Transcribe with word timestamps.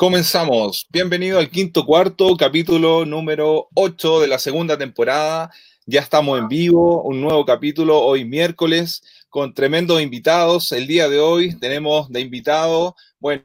comenzamos. 0.00 0.86
Bienvenido 0.88 1.38
al 1.38 1.50
quinto 1.50 1.84
cuarto, 1.84 2.34
capítulo 2.34 3.04
número 3.04 3.68
8 3.74 4.20
de 4.20 4.28
la 4.28 4.38
segunda 4.38 4.78
temporada. 4.78 5.50
Ya 5.84 6.00
estamos 6.00 6.38
en 6.38 6.48
vivo, 6.48 7.02
un 7.02 7.20
nuevo 7.20 7.44
capítulo 7.44 8.00
hoy 8.00 8.24
miércoles 8.24 9.02
con 9.28 9.52
tremendos 9.52 10.00
invitados. 10.00 10.72
El 10.72 10.86
día 10.86 11.06
de 11.10 11.20
hoy 11.20 11.54
tenemos 11.60 12.08
de 12.08 12.22
invitado, 12.22 12.96
bueno, 13.18 13.44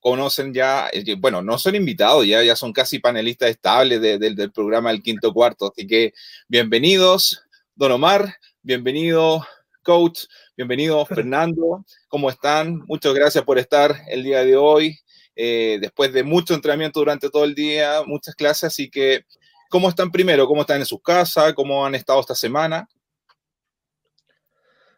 conocen 0.00 0.54
ya, 0.54 0.88
eh, 0.90 1.04
bueno, 1.18 1.42
no 1.42 1.58
son 1.58 1.74
invitados, 1.74 2.26
ya, 2.26 2.42
ya 2.42 2.56
son 2.56 2.72
casi 2.72 2.98
panelistas 2.98 3.50
estables 3.50 4.00
del 4.00 4.52
programa 4.52 4.90
El 4.90 5.02
Quinto 5.02 5.34
Cuarto. 5.34 5.70
Así 5.70 5.86
que 5.86 6.14
bienvenidos, 6.48 7.42
Don 7.74 7.92
Omar, 7.92 8.36
bienvenido, 8.62 9.46
coach, 9.82 10.20
bienvenido, 10.56 11.04
Fernando. 11.04 11.84
¿Cómo 12.08 12.30
están? 12.30 12.78
Muchas 12.86 13.12
gracias 13.12 13.44
por 13.44 13.58
estar 13.58 14.00
el 14.08 14.22
día 14.22 14.42
de 14.42 14.56
hoy. 14.56 14.98
Eh, 15.38 15.76
después 15.82 16.12
de 16.14 16.22
mucho 16.24 16.54
entrenamiento 16.54 16.98
durante 16.98 17.28
todo 17.28 17.44
el 17.44 17.54
día, 17.54 18.02
muchas 18.06 18.34
clases, 18.34 18.64
así 18.64 18.88
que, 18.90 19.26
¿cómo 19.68 19.90
están 19.90 20.10
primero? 20.10 20.46
¿Cómo 20.46 20.62
están 20.62 20.80
en 20.80 20.86
sus 20.86 21.02
casas? 21.02 21.52
¿Cómo 21.52 21.84
han 21.84 21.94
estado 21.94 22.18
esta 22.20 22.34
semana? 22.34 22.88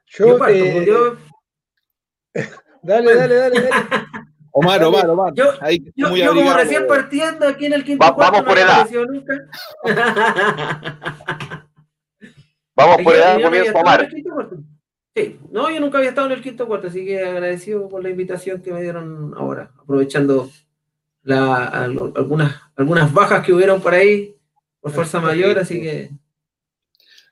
Yo, 0.06 0.38
eh, 0.46 0.86
dale, 2.82 3.14
dale, 3.14 3.34
dale, 3.34 3.60
dale. 3.60 3.70
Omar, 4.52 4.82
Omar, 4.84 5.10
Omar. 5.10 5.34
Yo, 5.34 5.52
Ahí, 5.60 5.92
yo, 5.94 6.08
muy 6.08 6.20
yo 6.20 6.34
como 6.34 6.52
recién 6.52 6.86
partiendo 6.86 7.46
aquí 7.46 7.66
en 7.66 7.74
el 7.74 7.84
quinto 7.84 8.04
Va, 8.04 8.10
Vamos 8.12 8.42
por 8.42 8.58
edad. 8.58 8.88
vamos 12.74 13.02
por 13.04 13.14
edad, 13.14 13.42
comienzo 13.42 13.78
Omar. 13.78 14.08
Sí, 15.18 15.38
no, 15.50 15.68
yo 15.68 15.80
nunca 15.80 15.98
había 15.98 16.10
estado 16.10 16.28
en 16.28 16.34
el 16.34 16.42
quinto 16.42 16.68
cuarto, 16.68 16.86
así 16.86 17.04
que 17.04 17.24
agradecido 17.24 17.88
por 17.88 18.04
la 18.04 18.10
invitación 18.10 18.62
que 18.62 18.72
me 18.72 18.80
dieron 18.80 19.34
ahora, 19.36 19.72
aprovechando 19.76 20.48
la, 21.24 21.66
algunas, 21.66 22.54
algunas 22.76 23.12
bajas 23.12 23.44
que 23.44 23.52
hubieron 23.52 23.80
por 23.80 23.94
ahí 23.94 24.36
por 24.80 24.92
fuerza 24.92 25.20
mayor, 25.20 25.58
así 25.58 25.80
que 25.80 26.12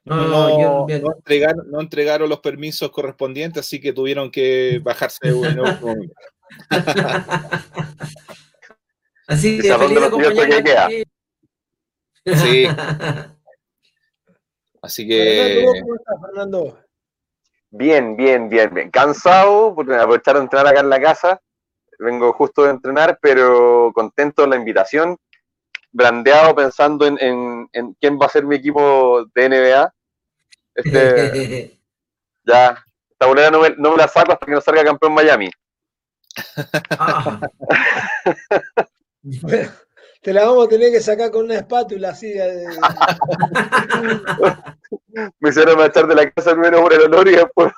no, 0.05 0.89
no, 0.89 1.79
entregaron, 1.79 2.29
los 2.29 2.41
permisos 2.41 2.91
correspondientes, 2.91 3.61
así 3.61 3.81
que 3.81 3.93
tuvieron 3.93 4.33
que 4.33 4.81
bajarse 4.83 5.21
de 5.23 5.55
nuevo. 5.55 5.89
así 9.29 9.61
que 9.61 9.75
feliz 9.75 10.01
de 10.01 10.07
acompañar. 10.07 10.91
Sí. 12.25 12.67
Así 14.83 15.09
que. 15.09 15.65
¿Cómo 15.65 15.95
estás, 15.97 16.17
Fernando? 16.21 16.86
Bien, 17.71 18.17
bien, 18.17 18.49
bien, 18.49 18.73
bien. 18.73 18.91
Cansado 18.91 19.75
por 19.75 19.93
aprovechar 19.93 20.37
de 20.37 20.43
entrenar 20.43 20.67
acá 20.69 20.81
en 20.81 20.91
la 20.91 21.01
casa. 21.01 21.41
Vengo 21.99 22.33
justo 22.33 22.65
de 22.65 22.71
entrenar, 22.71 23.19
pero 23.21 23.93
contento 23.95 24.43
de 24.43 24.49
la 24.49 24.57
invitación. 24.57 25.17
Brandeado 25.91 26.55
pensando 26.55 27.07
en, 27.07 27.69
en, 27.73 27.95
quién 27.95 28.19
va 28.19 28.27
a 28.27 28.31
ser 28.31 28.45
mi 28.45 28.57
equipo 28.57 29.25
de 29.35 29.49
NBA. 29.49 29.95
Este, 30.75 31.81
ya, 32.45 32.85
esta 33.11 33.27
bolera 33.27 33.51
no 33.51 33.61
me, 33.61 33.71
no 33.77 33.93
me 33.93 33.97
la 33.97 34.09
saco 34.09 34.33
hasta 34.33 34.47
que 34.47 34.53
no 34.53 34.61
salga 34.61 34.85
campeón 34.85 35.15
Miami. 35.15 35.51
Ah. 36.91 37.41
Te 40.27 40.33
la 40.33 40.45
vamos 40.45 40.67
a 40.67 40.69
tener 40.69 40.91
que 40.91 40.99
sacar 40.99 41.31
con 41.31 41.45
una 41.45 41.55
espátula 41.55 42.11
así. 42.11 42.35
Me 45.39 45.51
hicieron 45.51 45.81
echar 45.83 46.09
de 46.09 46.17
la 46.17 46.29
casa 46.33 46.51
primero 46.51 46.83
por 46.83 46.95
el 46.95 47.03
olor 47.03 47.29
y 47.29 47.37
después. 47.37 47.73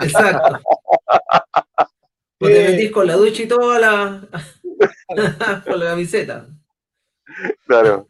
Exacto. 0.00 0.58
Pues 2.36 2.52
te 2.52 2.68
metís 2.68 2.90
con 2.90 3.06
la 3.06 3.14
ducha 3.14 3.44
y 3.44 3.46
toda 3.46 3.78
la. 3.78 4.28
con 5.64 5.78
la 5.78 5.86
camiseta. 5.86 6.48
Claro. 7.64 8.08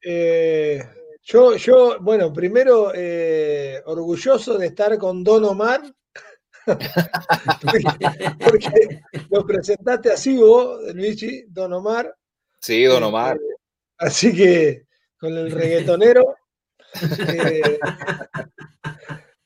Eh, 0.00 0.82
yo, 1.24 1.56
yo, 1.56 1.98
bueno, 2.00 2.32
primero, 2.32 2.92
eh, 2.94 3.82
orgulloso 3.84 4.56
de 4.56 4.68
estar 4.68 4.96
con 4.96 5.22
Don 5.22 5.44
Omar. 5.44 5.82
porque, 8.42 9.02
lo 9.28 9.44
presentaste 9.44 10.10
así 10.10 10.38
vos, 10.38 10.80
Luigi, 10.94 11.44
Don 11.48 11.74
Omar. 11.74 12.17
Sí, 12.60 12.84
Don 12.84 13.02
Omar. 13.02 13.36
Eh, 13.36 13.54
así 13.98 14.34
que 14.34 14.86
con 15.18 15.36
el 15.36 15.50
reggaetonero. 15.50 16.36
Eh, 17.00 17.78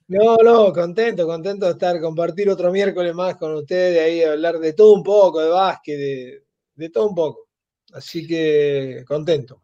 no, 0.09 0.37
no, 0.37 0.73
contento, 0.73 1.27
contento 1.27 1.67
de 1.67 1.73
estar, 1.73 2.00
compartir 2.00 2.49
otro 2.49 2.71
miércoles 2.71 3.15
más 3.15 3.37
con 3.37 3.55
ustedes, 3.55 4.00
ahí 4.00 4.23
hablar 4.23 4.59
de 4.59 4.75
todo 4.75 4.95
un 4.95 5.03
poco, 5.03 5.41
de 5.41 5.49
básquet, 5.49 5.99
de, 5.99 6.45
de 6.75 6.91
todo 6.91 7.09
un 7.09 7.15
poco. 7.15 7.49
Así 7.93 8.27
que 8.27 9.05
contento. 9.06 9.62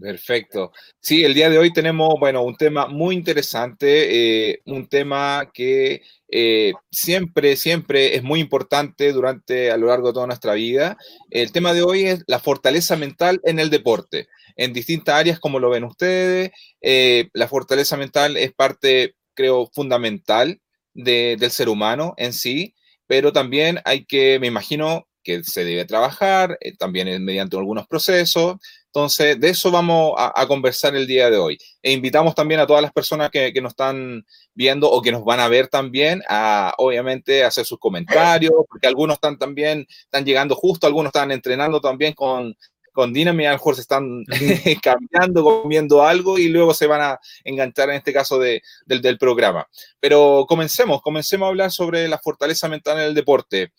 Perfecto. 0.00 0.72
Sí, 0.98 1.24
el 1.24 1.34
día 1.34 1.50
de 1.50 1.58
hoy 1.58 1.72
tenemos, 1.74 2.14
bueno, 2.18 2.42
un 2.42 2.56
tema 2.56 2.86
muy 2.86 3.14
interesante, 3.14 4.50
eh, 4.52 4.60
un 4.64 4.88
tema 4.88 5.50
que 5.52 6.00
eh, 6.28 6.72
siempre, 6.90 7.54
siempre 7.56 8.14
es 8.16 8.22
muy 8.22 8.40
importante 8.40 9.12
durante, 9.12 9.70
a 9.70 9.76
lo 9.76 9.88
largo 9.88 10.06
de 10.08 10.14
toda 10.14 10.26
nuestra 10.26 10.54
vida. 10.54 10.96
El 11.28 11.52
tema 11.52 11.74
de 11.74 11.82
hoy 11.82 12.04
es 12.06 12.24
la 12.26 12.38
fortaleza 12.38 12.96
mental 12.96 13.40
en 13.44 13.58
el 13.58 13.68
deporte, 13.68 14.28
en 14.56 14.72
distintas 14.72 15.16
áreas, 15.16 15.38
como 15.38 15.58
lo 15.58 15.68
ven 15.68 15.84
ustedes. 15.84 16.50
Eh, 16.80 17.28
la 17.34 17.46
fortaleza 17.46 17.98
mental 17.98 18.38
es 18.38 18.54
parte, 18.54 19.16
creo, 19.34 19.68
fundamental 19.74 20.60
del 20.94 21.50
ser 21.50 21.68
humano 21.68 22.14
en 22.16 22.32
sí, 22.32 22.74
pero 23.06 23.32
también 23.32 23.80
hay 23.84 24.06
que, 24.06 24.38
me 24.40 24.46
imagino, 24.46 25.06
que 25.22 25.44
se 25.44 25.64
debe 25.64 25.84
trabajar, 25.84 26.58
también 26.78 27.22
mediante 27.22 27.56
algunos 27.58 27.86
procesos, 27.86 28.56
entonces, 28.92 29.38
de 29.38 29.50
eso 29.50 29.70
vamos 29.70 30.14
a, 30.18 30.44
conversar 30.48 30.96
el 30.96 31.06
día 31.06 31.30
de 31.30 31.36
hoy. 31.36 31.56
E 31.80 31.92
invitamos 31.92 32.34
también 32.34 32.58
a 32.58 32.66
todas 32.66 32.82
las 32.82 32.92
personas 32.92 33.30
que, 33.30 33.52
nos 33.62 33.70
están 33.70 34.26
viendo 34.52 34.90
o 34.90 35.00
que 35.00 35.12
nos 35.12 35.24
van 35.24 35.38
a 35.38 35.46
ver 35.46 35.68
también 35.68 36.22
a, 36.28 36.74
obviamente, 36.76 37.44
hacer 37.44 37.64
sus 37.64 37.78
comentarios, 37.78 38.52
porque 38.68 38.88
algunos 38.88 39.14
están 39.14 39.38
también, 39.38 39.86
están 39.88 40.24
llegando 40.24 40.56
justo, 40.56 40.88
algunos 40.88 41.10
están 41.10 41.30
entrenando 41.30 41.80
también 41.80 42.14
con, 42.14 42.56
con 42.92 43.12
Dynami, 43.12 43.46
a 43.46 43.50
lo 43.50 43.58
mejor 43.58 43.76
se 43.76 43.82
están 43.82 44.24
cambiando, 44.82 45.44
comiendo 45.44 46.02
algo 46.02 46.36
y 46.36 46.48
luego 46.48 46.74
se 46.74 46.88
van 46.88 47.00
a 47.00 47.20
enganchar 47.44 47.90
en 47.90 47.96
este 47.96 48.12
caso 48.12 48.40
del, 48.40 48.60
del 48.86 49.18
programa. 49.18 49.68
Pero 50.00 50.46
comencemos, 50.48 51.00
comencemos 51.00 51.46
a 51.46 51.50
hablar 51.50 51.70
sobre 51.70 52.08
la 52.08 52.18
fortaleza 52.18 52.66
mental 52.68 52.98
en 52.98 53.04
el 53.04 53.14
deporte. 53.14 53.72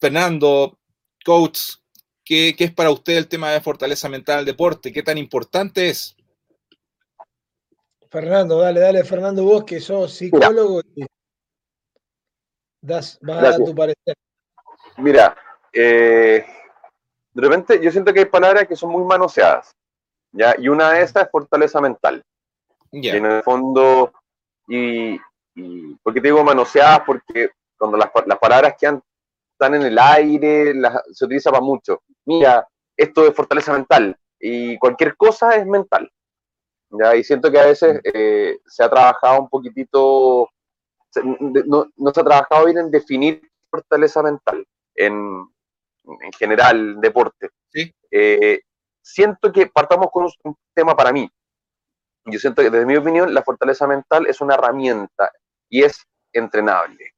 Fernando, 0.00 0.78
coach, 1.24 1.79
¿Qué, 2.30 2.54
es 2.56 2.72
para 2.72 2.92
usted 2.92 3.16
el 3.16 3.26
tema 3.26 3.50
de 3.50 3.60
fortaleza 3.60 4.08
mental 4.08 4.36
del 4.36 4.54
deporte? 4.54 4.92
¿Qué 4.92 5.02
tan 5.02 5.18
importante 5.18 5.88
es? 5.88 6.16
Fernando, 8.08 8.60
dale, 8.60 8.78
dale, 8.78 9.02
Fernando, 9.02 9.42
vos 9.42 9.64
que 9.64 9.80
sos 9.80 10.14
psicólogo 10.14 10.80
y 10.94 11.06
das, 12.80 13.18
vas 13.20 13.36
a 13.36 13.42
dar 13.42 13.56
tu 13.56 13.74
parecer. 13.74 14.14
Mira, 14.98 15.36
eh, 15.72 16.46
de 17.32 17.42
repente 17.42 17.82
yo 17.82 17.90
siento 17.90 18.14
que 18.14 18.20
hay 18.20 18.26
palabras 18.26 18.68
que 18.68 18.76
son 18.76 18.92
muy 18.92 19.02
manoseadas, 19.02 19.72
¿ya? 20.30 20.54
Y 20.56 20.68
una 20.68 20.92
de 20.92 21.02
estas 21.02 21.24
es 21.24 21.30
fortaleza 21.32 21.80
mental. 21.80 22.22
en 22.92 23.26
el 23.26 23.42
fondo, 23.42 24.12
y, 24.68 25.18
y, 25.56 25.94
¿por 25.96 26.14
qué 26.14 26.20
te 26.20 26.28
digo 26.28 26.44
manoseadas? 26.44 27.00
Porque 27.00 27.50
cuando 27.76 27.96
las, 27.96 28.08
las 28.24 28.38
palabras 28.38 28.76
que 28.78 28.86
han 28.86 29.02
están 29.60 29.74
en 29.74 29.82
el 29.82 29.98
aire, 29.98 30.72
se 31.12 31.26
utiliza 31.26 31.50
para 31.50 31.62
mucho. 31.62 32.02
Mira, 32.24 32.66
esto 32.96 33.26
es 33.26 33.34
fortaleza 33.34 33.74
mental 33.74 34.16
y 34.38 34.78
cualquier 34.78 35.16
cosa 35.16 35.54
es 35.56 35.66
mental. 35.66 36.10
¿ya? 36.88 37.14
Y 37.14 37.22
siento 37.22 37.50
que 37.50 37.60
a 37.60 37.66
veces 37.66 38.00
eh, 38.04 38.58
se 38.64 38.82
ha 38.82 38.88
trabajado 38.88 39.42
un 39.42 39.48
poquitito, 39.50 40.48
no, 41.66 42.12
se 42.14 42.20
ha 42.20 42.24
trabajado 42.24 42.64
bien 42.64 42.78
en 42.78 42.90
definir 42.90 43.42
fortaleza 43.70 44.22
mental 44.22 44.66
en, 44.94 45.46
en 46.04 46.32
general, 46.38 46.98
deporte. 46.98 47.50
Eh, 48.10 48.62
siento 49.02 49.52
que 49.52 49.66
partamos 49.66 50.08
con 50.10 50.26
un 50.44 50.56
tema 50.74 50.96
para 50.96 51.12
mí. 51.12 51.30
Yo 52.24 52.38
siento 52.38 52.62
que 52.62 52.70
desde 52.70 52.86
mi 52.86 52.96
opinión 52.96 53.34
la 53.34 53.42
fortaleza 53.42 53.86
mental 53.86 54.26
es 54.26 54.40
una 54.40 54.54
herramienta 54.54 55.30
y 55.68 55.82
es 55.82 56.02
entrenable. 56.32 57.12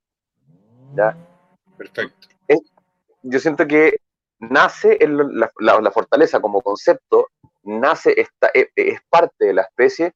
¿ya? 0.95 1.17
Perfecto 1.91 2.33
yo 3.23 3.39
siento 3.39 3.67
que 3.67 3.99
nace 4.39 4.99
la, 5.01 5.91
fortaleza 5.91 6.41
como 6.41 6.61
concepto, 6.61 7.29
nace, 7.63 8.21
esta, 8.21 8.51
e, 8.53 8.71
e, 8.75 8.89
es, 8.93 9.01
parte 9.09 9.47
de 9.47 9.55
la 9.55 9.63
especie, 9.63 10.13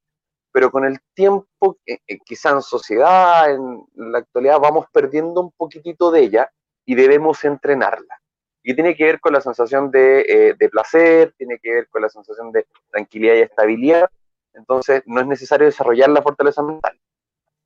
pero 0.52 0.70
con 0.70 0.84
el 0.84 0.98
tiempo, 1.14 1.78
eh, 1.86 1.98
eh, 2.06 2.18
quizá 2.24 2.50
en 2.50 2.62
sociedad, 2.62 3.50
en 3.50 3.86
la 3.94 4.18
actualidad, 4.18 4.58
vamos 4.58 4.86
perdiendo 4.92 5.40
un 5.40 5.52
poquitito 5.52 6.10
de 6.10 6.20
ella 6.20 6.50
y 6.84 6.94
debemos 6.94 7.44
entrenarla. 7.44 8.20
Y 8.62 8.74
tiene 8.74 8.96
que 8.96 9.04
ver 9.04 9.20
con 9.20 9.32
la 9.32 9.40
sensación 9.40 9.90
de, 9.92 10.20
eh, 10.22 10.54
de 10.58 10.68
placer, 10.68 11.34
tiene 11.38 11.58
que 11.62 11.72
ver 11.72 11.88
con 11.88 12.02
la 12.02 12.08
sensación 12.08 12.50
de 12.50 12.66
tranquilidad 12.90 13.34
y 13.34 13.42
estabilidad. 13.42 14.10
Entonces, 14.54 15.02
no 15.06 15.20
es 15.20 15.26
necesario 15.26 15.66
desarrollar 15.66 16.08
la 16.08 16.22
fortaleza 16.22 16.62
mental, 16.62 16.98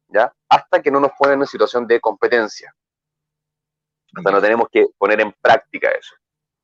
¿ya? 0.08 0.35
Hasta 0.49 0.82
que 0.82 0.91
no 0.91 1.00
nos 1.00 1.12
ponen 1.12 1.41
en 1.41 1.47
situación 1.47 1.87
de 1.87 2.00
competencia. 2.00 2.75
Hasta 4.15 4.31
no 4.31 4.41
tenemos 4.41 4.69
que 4.71 4.87
poner 4.99 5.21
en 5.21 5.33
práctica 5.41 5.91
eso. 5.91 6.15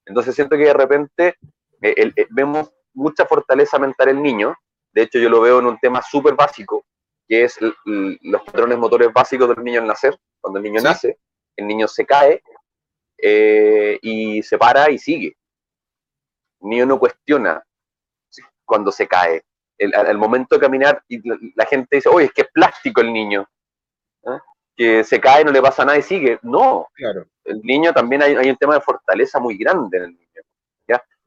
Entonces 0.04 0.34
siento 0.34 0.56
que 0.56 0.64
de 0.64 0.72
repente 0.72 1.36
eh, 1.82 2.12
eh, 2.16 2.26
vemos 2.30 2.72
mucha 2.94 3.26
fortaleza 3.26 3.78
mental 3.78 4.08
en 4.08 4.16
el 4.16 4.22
niño. 4.22 4.54
De 4.92 5.02
hecho, 5.02 5.18
yo 5.18 5.28
lo 5.28 5.40
veo 5.40 5.58
en 5.58 5.66
un 5.66 5.78
tema 5.78 6.00
súper 6.02 6.34
básico, 6.34 6.84
que 7.28 7.44
es 7.44 7.58
los 7.60 8.42
patrones 8.42 8.78
motores 8.78 9.12
básicos 9.12 9.54
del 9.54 9.64
niño 9.64 9.80
al 9.80 9.86
nacer. 9.86 10.18
Cuando 10.40 10.58
el 10.58 10.64
niño 10.64 10.80
nace, 10.80 11.18
el 11.56 11.66
niño 11.66 11.86
se 11.88 12.06
cae 12.06 12.42
eh, 13.18 13.98
y 14.00 14.42
se 14.42 14.58
para 14.58 14.90
y 14.90 14.98
sigue. 14.98 15.36
El 16.60 16.68
niño 16.70 16.86
no 16.86 16.98
cuestiona 16.98 17.62
cuando 18.64 18.90
se 18.90 19.06
cae. 19.06 19.44
al, 19.94 20.18
momento 20.18 20.56
de 20.56 20.60
caminar, 20.60 21.02
y 21.08 21.20
la, 21.54 21.66
gente 21.66 21.96
dice, 21.96 22.08
oye, 22.08 22.26
es 22.26 22.32
que 22.32 22.42
es 22.42 22.48
plástico 22.52 23.00
el 23.00 23.12
niño. 23.12 23.48
¿eh? 24.24 24.38
Que 24.76 25.04
se 25.04 25.20
cae, 25.20 25.44
no 25.44 25.52
le 25.52 25.62
pasa 25.62 25.84
nada 25.84 25.98
y 25.98 26.02
sigue. 26.02 26.38
No, 26.42 26.88
claro. 26.94 27.26
el 27.44 27.62
niño 27.62 27.92
también 27.92 28.22
hay, 28.22 28.36
hay 28.36 28.50
un 28.50 28.56
tema 28.56 28.74
de 28.74 28.80
fortaleza 28.80 29.40
muy 29.40 29.56
grande 29.56 29.96
en 29.96 30.04
el 30.04 30.10
niño. 30.10 30.26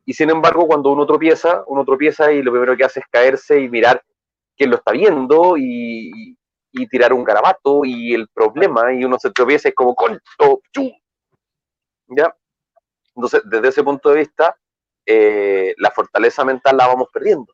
Y 0.10 0.14
sin 0.14 0.32
embargo, 0.32 0.66
cuando 0.66 0.92
uno 0.92 1.06
tropieza, 1.06 1.64
uno 1.68 1.86
tropieza 1.86 2.32
y 2.32 2.42
lo 2.42 2.52
primero 2.52 2.76
que 2.76 2.84
hace 2.84 3.00
es 3.00 3.06
caerse 3.12 3.62
y 3.62 3.70
mirar 3.70 4.04
quién 4.58 4.72
lo 4.72 4.78
está 4.78 4.92
viendo 4.92 5.56
y, 5.56 6.36
tirar 6.90 7.14
un 7.14 7.24
garabato 7.24 7.86
y 7.86 8.16
el 8.16 8.28
problema, 8.30 8.92
y 8.92 9.06
uno 9.06 9.20
se 9.20 9.30
tropieza 9.30 9.68
y 9.68 9.70
es 9.70 9.76
como, 9.76 9.94
con 9.94 10.20
¿Ya? 12.08 12.36
Entonces, 13.16 13.44
desde 13.46 13.68
ese 13.68 13.84
punto 13.84 14.10
de 14.10 14.18
vista, 14.18 14.58
eh, 15.06 15.76
la 15.78 15.92
fortaleza 15.92 16.44
mental 16.44 16.78
la 16.78 16.88
vamos 16.88 17.10
perdiendo. 17.14 17.54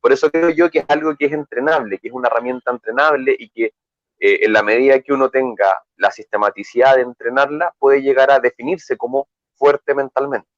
Por 0.00 0.10
eso 0.10 0.30
creo 0.30 0.48
yo 0.48 0.70
que 0.70 0.78
es 0.78 0.86
algo 0.88 1.14
que 1.16 1.26
es 1.26 1.32
entrenable, 1.32 1.98
que 1.98 2.08
es 2.08 2.14
una 2.14 2.28
herramienta 2.28 2.70
entrenable 2.70 3.36
y 3.38 3.50
que 3.50 3.74
eh, 4.20 4.44
en 4.44 4.52
la 4.52 4.62
medida 4.62 5.00
que 5.00 5.14
uno 5.14 5.30
tenga 5.30 5.82
la 5.96 6.10
sistematicidad 6.10 6.96
de 6.96 7.02
entrenarla, 7.02 7.74
puede 7.78 8.02
llegar 8.02 8.30
a 8.30 8.38
definirse 8.38 8.98
como 8.98 9.28
fuerte 9.54 9.94
mentalmente. 9.94 10.48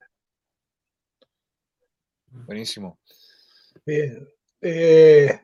Buenísimo. 2.26 2.98
Bien. 3.86 4.28
Eh, 4.60 5.40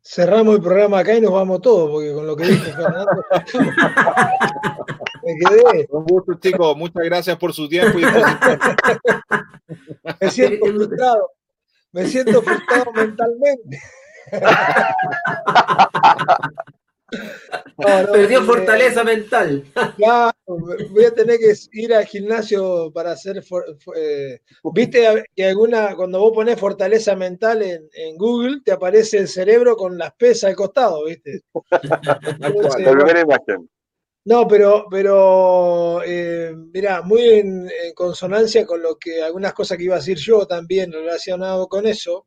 cerramos 0.00 0.54
el 0.56 0.62
programa 0.62 1.00
acá 1.00 1.14
y 1.14 1.20
nos 1.20 1.32
vamos 1.32 1.60
todos, 1.60 1.90
porque 1.90 2.12
con 2.12 2.26
lo 2.26 2.36
que 2.36 2.44
dijo 2.44 2.64
Fernando. 2.64 3.24
me 5.24 5.36
quedé. 5.36 5.86
Un 5.90 6.04
gusto, 6.04 6.34
chicos. 6.34 6.76
Muchas 6.76 7.02
gracias 7.04 7.36
por 7.38 7.52
su 7.52 7.68
tiempo 7.68 7.98
y 7.98 8.02
Me 10.20 10.30
siento 10.30 10.66
frustrado. 10.66 11.32
Me 11.92 12.06
siento 12.06 12.42
frustrado 12.42 12.92
mentalmente. 12.92 13.80
Perdió 18.12 18.42
fortaleza 18.42 19.02
mental. 19.04 19.64
Claro, 19.96 20.32
voy 20.46 21.04
a 21.04 21.14
tener 21.14 21.38
que 21.38 21.54
ir 21.72 21.94
al 21.94 22.04
gimnasio 22.04 22.90
para 22.92 23.12
hacer. 23.12 23.42
Eh, 23.96 24.40
Viste 24.74 25.24
que 25.34 25.46
alguna, 25.46 25.94
cuando 25.96 26.20
vos 26.20 26.32
pones 26.32 26.58
fortaleza 26.58 27.16
mental 27.16 27.62
en, 27.62 28.16
Google, 28.16 28.60
te 28.64 28.72
aparece 28.72 29.18
el 29.18 29.28
cerebro 29.28 29.76
con 29.76 29.96
las 29.96 30.12
pesas 30.14 30.50
al 30.50 30.56
costado, 30.56 31.04
¿viste? 31.04 31.42
No, 34.24 34.46
pero, 34.46 34.86
pero 34.90 36.02
eh, 36.04 36.54
mira, 36.54 37.00
muy 37.00 37.22
en, 37.22 37.70
consonancia 37.94 38.66
con 38.66 38.82
lo 38.82 38.96
que 38.96 39.22
algunas 39.22 39.54
cosas 39.54 39.78
que 39.78 39.84
iba 39.84 39.94
a 39.94 39.98
decir 39.98 40.18
yo 40.18 40.46
también 40.46 40.92
relacionado 40.92 41.66
con 41.68 41.86
eso. 41.86 42.26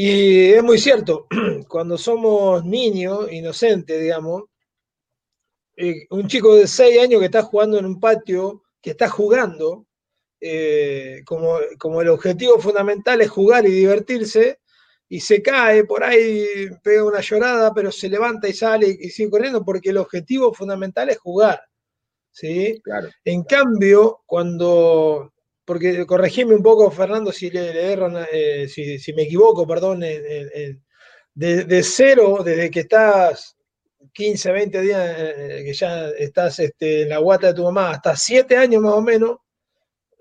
Y 0.00 0.52
es 0.52 0.62
muy 0.62 0.78
cierto, 0.78 1.26
cuando 1.68 1.98
somos 1.98 2.64
niños, 2.64 3.32
inocentes, 3.32 4.00
digamos, 4.00 4.44
eh, 5.74 6.06
un 6.10 6.28
chico 6.28 6.54
de 6.54 6.68
6 6.68 7.00
años 7.00 7.18
que 7.18 7.24
está 7.24 7.42
jugando 7.42 7.80
en 7.80 7.84
un 7.84 7.98
patio, 7.98 8.62
que 8.80 8.90
está 8.90 9.08
jugando, 9.08 9.88
eh, 10.40 11.22
como, 11.26 11.58
como, 11.80 12.00
el 12.00 12.10
objetivo 12.10 12.60
fundamental 12.60 13.20
es 13.22 13.28
jugar 13.28 13.66
y 13.66 13.72
divertirse, 13.72 14.60
y 15.08 15.18
se 15.18 15.42
cae 15.42 15.82
por 15.82 16.04
ahí, 16.04 16.46
pega 16.84 17.02
una 17.02 17.20
llorada, 17.20 17.74
pero 17.74 17.90
se 17.90 18.08
levanta 18.08 18.48
y 18.48 18.52
sale 18.52 18.86
y 19.00 19.10
sigue 19.10 19.30
corriendo, 19.30 19.64
porque 19.64 19.90
el 19.90 19.96
objetivo 19.96 20.54
fundamental 20.54 21.08
es 21.08 21.18
jugar. 21.18 21.60
¿sí? 22.30 22.80
Claro. 22.84 23.08
En 23.24 23.42
cambio, 23.42 24.20
cuando 24.26 25.32
porque 25.68 26.06
corregime 26.06 26.54
un 26.54 26.62
poco, 26.62 26.90
Fernando, 26.90 27.30
si 27.30 27.50
le, 27.50 27.92
eh, 28.32 28.68
si, 28.68 29.12
me 29.12 29.24
equivoco, 29.24 29.66
perdón, 29.66 30.00
de, 30.00 30.80
cero, 31.82 32.38
desde 32.42 32.70
que 32.70 32.80
estás 32.80 33.54
15, 34.14 34.50
20 34.50 34.80
días, 34.80 35.14
eh, 35.18 35.62
que 35.66 35.74
ya 35.74 36.08
estás 36.08 36.58
este, 36.60 37.02
en 37.02 37.10
la 37.10 37.18
guata 37.18 37.48
de 37.48 37.52
tu 37.52 37.64
mamá, 37.64 37.90
hasta 37.90 38.16
7 38.16 38.56
años 38.56 38.80
más 38.80 38.94
o 38.94 39.02
menos, 39.02 39.36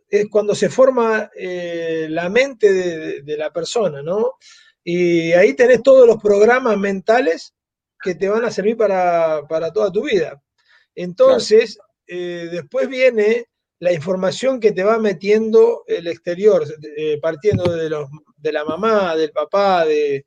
es 0.09 0.27
cuando 0.29 0.53
se 0.53 0.67
forma 0.67 1.31
eh, 1.33 2.07
la 2.09 2.27
mente 2.27 3.23
de, 3.23 3.38
la 3.38 3.50
persona, 3.50 4.01
¿no? 4.01 4.33
Y 4.83 5.31
ahí 5.31 5.53
tenés 5.53 5.81
todos 5.81 6.05
los 6.05 6.21
programas 6.21 6.77
mentales 6.77 7.53
que 8.03 8.15
te 8.15 8.27
van 8.27 8.43
a 8.43 8.51
servir 8.51 8.75
para, 8.75 9.47
toda 9.73 9.93
tu 9.93 10.03
vida. 10.03 10.43
Entonces, 10.93 11.79
después 12.05 12.89
viene 12.89 13.47
la 13.79 13.94
información 13.94 14.59
que 14.59 14.71
te 14.71 14.83
va 14.83 14.97
metiendo 14.97 15.83
el 15.88 16.07
exterior, 16.07 16.65
eh, 16.97 17.19
partiendo 17.21 17.75
de, 17.75 17.89
los, 17.89 18.09
de 18.38 18.51
la 18.51 18.65
mamá, 18.65 19.15
del 19.15 19.31
papá, 19.31 19.85
de, 19.85 20.25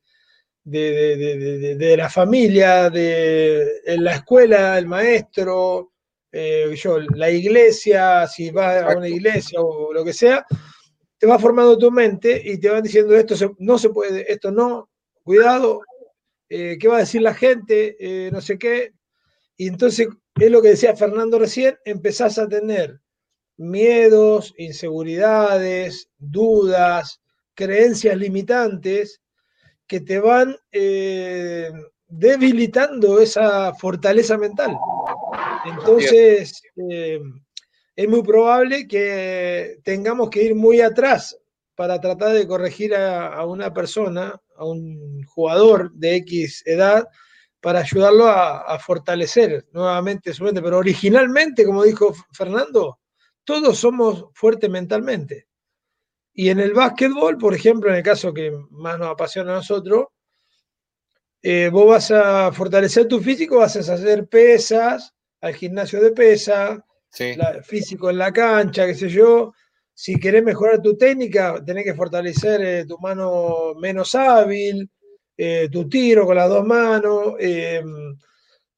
de, 0.63 1.95
la 1.97 2.09
familia, 2.09 2.89
de 2.89 3.81
la 3.97 4.15
escuela, 4.15 4.77
el 4.77 4.87
maestro, 4.87 5.91
eh, 6.31 6.73
yo, 6.75 6.99
la 6.99 7.29
iglesia, 7.29 8.25
si 8.27 8.51
vas 8.51 8.83
a 8.83 8.97
una 8.97 9.09
iglesia 9.09 9.59
o 9.59 9.91
lo 9.91 10.05
que 10.05 10.13
sea, 10.13 10.45
te 11.17 11.27
va 11.27 11.37
formando 11.37 11.77
tu 11.77 11.91
mente 11.91 12.41
y 12.43 12.57
te 12.57 12.69
van 12.69 12.83
diciendo 12.83 13.15
esto 13.15 13.35
no 13.59 13.77
se 13.77 13.89
puede, 13.89 14.31
esto 14.31 14.49
no, 14.49 14.89
cuidado, 15.23 15.81
eh, 16.47 16.77
qué 16.79 16.87
va 16.87 16.97
a 16.97 17.01
decir 17.01 17.21
la 17.21 17.33
gente, 17.33 18.29
no 18.31 18.39
sé 18.39 18.57
qué. 18.57 18.93
Y 19.57 19.67
entonces 19.67 20.07
es 20.35 20.49
lo 20.49 20.61
que 20.61 20.69
decía 20.69 20.95
Fernando 20.95 21.37
recién, 21.37 21.77
empezás 21.83 22.37
a 22.39 22.47
tener 22.47 23.00
miedos, 23.61 24.53
inseguridades, 24.57 26.09
dudas, 26.17 27.21
creencias 27.53 28.17
limitantes 28.17 29.21
que 29.85 29.99
te 29.99 30.19
van 30.19 30.57
eh, 30.71 31.71
debilitando 32.07 33.19
esa 33.19 33.73
fortaleza 33.75 34.37
mental. 34.37 34.75
Entonces, 35.65 36.61
eh, 36.89 37.19
es 37.95 38.09
muy 38.09 38.23
probable 38.23 38.87
que 38.87 39.77
tengamos 39.83 40.29
que 40.29 40.43
ir 40.43 40.55
muy 40.55 40.81
atrás 40.81 41.37
para 41.75 42.01
tratar 42.01 42.33
de 42.33 42.47
corregir 42.47 42.95
a, 42.95 43.45
una 43.45 43.71
persona, 43.73 44.41
a 44.55 44.65
un 44.65 45.23
jugador 45.25 45.91
de 45.93 46.15
X 46.17 46.63
edad, 46.65 47.07
para 47.59 47.81
ayudarlo 47.81 48.25
a, 48.25 48.61
a 48.61 48.79
fortalecer 48.79 49.67
nuevamente 49.71 50.33
su 50.33 50.43
mente. 50.43 50.63
Pero 50.63 50.79
originalmente, 50.79 51.63
como 51.63 51.83
dijo 51.83 52.15
Fernando, 52.31 53.00
todos 53.51 53.79
somos 53.79 54.27
fuertes 54.33 54.69
mentalmente. 54.69 55.47
Y 56.33 56.47
en 56.47 56.61
el 56.61 56.73
básquetbol, 56.73 57.37
por 57.37 57.53
ejemplo, 57.53 57.89
en 57.89 57.97
el 57.97 58.03
caso 58.03 58.33
que 58.33 58.49
más 58.69 58.97
nos 58.97 59.09
apasiona 59.09 59.51
a 59.51 59.55
nosotros, 59.55 60.05
eh, 61.41 61.69
vos 61.69 61.85
vas 61.85 62.11
a 62.11 62.53
fortalecer 62.53 63.09
tu 63.09 63.19
físico, 63.19 63.57
vas 63.57 63.75
a 63.75 63.93
hacer 63.93 64.29
pesas, 64.29 65.13
al 65.41 65.53
gimnasio 65.53 65.99
de 65.99 66.11
pesa, 66.11 66.85
físico 67.63 68.09
en 68.09 68.19
la 68.19 68.31
cancha, 68.31 68.87
qué 68.87 68.95
sé 68.95 69.09
yo. 69.09 69.53
Si 69.93 70.17
querés 70.17 70.45
mejorar 70.45 70.81
tu 70.81 70.95
técnica, 70.95 71.61
tenés 71.65 71.83
que 71.83 71.93
fortalecer 71.93 72.61
eh, 72.61 72.85
tu 72.85 72.97
mano 72.99 73.73
menos 73.75 74.15
hábil, 74.15 74.89
eh, 75.35 75.67
tu 75.69 75.89
tiro 75.89 76.25
con 76.25 76.37
las 76.37 76.47
dos 76.47 76.65
manos. 76.65 77.33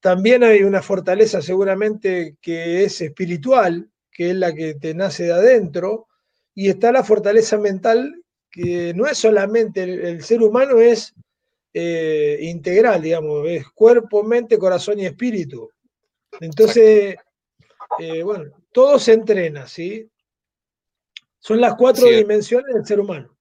también 0.00 0.42
hay 0.42 0.64
una 0.64 0.82
fortaleza 0.82 1.40
seguramente 1.40 2.38
que 2.42 2.82
es 2.82 3.00
espiritual, 3.00 3.88
que 4.14 4.30
es 4.30 4.36
la 4.36 4.54
que 4.54 4.74
te 4.74 4.94
nace 4.94 5.24
de 5.24 5.32
adentro, 5.32 6.06
y 6.54 6.70
está 6.70 6.92
la 6.92 7.04
fortaleza 7.04 7.58
mental, 7.58 8.22
que 8.50 8.94
no 8.94 9.06
es 9.06 9.18
solamente 9.18 9.82
el, 9.82 10.22
ser 10.22 10.40
humano, 10.40 10.78
es 10.78 11.12
eh, 11.74 12.38
integral, 12.42 13.02
digamos, 13.02 13.46
es 13.48 13.68
cuerpo, 13.70 14.22
mente, 14.22 14.56
corazón 14.56 15.00
y 15.00 15.06
espíritu. 15.06 15.68
Entonces, 16.40 17.16
eh, 17.98 18.22
bueno, 18.22 18.52
todo 18.72 18.98
se 19.00 19.14
entrena, 19.14 19.66
¿sí? 19.66 20.08
Son 21.40 21.60
las 21.60 21.74
cuatro 21.74 22.08
dimensiones 22.08 22.72
del 22.74 22.86
ser 22.86 23.00
humano. 23.00 23.36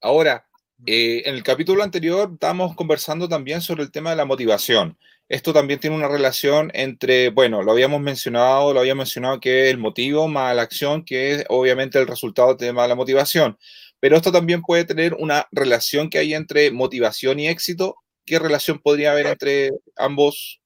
Ahora, 0.00 0.46
eh, 0.86 1.22
en 1.24 1.34
el 1.34 1.42
capítulo 1.42 1.82
anterior 1.82 2.30
estábamos 2.32 2.76
conversando 2.76 3.28
también 3.28 3.60
sobre 3.60 3.82
el 3.82 3.90
tema 3.90 4.10
de 4.10 4.16
la 4.16 4.24
motivación 4.24 4.96
esto 5.28 5.52
también 5.52 5.80
tiene 5.80 5.96
una 5.96 6.08
relación 6.08 6.70
entre, 6.72 7.30
bueno, 7.30 7.62
lo 7.62 7.72
habíamos 7.72 8.00
mencionado, 8.00 8.72
lo 8.72 8.80
había 8.80 8.94
mencionado 8.94 9.40
que 9.40 9.64
es 9.64 9.70
el 9.70 9.78
motivo 9.78 10.28
más 10.28 10.54
la 10.54 10.62
acción, 10.62 11.04
que 11.04 11.32
es 11.32 11.44
obviamente 11.48 11.98
el 11.98 12.06
resultado 12.06 12.56
tema 12.56 12.82
de 12.82 12.88
la 12.88 12.94
motivación. 12.94 13.58
Pero 13.98 14.16
esto 14.16 14.30
también 14.30 14.62
puede 14.62 14.84
tener 14.84 15.14
una 15.14 15.48
relación 15.50 16.10
que 16.10 16.18
hay 16.18 16.34
entre 16.34 16.70
motivación 16.70 17.40
y 17.40 17.48
éxito. 17.48 17.96
¿Qué 18.24 18.38
relación 18.38 18.78
podría 18.78 19.12
haber 19.12 19.26
entre 19.26 19.70
ambos? 19.96 20.60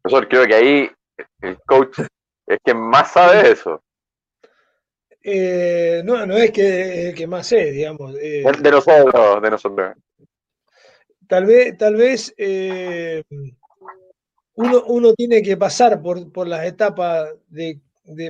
Profesor, 0.00 0.28
creo 0.28 0.46
que 0.46 0.54
ahí 0.54 0.90
el 1.42 1.58
coach 1.66 1.98
es 2.46 2.58
quien 2.64 2.78
más 2.78 3.12
sabe 3.12 3.42
de 3.42 3.52
eso. 3.52 3.82
Eh, 5.24 6.02
no, 6.04 6.26
no 6.26 6.36
es 6.36 6.50
que, 6.50 7.14
que 7.16 7.26
más 7.26 7.46
sé, 7.46 7.70
digamos. 7.70 8.16
Eh, 8.20 8.44
de 8.60 8.70
nosotros, 8.70 9.42
de 9.42 9.50
nosotros. 9.50 9.94
Tal 11.32 11.46
vez, 11.46 11.78
tal 11.78 11.96
vez 11.96 12.34
eh, 12.36 13.22
uno, 14.52 14.84
uno, 14.84 15.14
tiene 15.14 15.40
que 15.40 15.56
pasar 15.56 16.02
por, 16.02 16.30
por 16.30 16.46
las 16.46 16.66
etapas 16.66 17.30
de, 17.48 17.80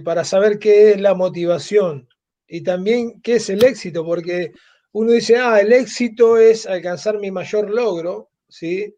para 0.05 0.23
saber 0.23 0.61
qué 0.61 0.93
es 0.93 1.01
la 1.01 1.13
motivación 1.13 2.09
y 2.47 2.63
también 2.63 3.21
qué 3.21 3.35
es 3.35 3.51
el 3.51 3.65
éxito, 3.65 4.05
porque 4.05 4.53
uno 4.93 5.11
dice, 5.11 5.37
ah, 5.37 5.59
el 5.61 5.73
éxito 5.73 6.39
es 6.39 6.65
alcanzar 6.65 7.19
mi 7.19 7.33
mayor 7.33 7.71
logro, 7.71 8.31
¿sí? 8.49 8.95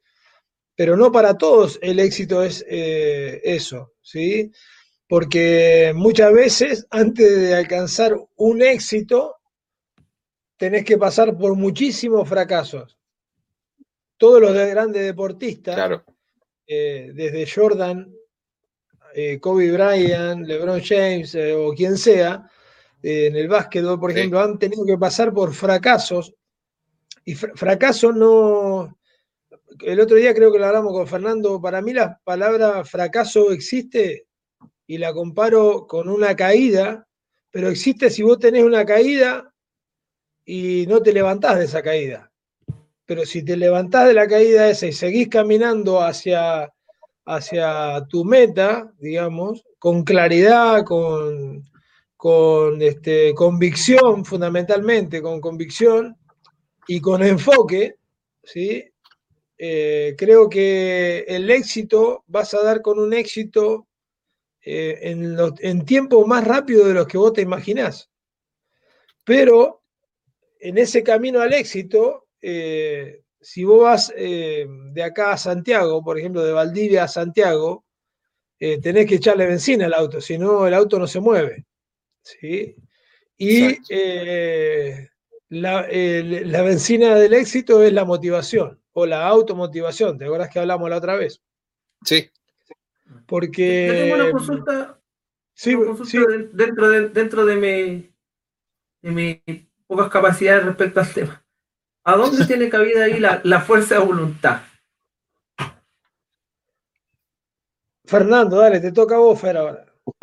Pero 0.76 0.98
no 0.98 1.10
para 1.10 1.38
todos 1.38 1.78
el 1.80 1.98
éxito 1.98 2.42
es 2.42 2.62
eso, 2.68 3.94
¿sí? 4.02 4.52
porque 5.08 5.92
muchas 5.96 6.30
veces 6.30 6.86
antes 6.90 7.40
de 7.40 7.54
alcanzar 7.54 8.14
un 8.36 8.60
éxito, 8.60 9.36
tenés 10.58 10.84
que 10.84 10.98
pasar 10.98 11.38
por 11.38 11.54
muchísimos 11.54 12.28
fracasos. 12.28 12.98
Todos 14.24 14.40
los 14.40 14.54
grandes 14.54 15.04
deportistas, 15.04 16.00
eh, 16.66 17.10
desde 17.12 17.46
Jordan, 17.46 18.10
eh, 19.14 19.38
Kobe 19.38 19.70
Bryant, 19.70 20.46
LeBron 20.46 20.80
James 20.82 21.34
eh, 21.34 21.52
o 21.52 21.74
quien 21.74 21.98
sea, 21.98 22.50
en 23.02 23.36
el 23.36 23.48
básquetbol, 23.48 24.00
por 24.00 24.12
ejemplo, 24.12 24.40
han 24.40 24.58
tenido 24.58 24.86
que 24.86 24.96
pasar 24.96 25.34
por 25.34 25.52
fracasos. 25.52 26.34
Y 27.26 27.34
fracaso 27.34 28.12
no, 28.12 28.96
el 29.80 30.00
otro 30.00 30.16
día 30.16 30.32
creo 30.32 30.50
que 30.50 30.58
lo 30.58 30.68
hablamos 30.68 30.94
con 30.94 31.06
Fernando, 31.06 31.60
para 31.60 31.82
mí 31.82 31.92
la 31.92 32.18
palabra 32.24 32.82
fracaso 32.82 33.52
existe 33.52 34.26
y 34.86 34.96
la 34.96 35.12
comparo 35.12 35.86
con 35.86 36.08
una 36.08 36.34
caída, 36.34 37.06
pero 37.50 37.68
existe 37.68 38.08
si 38.08 38.22
vos 38.22 38.38
tenés 38.38 38.64
una 38.64 38.86
caída 38.86 39.52
y 40.46 40.86
no 40.88 41.02
te 41.02 41.12
levantás 41.12 41.58
de 41.58 41.66
esa 41.66 41.82
caída. 41.82 42.30
Pero 43.06 43.26
si 43.26 43.44
te 43.44 43.56
levantás 43.56 44.08
de 44.08 44.14
la 44.14 44.26
caída 44.26 44.68
esa 44.68 44.86
y 44.86 44.92
seguís 44.92 45.28
caminando 45.28 46.00
hacia, 46.00 46.72
hacia 47.26 48.06
tu 48.08 48.24
meta, 48.24 48.92
digamos, 48.98 49.64
con 49.78 50.04
claridad, 50.04 50.84
con, 50.84 51.68
con 52.16 52.80
este, 52.80 53.34
convicción 53.34 54.24
fundamentalmente, 54.24 55.20
con 55.20 55.40
convicción 55.40 56.16
y 56.88 57.00
con 57.00 57.22
enfoque, 57.22 57.96
¿sí? 58.42 58.84
Eh, 59.58 60.14
creo 60.18 60.48
que 60.48 61.24
el 61.28 61.50
éxito 61.50 62.24
vas 62.26 62.54
a 62.54 62.62
dar 62.62 62.82
con 62.82 62.98
un 62.98 63.12
éxito 63.12 63.86
eh, 64.62 64.98
en, 65.02 65.36
en 65.58 65.84
tiempo 65.84 66.26
más 66.26 66.44
rápido 66.44 66.86
de 66.86 66.94
los 66.94 67.06
que 67.06 67.18
vos 67.18 67.34
te 67.34 67.42
imaginás. 67.42 68.10
Pero 69.22 69.82
en 70.60 70.78
ese 70.78 71.02
camino 71.02 71.40
al 71.40 71.52
éxito, 71.52 72.23
eh, 72.44 73.22
si 73.40 73.64
vos 73.64 73.82
vas 73.82 74.12
eh, 74.16 74.66
de 74.92 75.02
acá 75.02 75.32
a 75.32 75.36
Santiago, 75.36 76.02
por 76.02 76.18
ejemplo, 76.18 76.44
de 76.44 76.52
Valdivia 76.52 77.04
a 77.04 77.08
Santiago, 77.08 77.84
tenés 78.58 79.06
que 79.06 79.16
echarle 79.16 79.46
benzina 79.46 79.84
al 79.84 79.92
auto, 79.92 80.22
si 80.22 80.38
no 80.38 80.66
el 80.66 80.72
auto 80.72 80.98
no 80.98 81.06
se 81.06 81.20
mueve. 81.20 81.66
¿sí? 82.22 82.74
Y 83.36 83.78
la, 85.50 85.86
la, 85.90 86.62
benzina 86.62 87.14
del 87.16 87.34
éxito 87.34 87.82
es 87.84 87.92
la 87.92 88.06
motivación 88.06 88.80
o 88.94 89.04
la 89.04 89.26
automotivación. 89.26 90.16
¿Te 90.16 90.24
acuerdas 90.24 90.48
que 90.50 90.60
hablamos 90.60 90.88
la 90.88 90.96
otra 90.96 91.16
vez? 91.16 91.42
Sí. 92.04 92.30
Porque. 93.26 93.86
Yo 93.86 93.94
tengo 93.94 94.14
una 94.14 94.30
consulta. 94.30 95.00
Sí, 95.52 95.76
Dentro, 96.52 96.88
de, 96.88 97.08
dentro 97.10 97.46
de, 97.46 97.56
mi, 97.56 98.12
de 99.02 99.10
mis 99.46 99.66
pocas 99.86 100.08
capacidades 100.08 100.64
respecto 100.64 101.00
al 101.00 101.12
tema. 101.12 101.43
¿A 102.06 102.16
dónde 102.16 102.44
tiene 102.46 102.68
cabida 102.68 103.04
ahí 103.04 103.18
la, 103.18 103.60
fuerza 103.62 103.94
de 103.94 104.04
voluntad? 104.04 104.60
Fernando, 108.04 108.58
dale, 108.58 108.80
te 108.80 108.92
toca 108.92 109.14
a 109.14 109.18
vos, 109.18 109.40
Fer, 109.40 109.56
ahora. 109.56 109.86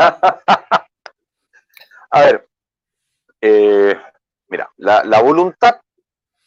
a 2.12 2.20
ver, 2.20 2.48
eh, 3.42 4.00
mira, 4.48 4.72
la, 4.78 5.04
la, 5.04 5.24
voluntad 5.24 5.82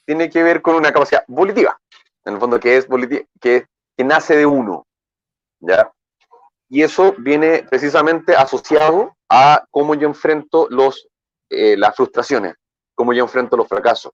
tiene 0.06 0.30
que 0.30 0.44
ver 0.44 0.62
con 0.62 0.76
una 0.76 0.92
capacidad 0.92 1.24
volitiva, 1.26 1.80
en 2.24 2.34
el 2.34 2.40
fondo 2.40 2.60
que 2.60 2.76
es 2.76 2.86
que, 3.40 3.66
que 3.96 4.04
nace 4.04 4.36
de 4.36 4.46
uno, 4.46 4.86
¿ya? 5.58 5.90
Y 6.68 6.82
eso 6.82 7.12
viene 7.18 7.66
precisamente 7.68 8.36
asociado 8.36 9.16
a 9.28 9.66
cómo 9.72 9.96
yo 9.96 10.06
enfrento 10.06 10.68
los, 10.70 11.08
eh, 11.50 11.76
las 11.76 11.96
frustraciones, 11.96 12.54
cómo 12.94 13.12
yo 13.12 13.24
enfrento 13.24 13.56
los 13.56 13.66
fracasos. 13.66 14.12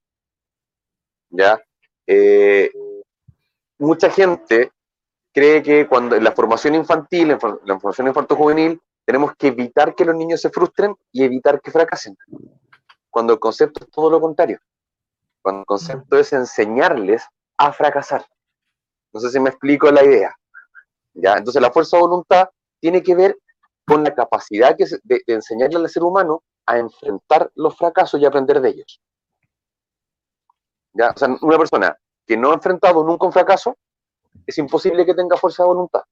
¿Ya? 1.31 1.61
Eh, 2.07 2.71
mucha 3.79 4.11
gente 4.11 4.73
cree 5.33 5.63
que 5.63 5.87
cuando 5.87 6.17
en 6.17 6.25
la 6.25 6.33
formación 6.33 6.75
infantil, 6.75 7.31
en 7.31 7.39
la 7.65 7.79
formación 7.79 8.09
infanto-juvenil, 8.09 8.81
tenemos 9.05 9.35
que 9.37 9.49
evitar 9.49 9.95
que 9.95 10.05
los 10.05 10.15
niños 10.15 10.41
se 10.41 10.51
frustren 10.51 10.95
y 11.13 11.25
evitar 11.25 11.61
que 11.61 11.71
fracasen. 11.71 12.17
Cuando 13.09 13.33
el 13.33 13.39
concepto 13.39 13.85
es 13.85 13.91
todo 13.91 14.11
lo 14.11 14.21
contrario. 14.21 14.61
Cuando 15.43 15.61
el 15.61 15.67
concepto 15.67 16.19
es 16.19 16.33
enseñarles 16.33 17.25
a 17.57 17.73
fracasar. 17.73 18.25
No 19.13 19.21
sé 19.21 19.31
si 19.31 19.41
me 19.41 19.51
explico 19.51 19.91
la 19.91 20.05
idea. 20.05 20.35
Entonces 21.15 21.61
la 21.61 21.73
fuerza 21.73 21.97
de 21.97 22.03
voluntad 22.03 22.49
tiene 22.81 23.03
que 23.03 23.15
ver 23.15 23.37
con 23.87 24.05
la 24.05 24.15
capacidad 24.15 24.77
que 24.77 24.87
de, 25.03 25.23
enseñarle 25.27 25.79
al 25.79 25.89
ser 25.89 26.05
humano 26.05 26.43
a 26.67 26.79
enfrentar 26.79 27.51
los 27.55 27.77
fracasos 27.77 28.21
y 28.21 28.27
aprender 28.27 28.61
de 28.61 28.69
ellos. 28.69 29.01
¿Ya? 30.93 31.11
O 31.11 31.17
sea, 31.17 31.29
una 31.41 31.59
persona 31.59 31.97
que 32.27 32.37
no 32.37 32.51
ha 32.51 32.55
enfrentado 32.55 33.05
nunca 33.05 33.27
un 33.27 33.33
fracaso, 33.33 33.77
es 34.47 34.59
imposible 34.59 35.05
que 35.05 35.15
tenga 35.15 35.37
fuerza 35.37 35.63
de 35.63 35.69
voluntad. 35.69 36.03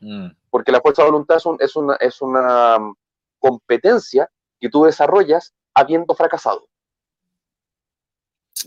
Mm. 0.00 0.28
Porque 0.50 0.72
la 0.72 0.80
fuerza 0.80 1.02
de 1.02 1.10
voluntad 1.10 1.36
es, 1.58 1.76
una, 1.76 1.96
es 1.96 2.20
una 2.22 2.76
um, 2.76 2.94
competencia 3.38 4.30
que 4.58 4.68
tú 4.68 4.84
desarrollas 4.84 5.54
habiendo 5.74 6.14
fracasado. 6.14 6.66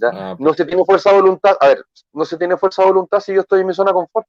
Ah, 0.02 0.36
no 0.40 0.54
se 0.54 0.66
tiene 0.66 0.84
fuerza 0.86 1.12
de 1.12 1.22
voluntad, 1.22 1.56
a 1.60 1.68
ver, 1.68 1.86
no 2.13 2.25
se 2.25 2.38
tiene 2.38 2.58
fuerza 2.58 2.82
de 2.82 2.88
voluntad 2.88 3.20
si 3.20 3.34
yo 3.34 3.42
estoy 3.42 3.62
en 3.62 3.68
mi 3.68 3.74
zona 3.74 3.92
de 3.92 3.96
confort. 3.96 4.28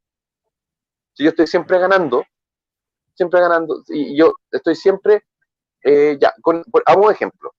Si 1.14 1.22
yo 1.24 1.30
estoy 1.30 1.46
siempre 1.46 1.78
ganando, 1.78 2.24
siempre 3.14 3.40
ganando, 3.40 3.82
y 3.88 4.16
yo 4.16 4.34
estoy 4.50 4.74
siempre, 4.74 5.24
eh, 5.82 6.18
ya, 6.20 6.34
con, 6.42 6.62
hago 6.86 7.06
un 7.06 7.12
ejemplo. 7.12 7.52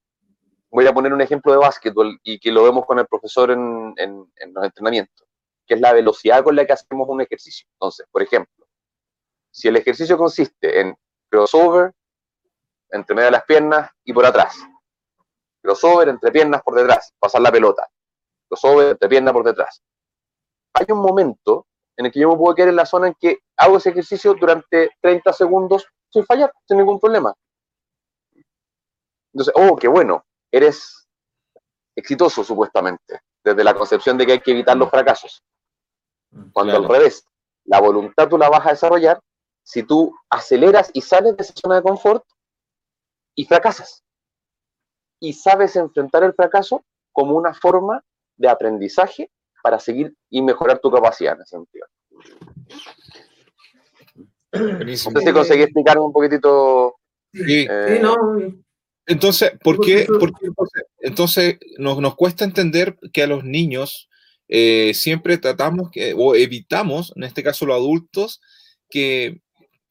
Voy 0.76 0.86
a 0.88 0.94
poner 0.94 1.14
un 1.14 1.22
ejemplo 1.22 1.54
de 1.54 1.58
básquetbol 1.58 2.20
y 2.22 2.38
que 2.38 2.52
lo 2.52 2.66
vemos 2.66 2.86
con 2.86 3.00
el 3.00 3.08
profesor 3.08 3.50
en, 3.50 3.94
en, 3.96 4.28
los 4.54 4.66
entrenamientos, 4.66 5.26
que 5.66 5.76
es 5.76 5.80
la 5.80 5.94
velocidad 5.94 6.44
con 6.44 6.54
la 6.54 6.66
que 6.66 6.74
hacemos 6.74 7.08
un 7.08 7.22
ejercicio. 7.22 7.66
Entonces, 7.76 8.06
por 8.12 8.22
ejemplo, 8.22 8.68
si 9.52 9.70
el 9.70 9.78
ejercicio 9.78 10.18
consiste 10.18 10.82
en 10.82 10.94
crossover, 11.30 11.94
entre 12.90 13.16
medio 13.16 13.28
de 13.28 13.32
las 13.32 13.46
piernas 13.46 13.90
y 14.04 14.12
por 14.12 14.26
atrás, 14.26 14.58
crossover 15.62 16.10
entre 16.10 16.30
piernas 16.30 16.62
por 16.62 16.76
detrás, 16.76 17.14
pasar 17.20 17.40
la 17.40 17.54
pelota, 17.54 17.88
crossover 18.50 18.90
entre 18.90 19.08
piernas 19.08 19.34
por 19.34 19.46
detrás. 19.46 19.82
Hay 20.74 20.88
un 20.90 21.00
momento 21.00 21.68
en 21.96 22.08
el 22.08 22.12
que 22.12 22.20
yo 22.20 22.30
me 22.30 22.36
puedo 22.36 22.54
quedar 22.54 22.68
en 22.68 22.76
la 22.76 22.86
zona 22.86 23.08
en 23.08 23.16
que 23.18 23.38
hago 23.56 23.78
ese 23.78 23.92
ejercicio 23.92 24.34
durante 24.34 24.90
30 25.00 25.32
segundos 25.32 25.88
sin 26.10 26.26
fallar, 26.26 26.52
sin 26.68 26.80
ningún 26.80 27.00
problema. 27.00 27.34
Entonces, 29.32 29.54
oh, 29.56 29.78
qué 29.78 29.88
bueno, 29.88 30.26
eres 30.56 31.08
exitoso 31.96 32.44
supuestamente, 32.44 33.22
desde 33.44 33.64
la 33.64 33.74
concepción 33.74 34.18
de 34.18 34.26
que 34.26 34.32
hay 34.34 34.40
que 34.40 34.52
evitar 34.52 34.78
los 34.78 34.90
fracasos. 34.90 35.44
Cuando 36.52 36.76
al 36.76 36.88
revés, 36.88 37.26
la 37.66 37.80
voluntad 37.80 38.28
tú 38.28 38.38
la 38.38 38.50
vas 38.50 38.66
a 38.66 38.72
desarrollar 38.72 39.20
si 39.64 39.84
tú 39.84 40.16
aceleras 40.30 40.92
y 40.94 41.02
sales 41.02 41.36
de 41.36 41.44
esa 41.44 41.54
zona 41.56 41.76
de 41.76 41.82
confort 41.82 42.24
y 43.36 43.46
fracasas. 43.46 44.04
Y 45.20 45.34
sabes 45.34 45.76
enfrentar 45.76 46.24
el 46.24 46.34
fracaso 46.34 46.86
como 47.12 47.36
una 47.36 47.54
forma 47.54 48.04
de 48.38 48.50
aprendizaje 48.50 49.32
para 49.64 49.80
seguir 49.80 50.16
y 50.30 50.42
mejorar 50.42 50.80
tu 50.80 50.92
capacidad 50.92 51.36
en 51.36 51.42
ese 51.42 51.58
sentido. 51.58 51.88
No 54.52 54.86
sé 54.88 55.22
si 55.22 55.34
conseguí 55.34 55.64
explicarme 55.64 56.04
un 56.04 56.14
poquitito. 56.14 56.96
Sí, 57.34 57.66
eh, 57.70 58.00
no. 58.02 58.16
Entonces, 59.08 59.52
¿por 59.64 59.80
qué? 59.80 60.08
entonces, 61.00 61.58
nos, 61.78 62.16
cuesta 62.16 62.44
entender 62.44 62.98
que 63.14 63.24
a 63.24 63.28
los 63.28 63.44
niños 63.44 64.10
eh, 64.48 64.94
siempre 64.94 65.38
tratamos 65.38 65.90
que, 65.92 66.14
o 66.18 66.36
evitamos, 66.36 67.14
en 67.16 67.24
este 67.24 67.44
caso 67.44 67.66
los 67.66 67.76
adultos, 67.76 68.42
que 68.90 69.42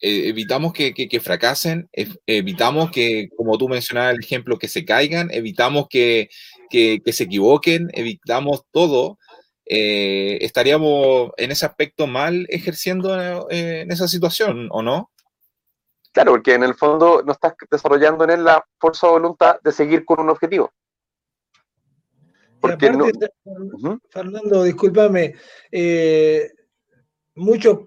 eh, 0.01 0.29
evitamos 0.29 0.73
que, 0.73 1.21
fracasen, 1.23 1.89
evitamos 2.27 2.91
que, 2.91 3.29
como 3.37 3.57
tú 3.57 3.69
mencionabas 3.69 4.15
el 4.15 4.25
ejemplo, 4.25 4.59
que 4.59 4.69
se 4.69 4.85
caigan, 4.85 5.31
evitamos 5.33 5.87
que, 5.89 6.29
que 6.71 7.01
se 7.13 7.25
equivoquen, 7.25 7.89
evitamos 7.93 8.63
todo 8.73 9.19
eh, 9.67 10.39
estaríamos 10.43 11.31
en 11.39 11.51
ese 11.51 11.65
aspecto 11.65 12.07
mal 12.07 12.47
ejerciendo 12.51 13.49
eh, 13.51 13.81
en 13.83 13.91
esa 13.91 14.09
situación, 14.09 14.69
¿o 14.71 14.83
no? 14.83 15.11
Claro, 16.15 16.31
porque 16.31 16.55
en 16.55 16.63
el 16.63 16.75
fondo 16.75 17.23
no 17.27 17.33
estás 17.33 17.55
desarrollando 17.69 18.23
en 18.23 18.31
él 18.31 18.45
la 18.45 18.65
fuerza 18.79 19.09
de 19.09 19.15
voluntad 19.15 19.57
de 19.63 19.73
seguir 19.73 20.05
con 20.05 20.21
un 20.21 20.31
objetivo. 20.31 20.73
Porque 22.61 22.93
Fernando, 24.09 24.63
discúlpame, 24.63 25.35
eh, 25.73 26.51
muchos 27.35 27.79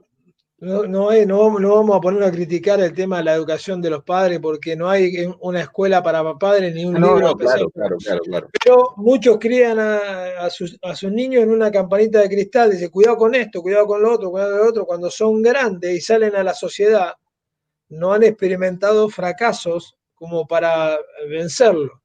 no, 0.60 0.84
no, 0.84 1.12
no, 1.26 1.76
vamos 1.76 1.96
a 1.96 2.02
poner 2.02 2.24
a 2.24 2.32
criticar 2.32 2.82
el 2.82 2.94
tema 2.94 3.20
de 3.20 3.24
la 3.24 3.36
educación 3.36 3.82
de 3.82 3.92
los 3.92 4.04
padres 4.04 4.40
porque 4.40 4.76
no 4.76 4.90
hay 4.90 5.26
una 5.40 5.62
escuela 5.62 6.04
para 6.04 6.34
padres 6.34 6.74
ni 6.76 6.84
un 6.84 6.96
libro 6.96 7.30
especial. 7.30 7.68
Pero 8.64 8.94
muchos 8.98 9.38
crían 9.40 9.78
a, 9.80 10.50
sus, 10.50 10.78
niños 11.04 11.44
en 11.44 11.52
una 11.52 11.72
campanita 11.72 12.20
de 12.22 12.28
cristal, 12.28 12.72
dice 12.72 12.90
cuidado 12.90 13.18
con 13.18 13.36
esto, 13.36 13.62
cuidado 13.62 13.88
con 13.88 14.02
lo 14.02 14.14
otro, 14.14 14.32
cuidado 14.32 14.52
con 14.52 14.60
lo 14.60 14.70
otro. 14.70 14.86
Cuando 14.86 15.10
son 15.10 15.42
grandes 15.42 15.96
y 15.96 16.02
salen 16.02 16.36
a 16.36 16.44
la 16.44 16.54
sociedad, 16.54 17.14
no 17.90 18.14
han 18.14 18.24
experimentado 18.24 19.10
fracasos 19.10 19.96
como 20.16 20.48
para 20.48 20.98
vencerlo. 21.30 22.02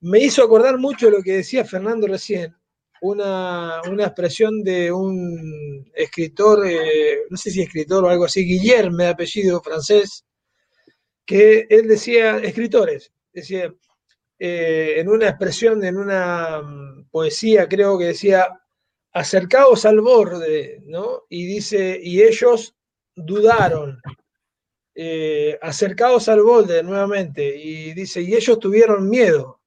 Me 0.00 0.20
hizo 0.20 0.44
acordar 0.44 0.78
mucho 0.78 1.10
lo 1.10 1.22
que 1.22 1.38
decía 1.38 1.64
Fernando 1.64 2.06
recién, 2.06 2.54
una, 3.00 3.80
expresión 3.98 4.62
de 4.62 4.92
un 4.92 5.90
escritor, 5.94 6.66
eh, 6.66 7.22
no 7.30 7.36
sé 7.36 7.50
si 7.50 7.62
escritor 7.62 8.04
o 8.04 8.08
algo 8.08 8.24
así, 8.24 8.44
Guillermo 8.44 8.98
de 8.98 9.08
apellido 9.08 9.60
francés, 9.62 10.24
que 11.24 11.66
él 11.68 11.88
decía, 11.88 12.38
escritores, 12.38 13.12
decía, 13.32 13.72
eh, 14.38 14.94
en 14.98 15.08
una 15.08 15.28
expresión, 15.28 15.82
en 15.84 15.96
una 15.96 16.62
mm, 16.62 17.08
poesía, 17.10 17.68
creo 17.68 17.98
que 17.98 18.06
decía, 18.06 18.48
acercaos 19.12 19.84
al 19.86 20.00
borde, 20.00 20.82
¿no? 20.84 21.24
Y 21.28 21.46
dice, 21.46 21.98
y 22.02 22.22
ellos 22.22 22.76
dudaron, 23.14 24.00
eh, 24.98 25.58
acercaos 25.60 26.26
al 26.30 26.42
borde 26.42 26.82
nuevamente, 26.82 27.54
y 27.54 27.92
dice, 27.92 28.22
y 28.22 28.34
ellos 28.34 28.58
tuvieron 28.58 29.10
miedo, 29.10 29.60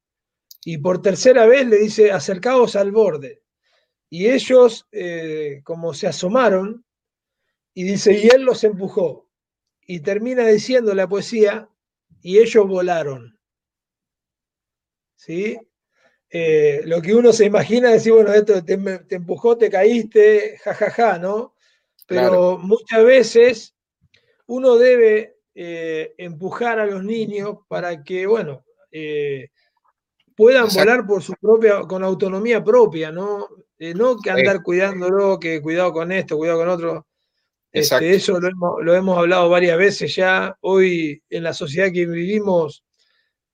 y 0.65 0.79
por 0.79 1.03
tercera 1.03 1.45
vez 1.45 1.67
le 1.67 1.77
dice, 1.77 2.11
acercaos 2.11 2.75
al 2.75 2.91
borde. 2.91 3.43
Y 4.09 4.27
ellos, 4.27 4.87
eh, 4.91 5.61
como 5.63 5.93
se 5.93 6.07
asomaron, 6.07 6.83
y 7.75 7.83
dice, 7.83 8.13
y 8.13 8.27
él 8.29 8.41
los 8.41 8.63
empujó. 8.63 9.29
Y 9.85 9.99
termina 9.99 10.47
diciendo 10.47 10.95
la 10.95 11.07
poesía, 11.07 11.69
y 12.21 12.39
ellos 12.39 12.67
volaron. 12.67 13.39
¿Sí? 15.15 15.59
Eh, 16.31 16.81
lo 16.85 17.03
que 17.03 17.13
uno 17.13 17.31
se 17.33 17.45
imagina 17.45 17.89
es 17.89 17.97
decir, 17.97 18.13
bueno, 18.13 18.33
esto 18.33 18.63
te, 18.65 18.79
empujó, 19.15 19.59
te 19.59 19.69
caíste, 19.69 20.57
jajaja, 20.57 20.91
ja, 20.91 21.11
ja, 21.13 21.19
¿no? 21.19 21.55
Pero 22.07 22.57
muchas 22.57 23.03
veces 23.03 23.75
uno 24.49 24.77
debe 24.77 25.37
eh, 25.55 26.13
empujar 26.17 26.79
a 26.79 26.85
los 26.85 27.03
niños 27.03 27.57
para 27.67 28.03
que, 28.03 28.27
bueno, 28.27 28.63
puedan 30.39 30.69
volar 30.73 31.05
por 31.05 31.21
su 31.21 31.33
propia, 31.33 31.81
con 31.81 32.01
autonomía 32.01 32.63
propia, 32.63 33.11
¿no? 33.11 33.49
Eh, 33.77 33.93
no 33.93 34.17
que 34.17 34.29
andar 34.29 34.63
cuidándolo, 34.63 35.37
que 35.37 35.61
cuidado 35.61 35.91
con 35.91 36.13
esto, 36.13 36.37
cuidado 36.37 36.59
con 36.59 36.69
otro. 36.69 37.07
Este, 37.71 38.15
eso 38.15 38.39
lo 38.39 38.95
hemos, 38.95 39.17
hablado 39.17 39.49
varias 39.49 39.77
veces 39.77 40.15
ya. 40.15 40.57
Hoy 40.61 41.21
en 41.29 41.43
la 41.43 41.53
sociedad 41.53 41.91
que 41.91 42.05
vivimos, 42.05 42.85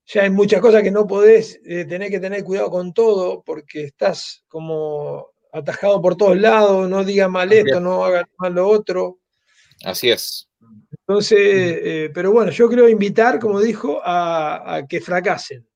ya 0.06 0.24
hay 0.24 0.30
muchas 0.30 0.62
cosas 0.62 0.84
que 0.84 0.92
no 0.92 1.08
podés 1.08 1.60
eh, 1.66 1.86
tener 1.86 2.12
que 2.12 2.20
tener 2.20 2.44
cuidado 2.44 2.70
con 2.70 2.94
todo 2.94 3.44
porque 3.44 3.86
estás 3.86 4.44
como 4.48 5.32
atajado 5.52 6.00
por 6.02 6.16
todos 6.16 6.38
lados, 6.38 6.88
no 6.88 7.04
digas 7.04 7.32
mal 7.32 7.52
esto, 7.52 7.80
no 7.80 8.06
hagas 8.06 8.26
mal 8.38 8.54
lo 8.54 8.70
otro. 8.70 9.18
Así 9.84 10.12
es. 10.12 10.50
Entonces, 11.08 11.40
eh, 11.40 12.12
pero 12.14 12.32
bueno, 12.32 12.52
yo 12.52 12.68
creo 12.68 12.90
invitar, 12.90 13.40
como 13.40 13.62
dijo, 13.62 14.02
a 14.04 14.84
que 14.90 15.02
fracasen. 15.02 15.68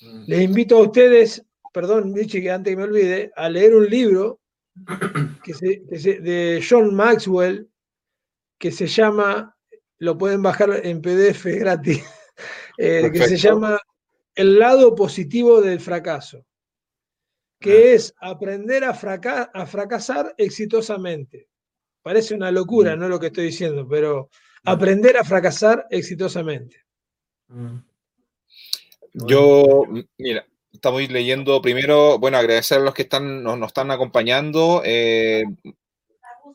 Mm. 0.00 0.24
Les 0.26 0.42
invito 0.42 0.76
a 0.76 0.82
ustedes, 0.82 1.44
perdón, 1.72 2.12
Michi, 2.12 2.42
que 2.42 2.50
antes 2.50 2.72
que 2.72 2.76
me 2.76 2.84
olvide, 2.84 3.32
a 3.36 3.48
leer 3.48 3.74
un 3.74 3.88
libro 3.88 4.40
de 6.00 6.64
John 6.68 6.94
Maxwell 6.94 7.68
que 8.58 8.72
se 8.72 8.86
llama, 8.86 9.56
lo 9.98 10.18
pueden 10.18 10.42
bajar 10.42 10.80
en 10.84 11.00
PDF 11.00 11.44
gratis, 11.44 12.02
eh, 12.78 13.10
que 13.12 13.28
se 13.28 13.36
llama 13.36 13.78
El 14.34 14.58
lado 14.58 14.94
positivo 14.94 15.60
del 15.60 15.80
fracaso, 15.80 16.44
que 17.60 17.72
ah. 17.72 17.94
es 17.94 18.14
aprender 18.20 18.84
a, 18.84 18.90
a, 18.90 19.66
fracasar 19.66 20.34
exitosamente. 20.38 21.48
Parece 22.02 22.34
una 22.34 22.50
locura, 22.50 22.96
mm. 22.96 22.98
no 22.98 23.08
lo 23.08 23.20
que 23.20 23.28
estoy 23.28 23.46
diciendo, 23.46 23.86
pero 23.88 24.24
mm. 24.24 24.53
Aprender 24.64 25.16
a 25.16 25.24
fracasar 25.24 25.86
exitosamente. 25.90 26.76
Yo, 29.12 29.84
mira, 30.18 30.46
estamos 30.72 31.08
leyendo 31.08 31.62
primero, 31.62 32.18
bueno, 32.18 32.38
agradecer 32.38 32.78
a 32.78 32.82
los 32.82 32.94
que 32.94 33.02
están, 33.02 33.42
nos, 33.42 33.60
están 33.66 33.90
acompañando. 33.90 34.82
Eh, 34.84 35.44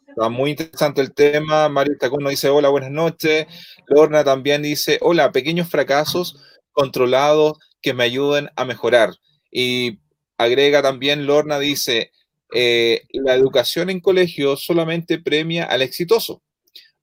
está 0.08 0.30
muy 0.30 0.52
interesante 0.52 1.02
el 1.02 1.14
tema. 1.14 1.70
Mario 1.70 1.98
Tacón 1.98 2.24
nos 2.24 2.32
dice, 2.32 2.50
hola, 2.50 2.70
buenas 2.70 2.92
noches. 2.92 3.48
Lorna 3.88 4.24
también 4.24 4.62
dice, 4.62 4.98
hola, 5.02 5.32
pequeños 5.32 5.70
fracasos 5.70 6.44
controlados 6.72 7.58
que 7.82 7.94
me 7.94 8.04
ayuden 8.04 8.50
a 8.56 8.66
mejorar. 8.66 9.12
Y 9.52 10.00
agrega 10.38 10.82
también, 10.82 11.26
Lorna 11.26 11.60
dice, 11.60 12.12
eh, 12.54 13.04
la 13.12 13.36
educación 13.36 13.90
en 13.90 14.00
colegio 14.00 14.58
solamente 14.58 15.20
premia 15.20 15.66
al 15.66 15.82
exitoso, 15.82 16.42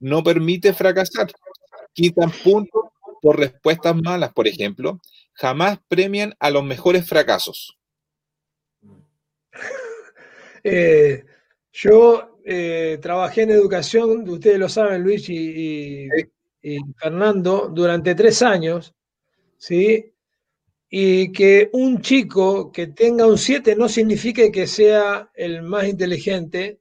no 0.00 0.22
permite 0.22 0.72
fracasar. 0.72 1.32
Quitan 1.92 2.30
puntos 2.44 2.84
por 3.22 3.38
respuestas 3.38 3.96
malas, 3.96 4.32
por 4.32 4.46
ejemplo, 4.46 5.00
jamás 5.32 5.78
premian 5.88 6.34
a 6.38 6.50
los 6.50 6.64
mejores 6.64 7.08
fracasos. 7.08 7.76
Eh, 10.68 11.24
yo 11.70 12.40
eh, 12.44 12.98
trabajé 13.00 13.42
en 13.42 13.50
educación, 13.50 14.28
ustedes 14.28 14.58
lo 14.58 14.68
saben, 14.68 15.04
Luis 15.04 15.28
y, 15.28 16.08
Fernando, 16.98 17.70
durante 17.72 18.16
tres 18.16 18.42
años, 18.42 18.92
¿sí? 19.58 20.12
Y 20.90 21.30
que 21.30 21.70
un 21.72 22.00
chico 22.00 22.72
que 22.72 22.88
tenga 22.88 23.28
un 23.28 23.38
7 23.38 23.76
no 23.76 23.88
significa 23.88 24.50
que 24.50 24.66
sea 24.66 25.30
el 25.34 25.62
más 25.62 25.86
inteligente, 25.86 26.80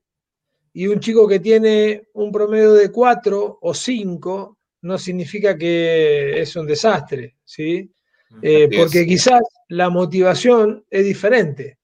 y 0.77 0.87
un 0.87 0.99
chico 0.99 1.25
que 1.25 1.39
tiene 1.39 2.09
un 2.15 2.33
promedio 2.33 2.73
de 2.73 2.91
4 2.91 3.59
o 3.61 3.73
5 3.73 4.57
no 4.81 4.97
significa 4.97 5.57
que 5.57 6.41
es 6.41 6.53
un 6.57 6.67
desastre, 6.67 7.37
¿sí? 7.45 7.89
Eh, 8.41 8.67
porque 8.77 9.05
quizás 9.05 9.41
la 9.69 9.89
motivación 9.89 10.85
es 10.89 11.05
diferente. 11.05 11.79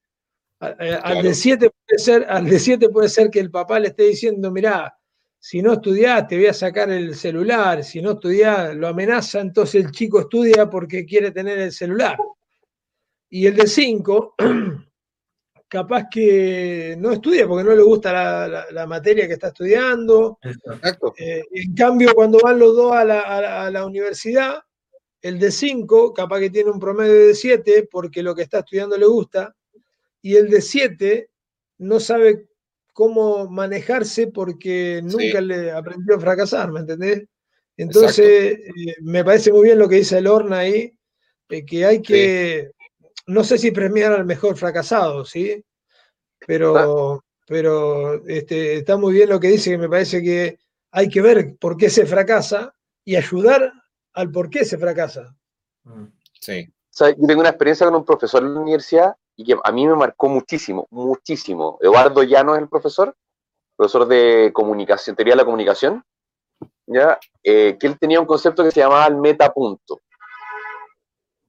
Al, 0.60 1.24
de 1.24 1.34
7 1.34 1.70
puede 1.70 2.00
ser, 2.00 2.26
al 2.30 2.46
de 2.46 2.60
7 2.60 2.90
puede 2.90 3.08
ser 3.08 3.30
que 3.30 3.40
el 3.40 3.50
papá 3.50 3.80
le 3.80 3.88
esté 3.88 4.04
diciendo, 4.04 4.52
mirá, 4.52 4.94
si 5.40 5.62
no 5.62 5.72
estudiás 5.72 6.28
te 6.28 6.36
voy 6.36 6.48
a 6.48 6.54
sacar 6.54 6.92
el 6.92 7.16
celular, 7.16 7.86
si 7.86 8.02
no 8.02 8.12
estudiás 8.12 8.76
lo 8.76 8.90
amenaza, 8.90 9.40
entonces 9.40 9.86
el 9.86 9.92
chico 9.92 10.20
estudia 10.20 10.70
porque 10.70 11.06
quiere 11.06 11.32
tener 11.32 11.60
el 11.60 11.72
celular. 11.72 12.18
Y 13.30 13.48
el 13.48 13.56
de 13.56 13.68
5, 13.68 14.36
capaz 15.72 16.10
que 16.12 16.98
no 17.00 17.14
estudia 17.14 17.48
porque 17.48 17.64
no 17.64 17.74
le 17.74 17.82
gusta 17.82 18.12
la, 18.70 18.86
materia 18.86 19.26
que 19.26 19.34
está 19.34 19.48
estudiando. 19.48 20.38
Eh, 21.18 21.44
en 21.50 21.74
cambio, 21.74 22.14
cuando 22.14 22.40
van 22.44 22.60
los 22.60 22.76
dos 22.76 22.94
a 22.94 23.70
la 23.72 23.86
universidad, 23.86 24.60
el 25.22 25.40
de 25.40 25.50
5, 25.50 26.14
capaz 26.14 26.42
que 26.42 26.50
tiene 26.50 26.72
un 26.72 26.80
promedio 26.80 27.28
de 27.28 27.36
7 27.36 27.88
porque 27.90 28.22
lo 28.22 28.36
que 28.36 28.42
está 28.42 28.60
estudiando 28.60 28.98
le 28.98 29.06
gusta, 29.06 29.56
y 30.22 30.36
el 30.36 30.50
de 30.50 30.62
7 30.62 31.30
no 31.78 32.02
sabe 32.02 32.48
cómo 32.92 33.50
manejarse 33.50 34.28
porque 34.28 35.02
nunca 35.02 35.40
le 35.40 35.72
aprendió 35.72 36.18
a 36.18 36.20
fracasar, 36.20 36.70
¿me 36.72 36.82
entendés? 36.82 37.24
Entonces, 37.78 38.60
eh, 38.60 38.96
me 39.04 39.24
parece 39.24 39.54
muy 39.54 39.64
bien 39.64 39.80
lo 39.80 39.88
que 39.88 39.96
dice 39.96 40.18
el 40.18 40.28
Horna 40.28 40.60
ahí, 40.60 40.94
eh, 41.50 41.66
que 41.66 41.86
hay 41.86 42.02
que, 42.02 42.72
no 43.28 43.44
sé 43.44 43.58
si 43.58 43.72
premiar 43.72 44.14
al 44.14 44.26
mejor 44.26 44.58
fracasado, 44.58 45.26
¿sí? 45.26 45.64
Pero, 46.46 47.24
pero 47.48 48.26
este, 48.26 48.78
está 48.78 48.98
muy 48.98 49.14
bien 49.14 49.30
lo 49.30 49.40
que 49.40 49.50
dice, 49.50 49.72
que 49.72 49.78
me 49.78 49.90
parece 49.90 50.22
que 50.22 50.58
hay 50.92 51.10
que 51.10 51.22
ver 51.22 51.56
por 51.58 51.78
qué 51.78 51.90
se 51.90 52.06
fracasa 52.06 52.74
y 53.06 53.16
ayudar 53.16 53.72
al 54.14 54.32
por 54.32 54.50
qué 54.50 54.66
se 54.66 54.78
fracasa. 54.78 55.36
Mm. 55.84 56.06
Sí. 56.40 56.68
yo 57.00 57.28
tengo 57.28 57.42
una 57.42 57.50
experiencia 57.50 57.86
con 57.86 57.96
un 57.96 58.06
profesor 58.06 58.44
en 58.44 58.54
la 58.54 58.60
universidad 58.60 59.16
y 59.36 59.46
que 59.46 59.56
a 59.64 59.72
mí 59.72 59.88
me 59.88 59.96
marcó 59.96 60.28
muchísimo, 60.28 60.88
muchísimo. 60.90 61.78
Eduardo 61.82 62.24
Llano 62.24 62.56
es 62.56 62.62
el 62.62 62.70
profesor, 62.70 63.16
profesor 63.76 64.08
de 64.08 64.52
comunicación, 64.54 65.16
teoría 65.16 65.34
de 65.34 65.38
la 65.38 65.46
comunicación, 65.46 66.04
¿ya? 66.88 67.20
Eh, 67.44 67.78
que 67.80 67.88
él 67.88 67.98
tenía 68.00 68.20
un 68.20 68.26
concepto 68.26 68.64
que 68.64 68.72
se 68.72 68.82
llamaba 68.82 69.08
el 69.08 69.18
metapunto. 69.18 70.02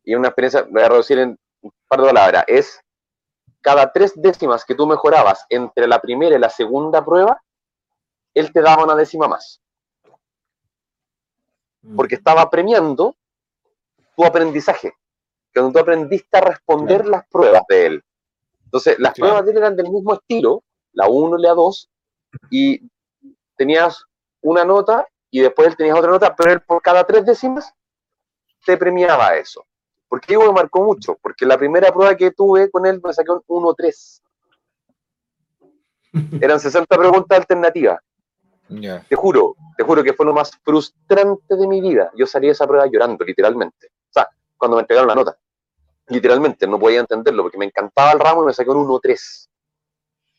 Y 0.05 0.15
una 0.15 0.29
experiencia, 0.29 0.67
voy 0.69 0.83
a 0.83 0.89
reducir 0.89 1.19
en 1.19 1.39
par 1.89 2.01
de 2.01 2.07
palabras, 2.07 2.45
es 2.47 2.81
cada 3.61 3.93
tres 3.93 4.13
décimas 4.17 4.65
que 4.65 4.75
tú 4.75 4.87
mejorabas 4.87 5.47
entre 5.49 5.87
la 5.87 6.01
primera 6.01 6.37
y 6.37 6.39
la 6.39 6.51
segunda 6.51 7.05
prueba, 7.05 7.41
él 8.35 8.53
te 8.53 8.61
daba 8.61 8.85
una 8.85 8.95
décima 8.95 9.29
más. 9.29 9.61
mm. 11.83 11.97
porque 11.97 12.17
estaba 12.17 12.49
premiando 12.51 13.17
tu 14.17 14.25
aprendizaje, 14.25 14.93
cuando 15.55 15.73
tú 15.73 15.79
aprendiste 15.79 16.37
a 16.37 16.41
responder 16.41 17.07
las 17.07 17.27
pruebas 17.29 17.63
de 17.69 17.87
él. 17.87 18.05
Entonces, 18.65 18.99
las 18.99 19.15
pruebas 19.15 19.45
de 19.45 19.51
él 19.53 19.57
eran 19.59 19.77
del 19.77 19.91
mismo 19.91 20.15
estilo, 20.15 20.63
la 20.93 21.09
1 21.09 21.39
y 21.39 21.43
la 21.43 21.55
2, 21.55 21.91
y 22.51 22.91
tenías 23.57 24.05
una 24.41 24.65
nota 24.65 25.07
y 25.31 25.41
después 25.41 25.69
él 25.69 25.77
tenías 25.77 25.99
otra 25.99 26.11
nota, 26.11 26.35
pero 26.37 26.53
él 26.53 26.61
por 26.61 26.83
cada 26.83 27.05
tres 27.05 27.25
décimas 27.25 27.73
te 28.65 28.77
premiaba 28.77 29.37
eso. 29.37 29.65
¿Por 30.13 30.21
qué 30.21 30.35
digo 30.35 30.45
que 30.45 30.53
marcó 30.53 30.85
mucho? 30.85 31.17
Porque 31.23 31.47
la 31.47 31.57
primera 31.57 31.91
prueba 31.91 32.15
que 32.15 32.33
tuve 32.33 32.71
con 32.71 32.85
él 32.85 33.01
me 33.03 33.15
saqué 33.15 33.31
un 33.31 33.41
1-3. 33.47 34.21
Eran 36.43 36.61
60 36.61 36.99
preguntas 36.99 37.39
alternativas. 37.39 37.99
Te 39.09 39.17
juro, 39.17 39.57
te 39.75 39.83
juro 39.83 40.05
que 40.05 40.13
fue 40.13 40.27
lo 40.27 40.35
más 40.35 40.51
frustrante 40.63 41.57
de 41.57 41.67
mi 41.67 41.81
vida. 41.81 42.11
Yo 42.15 42.27
salí 42.27 42.49
de 42.49 42.53
esa 42.53 42.67
prueba 42.67 42.87
llorando, 42.89 43.25
literalmente. 43.25 43.87
O 43.87 44.13
sea, 44.13 44.29
cuando 44.59 44.77
me 44.77 44.83
entregaron 44.83 45.09
la 45.09 45.15
nota. 45.15 45.35
Literalmente, 46.09 46.67
no 46.67 46.79
podía 46.79 47.01
entenderlo 47.01 47.45
porque 47.45 47.57
me 47.57 47.65
encantaba 47.65 48.13
el 48.13 48.21
ramo 48.21 48.43
y 48.43 48.47
me 48.49 48.53
saqué 48.53 48.69
un 48.69 48.87
1-3. 48.87 49.49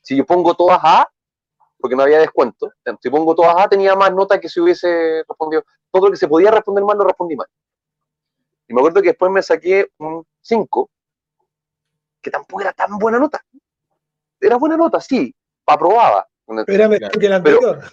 Si 0.04 0.16
yo 0.16 0.24
pongo 0.24 0.54
todas 0.54 0.82
A, 0.84 1.10
porque 1.80 1.96
no 1.96 2.04
había 2.04 2.20
descuento, 2.20 2.70
si 3.02 3.10
pongo 3.10 3.34
todas 3.34 3.56
A, 3.58 3.68
tenía 3.68 3.96
más 3.96 4.14
nota 4.14 4.40
que 4.40 4.50
si 4.50 4.60
hubiese 4.60 5.24
respondido. 5.28 5.64
Todo 5.90 6.06
lo 6.06 6.12
que 6.12 6.18
se 6.18 6.28
podía 6.28 6.52
responder 6.52 6.84
mal, 6.84 6.96
lo 6.96 7.06
respondí 7.06 7.36
mal. 7.36 7.48
Y 8.68 8.74
me 8.74 8.82
acuerdo 8.82 9.02
que 9.02 9.10
después 9.10 9.32
me 9.32 9.42
saqué 9.42 9.88
un 9.98 10.26
5, 10.42 10.90
que 12.22 12.32
tampoco 12.32 12.62
era 12.62 12.74
tan 12.74 12.98
buena 12.98 13.20
nota. 13.20 13.44
Era 14.40 14.58
buena 14.58 14.78
nota, 14.78 15.00
sí, 15.00 15.34
aprobaba. 15.66 16.28
Era 16.68 16.88
mejor 16.88 17.12
que 17.12 17.26
el 17.26 17.34
anterior. 17.34 17.84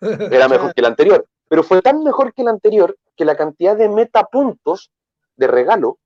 era 0.00 0.48
mejor 0.48 0.72
que 0.74 0.80
el 0.80 0.86
anterior. 0.86 1.26
Pero 1.48 1.62
fue 1.62 1.80
tan 1.82 2.02
mejor 2.02 2.32
que 2.34 2.42
el 2.42 2.48
anterior 2.48 2.96
que 3.16 3.24
la 3.24 3.36
cantidad 3.36 3.76
de 3.76 3.88
metapuntos 3.88 4.90
de 5.36 5.46
regalo, 5.46 5.98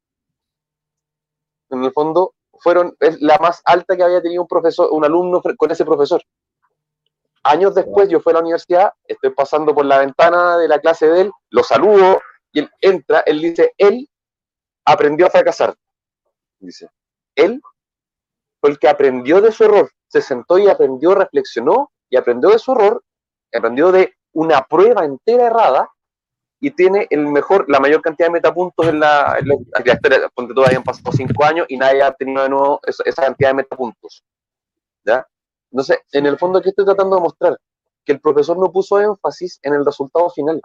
en 1.70 1.84
el 1.84 1.92
fondo, 1.92 2.34
fueron 2.58 2.96
es 3.00 3.20
la 3.20 3.38
más 3.38 3.60
alta 3.64 3.96
que 3.96 4.02
había 4.02 4.22
tenido 4.22 4.42
un 4.42 4.48
profesor, 4.48 4.88
un 4.92 5.04
alumno 5.04 5.42
con 5.56 5.70
ese 5.70 5.84
profesor. 5.84 6.22
Años 7.42 7.74
después 7.74 8.08
yo 8.08 8.20
fui 8.20 8.30
a 8.30 8.34
la 8.34 8.40
universidad, 8.40 8.92
estoy 9.04 9.30
pasando 9.30 9.74
por 9.74 9.84
la 9.84 9.98
ventana 9.98 10.56
de 10.58 10.68
la 10.68 10.78
clase 10.78 11.08
de 11.08 11.22
él, 11.22 11.32
lo 11.50 11.64
saludo 11.64 12.20
y 12.52 12.60
él 12.60 12.70
entra, 12.80 13.20
él 13.26 13.40
dice, 13.40 13.72
él 13.78 14.08
aprendió 14.84 15.26
a 15.26 15.30
fracasar. 15.30 15.74
Dice, 16.58 16.88
él 17.34 17.60
fue 18.60 18.70
el 18.70 18.78
que 18.78 18.88
aprendió 18.88 19.40
de 19.40 19.52
su 19.52 19.64
error, 19.64 19.90
se 20.08 20.22
sentó 20.22 20.58
y 20.58 20.68
aprendió, 20.68 21.14
reflexionó 21.14 21.90
y 22.08 22.16
aprendió 22.16 22.50
de 22.50 22.58
su 22.58 22.72
error, 22.72 23.02
aprendió 23.52 23.90
de 23.90 24.14
una 24.32 24.62
prueba 24.62 25.04
entera 25.04 25.46
errada 25.46 25.90
y 26.60 26.70
tiene 26.70 27.08
el 27.10 27.26
mejor, 27.26 27.68
la 27.68 27.80
mayor 27.80 28.00
cantidad 28.02 28.28
de 28.28 28.34
metapuntos 28.34 28.86
en 28.86 29.00
la, 29.00 29.36
en 29.38 29.48
la, 29.48 29.54
historia, 29.92 30.30
donde 30.36 30.54
todavía 30.54 30.78
han 30.78 30.84
pasado 30.84 31.10
cinco 31.10 31.44
años 31.44 31.66
y 31.68 31.76
nadie 31.76 32.02
ha 32.02 32.12
tenido 32.12 32.42
de 32.42 32.48
nuevo 32.48 32.80
esa, 32.86 33.22
cantidad 33.22 33.50
de 33.50 33.54
metapuntos. 33.54 34.22
¿Ya? 35.04 35.26
Entonces, 35.72 35.98
en 36.12 36.26
el 36.26 36.38
fondo, 36.38 36.62
¿qué 36.62 36.68
estoy 36.68 36.84
tratando 36.84 37.16
de 37.16 37.22
mostrar? 37.22 37.58
Que 38.04 38.12
el 38.12 38.20
profesor 38.20 38.56
no 38.58 38.70
puso 38.70 39.00
énfasis 39.00 39.58
en 39.62 39.74
el 39.74 39.84
resultado 39.84 40.30
final. 40.30 40.60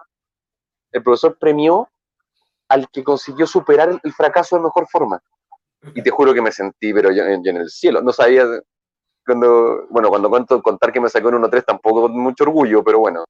El 0.92 1.02
profesor 1.02 1.36
premió 1.40 1.90
al 2.70 2.90
que 2.90 3.04
consiguió 3.04 3.48
superar 3.48 4.00
el, 4.04 4.14
fracaso 4.14 4.56
de 4.56 4.64
mejor 4.64 4.88
forma. 4.88 5.22
Y 5.94 6.02
te 6.02 6.10
juro 6.10 6.34
que 6.34 6.42
me 6.42 6.52
sentí, 6.52 6.94
pero 6.94 7.12
yo, 7.12 7.24
en 7.24 7.46
el 7.46 7.70
cielo. 7.70 8.02
No 8.02 8.12
sabía, 8.12 8.46
cuando, 9.26 9.88
bueno, 9.90 10.10
cuando 10.10 10.30
cuento 10.30 10.62
contar 10.62 10.92
que 10.92 11.02
me 11.02 11.10
sacó 11.10 11.30
en 11.30 11.36
1-3 11.36 11.66
tampoco 11.66 12.04
con 12.04 12.18
mucho 12.18 12.44
orgullo, 12.46 12.84
pero 12.84 13.00
bueno. 13.00 13.26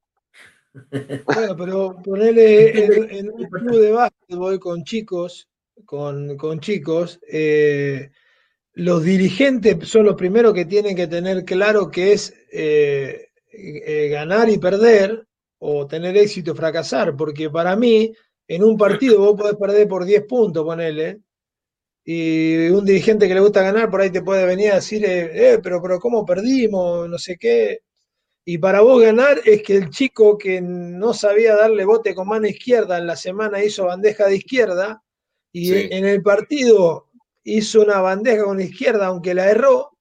Bueno, 0.92 1.56
pero 1.58 1.96
ponerle 2.04 3.18
en, 3.20 3.32
un 3.32 3.44
club 3.50 3.80
de 3.80 3.92
básquetbol 3.92 4.60
con 4.60 4.84
chicos, 4.84 5.48
con, 5.86 6.38
con 6.38 6.60
chicos, 6.60 7.20
eh, 7.28 8.12
los 8.74 9.04
dirigentes 9.04 9.88
son 9.88 10.06
los 10.06 10.16
primeros 10.16 10.54
que 10.54 10.66
tienen 10.66 10.96
que 10.96 11.08
tener 11.08 11.46
claro 11.46 11.90
que 11.90 12.14
es 12.14 12.34
eh, 12.52 13.30
eh, 13.52 14.10
ganar 14.10 14.50
y 14.50 14.60
perder, 14.60 15.26
o 15.60 15.88
tener 15.88 16.16
éxito 16.16 16.54
fracasar, 16.54 17.16
porque 17.16 17.50
para 17.50 17.76
mí 17.76 18.14
en 18.48 18.64
un 18.64 18.78
partido 18.78 19.20
vos 19.20 19.36
podés 19.36 19.56
perder 19.56 19.88
por 19.88 20.06
10 20.06 20.26
puntos, 20.26 20.64
ponele, 20.64 21.22
y 22.10 22.70
un 22.70 22.86
dirigente 22.86 23.28
que 23.28 23.34
le 23.34 23.42
gusta 23.42 23.62
ganar 23.62 23.90
por 23.90 24.00
ahí 24.00 24.10
te 24.10 24.22
puede 24.22 24.46
venir 24.46 24.72
a 24.72 24.76
decir, 24.76 25.04
eh, 25.04 25.30
eh, 25.34 25.60
pero, 25.62 25.82
pero 25.82 26.00
¿cómo 26.00 26.26
perdimos? 26.26 27.10
No 27.10 27.18
sé 27.18 27.36
qué. 27.38 27.82
Y 28.46 28.60
para 28.60 28.80
vos 28.80 29.02
ganar 29.02 29.42
es 29.44 29.62
que 29.62 29.76
el 29.76 29.90
chico 29.90 30.38
que 30.38 30.62
no 30.62 31.14
sabía 31.14 31.58
darle 31.58 31.84
bote 31.84 32.16
con 32.16 32.30
mano 32.30 32.48
izquierda 32.48 32.98
en 32.98 33.08
la 33.08 33.18
semana 33.18 33.62
hizo 33.62 33.88
bandeja 33.88 34.28
de 34.28 34.38
izquierda 34.38 35.04
y 35.52 35.74
en 35.74 36.06
el 36.06 36.22
partido 36.22 37.10
hizo 37.44 37.82
una 37.82 38.00
bandeja 38.00 38.46
con 38.46 38.56
la 38.56 38.64
izquierda 38.64 39.08
aunque 39.08 39.34
la 39.34 39.52
erró, 39.52 39.98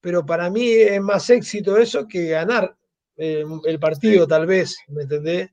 pero 0.00 0.24
para 0.24 0.48
mí 0.48 0.70
es 0.70 1.02
más 1.02 1.28
éxito 1.28 1.76
eso 1.76 2.08
que 2.08 2.28
ganar 2.28 2.74
eh, 3.18 3.44
el 3.66 3.78
partido 3.78 4.26
tal 4.26 4.46
vez, 4.46 4.74
¿me 4.88 5.02
entendés? 5.02 5.50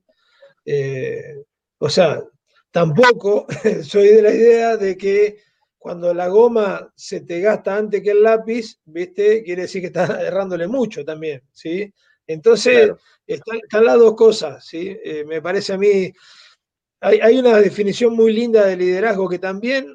O 1.84 1.90
sea, 1.90 2.24
tampoco 2.70 3.46
soy 3.84 4.08
de 4.08 4.22
la 4.22 4.30
idea 4.30 4.78
de 4.78 4.96
que 4.96 5.36
cuando 5.76 6.14
la 6.14 6.28
goma 6.28 6.90
se 6.96 7.20
te 7.20 7.40
gasta 7.40 7.76
antes 7.76 8.02
que 8.02 8.12
el 8.12 8.22
lápiz, 8.22 8.80
¿viste? 8.86 9.42
Quiere 9.42 9.62
decir 9.62 9.82
que 9.82 9.88
estás 9.88 10.08
errándole 10.18 10.66
mucho 10.66 11.04
también, 11.04 11.42
¿sí? 11.52 11.92
Entonces, 12.26 12.90
están, 13.26 13.84
las 13.84 13.98
dos 13.98 14.14
cosas, 14.14 14.64
¿sí? 14.64 14.96
Eh, 15.04 15.26
me 15.26 15.42
parece 15.42 15.74
a 15.74 15.76
mí, 15.76 16.10
hay, 17.00 17.20
hay, 17.20 17.38
una 17.38 17.58
definición 17.58 18.14
muy 18.14 18.32
linda 18.32 18.64
de 18.64 18.78
liderazgo 18.78 19.28
que 19.28 19.38
también, 19.38 19.94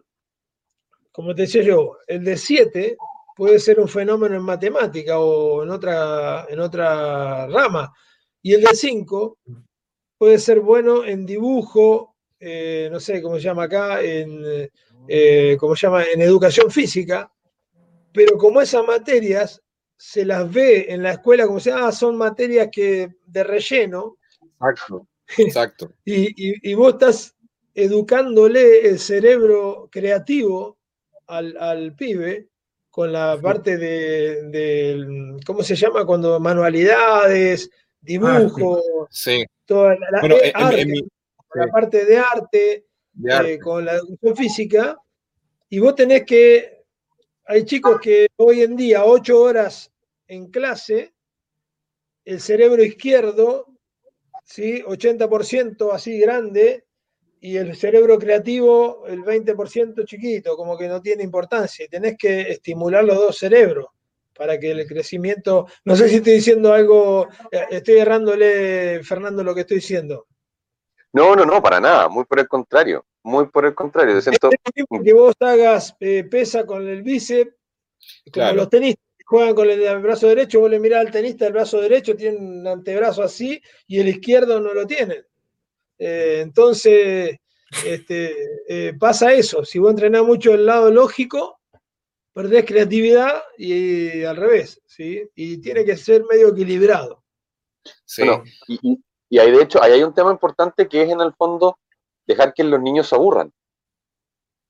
como 1.12 1.34
te 1.34 1.42
decía 1.42 1.64
yo, 1.64 1.98
el 2.06 2.24
de 2.24 2.38
7 2.38 2.98
puede 3.36 3.58
ser 3.58 3.80
un 3.80 3.90
fenómeno 3.90 4.36
en 4.36 4.44
matemática 4.44 5.18
o 5.18 5.64
en 5.64 5.72
otra, 5.72 6.46
en 6.50 6.60
otra 6.60 7.48
rama, 7.48 7.92
y 8.44 8.54
el 8.54 8.62
de 8.62 8.76
5 8.76 9.40
puede 10.20 10.38
ser 10.38 10.60
bueno 10.60 11.06
en 11.06 11.26
dibujo, 11.26 12.14
eh, 12.40 12.90
no 12.92 13.00
sé 13.00 13.22
cómo 13.22 13.38
se 13.38 13.44
llama 13.44 13.64
acá, 13.64 14.02
en, 14.04 14.70
eh, 15.08 15.58
se 15.58 15.88
llama? 15.88 16.04
en 16.04 16.22
educación 16.22 16.70
física, 16.70 17.32
pero 18.12 18.38
como 18.38 18.62
esas 18.62 18.86
materias 18.86 19.64
se 19.96 20.26
las 20.26 20.52
ve 20.52 20.88
en 20.90 21.04
la 21.04 21.14
escuela 21.14 21.48
como 21.48 21.60
si 21.60 21.70
ah, 21.70 21.92
son 21.92 22.18
materias 22.18 22.68
que 22.72 23.10
de 23.26 23.44
relleno. 23.46 24.18
Exacto, 24.42 25.08
exacto. 25.38 25.94
y, 26.04 26.74
vos 26.74 26.94
estás 26.94 27.36
educándole 27.74 28.90
el 28.90 29.00
cerebro 29.00 29.88
creativo 29.90 30.78
al, 31.28 31.96
pibe 31.96 32.50
con 32.90 33.14
la 33.14 33.40
parte 33.42 33.78
de, 33.78 35.38
¿cómo 35.46 35.64
se 35.64 35.76
llama? 35.78 36.06
Cuando 36.06 36.42
manualidades, 36.42 37.70
dibujo, 38.02 39.08
sí 39.10 39.46
toda 39.70 39.96
la, 40.00 41.68
parte 41.72 42.04
de 42.04 42.18
arte, 42.18 42.86
eh, 43.24 43.60
con 43.60 43.86
la 43.86 43.98
educación 43.98 44.36
física, 44.36 45.00
y 45.70 45.78
vos 45.78 45.94
tenés 45.94 46.26
que, 46.26 46.86
hay 47.46 47.66
chicos 47.66 48.02
que 48.02 48.30
hoy 48.38 48.64
en 48.64 48.76
día, 48.76 49.06
ocho 49.06 49.40
horas 49.40 49.92
en 50.28 50.48
clase, 50.50 51.14
el 52.26 52.42
cerebro 52.42 52.84
izquierdo, 52.84 53.68
¿sí? 54.44 54.82
80% 54.82 55.94
así 55.94 56.18
grande, 56.18 56.86
y 57.40 57.58
el 57.58 57.76
cerebro 57.76 58.18
creativo, 58.18 59.06
el 59.06 59.22
20% 59.22 60.04
chiquito, 60.04 60.58
como 60.58 60.76
que 60.80 60.88
no 60.88 61.00
tiene 61.00 61.22
importancia. 61.22 61.88
Tenés 61.88 62.18
que 62.18 62.42
estimular 62.42 63.04
los 63.04 63.18
dos 63.18 63.38
cerebros 63.38 63.86
para 64.40 64.58
que 64.58 64.72
el 64.72 64.88
crecimiento, 64.88 65.68
no 65.84 65.98
sé 65.98 66.08
si 66.08 66.16
estoy 66.16 66.36
diciendo 66.36 66.72
algo, 66.72 67.28
eh, 67.52 67.66
estoy 67.72 67.98
errándole, 67.98 69.04
Fernando, 69.04 69.44
lo 69.44 69.54
que 69.54 69.62
estoy 69.62 69.78
diciendo. 69.78 70.28
No, 71.12 71.36
no, 71.36 71.46
no, 71.46 71.62
para 71.62 71.82
nada, 71.82 72.08
muy 72.08 72.24
por 72.24 72.40
el 72.40 72.48
contrario, 72.48 73.06
muy 73.22 73.48
por 73.48 73.66
el 73.66 73.76
contrario. 73.76 74.22
Siento... 74.22 74.50
Que 75.04 75.12
vos 75.12 75.36
hagas 75.42 75.94
eh, 76.00 76.24
pesa 76.24 76.66
con 76.66 76.88
el 76.88 77.02
bíceps, 77.02 77.54
como 78.32 78.54
los 78.54 78.70
tenistas 78.70 79.04
juegan 79.26 79.54
con 79.54 79.70
el 79.70 80.00
brazo 80.00 80.28
derecho, 80.28 80.62
vos 80.62 80.72
le 80.72 80.80
mirás 80.80 81.06
al 81.06 81.12
tenista, 81.12 81.46
el 81.46 81.54
brazo 81.54 81.82
derecho 81.82 82.16
tiene 82.16 82.38
un 82.38 82.66
antebrazo 82.66 83.22
así 83.22 83.62
y 83.88 84.00
el 84.00 84.08
izquierdo 84.08 84.62
no 84.62 84.74
lo 84.74 84.88
tiene. 84.88 85.26
Eh, 85.98 86.40
entonces, 86.42 87.38
este, 87.86 88.96
pasa 88.98 89.34
eso, 89.34 89.66
si 89.66 89.80
vos 89.80 89.92
entrenás 89.92 90.24
mucho 90.24 90.54
el 90.54 90.66
lado 90.66 90.90
lógico, 90.90 91.59
perdés 92.40 92.66
creatividad 92.66 93.44
y 93.58 94.24
al 94.24 94.38
revés, 94.38 94.82
¿sí? 94.86 95.30
Y 95.36 95.58
tiene 95.58 95.84
que 95.84 95.98
ser 95.98 96.24
medio 96.24 96.48
equilibrado. 96.48 97.22
Sí. 98.06 98.24
y, 98.66 98.98
y, 99.30 99.40
hay 99.40 99.52
de 99.52 99.62
hecho, 99.62 99.84
ahí 99.84 99.92
hay 99.92 100.04
un 100.04 100.14
tema 100.14 100.32
importante 100.32 100.88
que 100.88 101.02
es 101.02 101.10
en 101.10 101.20
el 101.20 101.34
fondo 101.34 101.80
dejar 102.26 102.54
que 102.54 102.64
los 102.64 102.82
niños 102.82 103.10
se 103.10 103.16
aburran. 103.16 103.52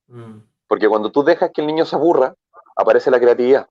Mm. 0.08 0.40
Porque 0.68 0.90
cuando 0.90 1.12
tú 1.12 1.24
dejas 1.24 1.52
que 1.54 1.62
el 1.62 1.68
niño 1.68 1.86
se 1.86 1.96
aburra, 1.96 2.34
aparece 2.76 3.12
la 3.12 3.20
creatividad. 3.20 3.70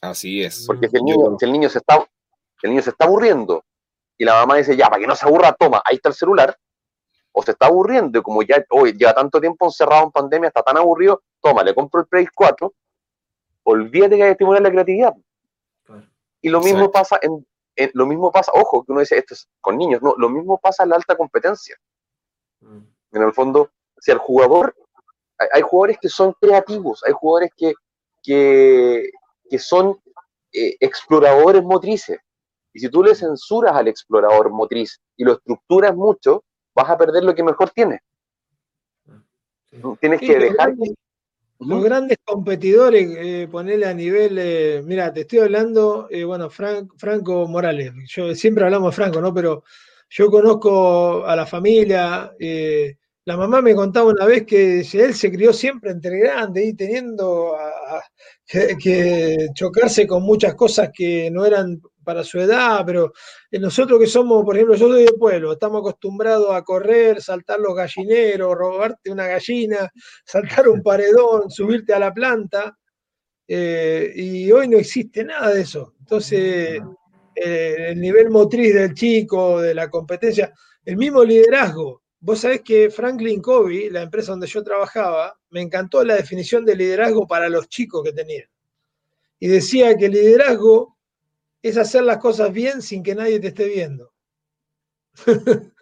Así 0.00 0.42
es. 0.42 0.64
Porque 0.66 0.88
si 0.88 0.96
el, 0.96 1.02
niño, 1.02 1.36
el 1.38 1.52
niño, 1.52 1.68
se 1.68 1.80
está, 1.80 2.02
el 2.62 2.70
niño 2.70 2.80
se 2.80 2.90
está 2.90 3.04
aburriendo 3.04 3.62
y 4.16 4.24
la 4.24 4.36
mamá 4.36 4.56
dice, 4.56 4.74
ya, 4.74 4.88
para 4.88 5.02
que 5.02 5.06
no 5.06 5.14
se 5.14 5.26
aburra, 5.26 5.52
toma, 5.52 5.82
ahí 5.84 5.96
está 5.96 6.08
el 6.08 6.14
celular, 6.14 6.56
o 7.32 7.42
se 7.42 7.52
está 7.52 7.66
aburriendo, 7.66 8.22
como 8.22 8.42
ya 8.42 8.64
hoy 8.70 8.92
lleva 8.92 9.14
tanto 9.14 9.40
tiempo 9.40 9.66
encerrado 9.66 10.04
en 10.04 10.10
pandemia, 10.10 10.48
está 10.48 10.62
tan 10.62 10.76
aburrido, 10.76 11.22
toma, 11.40 11.62
le 11.62 11.74
compro 11.74 12.00
el 12.00 12.06
Play 12.06 12.26
4, 12.34 12.72
olvídate 13.64 14.16
que 14.16 14.22
hay 14.22 14.28
que 14.28 14.32
estimular 14.32 14.62
la 14.62 14.70
creatividad. 14.70 15.14
Y 16.42 16.48
lo 16.48 16.60
mismo 16.60 16.90
pasa 16.90 17.18
en, 17.20 17.46
lo 17.94 18.06
mismo 18.06 18.32
pasa, 18.32 18.52
ojo, 18.54 18.84
que 18.84 18.92
uno 18.92 19.00
dice 19.00 19.18
esto 19.18 19.34
es 19.34 19.48
con 19.60 19.78
niños, 19.78 20.02
no, 20.02 20.14
lo 20.16 20.28
mismo 20.28 20.58
pasa 20.58 20.82
en 20.82 20.90
la 20.90 20.96
alta 20.96 21.16
competencia. 21.16 21.76
Mm. 22.60 22.80
En 23.12 23.22
el 23.22 23.32
fondo, 23.32 23.70
si 23.98 24.10
el 24.10 24.18
jugador, 24.18 24.74
hay, 25.52 25.62
jugadores 25.62 25.98
que 26.00 26.08
son 26.08 26.34
creativos, 26.40 27.02
hay 27.06 27.12
jugadores 27.12 27.50
que, 27.56 27.74
que, 28.22 29.10
que 29.48 29.58
son 29.58 30.00
eh, 30.52 30.76
exploradores 30.80 31.62
motrices. 31.62 32.18
Y 32.72 32.80
si 32.80 32.88
tú 32.88 33.02
le 33.02 33.14
censuras 33.14 33.74
al 33.74 33.88
explorador 33.88 34.50
motriz 34.50 35.00
y 35.16 35.24
lo 35.24 35.32
estructuras 35.32 35.94
mucho, 35.94 36.44
vas 36.74 36.90
a 36.90 36.98
perder 36.98 37.24
lo 37.24 37.34
que 37.34 37.42
mejor 37.42 37.70
tiene. 37.70 38.00
Tienes 40.00 40.20
que 40.20 40.38
dejar 40.38 40.74
los 41.60 41.84
grandes 41.84 42.18
competidores, 42.24 43.08
eh, 43.18 43.48
ponerle 43.50 43.86
a 43.86 43.94
nivel, 43.94 44.38
eh, 44.38 44.82
mira, 44.84 45.12
te 45.12 45.20
estoy 45.20 45.40
hablando, 45.40 46.08
eh, 46.10 46.24
bueno, 46.24 46.48
Franco 46.48 47.46
Morales, 47.46 47.92
yo 48.06 48.34
siempre 48.34 48.64
hablamos 48.64 48.92
de 48.92 48.96
Franco, 48.96 49.20
¿no? 49.20 49.32
Pero 49.34 49.64
yo 50.08 50.30
conozco 50.30 51.24
a 51.24 51.36
la 51.36 51.46
familia, 51.46 52.32
la 53.26 53.36
mamá 53.36 53.60
me 53.60 53.74
contaba 53.74 54.10
una 54.10 54.24
vez 54.24 54.44
que 54.46 54.80
él 54.80 55.14
se 55.14 55.30
crió 55.30 55.52
siempre 55.52 55.90
entre 55.90 56.18
grandes 56.18 56.66
y 56.66 56.74
teniendo 56.74 57.54
que, 58.46 59.48
chocarse 59.54 60.06
con 60.06 60.22
muchas 60.22 60.54
cosas 60.54 60.90
que 60.92 61.30
no 61.30 61.44
eran 61.44 61.80
para 62.10 62.24
su 62.24 62.40
edad, 62.40 62.82
pero 62.84 63.12
nosotros 63.52 64.00
que 64.00 64.08
somos, 64.08 64.44
por 64.44 64.56
ejemplo, 64.56 64.74
yo 64.74 64.88
soy 64.88 65.04
de 65.04 65.12
pueblo, 65.12 65.52
estamos 65.52 65.78
acostumbrados 65.78 66.52
a 66.52 66.62
correr, 66.62 67.22
saltar 67.22 67.60
los 67.60 67.72
gallineros, 67.72 68.56
robarte 68.56 69.12
una 69.12 69.28
gallina, 69.28 69.88
saltar 70.24 70.68
un 70.68 70.82
paredón, 70.82 71.48
subirte 71.48 71.94
a 71.94 72.00
la 72.00 72.12
planta, 72.12 72.76
eh, 73.46 74.12
y 74.16 74.50
hoy 74.50 74.66
no 74.66 74.76
existe 74.76 75.22
nada 75.22 75.54
de 75.54 75.60
eso. 75.60 75.94
Entonces, 76.00 76.80
eh, 77.36 77.76
el 77.90 78.00
nivel 78.00 78.28
motriz 78.28 78.74
del 78.74 78.92
chico, 78.92 79.60
de 79.60 79.72
la 79.72 79.88
competencia, 79.88 80.52
el 80.84 80.96
mismo 80.96 81.22
liderazgo. 81.22 82.02
Vos 82.18 82.40
sabés 82.40 82.62
que 82.62 82.90
Franklin 82.90 83.40
Covey, 83.40 83.88
la 83.88 84.02
empresa 84.02 84.32
donde 84.32 84.48
yo 84.48 84.64
trabajaba, 84.64 85.38
me 85.50 85.60
encantó 85.60 86.02
la 86.02 86.16
definición 86.16 86.64
de 86.64 86.74
liderazgo 86.74 87.28
para 87.28 87.48
los 87.48 87.68
chicos 87.68 88.02
que 88.02 88.12
tenían. 88.12 88.48
Y 89.38 89.46
decía 89.46 89.96
que 89.96 90.06
el 90.06 90.12
liderazgo 90.12 90.98
es 91.62 91.76
hacer 91.76 92.04
las 92.04 92.18
cosas 92.18 92.52
bien 92.52 92.82
sin 92.82 93.02
que 93.02 93.14
nadie 93.14 93.40
te 93.40 93.48
esté 93.48 93.68
viendo. 93.68 94.12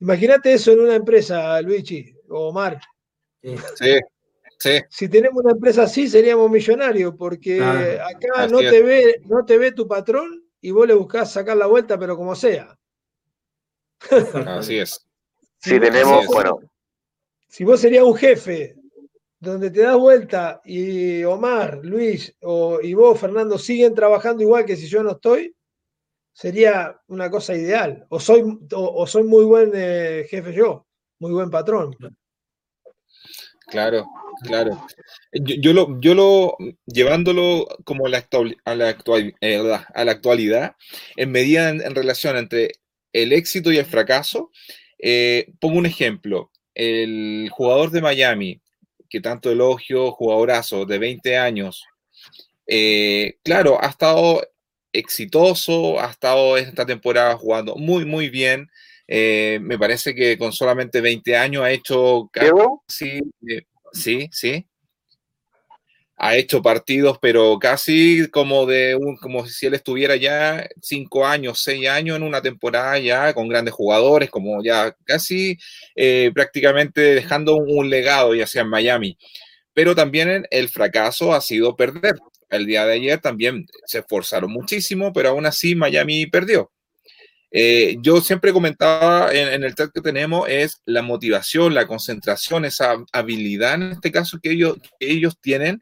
Imagínate 0.00 0.52
eso 0.52 0.72
en 0.72 0.80
una 0.80 0.94
empresa, 0.94 1.60
Luigi 1.62 2.14
o 2.28 2.48
Omar. 2.48 2.80
Sí, 3.42 3.98
sí. 4.58 4.80
Si 4.88 5.08
tenemos 5.08 5.42
una 5.42 5.52
empresa 5.52 5.84
así, 5.84 6.08
seríamos 6.08 6.50
millonarios, 6.50 7.14
porque 7.16 7.60
acá 7.62 8.46
no 8.48 8.58
te, 8.58 8.82
ve, 8.82 9.22
no 9.24 9.44
te 9.44 9.58
ve 9.58 9.72
tu 9.72 9.86
patrón 9.86 10.44
y 10.60 10.70
vos 10.70 10.86
le 10.86 10.94
buscás 10.94 11.32
sacar 11.32 11.56
la 11.56 11.66
vuelta, 11.66 11.98
pero 11.98 12.16
como 12.16 12.34
sea. 12.34 12.78
Así 14.46 14.78
es. 14.78 15.06
Si, 15.58 15.80
tenemos, 15.80 16.26
bueno. 16.26 16.58
Si 17.48 17.64
vos 17.64 17.80
serías 17.80 18.04
un 18.04 18.16
jefe 18.16 18.76
donde 19.44 19.70
te 19.70 19.82
das 19.82 19.96
vuelta 19.96 20.60
y 20.64 21.22
Omar, 21.24 21.80
Luis 21.82 22.34
o, 22.40 22.80
y 22.80 22.94
vos, 22.94 23.18
Fernando, 23.20 23.58
siguen 23.58 23.94
trabajando 23.94 24.42
igual 24.42 24.64
que 24.64 24.76
si 24.76 24.88
yo 24.88 25.02
no 25.02 25.12
estoy, 25.12 25.54
sería 26.32 27.00
una 27.06 27.30
cosa 27.30 27.54
ideal. 27.54 28.06
O 28.08 28.18
soy, 28.18 28.58
o, 28.72 29.06
soy 29.06 29.22
muy 29.22 29.44
buen 29.44 29.70
eh, 29.74 30.26
jefe 30.28 30.52
yo, 30.52 30.86
muy 31.20 31.32
buen 31.32 31.50
patrón. 31.50 31.96
Claro, 33.66 34.06
claro. 34.42 34.86
Yo, 35.32 35.72
lo, 35.72 36.00
yo 36.00 36.14
lo, 36.14 36.56
llevándolo 36.86 37.66
como 37.84 38.06
a 38.06 38.10
la, 38.10 38.26
a 38.64 38.74
la, 38.74 38.88
actual, 38.88 39.34
eh, 39.40 39.78
a 39.94 40.04
la 40.04 40.12
actualidad, 40.12 40.76
en 41.16 41.32
medida 41.32 41.70
en, 41.70 41.94
relación 41.94 42.36
entre 42.36 42.72
el 43.12 43.32
éxito 43.32 43.72
y 43.72 43.78
el 43.78 43.86
fracaso, 43.86 44.50
eh, 44.98 45.52
pongo 45.60 45.78
un 45.78 45.86
ejemplo. 45.86 46.50
El 46.74 47.48
jugador 47.52 47.90
de 47.90 48.02
Miami 48.02 48.60
que 49.14 49.20
tanto 49.20 49.48
elogio, 49.48 50.10
jugadorazo 50.10 50.84
de 50.86 50.98
20 50.98 51.38
años, 51.38 51.86
eh, 52.66 53.36
claro, 53.44 53.78
ha 53.80 53.86
estado 53.86 54.42
exitoso, 54.92 56.00
ha 56.00 56.10
estado 56.10 56.56
esta 56.56 56.84
temporada 56.84 57.36
jugando 57.36 57.76
muy, 57.76 58.04
muy 58.04 58.28
bien. 58.28 58.68
Eh, 59.06 59.60
me 59.62 59.78
parece 59.78 60.16
que 60.16 60.36
con 60.36 60.52
solamente 60.52 61.00
20 61.00 61.36
años 61.36 61.62
ha 61.62 61.70
hecho 61.70 62.28
casi, 62.32 63.20
eh, 63.48 63.62
sí, 63.92 64.28
sí, 64.32 64.66
ha 66.16 66.36
hecho 66.36 66.62
partidos, 66.62 67.18
pero 67.20 67.58
casi 67.58 68.28
como 68.30 68.66
de 68.66 68.94
un, 68.94 69.16
como 69.16 69.46
si 69.46 69.66
él 69.66 69.74
estuviera 69.74 70.16
ya 70.16 70.68
cinco 70.80 71.26
años, 71.26 71.60
seis 71.62 71.88
años 71.88 72.16
en 72.16 72.22
una 72.22 72.40
temporada 72.40 72.98
ya 72.98 73.34
con 73.34 73.48
grandes 73.48 73.74
jugadores, 73.74 74.30
como 74.30 74.62
ya 74.62 74.94
casi 75.04 75.58
eh, 75.96 76.30
prácticamente 76.32 77.00
dejando 77.00 77.56
un, 77.56 77.90
legado 77.90 78.34
ya 78.34 78.46
sea 78.46 78.62
en 78.62 78.68
Miami. 78.68 79.18
Pero 79.72 79.94
también 79.94 80.46
el 80.50 80.68
fracaso 80.68 81.34
ha 81.34 81.40
sido 81.40 81.76
perder. 81.76 82.14
El 82.48 82.66
día 82.66 82.86
de 82.86 82.94
ayer 82.94 83.20
también 83.20 83.66
se 83.86 83.98
esforzaron 83.98 84.50
muchísimo, 84.52 85.12
pero 85.12 85.30
aún 85.30 85.46
así 85.46 85.74
Miami 85.74 86.26
perdió. 86.26 86.70
Eh, 87.56 87.96
yo 88.00 88.20
siempre 88.20 88.52
comentaba 88.52 89.32
en, 89.32 89.62
el 89.62 89.74
chat 89.74 89.90
que 89.92 90.00
tenemos 90.00 90.48
es 90.48 90.80
la 90.86 91.02
motivación, 91.02 91.74
la 91.74 91.86
concentración, 91.86 92.64
esa 92.64 92.96
habilidad 93.12 93.74
en 93.74 93.92
este 93.92 94.10
caso 94.10 94.40
que 94.42 94.50
ellos, 94.50 94.76
que 94.98 95.10
ellos 95.10 95.38
tienen 95.40 95.80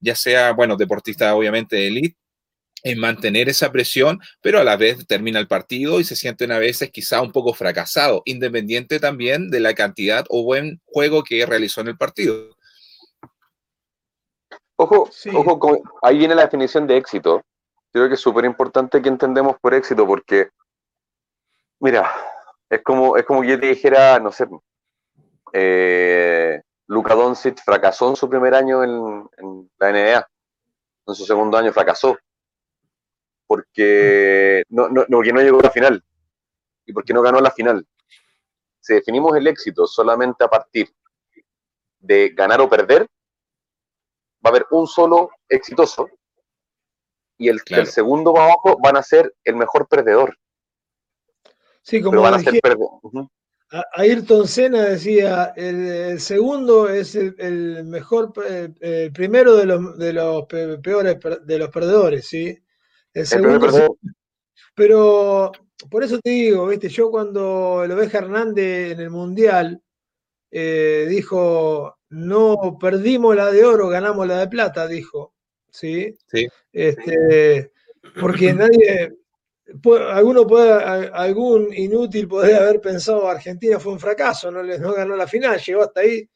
ya 0.00 0.14
sea, 0.14 0.52
bueno, 0.52 0.76
deportista 0.76 1.34
obviamente 1.34 1.76
de 1.76 1.86
elite, 1.88 2.16
en 2.82 2.98
mantener 2.98 3.48
esa 3.48 3.70
presión, 3.70 4.20
pero 4.40 4.58
a 4.58 4.64
la 4.64 4.76
vez 4.76 5.06
termina 5.06 5.38
el 5.38 5.48
partido 5.48 6.00
y 6.00 6.04
se 6.04 6.16
sienten 6.16 6.50
a 6.52 6.58
veces 6.58 6.90
quizá 6.90 7.20
un 7.20 7.32
poco 7.32 7.52
fracasados, 7.52 8.22
independiente 8.24 8.98
también 8.98 9.50
de 9.50 9.60
la 9.60 9.74
cantidad 9.74 10.24
o 10.28 10.44
buen 10.44 10.80
juego 10.86 11.22
que 11.22 11.44
realizó 11.44 11.82
en 11.82 11.88
el 11.88 11.98
partido. 11.98 12.56
Ojo, 14.76 15.10
ojo, 15.34 15.82
ahí 16.00 16.16
viene 16.16 16.34
la 16.34 16.44
definición 16.44 16.86
de 16.86 16.96
éxito. 16.96 17.42
Creo 17.92 18.08
que 18.08 18.14
es 18.14 18.20
súper 18.20 18.46
importante 18.46 19.02
que 19.02 19.08
entendemos 19.10 19.56
por 19.60 19.74
éxito, 19.74 20.06
porque, 20.06 20.48
mira, 21.80 22.10
es 22.70 22.82
como, 22.82 23.16
es 23.16 23.24
como 23.26 23.42
que 23.42 23.48
yo 23.48 23.60
te 23.60 23.66
dijera, 23.66 24.18
no 24.20 24.32
sé, 24.32 24.46
eh, 25.52 26.62
Luka 26.90 27.14
Doncic 27.14 27.62
fracasó 27.62 28.10
en 28.10 28.16
su 28.16 28.28
primer 28.28 28.52
año 28.52 28.82
en, 28.82 29.70
la 29.78 29.92
NBA. 29.92 30.28
En 31.06 31.14
su 31.14 31.24
segundo 31.24 31.56
año 31.56 31.72
fracasó. 31.72 32.18
Porque 33.46 34.64
no, 34.70 34.88
no, 34.88 35.04
no 35.08 35.22
llegó 35.22 35.60
a 35.60 35.62
la 35.62 35.70
final. 35.70 36.04
Y 36.84 36.92
porque 36.92 37.14
no 37.14 37.22
ganó 37.22 37.40
la 37.40 37.52
final. 37.52 37.86
Si 38.80 38.94
definimos 38.94 39.36
el 39.36 39.46
éxito 39.46 39.86
solamente 39.86 40.42
a 40.42 40.48
partir 40.48 40.92
de 42.00 42.30
ganar 42.30 42.60
o 42.60 42.68
perder, 42.68 43.02
va 44.44 44.48
a 44.48 44.48
haber 44.48 44.66
un 44.70 44.88
solo 44.88 45.30
exitoso 45.48 46.08
y 47.38 47.48
el, 47.48 47.60
el 47.68 47.86
segundo 47.86 48.32
va 48.32 48.44
abajo 48.44 48.78
van 48.82 48.96
a 48.96 49.02
ser 49.02 49.32
el 49.44 49.54
mejor 49.54 49.86
perdedor. 49.86 50.36
Sí, 51.82 52.02
como 52.02 52.20
van 52.20 52.34
a 52.34 52.38
ser 52.40 52.60
Ayrton 53.94 54.48
Senna 54.48 54.82
decía, 54.82 55.52
el, 55.56 56.20
segundo 56.20 56.88
es 56.88 57.14
el, 57.14 57.84
mejor, 57.84 58.32
el, 58.80 59.12
primero 59.12 59.56
de 59.56 59.66
los, 59.66 59.96
de 59.96 60.12
los 60.12 60.46
peores, 60.46 61.18
de 61.44 61.58
los 61.58 61.68
perdedores, 61.70 62.26
¿sí? 62.26 62.58
El 63.14 63.26
segundo, 63.26 63.96
pero 64.74 65.52
por 65.88 66.02
eso 66.02 66.18
te 66.18 66.30
digo, 66.30 66.66
viste, 66.66 66.88
yo 66.88 67.10
cuando 67.10 67.84
lo 67.86 67.96
ve 67.96 68.08
Hernández 68.12 68.92
en 68.92 69.00
el 69.00 69.10
Mundial, 69.10 69.82
eh, 70.50 71.06
dijo, 71.08 71.96
no 72.08 72.78
perdimos 72.80 73.36
la 73.36 73.50
de 73.50 73.64
oro, 73.64 73.88
ganamos 73.88 74.26
la 74.26 74.38
de 74.38 74.48
plata, 74.48 74.88
dijo, 74.88 75.34
¿sí? 75.70 76.14
Sí. 76.26 76.48
Este, 76.72 77.72
porque 78.20 78.52
nadie, 78.52 79.12
alguno 80.10 80.46
puede, 80.46 80.72
algún 81.12 81.72
inútil 81.72 82.28
podría 82.28 82.58
haber 82.58 82.80
pensado 82.80 83.28
Argentina 83.28 83.78
fue 83.78 83.92
un 83.92 84.00
fracaso, 84.00 84.50
no, 84.50 84.62
no 84.62 84.92
ganó 84.92 85.16
la 85.16 85.26
final, 85.26 85.58
llegó 85.60 85.82
hasta 85.82 86.00
ahí. 86.00 86.28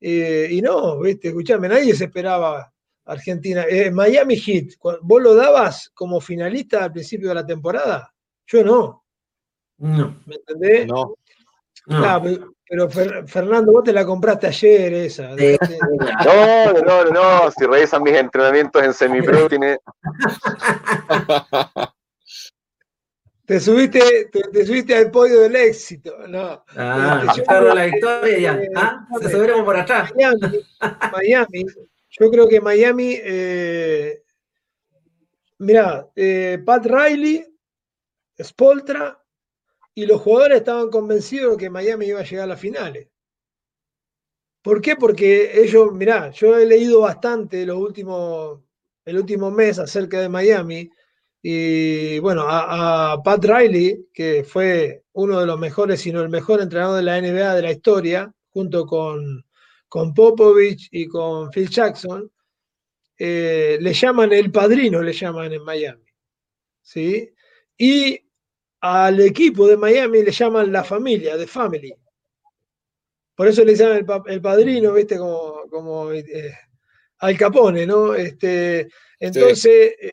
Eh, 0.00 0.48
y 0.50 0.62
no, 0.62 0.98
viste, 1.00 1.28
escuchame, 1.28 1.68
nadie 1.68 1.94
se 1.94 2.04
esperaba 2.04 2.72
Argentina. 3.04 3.64
Eh, 3.68 3.90
Miami 3.90 4.36
Heat, 4.36 4.74
¿vos 5.02 5.22
lo 5.22 5.34
dabas 5.34 5.90
como 5.94 6.20
finalista 6.20 6.84
al 6.84 6.92
principio 6.92 7.28
de 7.28 7.34
la 7.34 7.46
temporada? 7.46 8.12
Yo 8.46 8.64
no. 8.64 9.04
No. 9.78 10.20
¿Me 10.26 10.36
entendés? 10.36 10.86
No. 10.86 11.14
pero, 12.66 12.88
Fernando, 12.90 13.72
vos 13.72 13.84
te 13.84 13.92
la 13.92 14.06
compraste 14.06 14.46
ayer 14.46 14.94
esa. 14.94 15.30
No, 16.24 16.72
no, 16.72 17.04
no, 17.04 17.04
no. 17.10 17.50
Si 17.50 17.64
revisan 17.66 18.02
mis 18.02 18.14
entrenamientos 18.14 18.82
en 18.82 18.94
semipro, 18.94 19.48
tiene 19.48 19.78
Te 23.50 23.58
subiste, 23.58 24.30
te, 24.30 24.64
subiste 24.64 24.94
al 24.94 25.10
podio 25.10 25.40
del 25.40 25.56
éxito, 25.56 26.16
¿no? 26.28 26.64
Ah, 26.76 27.24
este, 27.26 27.42
yo 27.52 27.74
la 27.74 27.84
victoria 27.86 28.38
ya. 28.38 28.60
¿Ah? 28.76 29.08
Se 29.20 29.28
subieron 29.28 29.64
por 29.64 29.76
atrás. 29.76 30.12
Miami, 31.12 31.66
yo 32.10 32.30
creo 32.30 32.46
que 32.46 32.60
Miami, 32.60 33.18
eh, 33.20 34.22
mira, 35.58 36.08
eh, 36.14 36.62
Pat 36.64 36.86
Riley, 36.86 37.44
Spoltra 38.40 39.20
y 39.96 40.06
los 40.06 40.20
jugadores 40.20 40.58
estaban 40.58 40.88
convencidos 40.88 41.56
de 41.56 41.64
que 41.64 41.70
Miami 41.70 42.06
iba 42.06 42.20
a 42.20 42.24
llegar 42.24 42.44
a 42.44 42.50
las 42.50 42.60
finales. 42.60 43.08
¿Por 44.62 44.80
qué? 44.80 44.94
Porque 44.94 45.60
ellos, 45.60 45.92
mirá, 45.92 46.30
yo 46.30 46.56
he 46.56 46.66
leído 46.66 47.00
bastante 47.00 47.66
los 47.66 47.78
últimos, 47.78 48.60
el 49.04 49.16
último 49.18 49.50
mes 49.50 49.80
acerca 49.80 50.20
de 50.20 50.28
Miami 50.28 50.88
y 51.42 52.18
bueno, 52.18 52.44
a, 52.46 53.20
Pat 53.22 53.44
Riley, 53.44 54.08
que 54.12 54.44
fue 54.44 55.04
uno 55.12 55.40
de 55.40 55.46
los 55.46 55.58
mejores, 55.58 56.00
sino 56.00 56.20
el 56.20 56.28
mejor 56.28 56.60
entrenador 56.60 56.96
de 56.96 57.02
la 57.02 57.20
NBA 57.20 57.54
de 57.54 57.62
la 57.62 57.72
historia, 57.72 58.32
junto 58.50 58.84
con, 58.86 59.44
con 59.88 60.12
Popovich 60.12 60.88
y 60.90 61.06
con 61.06 61.50
Phil 61.50 61.70
Jackson, 61.70 62.30
eh, 63.18 63.78
le 63.80 63.92
llaman 63.92 64.32
el 64.32 64.50
padrino, 64.50 65.02
le 65.02 65.12
llaman 65.12 65.52
en 65.52 65.64
Miami. 65.64 66.04
¿sí? 66.82 67.30
Y 67.76 68.20
al 68.80 69.20
equipo 69.20 69.66
de 69.66 69.76
Miami 69.76 70.22
le 70.22 70.32
llaman 70.32 70.72
la 70.72 70.84
familia, 70.84 71.38
The 71.38 71.46
Family. 71.46 71.94
Por 73.34 73.48
eso 73.48 73.64
le 73.64 73.74
llaman 73.74 74.06
el, 74.26 74.40
padrino, 74.42 74.92
¿viste? 74.92 75.16
Como, 75.16 75.62
como 75.70 76.12
eh, 76.12 76.54
Al 77.18 77.38
Capone, 77.38 77.86
¿no? 77.86 78.14
Este, 78.14 78.88
entonces, 79.18 79.94
eh, 80.00 80.12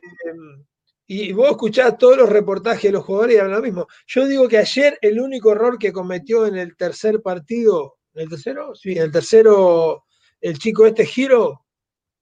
y 1.10 1.32
vos 1.32 1.52
escuchás 1.52 1.96
todos 1.96 2.18
los 2.18 2.28
reportajes 2.28 2.82
de 2.82 2.92
los 2.92 3.02
jugadores 3.02 3.36
y 3.36 3.38
hablan 3.38 3.56
lo 3.56 3.62
mismo. 3.62 3.86
Yo 4.06 4.26
digo 4.26 4.46
que 4.46 4.58
ayer 4.58 4.98
el 5.00 5.18
único 5.18 5.52
error 5.52 5.78
que 5.78 5.90
cometió 5.90 6.46
en 6.46 6.58
el 6.58 6.76
tercer 6.76 7.22
partido, 7.22 7.96
¿en 8.12 8.24
el 8.24 8.28
tercero? 8.28 8.74
Sí, 8.74 8.92
en 8.92 9.04
el 9.04 9.10
tercero, 9.10 10.04
el 10.38 10.58
chico 10.58 10.86
este 10.86 11.06
Giro, 11.06 11.64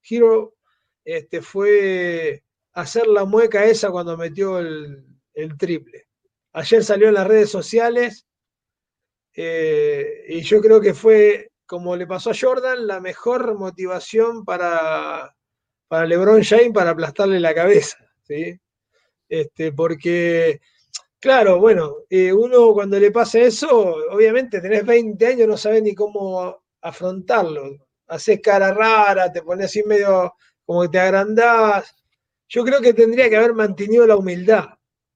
Giro, 0.02 0.54
este, 1.04 1.42
fue 1.42 2.44
hacer 2.74 3.08
la 3.08 3.24
mueca 3.24 3.64
esa 3.64 3.90
cuando 3.90 4.16
metió 4.16 4.60
el, 4.60 5.04
triple. 5.58 6.06
Ayer 6.52 6.84
salió 6.84 7.08
en 7.08 7.14
las 7.14 7.26
redes 7.26 7.50
sociales 7.50 8.24
eh, 9.34 10.26
y 10.28 10.42
yo 10.42 10.60
creo 10.60 10.80
que 10.80 10.94
fue, 10.94 11.50
como 11.66 11.96
le 11.96 12.06
pasó 12.06 12.30
a 12.30 12.36
Jordan, 12.40 12.86
la 12.86 13.00
mejor 13.00 13.58
motivación 13.58 14.44
para, 14.44 15.34
para 15.88 16.06
LeBron 16.06 16.44
James 16.44 16.70
para 16.72 16.90
aplastarle 16.90 17.40
la 17.40 17.52
cabeza. 17.52 17.98
¿sí? 18.22 18.60
Este, 19.28 19.72
porque, 19.72 20.60
claro, 21.20 21.58
bueno, 21.60 21.96
eh, 22.10 22.32
uno 22.32 22.72
cuando 22.72 22.98
le 22.98 23.10
pasa 23.10 23.40
eso, 23.40 23.96
obviamente 24.10 24.60
tenés 24.60 24.84
20 24.84 25.26
años, 25.26 25.48
no 25.48 25.56
sabes 25.56 25.82
ni 25.82 25.94
cómo 25.94 26.62
afrontarlo. 26.82 27.76
Haces 28.08 28.40
cara 28.40 28.72
rara, 28.72 29.32
te 29.32 29.42
pones 29.42 29.66
así 29.66 29.82
medio 29.82 30.34
como 30.64 30.82
que 30.82 30.88
te 30.90 31.00
agrandás. 31.00 31.94
Yo 32.48 32.64
creo 32.64 32.80
que 32.80 32.94
tendría 32.94 33.28
que 33.28 33.36
haber 33.36 33.54
mantenido 33.54 34.06
la 34.06 34.16
humildad, 34.16 34.66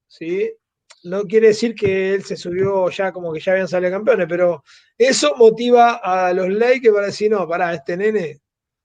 ¿sí? 0.08 0.52
No 1.04 1.24
quiere 1.24 1.48
decir 1.48 1.74
que 1.74 2.14
él 2.14 2.24
se 2.24 2.36
subió 2.36 2.90
ya 2.90 3.12
como 3.12 3.32
que 3.32 3.40
ya 3.40 3.52
habían 3.52 3.68
salido 3.68 3.92
campeones, 3.92 4.26
pero 4.28 4.64
eso 4.98 5.34
motiva 5.36 5.94
a 6.02 6.32
los 6.32 6.48
Lakers 6.48 6.94
para 6.94 7.06
decir, 7.06 7.30
no, 7.30 7.48
pará, 7.48 7.74
este 7.74 7.96
nene, 7.96 8.40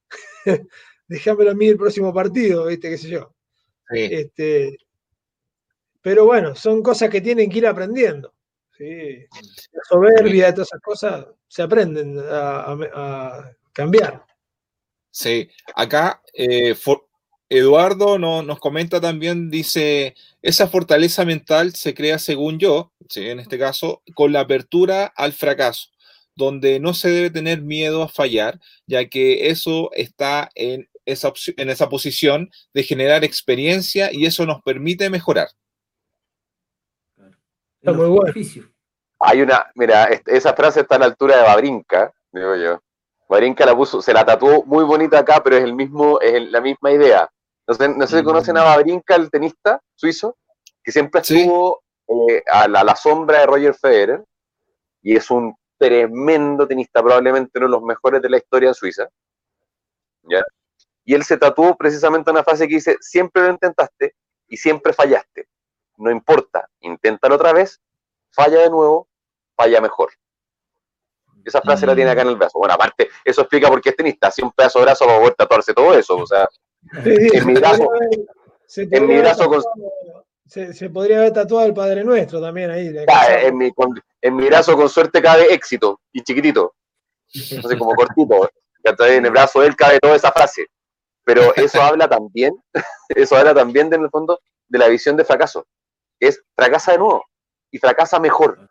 déjamelo 1.07 1.51
a 1.51 1.55
mí 1.55 1.67
el 1.67 1.77
próximo 1.77 2.13
partido, 2.13 2.67
¿viste? 2.67 2.89
¿Qué 2.89 2.97
sé 2.97 3.09
yo? 3.09 3.35
Este, 3.89 4.77
pero 6.05 6.23
bueno, 6.23 6.53
son 6.55 6.83
cosas 6.83 7.09
que 7.09 7.19
tienen 7.19 7.49
que 7.49 7.57
ir 7.57 7.65
aprendiendo. 7.65 8.31
¿sí? 8.77 9.25
La 9.71 9.81
soberbia, 9.89 10.53
todas 10.53 10.67
esas 10.67 10.81
cosas 10.81 11.25
se 11.47 11.63
aprenden 11.63 12.19
a, 12.29 13.51
cambiar. 13.73 14.23
Sí, 15.09 15.49
acá 15.75 16.21
eh, 16.31 16.75
Eduardo 17.49 18.19
nos 18.19 18.59
comenta 18.59 19.01
también, 19.01 19.49
dice, 19.49 20.13
esa 20.43 20.67
fortaleza 20.67 21.25
mental 21.25 21.73
se 21.73 21.95
crea, 21.95 22.19
según 22.19 22.59
yo, 22.59 22.93
en 23.15 23.39
este 23.39 23.57
caso, 23.57 24.03
con 24.13 24.31
la 24.31 24.41
apertura 24.41 25.07
al 25.07 25.33
fracaso, 25.33 25.89
donde 26.35 26.79
no 26.79 26.93
se 26.93 27.09
debe 27.09 27.31
tener 27.31 27.63
miedo 27.63 28.03
a 28.03 28.09
fallar, 28.09 28.59
ya 28.85 29.09
que 29.09 29.49
eso 29.49 29.89
está 29.93 30.51
en 30.53 30.87
esa, 31.05 31.33
en 31.57 31.71
esa 31.71 31.89
posición 31.89 32.51
de 32.75 32.83
generar 32.83 33.23
experiencia 33.23 34.13
y 34.13 34.27
eso 34.27 34.45
nos 34.45 34.61
permite 34.61 35.09
mejorar 35.09 35.47
muy 37.93 38.07
bueno. 38.07 38.33
Hay 39.19 39.41
una, 39.41 39.71
mira, 39.75 40.05
esa 40.25 40.53
frase 40.53 40.81
está 40.81 40.95
a 40.95 40.99
la 40.99 41.05
altura 41.05 41.37
de 41.37 41.43
Babrinka, 41.43 42.13
digo 42.31 42.55
yo. 42.55 42.81
Babrinka 43.27 43.65
la 43.65 43.75
puso, 43.75 44.01
se 44.01 44.13
la 44.13 44.25
tatuó 44.25 44.63
muy 44.65 44.83
bonita 44.83 45.19
acá, 45.19 45.41
pero 45.43 45.57
es 45.57 45.63
el 45.63 45.73
mismo, 45.73 46.19
es 46.19 46.51
la 46.51 46.61
misma 46.61 46.91
idea. 46.91 47.29
No 47.67 47.73
sé, 47.73 47.89
no 47.89 48.05
sé 48.05 48.19
si 48.19 48.23
conocen 48.23 48.57
a 48.57 48.61
mm. 48.61 48.65
Babrinka, 48.65 49.15
el 49.15 49.31
tenista 49.31 49.81
suizo, 49.95 50.37
que 50.83 50.91
siempre 50.91 51.21
estuvo 51.21 51.81
eh, 52.07 52.43
a, 52.51 52.67
la, 52.67 52.95
sombra 52.95 53.39
de 53.39 53.45
Roger 53.47 53.73
Federer, 53.73 54.23
y 55.01 55.15
es 55.15 55.31
un 55.31 55.55
tremendo 55.77 56.67
tenista, 56.67 57.01
probablemente 57.01 57.57
uno 57.57 57.67
de 57.67 57.71
los 57.71 57.83
mejores 57.83 58.21
de 58.21 58.29
la 58.29 58.37
historia 58.37 58.69
en 58.69 58.75
Suiza. 58.75 59.07
¿ya? 60.23 60.43
Y 61.03 61.13
él 61.13 61.23
se 61.23 61.37
tatuó 61.37 61.75
precisamente 61.75 62.31
una 62.31 62.43
frase 62.43 62.67
que 62.67 62.75
dice, 62.75 62.97
siempre 63.01 63.43
lo 63.43 63.49
intentaste 63.49 64.15
y 64.47 64.57
siempre 64.57 64.93
fallaste 64.93 65.47
no 65.97 66.12
importa, 66.12 66.69
inténtalo 66.81 67.36
otra 67.36 67.53
vez, 67.53 67.81
falla 68.31 68.60
de 68.60 68.69
nuevo, 68.69 69.08
falla 69.55 69.81
mejor. 69.81 70.10
Esa 71.43 71.62
frase 71.62 71.86
la 71.86 71.95
tiene 71.95 72.10
acá 72.10 72.23
en 72.23 72.29
el 72.29 72.38
brazo. 72.38 72.58
Bueno, 72.58 72.73
aparte, 72.73 73.10
eso 73.23 73.41
explica 73.41 73.69
por 73.69 73.79
qué 73.79 73.89
es 73.89 73.95
tenista. 73.95 74.27
Así 74.27 74.41
un 74.41 74.51
pedazo 74.51 74.79
de 74.79 74.86
brazo 74.86 75.05
va 75.05 75.15
a 75.15 75.19
poder 75.19 75.36
tatuarse 75.36 75.73
todo 75.75 75.93
eso. 75.93 76.17
O 76.17 76.25
sea, 76.25 76.49
en 77.05 77.45
mi 77.45 77.53
brazo, 77.53 77.88
en 78.75 79.08
mi 79.08 79.17
brazo 79.19 79.63
se, 80.47 80.89
podría 80.89 81.19
haber 81.19 81.34
tatuado 81.34 81.67
el 81.67 81.73
Padre 81.73 82.03
Nuestro 82.03 82.41
también 82.41 82.71
ahí. 82.71 82.88
en, 82.88 83.58
mi, 83.58 83.71
en 84.21 84.36
mi 84.36 84.45
brazo 84.47 84.75
con 84.75 84.89
suerte 84.89 85.21
cabe 85.21 85.53
éxito 85.53 86.01
y 86.12 86.23
chiquitito. 86.23 86.73
Sé, 87.27 87.62
como 87.77 87.93
cortito. 87.93 88.49
En 88.84 89.25
el 89.25 89.31
brazo 89.31 89.62
de 89.62 89.67
él 89.67 89.75
cabe 89.75 89.99
toda 89.99 90.15
esa 90.15 90.31
frase. 90.31 90.67
Pero 91.23 91.53
eso 91.55 91.81
habla 91.81 92.08
también, 92.08 92.55
eso 93.10 93.36
habla 93.36 93.53
también 93.53 93.93
en 93.93 94.03
el 94.03 94.10
fondo 94.10 94.39
de 94.67 94.79
la 94.79 94.88
visión 94.88 95.15
de 95.15 95.25
fracaso 95.25 95.65
es 96.19 96.41
fracasa 96.56 96.93
de 96.93 96.99
nuevo 96.99 97.25
y 97.71 97.78
fracasa 97.78 98.19
mejor. 98.19 98.69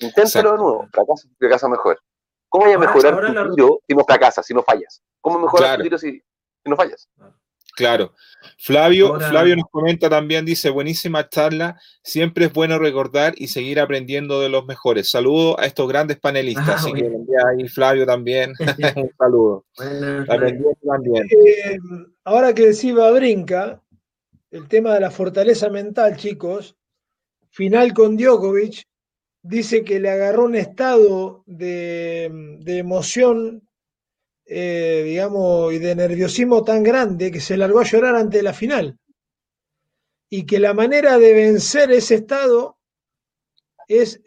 Inténtalo 0.00 0.52
de 0.52 0.58
nuevo, 0.58 0.88
fracasa, 0.92 1.28
fracasa 1.38 1.68
mejor. 1.68 2.00
¿Cómo 2.48 2.64
voy 2.64 2.74
a 2.74 2.78
mejorar 2.78 3.20
tu 3.20 3.54
tiro 3.54 3.80
si 3.86 3.94
no 3.94 4.04
fracasas, 4.04 4.46
si 4.46 4.54
no 4.54 4.62
fallas? 4.62 5.02
¿Cómo 5.20 5.38
mejorar 5.38 5.76
tu 5.76 5.82
tiro 5.84 5.98
si, 5.98 6.22
no 6.64 6.76
fallas? 6.76 7.08
Claro. 7.76 8.12
Flavio, 8.58 9.18
Flavio 9.20 9.56
nos 9.56 9.66
comenta 9.70 10.10
también, 10.10 10.44
dice, 10.44 10.70
buenísima 10.70 11.28
charla, 11.28 11.78
siempre 12.02 12.46
es 12.46 12.52
bueno 12.52 12.78
recordar 12.78 13.34
y 13.36 13.48
seguir 13.48 13.78
aprendiendo 13.78 14.40
de 14.40 14.48
los 14.48 14.66
mejores. 14.66 15.10
Saludo 15.10 15.58
a 15.60 15.66
estos 15.66 15.88
grandes 15.88 16.18
panelistas, 16.18 16.68
ah, 16.68 16.74
así 16.74 16.92
que 16.92 17.04
ahí 17.04 17.68
Flavio 17.68 18.04
también, 18.04 18.52
un 18.96 19.10
saludo. 19.16 19.64
también. 19.76 21.28
Eh, 21.30 21.78
ahora 22.24 22.52
que 22.54 22.66
decía 22.66 23.10
Brinca, 23.12 23.80
el 24.50 24.68
tema 24.68 24.94
de 24.94 25.00
la 25.00 25.10
fortaleza 25.10 25.68
mental, 25.68 26.16
chicos, 26.16 26.76
final 27.50 27.92
con 27.94 28.16
Djokovic, 28.16 28.84
dice 29.42 29.84
que 29.84 30.00
le 30.00 30.10
agarró 30.10 30.44
un 30.44 30.56
estado 30.56 31.44
de, 31.46 32.24
emoción, 32.66 33.68
eh, 34.44 35.02
digamos, 35.04 35.72
y 35.72 35.78
de 35.78 35.94
nerviosismo 35.94 36.64
tan 36.64 36.82
grande 36.82 37.30
que 37.30 37.40
se 37.40 37.56
largó 37.56 37.80
a 37.80 37.84
llorar 37.84 38.16
ante 38.16 38.42
la 38.42 38.52
final. 38.52 38.98
Y 40.28 40.46
que 40.46 40.58
la 40.58 40.74
manera 40.74 41.18
de 41.18 41.32
vencer 41.32 41.90
ese 41.92 42.16
estado 42.16 42.78
es, 43.88 44.20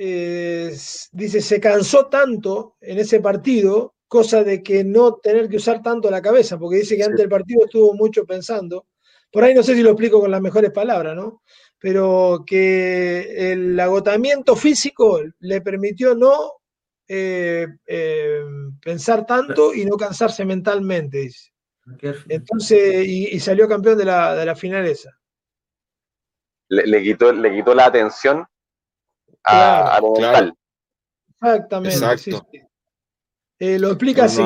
dice, 1.12 1.42
se 1.42 1.60
cansó 1.60 2.08
tanto 2.08 2.76
en 2.82 3.00
ese 3.00 3.22
partido, 3.22 3.96
cosa 4.08 4.44
de 4.44 4.62
que 4.62 4.84
no 4.84 5.16
tener 5.16 5.48
que 5.48 5.58
usar 5.58 5.82
tanto 5.82 6.12
la 6.12 6.22
cabeza, 6.22 6.58
porque 6.58 6.78
dice 6.78 6.98
que 6.98 7.04
antes 7.04 7.20
del 7.20 7.30
partido 7.30 7.66
estuvo 7.66 7.94
mucho 7.94 8.26
pensando 8.26 8.86
por 9.34 9.44
ahí 9.44 9.56
no 9.56 9.64
sé 9.64 9.74
si 9.74 9.82
lo 9.82 9.90
explico 9.90 10.22
con 10.22 10.30
las 10.30 10.42
mejores 10.42 10.70
palabras, 10.70 11.16
¿no? 11.16 11.42
Pero 11.80 12.44
que 12.46 13.52
el 13.52 13.78
agotamiento 13.80 14.56
físico 14.56 15.22
le 15.40 15.60
permitió 15.60 16.14
no 16.14 16.62
eh, 17.08 17.68
eh, 17.88 18.44
pensar 18.80 19.26
tanto 19.26 19.74
y 19.74 19.86
no 19.86 19.98
cansarse 19.98 20.46
mentalmente, 20.46 21.32
Entonces, 22.30 23.08
y, 23.08 23.40
salió 23.40 23.68
campeón 23.68 23.98
de 23.98 24.06
la, 24.06 24.36
de 24.36 24.46
la 24.46 24.56
final 24.56 24.86
esa. 24.86 25.20
Le, 26.70 27.02
quitó, 27.02 27.34
le 27.34 27.56
quitó 27.56 27.74
la 27.74 27.88
atención 27.88 28.46
a, 29.44 30.00
lo 30.00 30.14
mental. 30.14 30.54
Exactamente. 31.42 32.42
Eh, 33.58 33.80
lo 33.80 33.88
explica 33.90 34.26
así. 34.26 34.42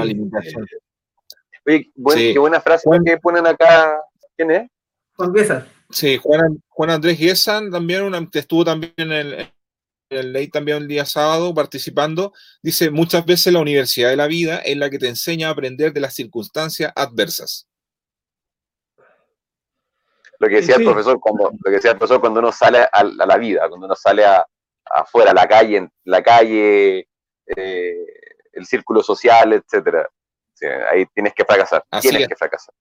Oye, 1.65 2.33
qué 2.33 2.39
buena 2.39 2.61
frase 2.61 2.89
que 3.05 3.17
ponen 3.17 3.45
acá. 3.45 3.99
¿Quién 4.37 4.51
es? 4.51 4.69
Juan 5.17 5.33
César. 5.33 5.67
Sí, 5.89 6.17
Juan, 6.17 6.61
Juan 6.69 6.89
Andrés 6.89 7.19
Guesan 7.19 7.71
también 7.71 8.29
estuvo 8.33 8.63
también 8.63 8.93
en 8.97 9.11
el, 9.11 9.51
el 10.09 10.33
ley 10.33 10.47
también 10.47 10.77
el 10.77 10.87
día 10.87 11.05
sábado 11.05 11.53
participando, 11.53 12.33
dice, 12.61 12.91
muchas 12.91 13.25
veces 13.25 13.53
la 13.53 13.59
universidad 13.59 14.09
de 14.09 14.15
la 14.15 14.27
vida 14.27 14.57
es 14.59 14.77
la 14.77 14.89
que 14.89 14.99
te 14.99 15.07
enseña 15.07 15.47
a 15.47 15.51
aprender 15.51 15.93
de 15.93 16.01
las 16.01 16.13
circunstancias 16.13 16.91
adversas. 16.95 17.67
Lo 20.39 20.47
que 20.47 20.55
decía 20.55 20.75
el 20.75 20.83
profesor 20.83 21.19
cuando, 21.19 21.51
lo 21.51 21.63
que 21.63 21.71
decía 21.71 21.91
el 21.91 21.97
profesor 21.97 22.21
cuando 22.21 22.39
uno 22.39 22.51
sale 22.51 22.87
a, 22.91 23.03
la 23.03 23.37
vida, 23.37 23.67
cuando 23.67 23.87
uno 23.87 23.95
sale 23.95 24.23
afuera, 24.85 25.31
a 25.31 25.33
la 25.33 25.47
calle, 25.47 25.77
en 25.77 25.91
la 26.03 26.21
calle, 26.21 27.07
eh, 27.47 28.05
el 28.53 28.65
círculo 28.65 29.01
social, 29.01 29.53
etcétera. 29.53 30.07
ahí 30.91 31.05
tienes 31.07 31.33
que 31.33 31.43
fracasar. 31.43 31.83
tienes 32.01 32.27
que 32.27 32.35
fracasar. 32.35 32.73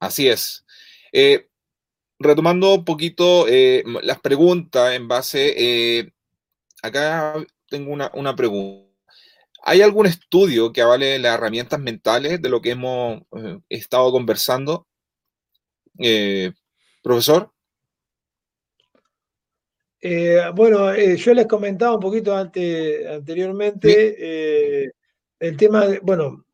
Así 0.00 0.28
es. 0.28 0.64
Eh, 1.12 1.48
retomando 2.18 2.74
un 2.74 2.84
poquito 2.84 3.46
eh, 3.48 3.84
las 4.02 4.20
preguntas 4.20 4.94
en 4.94 5.08
base, 5.08 5.54
eh, 5.56 6.12
acá 6.82 7.34
tengo 7.68 7.92
una, 7.92 8.36
pregunta. 8.36 8.86
¿Hay 9.64 9.82
algún 9.82 10.06
estudio 10.06 10.72
que 10.72 10.82
avale 10.82 11.18
las 11.18 11.34
herramientas 11.34 11.80
mentales 11.80 12.40
de 12.40 12.48
lo 12.48 12.60
que 12.60 12.70
hemos 12.70 13.22
estado 13.68 14.10
conversando? 14.12 14.86
profesor. 17.02 17.52
bueno, 20.54 20.94
yo 20.94 21.34
les 21.34 21.46
comentaba 21.46 21.94
un 21.94 22.00
poquito 22.00 22.36
antes, 22.36 23.04
anteriormente 23.08 24.92
el 25.40 25.56
tema, 25.56 25.86
de, 25.86 25.98
bueno, 26.00 26.44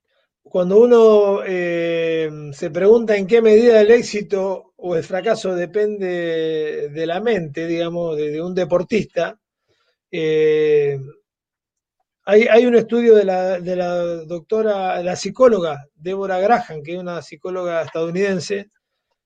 cuando 0.54 0.78
uno 0.78 1.40
se 2.52 2.70
pregunta 2.70 3.16
en 3.16 3.26
qué 3.26 3.42
medida 3.42 3.80
el 3.80 3.90
éxito 3.90 4.72
o 4.76 4.94
el 4.94 5.02
fracaso 5.02 5.52
depende 5.52 6.90
de 6.90 7.06
la 7.08 7.20
mente, 7.20 7.66
digamos, 7.66 8.16
de, 8.16 8.40
un 8.40 8.54
deportista. 8.54 9.36
Eh, 10.12 10.96
hay, 12.24 12.66
un 12.66 12.76
estudio 12.76 13.16
de 13.16 13.24
la, 13.24 13.58
doctora, 14.26 15.02
la 15.02 15.16
psicóloga 15.16 15.86
Deborah 15.92 16.38
Graham, 16.38 16.84
que 16.84 16.92
es 16.92 17.00
una 17.00 17.20
psicóloga 17.20 17.82
estadounidense, 17.82 18.70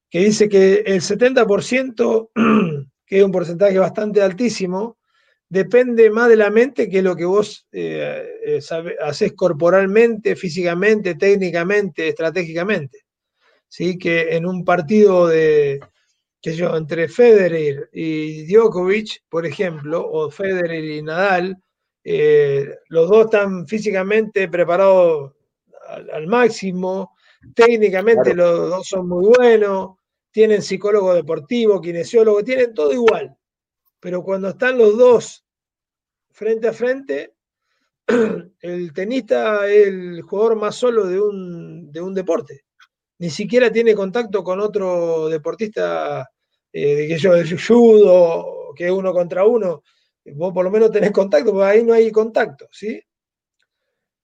que 0.08 0.20
dice 0.20 0.48
que 0.48 0.76
el 0.86 1.02
70%, 1.02 2.30
que 3.06 3.18
es 3.18 3.22
un 3.22 3.32
porcentaje 3.32 3.78
bastante 3.78 4.22
altísimo, 4.22 4.96
depende 5.48 6.10
más 6.10 6.28
de 6.28 6.36
la 6.36 6.50
mente 6.50 6.88
que 6.88 7.02
lo 7.02 7.16
que 7.16 7.24
vos 7.24 7.66
eh, 7.72 8.26
eh, 8.44 8.60
haces 9.00 9.32
corporalmente, 9.34 10.36
físicamente, 10.36 11.14
técnicamente, 11.14 12.08
estratégicamente. 12.08 13.08
¿sí? 13.68 13.98
que 13.98 14.34
en 14.36 14.46
un 14.46 14.64
partido 14.64 15.26
de, 15.28 15.80
qué 16.40 16.54
yo, 16.54 16.76
entre 16.76 17.08
Federer 17.08 17.88
y 17.92 18.46
Djokovic, 18.46 19.22
por 19.28 19.46
ejemplo, 19.46 20.06
o 20.10 20.30
Federer 20.30 20.84
y 20.84 21.02
Nadal, 21.02 21.56
eh, 22.02 22.76
los 22.88 23.08
dos 23.10 23.26
están 23.26 23.66
físicamente 23.66 24.48
preparados 24.48 25.32
al, 26.12 26.26
máximo, 26.26 27.14
técnicamente 27.54 28.34
los 28.34 28.70
dos 28.70 28.88
son 28.88 29.08
muy 29.08 29.26
buenos, 29.26 29.96
tienen 30.30 30.62
psicólogo 30.62 31.14
deportivo, 31.14 31.80
kinesiólogo, 31.80 32.44
tienen 32.44 32.74
todo 32.74 32.92
igual. 32.92 33.36
Pero 34.00 34.22
cuando 34.22 34.48
están 34.48 34.78
los 34.78 34.96
dos 34.96 35.44
frente 36.30 36.68
a 36.68 36.72
frente, 36.72 37.34
el 38.60 38.92
tenista 38.92 39.68
es 39.68 39.88
el 39.88 40.22
jugador 40.22 40.56
más 40.56 40.74
solo 40.76 41.06
de 41.06 41.20
un, 41.20 41.90
de 41.90 42.00
un 42.00 42.14
deporte 42.14 42.64
ni 43.18 43.30
siquiera 43.30 43.70
tiene 43.70 43.94
contacto 43.94 44.44
con 44.44 44.60
otro 44.60 45.28
deportista 45.28 46.30
eh, 46.72 46.94
de 46.94 47.08
que 47.08 47.18
yo, 47.18 47.34
el 47.34 47.60
judo, 47.60 48.72
que 48.74 48.86
es 48.86 48.92
uno 48.92 49.12
contra 49.12 49.44
uno, 49.44 49.82
vos 50.34 50.52
por 50.52 50.64
lo 50.64 50.70
menos 50.70 50.90
tenés 50.92 51.10
contacto, 51.10 51.52
porque 51.52 51.66
ahí 51.66 51.84
no 51.84 51.94
hay 51.94 52.12
contacto, 52.12 52.68
¿sí? 52.70 53.00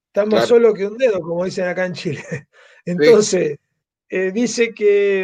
Está 0.07 0.27
más 0.27 0.47
solo 0.47 0.73
que 0.73 0.87
un 0.87 0.97
dedo, 0.97 1.21
como 1.21 1.45
dicen 1.45 1.67
acá 1.67 1.87
en 1.87 1.95
Chile. 1.95 2.23
Entonces, 2.85 3.59
eh, 4.09 4.31
dice 4.31 4.73
que 4.73 5.23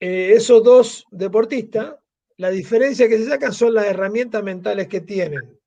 eh, 0.00 0.32
esos 0.32 0.64
dos 0.64 1.06
deportistas, 1.12 1.94
la 2.38 2.50
diferencia 2.50 3.08
que 3.08 3.18
se 3.18 3.26
sacan 3.26 3.52
son 3.52 3.74
las 3.74 3.86
herramientas 3.86 4.42
mentales 4.42 4.88
que 4.88 5.02
tienen. 5.02 5.58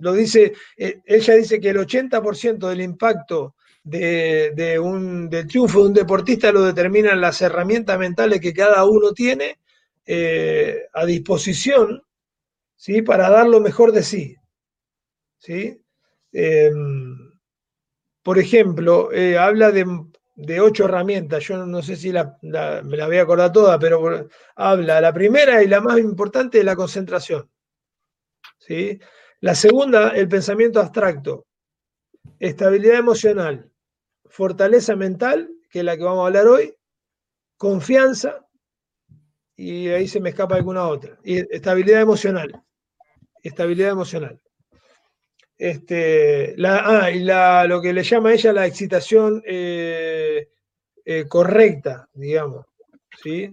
lo 0.00 0.12
dice, 0.12 0.52
ella 0.76 1.34
dice 1.34 1.60
que 1.60 1.70
el 1.70 1.78
80% 1.78 2.68
del 2.68 2.80
impacto 2.80 3.54
de, 3.82 4.78
un, 4.82 5.28
del 5.28 5.46
triunfo 5.46 5.80
de 5.80 5.88
un 5.88 5.94
deportista 5.94 6.52
lo 6.52 6.62
determinan 6.62 7.20
las 7.20 7.40
herramientas 7.42 7.98
mentales 7.98 8.40
que 8.40 8.52
cada 8.52 8.84
uno 8.84 9.12
tiene 9.12 9.58
eh, 10.06 10.86
a 10.92 11.06
disposición 11.06 12.02
¿sí? 12.76 13.02
para 13.02 13.30
dar 13.30 13.46
lo 13.46 13.60
mejor 13.60 13.92
de 13.92 14.02
sí. 14.02 14.36
¿sí? 15.38 15.80
Em, 16.32 17.32
por 18.22 18.38
ejemplo, 18.38 19.12
eh, 19.12 19.38
habla 19.38 19.70
de, 19.70 19.86
ocho 20.60 20.84
herramientas, 20.84 21.44
yo 21.44 21.66
no 21.66 21.82
sé 21.82 21.96
si 21.96 22.12
me 22.12 22.96
la 22.96 23.06
voy 23.06 23.16
a 23.18 23.22
acordar 23.22 23.52
toda, 23.52 23.78
pero 23.78 24.28
habla, 24.56 25.00
la 25.00 25.12
primera 25.12 25.62
y 25.62 25.68
la 25.68 25.80
más 25.80 25.98
importante 25.98 26.58
es 26.58 26.64
la 26.64 26.76
concentración. 26.76 27.50
¿sí? 28.58 28.98
La 29.40 29.54
segunda, 29.54 30.10
el 30.10 30.28
pensamiento 30.28 30.80
abstracto, 30.80 31.46
estabilidad 32.38 32.98
emocional, 32.98 33.70
fortaleza 34.26 34.96
mental, 34.96 35.50
que 35.70 35.80
es 35.80 35.84
la 35.84 35.96
que 35.96 36.04
vamos 36.04 36.24
a 36.24 36.26
hablar 36.26 36.46
hoy, 36.46 36.74
confianza, 37.56 38.46
y 39.56 39.88
ahí 39.88 40.08
se 40.08 40.20
me 40.20 40.30
escapa 40.30 40.56
alguna 40.56 40.86
otra, 40.86 41.18
y 41.22 41.38
estabilidad 41.54 42.00
emocional. 42.00 42.62
Estabilidad 43.42 43.90
emocional. 43.90 44.40
Este, 45.60 46.54
la, 46.56 47.02
ah, 47.02 47.10
y 47.10 47.18
la, 47.18 47.66
lo 47.66 47.82
que 47.82 47.92
le 47.92 48.02
llama 48.02 48.30
a 48.30 48.32
ella 48.32 48.50
la 48.50 48.66
excitación 48.66 49.42
eh, 49.44 50.48
eh, 51.04 51.28
correcta, 51.28 52.08
digamos. 52.14 52.64
¿sí? 53.22 53.52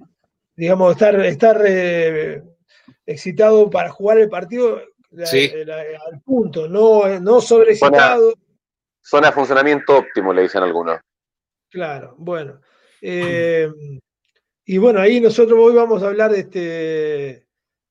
Digamos, 0.55 0.93
estar, 0.93 1.20
estar 1.26 1.62
eh, 1.68 2.41
excitado 3.05 3.70
para 3.70 3.89
jugar 3.89 4.20
el 4.20 4.30
partido 4.30 4.78
al 4.78 6.22
punto, 6.24 6.70
no, 6.70 7.20
no 7.20 7.41
sobreexcitado. 7.41 8.36
Zona 9.01 9.28
de 9.28 9.34
funcionamiento 9.34 9.97
óptimo, 9.97 10.32
le 10.32 10.43
dicen 10.43 10.64
algunos. 10.64 11.01
Claro, 11.70 12.16
bueno. 12.18 12.62
Y 13.01 14.78
bueno, 14.78 15.01
ahí 15.01 15.20
nosotros 15.20 15.60
hoy 15.62 15.76
vamos 15.76 16.01
a 16.03 16.08
hablar 16.08 16.32
de 16.32 16.39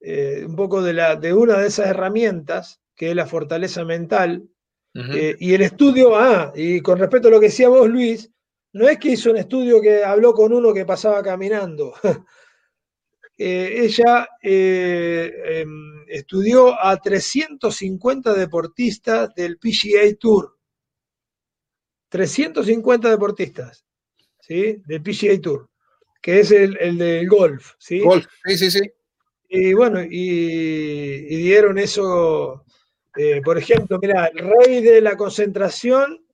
este, 0.01 0.47
un 0.47 0.57
poco 0.57 0.83
de, 0.83 0.95
la, 0.95 1.17
de 1.17 1.35
una 1.35 1.59
de 1.59 1.67
esas 1.67 1.89
herramientas, 1.89 2.81
que 2.97 3.11
es 3.11 3.16
la 3.16 3.26
fortaleza 3.26 3.84
mental. 3.84 4.49
Eh, 4.94 5.36
y 5.38 5.53
el 5.53 5.61
estudio, 5.61 6.16
ah, 6.16 6.55
y 6.57 6.80
con 6.80 6.99
respecto 6.99 7.28
a 7.28 7.30
lo 7.30 7.38
que 7.38 7.47
decía 7.47 7.68
vos, 7.68 7.86
Luis, 7.86 8.30
no 8.72 8.88
es 8.88 8.99
que 8.99 9.11
hizo 9.11 9.30
un 9.30 9.36
estudio 9.36 9.78
que 9.78 10.03
habló 10.03 10.32
con 10.32 10.55
uno 10.55 10.72
que 10.72 10.86
pasaba 10.86 11.22
caminando. 11.22 11.92
ella 13.36 14.26
em, 14.40 16.03
estudió 16.09 16.82
a 16.82 16.97
350 16.97 18.32
deportistas 18.32 19.34
del 19.34 19.59
PGA 19.59 20.16
Tour. 20.18 20.57
350 22.09 23.11
deportistas, 23.11 23.84
¿sí? 24.40 24.80
Del 24.86 25.03
PGA 25.03 25.38
Tour, 25.42 25.68
que 26.22 26.40
es 26.40 26.51
el, 26.53 26.78
el 26.80 26.97
del 26.97 27.28
golf, 27.28 27.72
¿sí? 27.78 28.01
Golf, 28.01 28.26
sí, 28.47 28.57
sí, 28.57 28.70
sí. 28.70 28.90
Y 29.49 29.74
bueno, 29.74 30.03
y, 30.03 31.36
dieron 31.36 31.78
eso, 31.78 32.64
eh, 33.17 33.41
por 33.45 33.59
ejemplo, 33.59 33.99
mira, 34.01 34.27
el 34.27 34.49
rey 34.49 34.83
de 34.83 35.01
la 35.01 35.17
concentración 35.17 36.25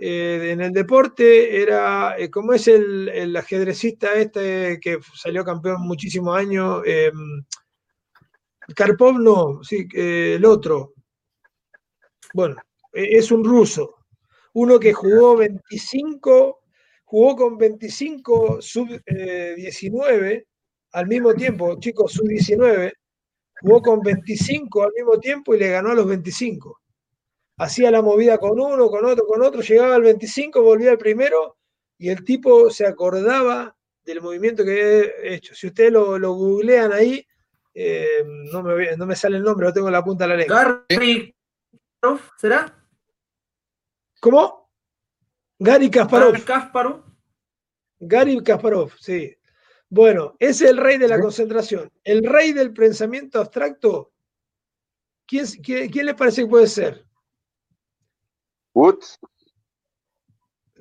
eh, 0.00 0.50
en 0.52 0.60
el 0.60 0.72
deporte 0.72 1.60
era, 1.60 2.16
eh, 2.18 2.30
como 2.30 2.52
es 2.52 2.68
el, 2.68 3.36
ajedrecista 3.36 4.14
este 4.14 4.78
que 4.80 4.98
salió 5.14 5.44
campeón 5.44 5.82
muchísimos 5.82 6.36
años? 6.36 6.82
Karpov 8.74 9.18
no, 9.18 9.62
sí, 9.62 9.86
el 9.92 10.44
otro. 10.44 10.94
Bueno, 12.32 12.56
es 12.92 13.30
un 13.32 13.44
ruso, 13.44 13.96
uno 14.54 14.78
que 14.78 14.92
jugó 14.92 15.36
25, 15.36 16.60
jugó 17.04 17.36
con 17.36 17.58
25 17.58 18.60
sub-19 18.60 20.32
eh, 20.32 20.46
al 20.92 21.06
mismo 21.06 21.34
tiempo, 21.34 21.78
chicos, 21.78 22.12
sub-19, 22.12 22.92
jugó 23.60 23.82
con 23.82 24.00
25 24.00 24.82
al 24.82 24.92
mismo 24.96 25.18
tiempo 25.18 25.54
y 25.54 25.58
le 25.58 25.68
ganó 25.68 25.90
a 25.90 25.94
los 25.94 26.06
25. 26.06 26.80
Hacía 27.58 27.90
la 27.90 28.02
movida 28.02 28.38
con 28.38 28.58
uno, 28.58 28.88
con 28.88 29.04
otro, 29.04 29.26
con 29.26 29.42
otro, 29.42 29.60
llegaba 29.60 29.94
al 29.94 30.02
25, 30.02 30.62
volvía 30.62 30.90
al 30.90 30.98
primero 30.98 31.58
y 31.98 32.08
el 32.08 32.24
tipo 32.24 32.70
se 32.70 32.86
acordaba 32.86 33.76
del 34.02 34.22
movimiento 34.22 34.64
que 34.64 35.00
he 35.00 35.34
hecho. 35.34 35.54
Si 35.54 35.66
ustedes 35.66 35.92
lo, 35.92 36.34
googlean 36.34 36.92
ahí, 36.92 37.26
eh, 37.74 38.24
no, 38.52 38.62
me, 38.62 38.96
no 38.96 39.06
me 39.06 39.14
sale 39.14 39.36
el 39.36 39.42
nombre, 39.42 39.66
lo 39.66 39.72
tengo 39.72 39.88
en 39.88 39.92
la 39.92 40.04
punta 40.04 40.24
de 40.24 40.28
la 40.30 40.36
lengua. 40.36 40.86
¿será? 42.38 42.80
¿Cómo? 44.20 44.70
Gary 45.58 45.90
Kasparov. 45.90 46.42
Kasparov. 46.44 47.02
Gary 48.00 48.42
Kasparov, 48.42 48.92
sí. 48.98 49.36
Bueno, 49.90 50.36
es 50.38 50.62
el 50.62 50.76
rey 50.76 50.98
de 50.98 51.08
la 51.08 51.20
concentración. 51.20 51.90
El 52.04 52.22
rey 52.22 52.52
del 52.52 52.72
pensamiento 52.72 53.40
abstracto, 53.40 54.12
¿quién, 55.26 55.46
quién, 55.62 56.06
le 56.06 56.14
parece 56.14 56.42
que 56.42 56.48
puede 56.48 56.68
ser? 56.68 57.04
Woods. 58.72 59.18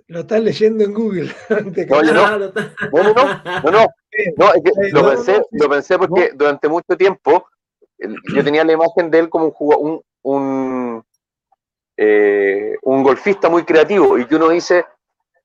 Lo 0.06 0.20
estás 0.22 0.42
leyendo 0.42 0.84
en 0.84 0.94
Google. 0.94 1.32
no, 1.50 2.02
no. 2.02 2.38
no, 2.38 2.54
no, 2.92 3.14
no, 3.64 3.72
no, 3.72 4.54
lo, 4.94 5.10
pensé, 5.10 5.42
lo 5.52 5.70
pensé 5.70 5.98
porque 5.98 6.32
durante 6.36 6.68
mucho 6.68 6.96
tiempo 6.96 7.48
yo 7.98 8.44
tenía 8.44 8.64
la 8.64 8.74
imagen 8.74 9.10
de 9.10 9.20
él 9.20 9.30
como 9.30 9.54
un, 9.58 10.02
un, 10.22 11.04
eh, 11.98 12.76
un 12.84 13.04
golfista 13.04 13.50
muy 13.50 13.64
creativo 13.64 14.18
y 14.20 14.26
que 14.26 14.36
uno 14.36 14.50
dice, 14.50 14.86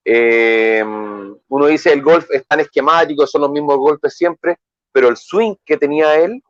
eh, 0.04 0.84
uno 0.84 1.66
dice 1.66 1.92
el 1.92 2.02
golf 2.02 2.26
es 2.30 2.46
tan 2.46 2.60
esquemático, 2.60 3.26
son 3.26 3.42
los 3.42 3.50
mismos 3.50 3.76
golpes 3.78 4.16
siempre, 4.16 4.58
pero 4.92 5.08
el 5.08 5.16
swing 5.16 5.54
que 5.64 5.76
tenía 5.76 6.14
él, 6.16 6.42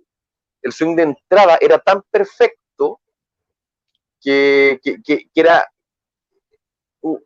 el 0.63 0.73
swing 0.73 0.97
de 0.97 1.03
entrada 1.03 1.59
era 1.61 1.79
tan 1.79 2.03
perfecto 2.11 3.01
que, 4.21 4.81
que 4.83 5.29
era 5.35 5.67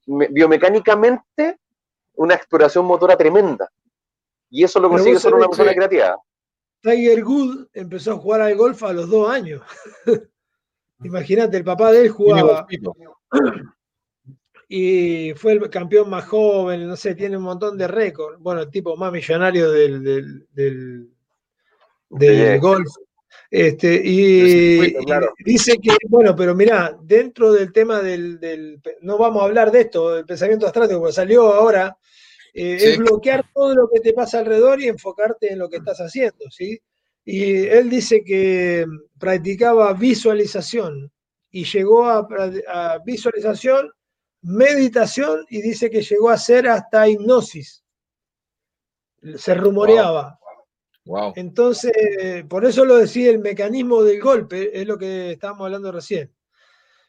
biomecánicamente 0.06 1.58
una 2.14 2.34
exploración 2.34 2.84
motora 2.84 3.16
tremenda. 3.16 3.70
Y 4.50 4.64
eso 4.64 4.80
lo 4.80 4.88
consigue 4.88 5.18
solo 5.18 5.36
una 5.36 5.46
persona 5.46 5.72
creativa. 5.72 6.18
Tiger 6.80 7.22
Good 7.22 7.66
empezó 7.72 8.12
a 8.12 8.16
jugar 8.16 8.40
al 8.40 8.56
golf 8.56 8.82
a 8.82 8.92
los 8.92 9.08
dos 9.08 9.30
años. 9.30 9.62
Imagínate, 11.04 11.56
el 11.56 11.64
papá 11.64 11.92
de 11.92 12.02
él 12.02 12.08
jugaba. 12.08 12.66
Y 14.68 15.32
fue 15.34 15.52
el 15.52 15.70
campeón 15.70 16.10
más 16.10 16.26
joven, 16.26 16.86
no 16.86 16.96
sé, 16.96 17.14
tiene 17.14 17.38
un 17.38 17.44
montón 17.44 17.78
de 17.78 17.88
récords. 17.88 18.38
Bueno, 18.38 18.62
el 18.62 18.70
tipo 18.70 18.96
más 18.96 19.10
millonario 19.10 19.70
del, 19.70 20.46
del, 20.50 21.10
golf. 22.60 22.88
Este, 23.50 24.02
y, 24.04 24.94
dice 25.42 25.78
que, 25.82 25.96
bueno, 26.08 26.36
pero 26.36 26.54
mira, 26.54 26.94
dentro 27.02 27.50
del 27.50 27.72
tema 27.72 28.02
del, 28.02 28.78
no 29.00 29.16
vamos 29.16 29.42
a 29.42 29.46
hablar 29.46 29.70
de 29.70 29.82
esto, 29.82 30.14
del 30.14 30.26
pensamiento 30.26 30.66
abstracto, 30.66 30.98
porque 30.98 31.14
salió 31.14 31.54
ahora, 31.54 31.96
eh, 32.52 32.76
es 32.78 32.98
bloquear 32.98 33.46
todo 33.54 33.74
lo 33.74 33.88
que 33.88 34.00
te 34.00 34.12
pasa 34.12 34.40
alrededor 34.40 34.82
y 34.82 34.88
enfocarte 34.88 35.52
en 35.52 35.60
lo 35.60 35.70
que 35.70 35.78
estás 35.78 35.98
haciendo, 35.98 36.50
¿sí? 36.50 36.78
Y 37.24 37.66
él 37.66 37.88
dice 37.88 38.22
que 38.24 38.86
practicaba 39.18 39.92
visualización 39.92 41.10
y 41.50 41.64
llegó 41.64 42.06
a, 42.06 42.98
visualización, 43.04 43.90
meditación 44.42 45.44
y 45.48 45.62
dice 45.62 45.90
que 45.90 46.02
llegó 46.02 46.30
a 46.30 46.34
hacer 46.34 46.68
hasta 46.68 47.08
hipnosis. 47.08 47.84
Se 49.36 49.54
rumoreaba. 49.54 50.38
Entonces, 51.36 51.92
por 52.48 52.64
eso 52.64 52.84
lo 52.84 52.96
decía 52.96 53.30
el 53.30 53.38
mecanismo 53.38 54.02
del 54.02 54.20
golpe, 54.20 54.78
es 54.78 54.86
lo 54.86 54.98
que 54.98 55.32
estábamos 55.32 55.64
hablando 55.64 55.90
recién. 55.90 56.32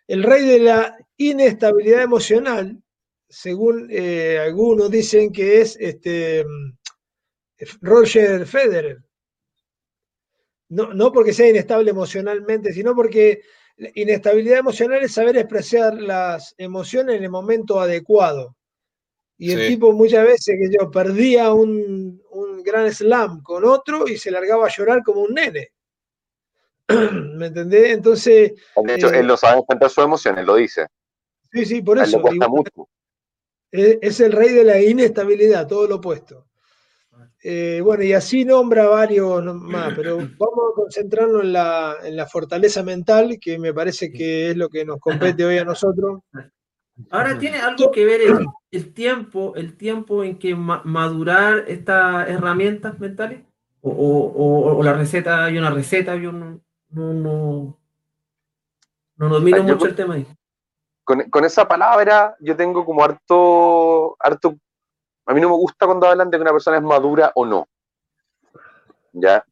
El 0.08 0.24
rey 0.24 0.46
de 0.46 0.60
la 0.60 0.98
inestabilidad 1.18 2.02
emocional, 2.02 2.82
según 3.28 3.88
eh, 3.92 4.40
algunos 4.40 4.90
dicen 4.90 5.32
que 5.32 5.62
es 5.62 5.78
este, 5.80 6.46
Roger 7.82 8.46
Federer. 8.46 9.04
No, 10.70 10.94
no 10.94 11.12
porque 11.12 11.34
sea 11.34 11.50
inestable 11.50 11.92
emocionalmente, 11.92 12.74
sino 12.74 12.96
porque 12.96 13.42
inestabilidad 13.96 14.60
emocional 14.60 15.02
es 15.04 15.14
saber 15.14 15.38
expresar 15.38 15.94
las 15.96 16.54
emociones 16.58 17.16
en 17.16 17.24
el 17.24 17.30
momento 17.30 17.80
adecuado. 17.80 18.56
Y 19.38 19.52
el 19.54 19.70
tipo 19.70 19.94
muchas 19.94 20.26
veces 20.26 20.58
que 20.60 20.78
yo 20.78 20.92
perdía 20.92 21.54
un, 21.54 22.22
gran 22.64 22.92
slam 22.94 23.42
con 23.42 23.64
otro 23.64 24.06
y 24.08 24.18
se 24.18 24.32
largaba 24.32 24.66
a 24.66 24.70
llorar 24.70 25.02
como 25.02 25.22
un 25.22 25.34
nene. 25.34 25.70
¿Me 26.90 27.48
entendés? 27.48 27.94
Entonces. 27.94 28.54
De 28.84 28.96
hecho, 28.96 29.10
él 29.12 29.26
lo 29.26 29.38
sabe 29.38 29.60
enfrentar 29.60 29.90
sus 29.90 30.04
emociones, 30.04 30.46
lo 30.46 30.56
dice. 30.56 30.88
Sí, 31.54 31.66
sí, 31.66 31.82
por 31.82 32.00
eso. 32.00 32.22
Es, 33.72 34.20
el 34.20 34.32
rey 34.34 34.50
de 34.50 34.64
la 34.64 34.82
inestabilidad, 34.82 35.68
todo 35.68 35.88
lo 35.88 35.96
opuesto. 35.96 36.49
Eh, 37.42 37.82
bueno, 37.84 38.04
y 38.04 38.14
así 38.14 38.44
nombra 38.44 38.88
varios 38.88 39.44
más, 39.56 39.94
pero 39.96 40.18
vamos 40.18 40.72
a 40.72 40.76
concentrarnos 40.76 41.44
en 41.44 41.54
la, 41.54 41.96
en 42.04 42.16
la 42.18 42.26
fortaleza 42.26 42.84
mental, 42.84 43.38
que 43.40 43.58
me 43.58 43.74
parece 43.74 44.12
que 44.12 44.52
es 44.52 44.58
lo 44.58 44.68
que 44.68 44.84
nos 44.84 45.00
compete 45.00 45.46
hoy 45.46 45.58
a 45.58 45.64
nosotros. 45.64 46.20
Ahora 47.10 47.40
tiene 47.40 47.60
algo 47.60 47.92
que 47.92 48.04
ver 48.04 48.22
el, 48.72 48.94
tiempo, 48.94 49.54
el 49.56 49.78
tiempo 49.78 50.24
en 50.24 50.38
que 50.38 50.54
madurar 50.54 51.64
estas 51.68 52.28
herramientas 52.28 53.00
mentales, 53.00 53.42
o, 53.82 54.82
la 54.84 54.94
receta, 54.94 55.46
hay 55.46 55.58
una 55.58 55.70
receta, 55.70 56.16
yo 56.18 56.34
no, 56.34 56.60
no, 56.90 57.14
no, 57.14 57.78
no 59.16 59.30
domino 59.30 59.64
mucho 59.64 59.86
el 59.86 59.96
tema 59.96 60.16
ahí. 60.16 60.28
Con, 61.06 61.46
esa 61.46 61.68
palabra 61.68 62.36
yo 62.40 62.56
tengo 62.56 62.86
como 62.86 63.04
harto, 63.04 64.16
harto, 64.20 64.58
a 65.30 65.34
mí 65.34 65.42
no 65.42 65.50
me 65.50 65.56
gusta 65.56 65.86
cuando 65.86 66.08
hablan 66.08 66.32
de 66.32 66.38
que 66.38 66.42
una 66.42 66.52
persona 66.52 66.78
es 66.78 66.84
madura 66.84 67.32
o 67.36 67.46
no, 67.46 67.70
¿ya? 69.12 69.46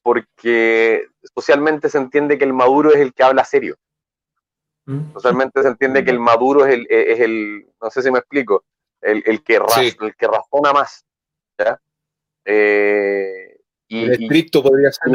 Porque 0.00 1.08
socialmente 1.34 1.88
se 1.88 1.98
entiende 1.98 2.38
que 2.38 2.44
el 2.44 2.52
maduro 2.52 2.92
es 2.92 3.00
el 3.00 3.12
que 3.12 3.24
habla 3.24 3.44
serio. 3.44 3.76
Socialmente 5.14 5.62
se 5.62 5.68
entiende 5.68 6.04
que 6.04 6.12
el 6.12 6.20
maduro 6.20 6.64
es 6.64 6.74
el, 6.74 6.86
es 6.88 7.18
el 7.18 7.66
no 7.82 7.90
sé 7.90 8.02
si 8.02 8.10
me 8.12 8.20
explico, 8.20 8.66
el, 9.00 9.20
el 9.26 9.42
que, 9.42 9.56
el 9.56 10.14
que 10.14 10.28
razona 10.28 10.72
más. 10.72 11.04
¿ya? 11.58 11.80
Eh, 12.44 13.58
y, 13.88 14.04
el 14.04 14.12
estricto 14.12 14.62
podría 14.62 14.92
ser. 14.92 15.12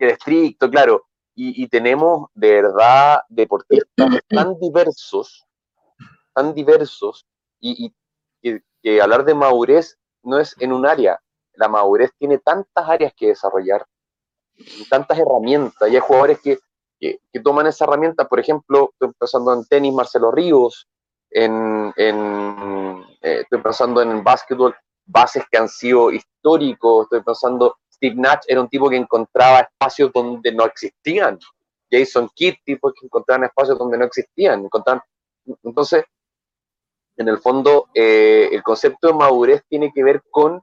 El 0.00 0.10
estricto, 0.10 0.68
claro. 0.68 1.06
Y, 1.36 1.62
y, 1.62 1.68
tenemos 1.68 2.30
de 2.34 2.62
verdad 2.62 3.20
deportistas 3.28 4.20
tan 4.28 4.58
diversos, 4.58 5.46
tan 6.32 6.52
diversos, 6.52 7.24
y, 7.60 7.86
y 7.86 7.94
que 8.84 9.02
hablar 9.02 9.24
de 9.24 9.34
madurez 9.34 9.98
no 10.22 10.38
es 10.38 10.54
en 10.60 10.72
un 10.72 10.86
área. 10.86 11.18
La 11.54 11.66
madurez 11.66 12.12
tiene 12.16 12.38
tantas 12.38 12.88
áreas 12.88 13.12
que 13.16 13.28
desarrollar, 13.28 13.84
tantas 14.88 15.18
herramientas, 15.18 15.90
y 15.90 15.96
hay 15.96 16.00
jugadores 16.00 16.38
que 16.40 16.60
que, 17.32 17.40
toman 17.40 17.66
esa 17.66 17.84
herramienta, 17.84 18.26
por 18.28 18.40
ejemplo, 18.40 18.90
estoy 18.92 19.12
pensando 19.18 19.52
en 19.52 19.64
tenis, 19.66 19.92
Marcelo 19.92 20.30
Ríos, 20.30 20.88
en, 21.30 21.92
en 21.96 23.04
eh, 23.20 23.40
estoy 23.42 23.60
pensando 23.60 24.00
en 24.00 24.22
básquetbol, 24.22 24.74
bases 25.06 25.44
que 25.50 25.58
han 25.58 25.68
sido 25.68 26.10
históricos, 26.10 27.04
estoy 27.04 27.22
pensando, 27.22 27.76
Steve 27.92 28.14
Nash 28.16 28.44
era 28.46 28.60
un 28.60 28.68
tipo 28.68 28.88
que 28.88 28.96
encontraba 28.96 29.60
espacios 29.60 30.10
donde 30.12 30.52
no 30.52 30.64
existían, 30.64 31.38
Jason 31.90 32.30
Kidd, 32.34 32.54
tipo 32.64 32.92
que 32.92 33.06
encontraban 33.06 33.44
espacios 33.44 33.78
donde 33.78 33.98
no 33.98 34.04
existían, 34.04 34.68
entonces, 35.62 36.04
en 37.16 37.28
el 37.28 37.38
fondo, 37.38 37.88
eh, 37.94 38.48
el 38.52 38.62
concepto 38.62 39.08
de 39.08 39.14
madurez 39.14 39.62
tiene 39.68 39.92
que 39.94 40.02
ver 40.02 40.22
con, 40.30 40.62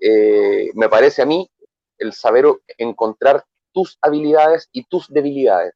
eh, 0.00 0.70
me 0.74 0.88
parece 0.88 1.22
a 1.22 1.26
mí, 1.26 1.50
el 1.98 2.12
saber 2.12 2.46
encontrar 2.76 3.44
tus 3.72 3.98
habilidades 4.00 4.68
y 4.72 4.84
tus 4.84 5.08
debilidades. 5.08 5.74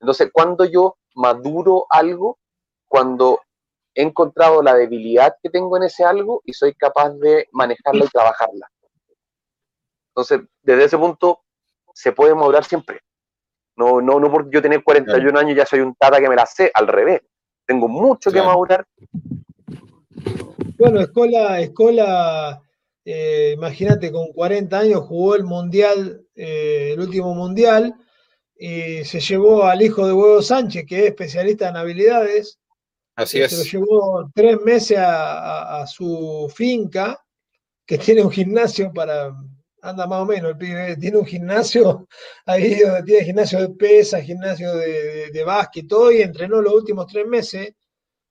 Entonces, 0.00 0.30
cuando 0.32 0.64
yo 0.64 0.96
maduro 1.14 1.86
algo, 1.88 2.38
cuando 2.88 3.40
he 3.94 4.02
encontrado 4.02 4.62
la 4.62 4.74
debilidad 4.74 5.36
que 5.42 5.50
tengo 5.50 5.76
en 5.76 5.84
ese 5.84 6.04
algo 6.04 6.42
y 6.44 6.52
soy 6.52 6.74
capaz 6.74 7.10
de 7.10 7.48
manejarla 7.52 8.04
y 8.04 8.08
trabajarla. 8.08 8.68
Entonces, 10.08 10.40
desde 10.62 10.84
ese 10.84 10.98
punto, 10.98 11.40
se 11.94 12.12
puede 12.12 12.34
madurar 12.34 12.64
siempre. 12.64 13.00
No, 13.76 14.00
no, 14.00 14.20
no 14.20 14.30
porque 14.30 14.50
yo 14.52 14.60
tener 14.62 14.82
41 14.82 15.38
años 15.38 15.56
ya 15.56 15.64
soy 15.64 15.80
un 15.80 15.94
tata 15.94 16.20
que 16.20 16.28
me 16.28 16.36
la 16.36 16.46
sé, 16.46 16.70
al 16.74 16.86
revés. 16.86 17.22
Tengo 17.66 17.88
mucho 17.88 18.30
que 18.30 18.42
madurar. 18.42 18.86
Bueno, 20.78 21.00
Escola, 21.00 21.60
Escola 21.60 22.62
eh, 23.04 23.52
imagínate, 23.54 24.12
con 24.12 24.32
40 24.32 24.78
años 24.78 25.00
jugó 25.02 25.34
el 25.34 25.44
Mundial, 25.44 26.24
eh, 26.34 26.90
el 26.92 27.00
último 27.00 27.34
Mundial, 27.34 27.94
y 28.56 29.04
se 29.04 29.18
llevó 29.18 29.64
al 29.64 29.82
hijo 29.82 30.06
de 30.06 30.12
Huevo 30.12 30.40
Sánchez, 30.40 30.84
que 30.86 31.00
es 31.00 31.04
especialista 31.06 31.68
en 31.68 31.76
habilidades. 31.76 32.58
Así 33.16 33.40
es. 33.40 33.50
Se 33.50 33.56
lo 33.58 33.64
llevó 33.64 34.30
tres 34.34 34.60
meses 34.60 34.98
a, 35.00 35.84
su 35.86 36.50
finca, 36.54 37.18
que 37.84 37.98
tiene 37.98 38.22
un 38.22 38.30
gimnasio 38.30 38.92
para. 38.92 39.34
Anda 39.84 40.06
más 40.06 40.20
o 40.20 40.26
menos, 40.26 40.52
el 40.52 40.56
pibe 40.56 40.96
tiene 40.96 41.16
un 41.16 41.26
gimnasio 41.26 42.06
ahí 42.46 42.78
donde 42.78 43.02
tiene 43.02 43.24
gimnasio 43.24 43.58
de 43.58 43.70
pesa, 43.70 44.22
gimnasio 44.22 44.76
de, 44.76 45.32
de, 45.32 45.44
básquet, 45.44 45.88
todo, 45.88 46.12
y 46.12 46.22
entrenó 46.22 46.62
los 46.62 46.72
últimos 46.72 47.08
tres 47.08 47.26
meses. 47.26 47.74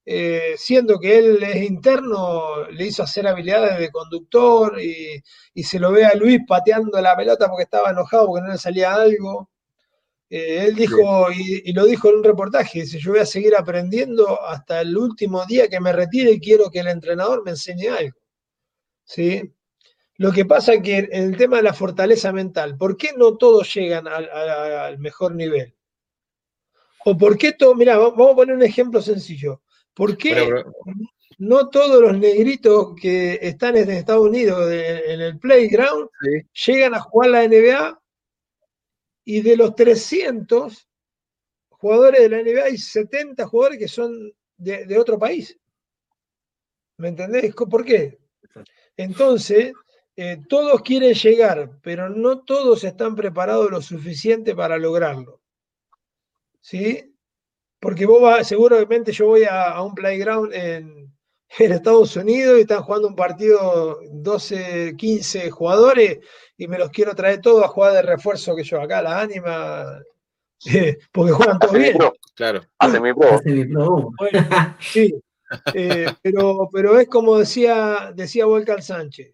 Eh, 0.05 0.55
siendo 0.57 0.99
que 0.99 1.17
él 1.17 1.43
es 1.43 1.63
interno, 1.63 2.67
le 2.71 2.87
hizo 2.87 3.03
hacer 3.03 3.27
habilidades 3.27 3.79
de 3.79 3.91
conductor 3.91 4.81
y, 4.81 5.21
y, 5.53 5.63
se 5.63 5.79
lo 5.79 5.91
ve 5.91 6.05
a 6.05 6.15
Luis 6.15 6.39
pateando 6.47 6.99
la 6.99 7.15
pelota 7.15 7.47
porque 7.47 7.63
estaba 7.63 7.91
enojado 7.91 8.27
porque 8.27 8.47
no 8.47 8.51
le 8.53 8.57
salía 8.57 8.93
algo. 8.93 9.51
Eh, 10.31 10.63
él 10.65 10.75
dijo, 10.75 11.29
y, 11.29 11.73
lo 11.73 11.85
dijo 11.85 12.09
en 12.09 12.15
un 12.15 12.23
reportaje, 12.23 12.81
dice, 12.81 12.99
yo 12.99 13.11
voy 13.11 13.19
a 13.19 13.25
seguir 13.25 13.53
aprendiendo 13.53 14.41
hasta 14.41 14.79
el 14.79 14.97
último 14.97 15.45
día 15.45 15.67
que 15.67 15.81
me 15.81 15.91
retire 15.91 16.31
y 16.31 16.39
quiero 16.39 16.71
que 16.71 16.79
el 16.79 16.87
entrenador 16.87 17.43
me 17.43 17.51
enseñe 17.51 17.89
algo. 17.89 18.17
¿Sí? 19.03 19.53
Lo 20.15 20.31
que 20.31 20.45
pasa 20.45 20.75
es 20.75 20.83
que 20.83 20.99
en 20.99 21.33
el 21.33 21.37
tema 21.37 21.57
de 21.57 21.63
la 21.63 21.73
fortaleza 21.73 22.31
mental, 22.31 22.77
¿por 22.77 22.95
qué 22.95 23.09
no 23.17 23.35
todos 23.35 23.73
llegan 23.73 24.07
al, 24.07 24.97
mejor 24.99 25.35
nivel? 25.35 25.75
¿O 27.03 27.17
por 27.17 27.37
qué 27.37 27.51
todo? 27.51 27.75
Mira, 27.75 27.97
vamos 27.97 28.31
a 28.31 28.35
poner 28.35 28.55
un 28.55 28.63
ejemplo 28.63 29.01
sencillo. 29.01 29.63
¿Por 30.01 30.17
qué 30.17 30.63
no 31.37 31.69
todos 31.69 32.01
los 32.01 32.17
negritos 32.17 32.95
que 32.99 33.37
están 33.39 33.77
en 33.77 33.91
Estados 33.91 34.27
Unidos 34.27 34.67
en 34.71 35.21
el 35.21 35.37
playground 35.37 36.09
llegan 36.65 36.95
a 36.95 37.01
jugar 37.01 37.29
la 37.29 37.47
NBA 37.47 38.01
y 39.25 39.41
de 39.43 39.55
los 39.55 39.75
300 39.75 40.89
jugadores 41.69 42.19
de 42.19 42.29
la 42.29 42.41
NBA 42.41 42.63
hay 42.63 42.79
70 42.79 43.45
jugadores 43.45 43.77
que 43.77 43.87
son 43.87 44.33
de, 44.57 44.97
otro 44.97 45.19
país? 45.19 45.55
¿Me 46.97 47.09
entendés? 47.09 47.53
¿Por 47.53 47.85
qué? 47.85 48.17
Entonces, 48.97 49.71
eh, 50.15 50.39
todos 50.49 50.81
quieren 50.81 51.13
llegar, 51.13 51.77
pero 51.83 52.09
no 52.09 52.41
todos 52.41 52.83
están 52.85 53.15
preparados 53.15 53.69
lo 53.69 53.83
suficiente 53.83 54.55
para 54.55 54.79
lograrlo. 54.79 55.41
¿Sí? 56.59 57.10
Porque 57.81 58.05
vos 58.05 58.21
vas, 58.21 58.47
seguramente 58.47 59.11
yo 59.11 59.25
voy 59.25 59.43
a, 59.43 59.81
un 59.81 59.95
playground 59.95 60.53
en, 60.53 61.11
en, 61.59 61.71
Estados 61.71 62.15
Unidos 62.15 62.59
y 62.59 62.61
están 62.61 62.83
jugando 62.83 63.07
un 63.07 63.15
partido 63.15 63.99
12, 64.11 64.95
15 64.95 65.49
jugadores 65.49 66.19
y 66.57 66.67
me 66.67 66.77
los 66.77 66.91
quiero 66.91 67.15
traer 67.15 67.41
todos 67.41 67.65
a 67.65 67.67
jugar 67.67 67.93
de 67.93 68.03
refuerzo 68.03 68.55
que 68.55 68.63
yo 68.63 68.79
acá, 68.79 69.01
la 69.01 69.19
ánima, 69.19 69.99
porque 71.11 71.31
juegan 71.31 71.59
todos 71.59 71.73
bien. 71.73 71.97
Claro. 72.35 72.61
Hace 72.77 73.01
mi 73.01 73.13
pro. 73.13 73.39
sí, 74.79 75.13
eh, 75.73 76.05
pero, 76.21 76.69
pero 76.71 76.99
es 76.99 77.07
como 77.07 77.39
decía, 77.39 78.11
decía 78.15 78.45
Volcan 78.45 78.81
Sánchez. 78.81 79.33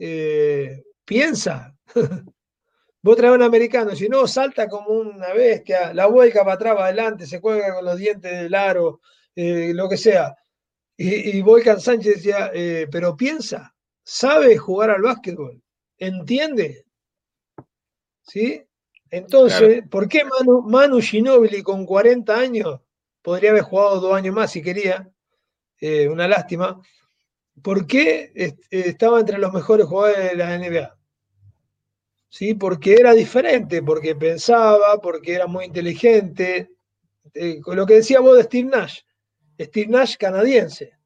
Eh, 0.00 0.82
piensa. 1.04 1.74
Vos 3.04 3.16
traes 3.16 3.34
un 3.34 3.42
americano, 3.42 3.94
si 3.94 4.08
no, 4.08 4.26
salta 4.26 4.66
como 4.66 4.88
una 4.88 5.34
bestia, 5.34 5.92
la 5.92 6.06
vuelca 6.06 6.40
para 6.42 6.54
atrás, 6.54 6.74
para 6.74 6.86
adelante, 6.86 7.26
se 7.26 7.38
cuelga 7.38 7.74
con 7.74 7.84
los 7.84 7.98
dientes 7.98 8.32
del 8.32 8.54
aro, 8.54 9.02
eh, 9.36 9.72
lo 9.74 9.90
que 9.90 9.98
sea. 9.98 10.34
Y, 10.96 11.36
y 11.36 11.42
Volcan 11.42 11.78
Sánchez 11.78 12.14
decía, 12.14 12.50
pero 12.90 13.14
piensa, 13.14 13.74
sabe 14.02 14.56
jugar 14.56 14.88
al 14.88 15.02
básquetbol, 15.02 15.62
entiende. 15.98 16.86
¿Sí? 18.22 18.66
Entonces, 19.10 19.84
¿por 19.90 20.08
qué 20.08 20.24
Manu, 20.24 20.62
Manu 20.62 21.00
Ginobili 21.00 21.62
con 21.62 21.84
40 21.84 22.34
años 22.34 22.80
podría 23.20 23.50
haber 23.50 23.62
jugado 23.62 24.00
dos 24.00 24.14
años 24.14 24.34
más 24.34 24.50
si 24.50 24.62
quería? 24.62 25.08
Eh, 25.78 26.08
una 26.08 26.26
lástima. 26.26 26.80
¿Por 27.62 27.86
qué 27.86 28.32
estaba 28.70 29.20
entre 29.20 29.38
los 29.38 29.52
mejores 29.52 29.86
jugadores 29.86 30.30
de 30.30 30.36
la 30.36 30.58
NBA? 30.58 30.93
¿Sí? 32.34 32.54
Porque 32.54 32.94
era 32.94 33.12
diferente, 33.12 33.80
porque 33.80 34.16
pensaba, 34.16 35.00
porque 35.00 35.34
era 35.34 35.46
muy 35.46 35.66
inteligente. 35.66 36.72
Eh, 37.32 37.60
con 37.60 37.76
lo 37.76 37.86
que 37.86 37.94
decía 37.94 38.18
vos 38.18 38.36
de 38.36 38.42
Steve 38.42 38.68
Nash. 38.70 39.02
Steve 39.56 39.86
Nash 39.86 40.16
canadiense. 40.16 40.98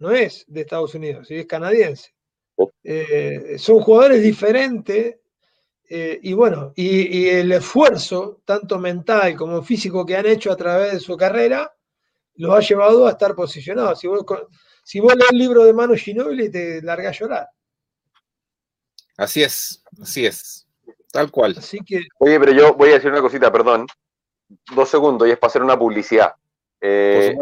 No 0.00 0.10
es 0.10 0.44
de 0.48 0.60
Estados 0.60 0.94
Unidos, 0.94 1.28
¿sí? 1.28 1.36
es 1.36 1.46
canadiense. 1.46 2.12
Oh. 2.56 2.70
Eh, 2.84 3.54
son 3.56 3.80
jugadores 3.80 4.22
diferentes 4.22 5.16
eh, 5.88 6.20
y 6.22 6.34
bueno, 6.34 6.74
y, 6.76 7.28
el 7.28 7.50
esfuerzo, 7.50 8.42
tanto 8.44 8.78
mental 8.78 9.34
como 9.34 9.62
físico 9.62 10.04
que 10.04 10.16
han 10.16 10.26
hecho 10.26 10.52
a 10.52 10.56
través 10.56 10.92
de 10.92 11.00
su 11.00 11.16
carrera, 11.16 11.74
los 12.34 12.54
ha 12.54 12.60
llevado 12.60 13.06
a 13.06 13.12
estar 13.12 13.34
posicionados. 13.34 13.98
Si 13.98 14.08
vos, 14.08 14.26
si 14.84 15.00
vos 15.00 15.14
lees 15.16 15.30
el 15.32 15.38
libro 15.38 15.64
de 15.64 15.72
Manu 15.72 15.94
Ginobili, 15.94 16.50
te 16.50 16.82
larga 16.82 17.08
a 17.08 17.12
llorar. 17.12 17.48
Así 19.16 19.42
es, 19.42 19.81
así 20.00 20.26
es. 20.26 20.66
Tal 21.10 21.30
cual. 21.30 21.54
Así 21.58 21.78
que... 21.84 22.02
Oye, 22.18 22.40
pero 22.40 22.52
yo 22.52 22.74
voy 22.74 22.90
a 22.90 22.94
decir 22.94 23.10
una 23.10 23.20
cosita, 23.20 23.52
perdón. 23.52 23.86
Dos 24.74 24.88
segundos 24.88 25.28
y 25.28 25.32
es 25.32 25.38
para 25.38 25.48
hacer 25.48 25.62
una 25.62 25.78
publicidad. 25.78 26.34
Eh, 26.80 27.36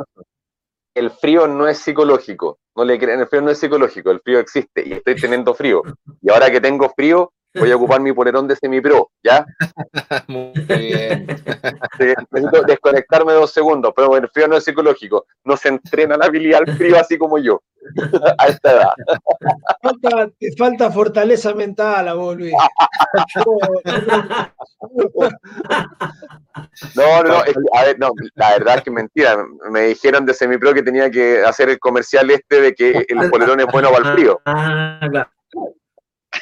el 0.94 1.10
frío 1.10 1.46
no 1.46 1.68
es 1.68 1.78
psicológico. 1.78 2.58
No 2.76 2.84
le 2.84 2.98
creen, 2.98 3.20
el 3.20 3.26
frío 3.26 3.42
no 3.42 3.50
es 3.50 3.58
psicológico, 3.58 4.10
el 4.10 4.20
frío 4.20 4.38
existe 4.38 4.86
y 4.86 4.92
estoy 4.92 5.16
teniendo 5.16 5.54
frío. 5.54 5.82
Y 6.22 6.30
ahora 6.30 6.50
que 6.50 6.60
tengo 6.60 6.88
frío, 6.90 7.32
voy 7.54 7.70
a 7.70 7.76
ocupar 7.76 8.00
mi 8.00 8.12
polerón 8.12 8.46
de 8.46 8.56
semi-pro, 8.56 9.10
¿ya? 9.22 9.44
Muy 10.28 10.52
bien. 10.66 11.26
necesito 12.30 12.62
desconectarme 12.62 13.32
dos 13.32 13.52
segundos, 13.52 13.92
pero 13.94 14.16
el 14.16 14.28
frío 14.28 14.48
no 14.48 14.56
es 14.56 14.64
psicológico. 14.64 15.26
No 15.44 15.56
se 15.56 15.68
entrena 15.68 16.16
la 16.16 16.26
habilidad 16.26 16.62
al 16.66 16.76
frío 16.76 16.98
así 16.98 17.18
como 17.18 17.38
yo, 17.38 17.60
a 18.38 18.46
esta 18.46 18.72
edad. 18.72 18.92
Falta, 19.82 20.30
te 20.38 20.52
falta 20.56 20.90
fortaleza 20.90 21.54
mental 21.54 22.08
a 22.08 22.14
vos, 22.14 22.36
Luis. 22.36 22.54
No, 26.94 27.22
no, 27.22 27.34
a 27.74 27.84
ver, 27.84 27.98
no, 27.98 28.12
la 28.34 28.50
verdad 28.50 28.76
es 28.78 28.82
que 28.82 28.90
mentira. 28.90 29.44
Me 29.70 29.88
dijeron 29.88 30.26
de 30.26 30.34
semi-pro 30.34 30.74
que 30.74 30.82
tenía 30.82 31.10
que 31.10 31.42
hacer 31.42 31.68
el 31.70 31.78
comercial 31.78 32.30
este 32.30 32.60
de 32.60 32.74
que 32.74 33.06
el 33.08 33.30
polerón 33.30 33.60
es 33.60 33.66
bueno 33.66 33.90
para 33.90 34.08
el 34.08 34.14
frío. 34.14 34.40
Ah, 34.46 35.06
claro. 35.10 35.30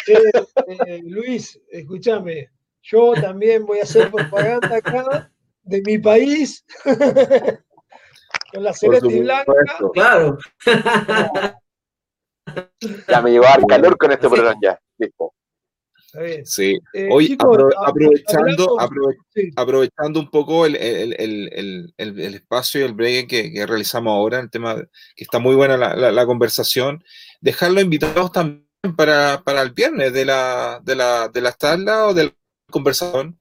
Eh, 0.07 1.03
Luis, 1.05 1.61
escúchame, 1.71 2.51
yo 2.83 3.13
también 3.15 3.67
voy 3.67 3.81
a 3.81 3.83
hacer 3.83 4.11
propaganda 4.11 4.77
acá 4.77 5.31
de 5.63 5.83
mi 5.85 5.99
país 5.99 6.65
con 8.53 8.63
la 8.63 8.73
celeste 8.73 9.21
blanca. 9.21 9.53
Claro. 9.93 10.39
Ya 13.07 13.21
me 13.21 13.31
llevó 13.31 13.45
al 13.45 13.67
calor 13.67 13.99
con 13.99 14.11
este 14.11 14.27
programa 14.27 14.59
ya. 14.63 14.81
Listo. 14.97 15.35
Sí. 16.45 16.79
Eh, 16.95 17.09
Hoy, 17.11 17.37
aprovechando, 17.39 18.77
aprovechando 19.55 20.19
un 20.21 20.31
poco 20.31 20.65
el, 20.65 20.75
espacio 21.99 22.81
y 22.81 22.85
el 22.85 22.95
break 22.95 23.29
que, 23.29 23.67
realizamos 23.67 24.13
ahora, 24.13 24.41
el 24.41 24.51
tema 24.51 24.77
que 25.15 25.25
está 25.25 25.39
muy 25.39 25.55
buena 25.55 25.77
la, 25.77 25.95
la, 25.95 26.11
la 26.11 26.27
conversación, 26.27 27.05
dejarlo 27.43 27.83
invitados 27.83 28.33
también 28.33 28.68
para, 28.97 29.43
para 29.43 29.63
el 29.63 29.71
viernes 29.73 30.13
de 30.13 30.25
la, 30.25 30.81
de 30.83 30.95
la, 30.95 31.29
de 31.29 31.41
las 31.41 31.57
tablas 31.59 31.99
o 32.09 32.15
de 32.15 32.25
la 32.25 32.35
conversación 32.71 33.39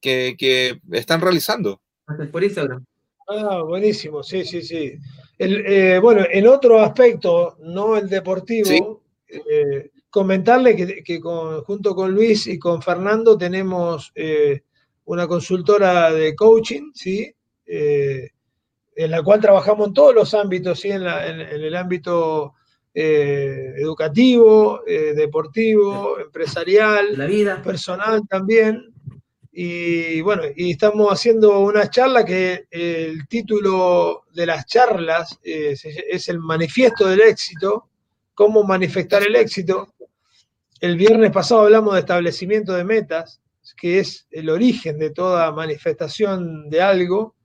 que, 0.00 0.36
que 0.38 0.80
están 0.92 1.20
realizando. 1.20 1.80
Por 2.32 2.42
Instagram. 2.42 2.84
Ah, 3.28 3.62
buenísimo, 3.62 4.22
sí, 4.22 4.44
sí, 4.44 4.62
sí. 4.62 4.94
El, 5.36 5.66
eh, 5.66 5.98
bueno, 5.98 6.24
en 6.30 6.46
otro 6.46 6.80
aspecto, 6.80 7.58
no 7.60 7.96
el 7.96 8.08
deportivo, 8.08 9.02
eh, 9.28 9.90
comentarle 10.08 10.74
que, 10.74 11.04
que 11.04 11.20
junto 11.20 11.94
con 11.94 12.12
Luis 12.12 12.46
y 12.46 12.58
con 12.58 12.80
Fernando 12.80 13.36
tenemos 13.36 14.10
eh, 14.14 14.62
una 15.04 15.26
consultora 15.26 16.10
de 16.12 16.34
coaching, 16.34 16.90
¿sí? 16.94 17.30
en 17.66 19.10
la 19.10 19.22
cual 19.22 19.42
trabajamos 19.42 19.88
en 19.88 19.94
todos 19.94 20.14
los 20.14 20.32
ámbitos, 20.32 20.80
¿sí? 20.80 20.90
en, 20.90 21.04
la, 21.04 21.26
en 21.26 21.40
el 21.40 21.76
ámbito 21.76 22.54
eh, 23.00 23.74
educativo, 23.76 24.82
eh, 24.84 25.14
deportivo, 25.14 26.18
empresarial, 26.18 27.16
la 27.16 27.26
vida. 27.26 27.62
personal 27.62 28.22
también. 28.28 28.92
Y 29.52 30.20
bueno, 30.20 30.42
y 30.56 30.72
estamos 30.72 31.12
haciendo 31.12 31.60
una 31.60 31.88
charla 31.88 32.24
que 32.24 32.66
el 32.70 33.28
título 33.28 34.24
de 34.34 34.46
las 34.46 34.66
charlas 34.66 35.38
es 35.44 36.28
el 36.28 36.40
manifiesto 36.40 37.06
del 37.06 37.20
éxito, 37.20 37.88
cómo 38.34 38.64
manifestar 38.64 39.22
el 39.22 39.36
éxito. 39.36 39.94
El 40.80 40.96
viernes 40.96 41.30
pasado 41.30 41.62
hablamos 41.62 41.94
de 41.94 42.00
establecimiento 42.00 42.72
de 42.72 42.82
metas, 42.82 43.40
que 43.76 44.00
es 44.00 44.26
el 44.32 44.50
origen 44.50 44.98
de 44.98 45.10
toda 45.10 45.52
manifestación 45.52 46.68
de 46.68 46.82
algo. 46.82 47.36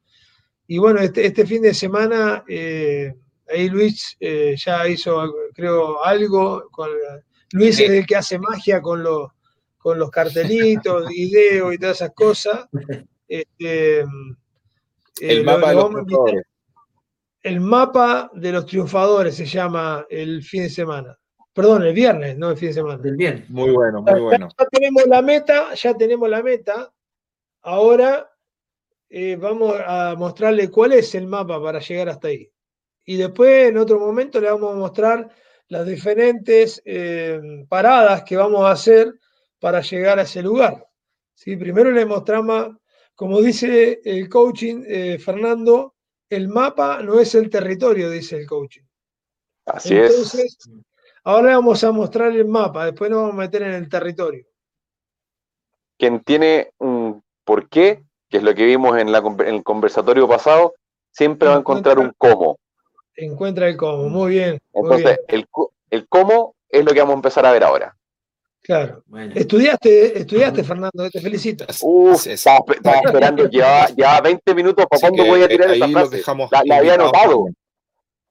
Y 0.66 0.80
bueno, 0.80 1.00
este, 1.00 1.28
este 1.28 1.46
fin 1.46 1.62
de 1.62 1.76
semana 1.76 2.44
eh, 2.48 3.14
ahí 3.54 3.70
Luis 3.70 4.18
eh, 4.20 4.56
ya 4.58 4.88
hizo, 4.88 5.34
creo, 5.54 6.04
algo. 6.04 6.70
Con, 6.72 6.90
Luis 7.52 7.80
es 7.80 7.90
el 7.90 8.06
que 8.06 8.16
hace 8.16 8.40
magia 8.40 8.82
con 8.82 9.04
los, 9.04 9.30
con 9.78 10.00
los 10.00 10.10
cartelitos, 10.10 11.08
videos 11.10 11.74
y 11.74 11.78
todas 11.78 11.98
esas 11.98 12.14
cosas. 12.14 12.68
Este, 13.28 14.00
el 14.00 14.08
eh, 15.22 15.44
mapa 15.44 15.70
de 15.70 15.76
los 15.76 15.90
triunfadores. 15.90 16.44
El 17.42 17.60
mapa 17.60 18.32
de 18.34 18.52
los 18.52 18.66
triunfadores 18.66 19.36
se 19.36 19.46
llama 19.46 20.06
el 20.10 20.44
fin 20.44 20.64
de 20.64 20.70
semana. 20.70 21.18
Perdón, 21.54 21.84
el 21.84 21.94
viernes, 21.94 22.38
no 22.38 22.50
el 22.50 22.58
fin 22.58 22.70
de 22.70 22.74
semana. 22.74 22.98
Del 22.98 23.16
viernes. 23.16 23.50
Muy 23.50 23.70
bueno, 23.70 24.02
muy 24.02 24.20
bueno. 24.20 24.50
Ya, 24.58 24.66
tenemos 24.68 25.06
la 25.06 25.22
meta, 25.22 25.74
ya 25.76 25.94
tenemos 25.94 26.30
la 26.30 26.42
meta. 26.42 26.92
Ahora 27.62 28.32
eh, 29.10 29.36
vamos 29.36 29.76
a 29.86 30.16
mostrarle 30.18 30.72
cuál 30.72 30.94
es 30.94 31.14
el 31.14 31.28
mapa 31.28 31.62
para 31.62 31.80
llegar 31.80 32.10
hasta 32.10 32.30
ahí 32.30 32.53
y 33.06 33.18
después 33.18 33.70
en 33.70 33.78
otro 33.78 34.00
momento 34.00 34.40
le 34.40 34.52
vamos 34.52 34.74
a 34.74 34.78
mostrar 34.78 35.30
las 35.68 35.86
diferentes 35.86 36.82
eh, 36.86 37.66
paradas 37.68 38.24
que 38.24 38.38
vamos 38.38 38.64
a 38.64 38.72
hacer 38.72 39.14
para 39.60 39.82
llegar 39.82 40.20
a 40.20 40.24
ese 40.24 40.42
lugar. 40.42 40.88
¿Sí? 41.34 41.56
Primero 41.56 41.92
le 41.92 42.06
mostramos, 42.06 42.78
como 43.16 43.42
dice 43.42 44.02
el 44.04 44.30
coaching, 44.30 44.84
eh, 44.86 45.18
Fernando, 45.20 45.96
el 46.30 46.48
mapa 46.48 47.02
no 47.02 47.20
es 47.20 47.36
el 47.36 47.50
territorio, 47.50 48.10
dice 48.10 48.38
el 48.38 48.48
coaching. 48.48 48.84
Así 49.66 49.96
Entonces, 49.96 50.58
Ahora 51.26 51.56
vamos 51.56 51.82
a 51.86 51.92
mostrar 51.94 52.34
el 52.34 52.46
mapa, 52.46 52.86
después 52.86 53.10
nos 53.10 53.22
vamos 53.22 53.36
a 53.36 53.38
meter 53.38 53.62
en 53.62 53.72
el 53.72 53.88
territorio. 53.88 54.46
Quien 55.98 56.20
tiene 56.22 56.72
un 56.80 57.24
porqué, 57.46 58.04
que 58.30 58.38
es 58.38 58.44
lo 58.44 58.54
que 58.54 58.66
vimos 58.66 58.98
en, 58.98 59.08
el 59.08 59.64
conversatorio 59.64 60.28
pasado, 60.28 60.74
siempre 61.12 61.48
va 61.48 61.56
a 61.56 61.60
encontrar 61.60 61.98
un 61.98 62.14
cómo. 62.18 62.60
Encuentra 63.16 63.68
el 63.68 63.78
cómo, 63.78 64.10
muy 64.10 64.32
bien. 64.32 64.60
Entonces, 64.74 65.20
El, 65.28 65.46
el 65.90 66.08
cómo 66.08 66.56
es 66.70 66.84
lo 66.84 66.92
que 66.92 67.00
vamos 67.00 67.14
a 67.14 67.18
empezar 67.18 67.46
a 67.46 67.52
ver 67.52 67.64
ahora. 67.64 67.96
Claro. 68.64 69.04
Estudiaste, 69.36 70.20
estudiaste, 70.20 70.64
Fernando, 70.64 71.10
te 71.12 71.20
felicito. 71.20 71.66
Uf, 71.82 72.28
estaba, 72.28 72.60
esperando, 73.04 73.50
llevaba, 73.50 73.88
llevaba 73.88 74.22
20 74.22 74.56
minutos 74.56 74.86
para 74.90 75.02
cuándo 75.02 75.26
voy 75.26 75.44
a 75.44 75.48
tirar 75.50 75.72
esa 75.72 75.88
frase. 75.90 76.24
La, 76.66 76.78
había 76.78 76.94
anotado. 76.94 77.48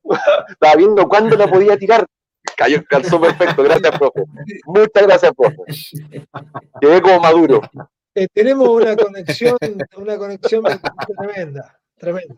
estaba 0.48 0.74
viendo 0.74 1.06
cuándo 1.06 1.36
la 1.36 1.46
podía 1.48 1.76
tirar. 1.76 2.06
Cayó, 2.56 2.82
calzó 2.88 3.20
perfecto, 3.20 3.62
gracias, 3.62 3.98
profe. 3.98 4.24
Muchas 4.64 5.02
gracias, 5.06 5.32
profe. 5.36 5.56
Quedé 6.80 7.02
como 7.02 7.20
maduro. 7.20 7.60
Eh, 8.14 8.26
tenemos 8.32 8.68
una 8.68 8.96
conexión, 8.96 9.56
una 9.96 10.16
conexión 10.16 10.64
tremenda, 11.16 11.78
tremenda. 11.98 12.34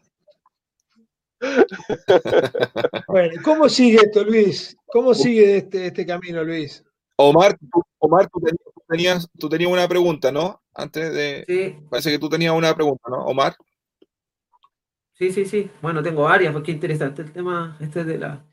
Bueno, 3.09 3.41
¿cómo 3.45 3.69
sigue 3.69 3.99
esto, 3.99 4.25
Luis? 4.25 4.77
¿Cómo 4.87 5.15
sigue 5.15 5.59
este, 5.59 5.87
este 5.87 6.07
camino, 6.07 6.43
Luis? 6.43 6.85
Omar, 7.17 7.57
Omar 7.99 8.29
tú, 8.29 8.41
tenías, 8.89 9.29
tú 9.39 9.49
tenías 9.49 9.71
una 9.71 9.87
pregunta, 9.87 10.33
¿no? 10.33 10.61
Antes 10.75 11.13
de. 11.15 11.45
Sí. 11.47 11.77
Parece 11.89 12.11
que 12.11 12.19
tú 12.19 12.29
tenías 12.29 12.53
una 12.53 12.75
pregunta, 12.75 13.09
¿no, 13.09 13.25
Omar? 13.25 13.55
Sí, 15.13 15.31
sí, 15.33 15.45
sí. 15.45 15.71
Bueno, 15.81 16.03
tengo 16.03 16.25
varias, 16.25 16.53
porque 16.53 16.73
interesante 16.73 17.23
el 17.23 17.33
tema 17.33 17.77
este 17.81 18.03
de 18.05 18.19
la, 18.19 18.45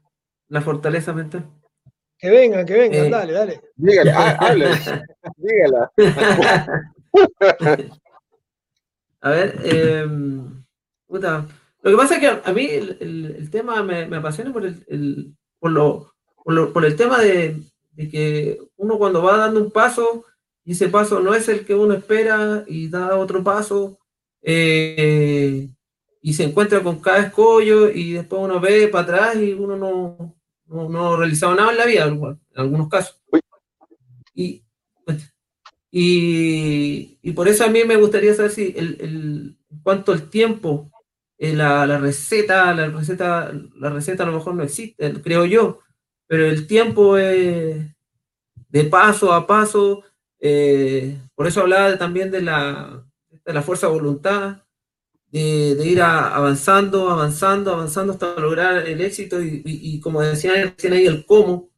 la 0.49 0.61
fortaleza 0.61 1.11
mental. 1.11 1.49
Que 2.17 2.29
vengan, 2.29 2.65
que 2.65 2.73
vengan, 2.73 3.05
eh, 3.05 3.09
dale, 3.09 3.33
dale. 3.33 3.61
Dígale, 3.75 4.11
hable, 4.11 4.69
dígala. 5.37 5.91
A 9.21 9.29
ver, 9.29 9.59
eh, 9.63 10.07
puta. 11.07 11.45
Lo 11.81 11.91
que 11.91 11.97
pasa 11.97 12.15
es 12.15 12.19
que 12.19 12.27
a, 12.27 12.53
mí 12.53 12.65
el, 12.65 13.35
el, 13.37 13.49
tema 13.49 13.81
me, 13.83 14.05
me, 14.05 14.17
apasiona 14.17 14.53
por 14.53 14.65
el, 14.65 15.35
por, 15.59 15.71
lo, 15.71 16.13
por, 16.43 16.53
lo, 16.53 16.73
por 16.73 16.85
el 16.85 16.95
tema 16.95 17.19
de, 17.19 17.59
de 17.93 18.09
que 18.09 18.59
uno 18.77 18.97
cuando 18.97 19.23
va 19.23 19.37
dando 19.37 19.59
un 19.59 19.71
paso 19.71 20.25
y 20.63 20.73
ese 20.73 20.89
paso 20.89 21.19
no 21.21 21.33
es 21.33 21.49
el 21.49 21.65
que 21.65 21.73
uno 21.73 21.93
espera 21.93 22.63
y 22.67 22.87
da 22.87 23.17
otro 23.17 23.43
paso 23.43 23.97
eh, 24.41 25.69
y 26.21 26.33
se 26.33 26.43
encuentra 26.43 26.83
con 26.83 26.99
cada 26.99 27.19
escollo 27.19 27.89
y 27.89 28.13
después 28.13 28.41
uno 28.43 28.59
ve 28.59 28.87
para 28.87 29.03
atrás 29.03 29.35
y 29.37 29.53
uno 29.53 29.75
no, 29.75 30.35
no, 30.67 31.13
ha 31.13 31.17
realizado 31.17 31.55
nada 31.55 31.71
en 31.71 31.77
la 31.77 31.85
vida, 31.85 32.05
en 32.05 32.37
algunos 32.55 32.89
casos. 32.89 33.19
Y, 34.33 34.63
y, 35.91 37.31
por 37.33 37.47
eso 37.47 37.65
a 37.65 37.67
mí 37.67 37.83
me 37.85 37.97
gustaría 37.97 38.33
saber 38.33 38.51
si 38.51 38.73
el, 38.77 38.97
el 39.01 39.57
cuánto 39.83 40.13
el 40.13 40.29
tiempo, 40.29 40.90
eh, 41.41 41.55
la, 41.55 41.87
la, 41.87 41.97
receta, 41.97 42.71
la 42.75 42.87
receta, 42.89 43.51
la 43.75 43.89
receta 43.89 44.21
a 44.21 44.27
lo 44.27 44.33
mejor 44.33 44.53
no 44.53 44.61
existe, 44.61 45.11
creo 45.23 45.43
yo, 45.45 45.79
pero 46.27 46.45
el 46.45 46.67
tiempo 46.67 47.17
es 47.17 47.83
de 48.69 48.83
paso 48.83 49.33
a 49.33 49.47
paso, 49.47 50.03
eh, 50.39 51.17
por 51.33 51.47
eso 51.47 51.61
hablaba 51.61 51.97
también 51.97 52.29
de 52.29 52.43
la, 52.43 53.03
de 53.43 53.53
la 53.53 53.63
fuerza 53.63 53.87
de 53.87 53.93
voluntad, 53.93 54.61
de, 55.31 55.83
ir 55.83 56.03
avanzando, 56.03 57.09
avanzando, 57.09 57.73
avanzando 57.73 58.13
hasta 58.13 58.39
lograr 58.39 58.87
el 58.87 59.01
éxito 59.01 59.41
y, 59.41 59.99
como 59.99 60.21
decía 60.21 60.53
recién 60.53 60.93
ahí, 60.93 61.07
el 61.07 61.25
cómo. 61.25 61.71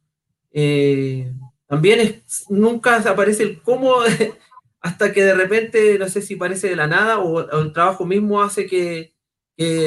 Eh, 0.52 1.32
también 1.66 2.00
es, 2.00 2.44
nunca 2.50 2.98
aparece 2.98 3.44
el 3.44 3.62
cómo 3.62 3.94
hasta 4.82 5.10
que 5.10 5.24
de 5.24 5.34
repente, 5.34 5.98
no 5.98 6.06
sé 6.06 6.20
si 6.20 6.36
parece 6.36 6.68
de 6.68 6.76
la 6.76 6.86
nada 6.86 7.20
o 7.20 7.62
el 7.62 7.72
trabajo 7.72 8.04
mismo 8.04 8.42
hace 8.42 8.66
que, 8.66 9.13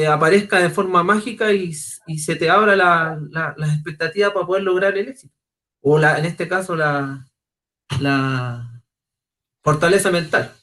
aparezca 0.09 0.59
de 0.59 0.69
forma 0.69 1.03
mágica 1.03 1.51
y, 1.51 1.73
se 1.73 2.35
te 2.35 2.49
abra 2.49 2.75
la, 2.75 3.19
las 3.57 3.73
expectativas 3.73 4.31
para 4.31 4.45
poder 4.45 4.63
lograr 4.63 4.97
el 4.97 5.09
éxito. 5.09 5.33
O 5.81 5.97
la, 5.97 6.17
en 6.19 6.25
este 6.25 6.47
caso 6.47 6.75
la, 6.75 7.25
fortaleza 9.61 10.11
mental. 10.11 10.53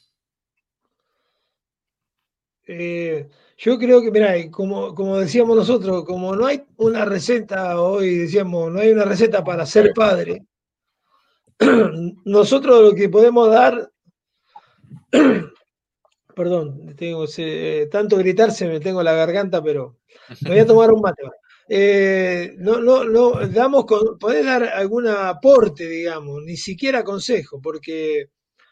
Eh, 2.67 3.29
yo 3.57 3.77
creo 3.77 4.01
que, 4.01 4.11
mira, 4.11 4.33
como, 4.51 4.95
como 4.95 5.19
decíamos 5.19 5.55
nosotros, 5.55 6.03
como 6.05 6.35
no 6.35 6.47
hay 6.47 6.63
una 6.77 7.05
receta, 7.05 7.79
hoy 7.79 8.17
decíamos, 8.17 8.71
no 8.71 8.79
hay 8.79 8.91
una 8.91 9.05
receta 9.05 9.43
para 9.43 9.65
ser 9.65 9.93
padre, 9.93 10.45
nosotros 12.25 12.81
lo 12.81 12.95
que 12.95 13.07
podemos 13.07 13.49
dar 13.49 13.91
Perdón, 16.35 16.95
tengo 16.97 17.25
tanto 17.89 18.17
gritar 18.17 18.51
se 18.51 18.67
me 18.67 18.79
tengo 18.79 19.01
la 19.01 19.13
garganta, 19.13 19.63
pero 19.63 19.97
me 20.41 20.49
voy 20.49 20.59
a 20.59 20.65
tomar 20.65 20.91
un 20.91 21.01
mate. 21.01 21.23
Eh, 21.67 22.55
no, 22.57 22.79
no, 22.79 23.05
no, 23.05 23.31
damos 23.47 23.85
con, 23.85 24.19
podés 24.19 24.45
dar 24.45 24.63
algún 24.63 25.07
aporte, 25.07 25.87
digamos, 25.87 26.43
ni 26.43 26.57
siquiera 26.57 27.03
consejo, 27.03 27.59
porque 27.61 28.27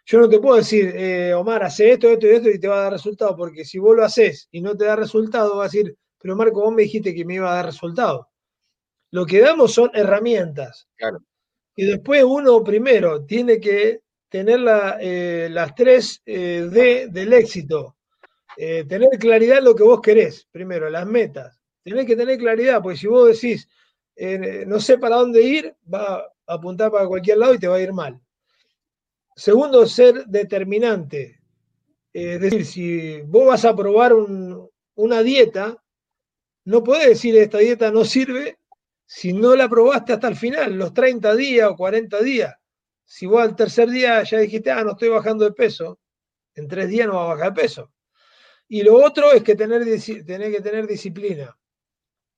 yo 0.05 0.19
no 0.19 0.29
te 0.29 0.39
puedo 0.39 0.57
decir, 0.57 0.93
eh, 0.95 1.33
Omar, 1.33 1.63
hace 1.63 1.91
esto, 1.91 2.09
esto 2.09 2.27
y 2.27 2.31
esto 2.31 2.49
y 2.49 2.59
te 2.59 2.67
va 2.67 2.79
a 2.79 2.83
dar 2.83 2.91
resultado, 2.93 3.35
porque 3.35 3.65
si 3.65 3.79
vos 3.79 3.95
lo 3.95 4.03
haces 4.03 4.47
y 4.51 4.61
no 4.61 4.75
te 4.75 4.85
da 4.85 4.95
resultado, 4.95 5.55
vas 5.55 5.73
a 5.73 5.77
decir, 5.77 5.97
pero 6.19 6.35
Marco, 6.35 6.61
vos 6.61 6.73
me 6.73 6.83
dijiste 6.83 7.15
que 7.15 7.25
me 7.25 7.35
iba 7.35 7.51
a 7.51 7.55
dar 7.55 7.65
resultado. 7.65 8.29
Lo 9.11 9.25
que 9.25 9.39
damos 9.39 9.73
son 9.73 9.89
herramientas. 9.93 10.87
Claro. 10.95 11.19
Y 11.75 11.85
después 11.85 12.23
uno 12.23 12.63
primero 12.63 13.25
tiene 13.25 13.59
que 13.59 14.02
tener 14.33 14.61
eh, 14.99 15.47
las 15.51 15.75
tres 15.75 16.23
eh, 16.25 16.67
D 16.71 17.07
del 17.07 17.33
éxito. 17.33 17.97
Eh, 18.57 18.83
tener 18.83 19.09
claridad 19.19 19.59
en 19.59 19.65
lo 19.65 19.75
que 19.75 19.83
vos 19.83 20.01
querés, 20.01 20.47
primero, 20.51 20.89
las 20.89 21.05
metas. 21.05 21.61
Tenés 21.83 22.07
que 22.07 22.15
tener 22.15 22.39
claridad, 22.39 22.81
porque 22.81 22.97
si 22.97 23.05
vos 23.05 23.27
decís, 23.27 23.67
no 24.65 24.79
sé 24.79 24.97
para 24.97 25.17
dónde 25.17 25.43
ir, 25.43 25.75
va 25.91 26.15
a 26.17 26.33
apuntar 26.47 26.89
para 26.89 27.05
cualquier 27.07 27.37
lado 27.37 27.53
y 27.53 27.59
te 27.59 27.67
va 27.67 27.75
a 27.75 27.81
ir 27.81 27.93
mal. 27.93 28.19
Segundo, 29.35 29.85
ser 29.85 30.25
determinante. 30.25 31.39
es 32.11 32.41
decir, 32.41 32.65
si 32.65 33.21
vos 33.21 33.45
vas 33.45 33.65
a 33.65 33.75
probar 33.75 34.13
una 34.95 35.21
dieta, 35.21 35.77
no 36.65 36.83
podés 36.83 37.09
decir 37.09 37.37
esta 37.37 37.59
dieta 37.59 37.91
no 37.91 38.03
sirve 38.03 38.57
si 39.05 39.31
no 39.31 39.55
la 39.55 39.69
probaste 39.69 40.13
hasta 40.13 40.27
el 40.27 40.35
final, 40.35 40.75
los 40.75 40.91
30 40.91 41.35
días 41.35 41.69
o 41.69 41.75
40 41.75 42.19
días. 42.23 42.55
Si 43.13 43.27
vos 43.27 43.43
al 43.43 43.55
tercer 43.55 43.91
día 43.91 44.23
ya 44.23 44.39
dijiste, 44.39 44.71
ah, 44.71 44.83
no 44.83 44.93
estoy 44.93 45.09
bajando 45.09 45.45
de 45.45 45.51
peso, 45.51 45.99
en 46.55 46.67
tres 46.67 46.89
días 46.89 47.05
no 47.05 47.13
va 47.13 47.25
a 47.25 47.35
bajar 47.35 47.53
de 47.53 47.61
peso. 47.61 47.93
Y 48.67 48.81
lo 48.81 48.95
otro 48.95 49.31
es 49.31 49.43
que 49.43 49.53
tener, 49.53 49.83
tener 50.25 50.51
que 50.51 50.61
tener 50.61 50.87
disciplina. 50.87 51.55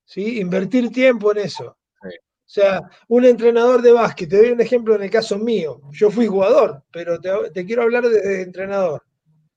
¿sí? 0.04 0.38
Invertir 0.42 0.92
tiempo 0.92 1.32
en 1.32 1.38
eso. 1.38 1.78
O 2.04 2.10
sea, 2.44 2.82
un 3.08 3.24
entrenador 3.24 3.82
de 3.82 3.94
básquet, 3.94 4.30
te 4.30 4.36
doy 4.36 4.52
un 4.52 4.60
ejemplo 4.60 4.96
en 4.96 5.04
el 5.04 5.10
caso 5.10 5.40
mío. 5.40 5.80
Yo 5.94 6.12
fui 6.12 6.28
jugador, 6.28 6.84
pero 6.92 7.22
te, 7.22 7.66
quiero 7.66 7.84
hablar 7.84 8.10
de, 8.10 8.42
entrenador. 8.42 9.02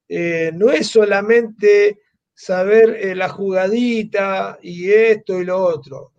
Eh, 0.08 0.52
no 0.54 0.70
es 0.70 0.86
solamente 0.86 1.98
saber 2.32 2.90
eh, 2.90 3.16
la 3.16 3.28
jugadita 3.28 4.56
y 4.62 4.92
esto 4.92 5.40
y 5.40 5.44
lo 5.44 5.64
otro. 5.64 6.12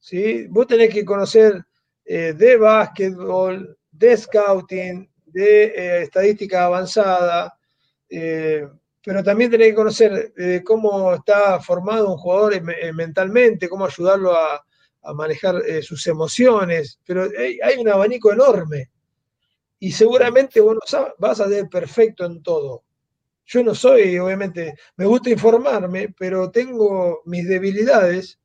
¿sí? 0.00 0.48
Vos 0.48 0.66
tenés 0.66 0.92
que 0.92 1.04
conocer 1.04 1.64
eh, 2.04 2.34
de 2.36 2.56
básquetbol, 2.56 3.78
de 3.96 4.16
scouting, 4.16 5.08
de 5.26 5.64
eh, 5.64 6.02
estadística 6.02 6.64
avanzada, 6.64 7.56
eh, 8.08 8.66
pero 9.04 9.22
también 9.22 9.50
tenés 9.50 9.68
que 9.68 9.74
conocer 9.74 10.32
eh, 10.36 10.62
cómo 10.64 11.14
está 11.14 11.60
formado 11.60 12.10
un 12.10 12.16
jugador 12.16 12.60
mentalmente, 12.94 13.68
cómo 13.68 13.86
ayudarlo 13.86 14.34
a, 14.34 14.64
manejar 15.14 15.62
sus 15.82 16.06
emociones, 16.06 16.98
pero 17.04 17.28
hay, 17.38 17.76
un 17.78 17.90
abanico 17.90 18.32
enorme 18.32 18.88
y 19.78 19.92
seguramente 19.92 20.62
vos 20.62 20.78
vas 21.18 21.40
a 21.40 21.48
ser 21.50 21.68
perfecto 21.68 22.24
en 22.24 22.42
todo. 22.42 22.84
Yo 23.44 23.62
no 23.62 23.74
soy, 23.74 24.18
obviamente, 24.18 24.74
me 24.96 25.04
gusta 25.04 25.28
informarme, 25.28 26.14
pero 26.18 26.50
tengo 26.50 27.20
mis 27.26 27.46
debilidades 27.46 28.38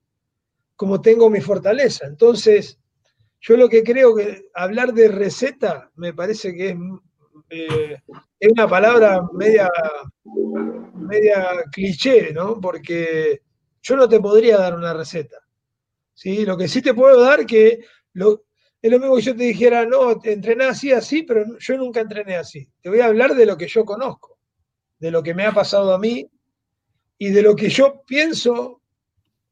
como 0.76 1.00
tengo 1.00 1.30
mi 1.30 1.40
fortaleza. 1.40 2.06
Entonces, 2.08 2.78
yo 3.42 3.58
lo 3.58 3.70
que 3.70 3.84
creo 3.84 4.16
que 4.16 4.50
hablar 4.54 4.94
de 4.94 5.08
receta 5.08 5.92
me 5.96 6.14
parece 6.14 6.54
que 6.54 6.70
es, 6.70 6.76
eh, 7.50 7.98
es 8.40 8.52
una 8.52 8.68
palabra 8.68 9.22
media, 9.34 9.70
media 10.94 11.64
cliché, 11.72 12.32
¿no? 12.34 12.60
Porque 12.60 13.42
yo 13.82 13.96
no 13.96 14.08
te 14.08 14.20
podría 14.20 14.58
dar 14.58 14.76
una 14.76 14.94
receta. 14.94 15.38
¿sí? 16.14 16.46
Lo 16.46 16.58
que 16.58 16.68
sí 16.68 16.82
te 16.82 16.94
puedo 16.94 17.22
dar 17.22 17.46
que 17.46 17.80
lo, 18.14 18.44
es 18.82 18.92
lo 18.92 19.00
mismo 19.00 19.16
que 19.16 19.22
yo 19.22 19.36
te 19.36 19.44
dijera, 19.44 19.86
no, 19.86 20.20
entrené 20.24 20.66
así, 20.66 20.92
así, 20.92 21.24
pero 21.24 21.46
yo 21.58 21.78
nunca 21.78 22.02
entrené 22.02 22.36
así. 22.36 22.70
Te 22.82 22.90
voy 22.90 23.00
a 23.00 23.06
hablar 23.06 23.36
de 23.36 23.46
lo 23.46 23.58
que 23.58 23.68
yo 23.68 23.86
conozco, 23.86 24.38
de 25.00 25.12
lo 25.12 25.24
que 25.24 25.34
me 25.34 25.46
ha 25.46 25.54
pasado 25.54 25.94
a 25.94 26.00
mí 26.00 26.30
y 27.18 27.30
de 27.30 27.42
lo 27.42 27.56
que 27.56 27.70
yo 27.70 28.04
pienso 28.06 28.82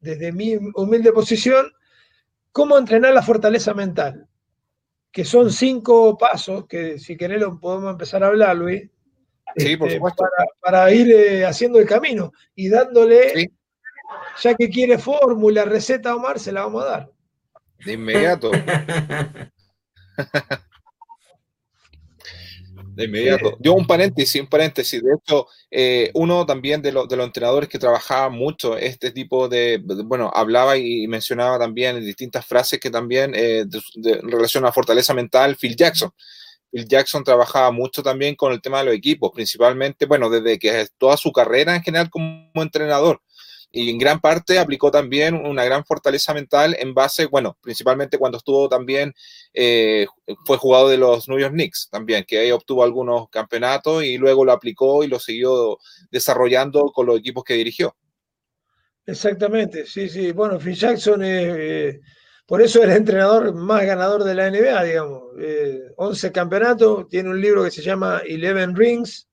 desde 0.00 0.32
mi 0.32 0.56
humilde 0.74 1.12
posición 1.12 1.70
cómo 2.52 2.78
entrenar 2.78 3.14
la 3.14 3.22
fortaleza 3.22 3.74
mental, 3.74 4.26
que 5.10 5.24
son 5.24 5.50
cinco 5.50 6.16
pasos 6.18 6.66
que 6.66 6.98
si 6.98 7.16
querés 7.16 7.40
lo 7.40 7.58
podemos 7.58 7.92
empezar 7.92 8.22
a 8.22 8.28
hablar, 8.28 8.56
Luis. 8.56 8.88
Sí, 9.56 9.76
por 9.76 9.88
este, 9.88 9.98
supuesto. 9.98 10.24
Para, 10.60 10.92
ir 10.92 11.10
eh, 11.10 11.46
haciendo 11.46 11.78
el 11.78 11.86
camino 11.86 12.32
y 12.54 12.68
dándole, 12.68 13.50
ya 14.40 14.54
que 14.54 14.68
quiere 14.68 14.98
fórmula, 14.98 15.64
receta, 15.64 16.14
Omar, 16.14 16.38
se 16.38 16.52
la 16.52 16.62
vamos 16.62 16.84
a 16.84 16.88
dar. 16.88 17.10
De 17.84 17.92
inmediato. 17.92 18.50
de 22.98 23.04
inmediato. 23.04 23.56
Yo 23.60 23.74
un 23.74 23.86
paréntesis, 23.86 24.40
un 24.42 24.48
paréntesis. 24.48 25.00
De 25.00 25.14
hecho, 25.14 25.46
eh, 25.70 26.10
uno 26.14 26.44
también 26.44 26.82
de, 26.82 26.90
de, 26.90 27.16
los 27.16 27.26
entrenadores 27.26 27.68
que 27.68 27.78
trabajaba 27.78 28.28
mucho 28.28 28.76
este 28.76 29.12
tipo 29.12 29.48
de, 29.48 29.80
bueno, 30.04 30.32
hablaba 30.34 30.76
y 30.76 31.06
mencionaba 31.06 31.60
también 31.60 32.04
distintas 32.04 32.44
frases 32.44 32.80
que 32.80 32.90
también 32.90 33.34
eh, 33.36 33.60
en 33.60 34.30
relación 34.30 34.66
a 34.66 34.72
fortaleza 34.72 35.14
mental, 35.14 35.56
Phil 35.56 35.76
Jackson. 35.76 36.10
Phil 36.72 36.88
Jackson 36.88 37.22
trabajaba 37.22 37.70
mucho 37.70 38.02
también 38.02 38.34
con 38.34 38.52
el 38.52 38.60
tema 38.60 38.80
de 38.80 38.86
los 38.86 38.94
equipos, 38.94 39.30
principalmente, 39.32 40.06
bueno, 40.06 40.28
desde 40.28 40.58
que 40.58 40.88
toda 40.98 41.16
su 41.16 41.30
carrera 41.30 41.76
en 41.76 41.82
general 41.82 42.10
como 42.10 42.50
entrenador 42.54 43.22
y 43.70 43.90
en 43.90 43.98
gran 43.98 44.20
parte 44.20 44.58
aplicó 44.58 44.90
también 44.90 45.34
una 45.34 45.64
gran 45.64 45.84
fortaleza 45.84 46.32
mental 46.32 46.74
en 46.78 46.94
base, 46.94 47.26
bueno, 47.26 47.58
principalmente 47.60 48.18
cuando 48.18 48.38
estuvo 48.38 48.68
también, 48.68 49.14
eh, 49.52 50.06
fue 50.46 50.56
jugador 50.56 50.90
de 50.90 50.96
los 50.96 51.28
New 51.28 51.38
York 51.38 51.52
Knicks 51.52 51.88
también, 51.90 52.24
que 52.26 52.38
ahí 52.38 52.50
obtuvo 52.50 52.82
algunos 52.82 53.28
campeonatos 53.28 54.04
y 54.04 54.16
luego 54.16 54.44
lo 54.44 54.52
aplicó 54.52 55.04
y 55.04 55.08
lo 55.08 55.18
siguió 55.18 55.78
desarrollando 56.10 56.92
con 56.92 57.06
los 57.06 57.18
equipos 57.18 57.44
que 57.44 57.54
dirigió. 57.54 57.94
Exactamente, 59.04 59.86
sí, 59.86 60.08
sí. 60.08 60.32
Bueno, 60.32 60.58
Phil 60.58 60.74
Jackson 60.74 61.22
eh, 61.24 62.00
por 62.48 62.62
eso 62.62 62.78
es 62.78 62.86
el 62.86 62.96
entrenador 62.96 63.54
más 63.54 63.84
ganador 63.84 64.24
de 64.24 64.34
la 64.34 64.50
NBA, 64.50 64.84
digamos. 64.84 65.22
11 65.96 66.26
eh, 66.26 66.32
campeonatos, 66.32 67.06
tiene 67.08 67.28
un 67.28 67.40
libro 67.40 67.62
que 67.62 67.70
se 67.70 67.82
llama 67.82 68.22
Eleven 68.26 68.74
Rings, 68.74 69.28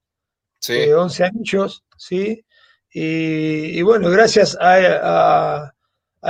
sí. 0.59 0.91
11 0.91 1.23
anillos, 1.23 1.85
¿sí? 1.97 2.44
Y, 2.97 3.81
bueno, 3.81 4.09
gracias 4.09 4.57
a, 4.57 5.73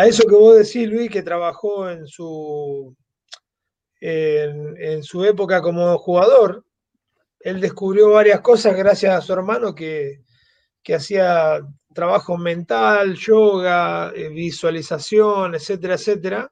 eso 0.03 0.23
que 0.27 0.33
vos 0.33 0.57
decís, 0.57 0.89
Luis, 0.89 1.11
que 1.11 1.21
trabajó 1.21 1.87
en 1.91 2.07
su, 2.07 2.95
en, 4.01 5.03
su 5.03 5.23
época 5.25 5.61
como 5.61 5.95
jugador, 5.99 6.65
él 7.39 7.61
descubrió 7.61 8.09
varias 8.09 8.41
cosas 8.41 8.75
gracias 8.75 9.13
a 9.13 9.21
su 9.21 9.31
hermano 9.33 9.75
que, 9.75 10.23
hacía 10.91 11.59
trabajo 11.93 12.35
mental, 12.35 13.13
yoga, 13.13 14.11
eh, 14.15 14.29
visualización, 14.29 15.53
etcétera, 15.53 15.93
etcétera. 15.93 16.51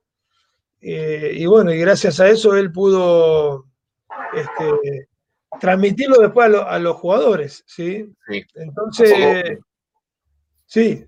Eh, 0.80 1.32
y 1.38 1.46
bueno, 1.48 1.74
y 1.74 1.80
gracias 1.80 2.20
a 2.20 2.30
eso 2.30 2.56
él 2.56 2.72
pudo 2.72 3.66
este, 4.36 5.08
transmitirlo 5.60 6.20
después 6.20 6.54
a, 6.54 6.78
los 6.78 6.98
jugadores, 6.98 7.64
¿sí? 7.66 8.14
Entonces, 8.54 9.58
Sí. 10.74 11.06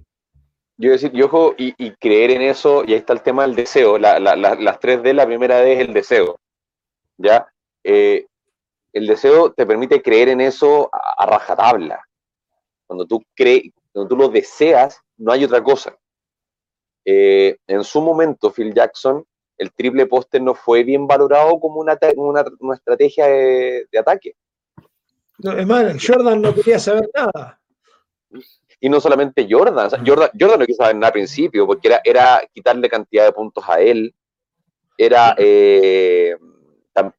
Yo 0.78 0.92
decir, 0.92 1.10
y 1.12 1.24
ojo, 1.24 1.56
y, 1.58 1.92
creer 1.96 2.30
en 2.30 2.44
eso, 2.44 2.84
y 2.86 2.94
ahí 2.94 3.00
está 3.00 3.14
el 3.14 3.24
tema 3.24 3.48
del 3.48 3.56
deseo. 3.56 3.98
las 3.98 4.80
tres 4.80 5.02
D, 5.02 5.12
la 5.12 5.26
primera 5.26 5.58
D 5.58 5.74
es 5.74 5.80
el 5.80 5.92
deseo. 5.92 6.40
¿Ya? 7.18 7.48
Eh, 7.84 8.28
el 8.94 9.08
deseo 9.08 9.54
te 9.54 9.66
permite 9.66 10.04
creer 10.04 10.30
en 10.30 10.42
eso 10.42 10.88
a, 10.94 11.26
rajatabla. 11.26 12.00
Cuando 12.86 13.08
tú 13.08 13.24
crees, 13.34 13.72
cuando 13.92 14.08
tú 14.08 14.16
lo 14.16 14.30
deseas, 14.30 15.02
no 15.18 15.32
hay 15.32 15.46
otra 15.46 15.64
cosa. 15.64 15.98
Eh, 17.04 17.58
en 17.66 17.84
su 17.84 18.02
momento, 18.02 18.52
Phil 18.52 18.72
Jackson, 18.72 19.26
el 19.58 19.74
triple 19.74 20.06
póster 20.06 20.44
no 20.44 20.54
fue 20.54 20.84
bien 20.84 21.08
valorado 21.08 21.60
como 21.60 21.80
una, 21.80 21.98
una, 22.18 22.76
estrategia 22.76 23.26
de, 23.26 23.88
ataque. 23.98 24.36
No, 25.40 25.54
es 25.54 26.08
Jordan 26.08 26.40
no 26.40 26.54
quería 26.54 26.78
saber 26.78 27.10
nada 27.16 27.60
y 28.80 28.90
no 28.90 29.00
solamente 29.00 29.48
Jordan, 29.50 29.90
Jordan, 30.06 30.30
Jordan 30.40 30.60
no 30.60 30.66
quiso 30.66 30.84
saber 30.84 30.96
nada 30.96 31.08
al 31.08 31.14
principio, 31.14 31.66
porque 31.66 31.88
era, 31.88 32.02
era 32.04 32.42
quitarle 32.54 32.90
cantidad 32.90 33.26
de 33.26 33.32
puntos 33.32 33.64
a 33.68 33.80
él, 33.80 34.14
era 34.98 35.36
eh, 35.38 36.36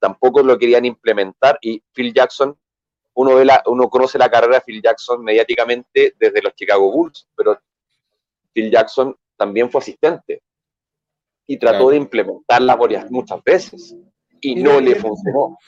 tampoco 0.00 0.42
lo 0.42 0.58
querían 0.58 0.84
implementar, 0.84 1.58
y 1.60 1.82
Phil 1.92 2.12
Jackson, 2.12 2.56
uno, 3.14 3.34
ve 3.34 3.44
la, 3.44 3.62
uno 3.66 3.88
conoce 3.88 4.18
la 4.18 4.30
carrera 4.30 4.56
de 4.56 4.60
Phil 4.62 4.82
Jackson 4.82 5.22
mediáticamente 5.22 6.14
desde 6.18 6.42
los 6.42 6.54
Chicago 6.54 6.90
Bulls, 6.90 7.26
pero 7.34 7.58
Phil 8.52 8.70
Jackson 8.70 9.16
también 9.36 9.70
fue 9.70 9.80
asistente 9.80 10.42
y 11.46 11.58
trató 11.58 11.90
de 11.90 11.96
implementarla 11.96 12.76
muchas 13.10 13.42
veces 13.44 13.94
y, 14.40 14.56
no 14.56 14.80
le 14.80 14.96
funcionó. 14.96 15.58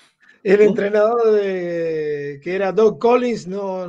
El 0.42 0.60
entrenador 0.62 1.32
de, 1.32 2.40
que 2.42 2.54
era 2.54 2.72
Doug 2.72 2.98
Collins 2.98 3.46
no, 3.46 3.86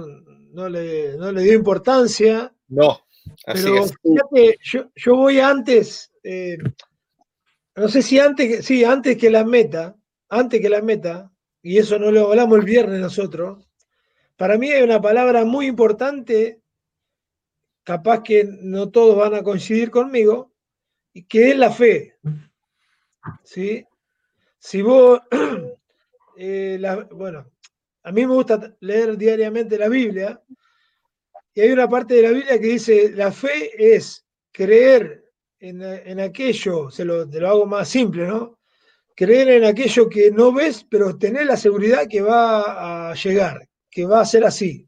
no 0.52 0.70
le, 0.70 1.18
no 1.18 1.32
le 1.32 1.42
dio 1.44 1.54
importancia. 1.54 2.54
No, 2.68 3.00
así 3.46 3.64
pero 3.64 3.86
fíjate, 3.86 4.58
yo, 4.64 4.92
yo, 4.96 5.16
voy 5.16 5.40
antes, 5.40 6.12
eh, 6.24 6.58
no 7.76 7.88
sé 7.88 8.02
si 8.02 8.20
antes, 8.20 8.66
sí, 8.66 8.84
antes 8.84 9.18
que 9.18 9.30
la 9.30 9.44
meta, 9.44 9.96
antes 10.30 10.62
que 10.62 10.70
la 10.70 10.82
meta, 10.82 11.32
y 11.62 11.78
eso 11.78 11.98
no 12.00 12.12
lo 12.12 12.30
hablamos 12.30 12.60
el 12.60 12.66
viernes 12.66 13.00
nosotros, 13.00 13.68
para 14.38 14.58
mí 14.58 14.72
hay 14.72 14.84
una 14.84 15.02
palabra 15.02 15.46
muy 15.46 15.68
importante, 15.68 16.62
capaz 17.84 18.24
que 18.24 18.46
no 18.46 18.90
todos 18.90 19.18
van 19.18 19.34
a 19.34 19.44
coincidir 19.44 19.92
conmigo, 19.92 20.54
y 21.14 21.24
que 21.24 21.52
es 21.52 21.58
la 21.58 21.72
fe. 21.72 22.18
¿Sí? 23.44 23.86
Si 24.60 24.82
vos, 24.82 25.20
eh, 26.38 26.78
la, 26.80 27.08
bueno, 27.12 27.52
a 28.04 28.12
mí 28.12 28.26
me 28.26 28.34
gusta 28.34 28.76
leer 28.80 29.18
diariamente 29.18 29.78
la 29.78 29.90
Biblia 29.90 30.42
y 31.54 31.62
hay 31.62 31.72
una 31.72 31.90
parte 31.90 32.16
de 32.16 32.22
la 32.22 32.32
Biblia 32.32 32.60
que 32.60 32.68
dice, 32.68 33.12
la 33.12 33.32
fe 33.32 33.96
es 33.96 34.26
creer 34.52 35.26
en, 35.60 36.20
aquello, 36.20 36.90
se 36.90 37.04
lo, 37.04 37.30
te 37.30 37.40
lo 37.40 37.50
hago 37.50 37.66
más 37.66 37.90
simple, 37.90 38.28
¿no? 38.28 38.60
Creer 39.16 39.50
en 39.50 39.66
aquello 39.66 40.08
que 40.08 40.32
no 40.32 40.54
ves, 40.54 40.86
pero 40.90 41.18
tener 41.18 41.48
la 41.48 41.58
seguridad 41.58 42.08
que 42.08 42.22
va 42.22 43.10
a 43.10 43.14
llegar, 43.16 43.68
que 43.92 44.06
va 44.06 44.22
a 44.22 44.26
ser 44.26 44.46
así. 44.46 44.88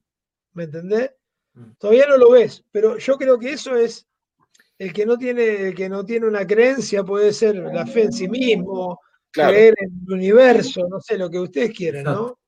¿Me 0.53 0.63
entendés? 0.63 1.11
Mm. 1.53 1.71
Todavía 1.77 2.07
no 2.07 2.17
lo 2.17 2.31
ves, 2.31 2.63
pero 2.71 2.97
yo 2.97 3.17
creo 3.17 3.37
que 3.37 3.51
eso 3.51 3.75
es 3.75 4.07
el 4.77 4.93
que 4.93 5.05
no 5.05 5.17
tiene, 5.17 5.67
el 5.67 5.75
que 5.75 5.89
no 5.89 6.05
tiene 6.05 6.27
una 6.27 6.47
creencia, 6.47 7.03
puede 7.03 7.33
ser 7.33 7.55
la 7.55 7.85
fe 7.85 8.03
en 8.03 8.13
sí 8.13 8.29
mismo, 8.29 8.99
creer 9.29 9.75
en 9.77 9.91
el 10.07 10.13
universo, 10.13 10.87
no 10.89 11.01
sé, 11.01 11.17
lo 11.17 11.29
que 11.29 11.39
ustedes 11.39 11.75
quieran, 11.75 12.05
¿no? 12.05 12.39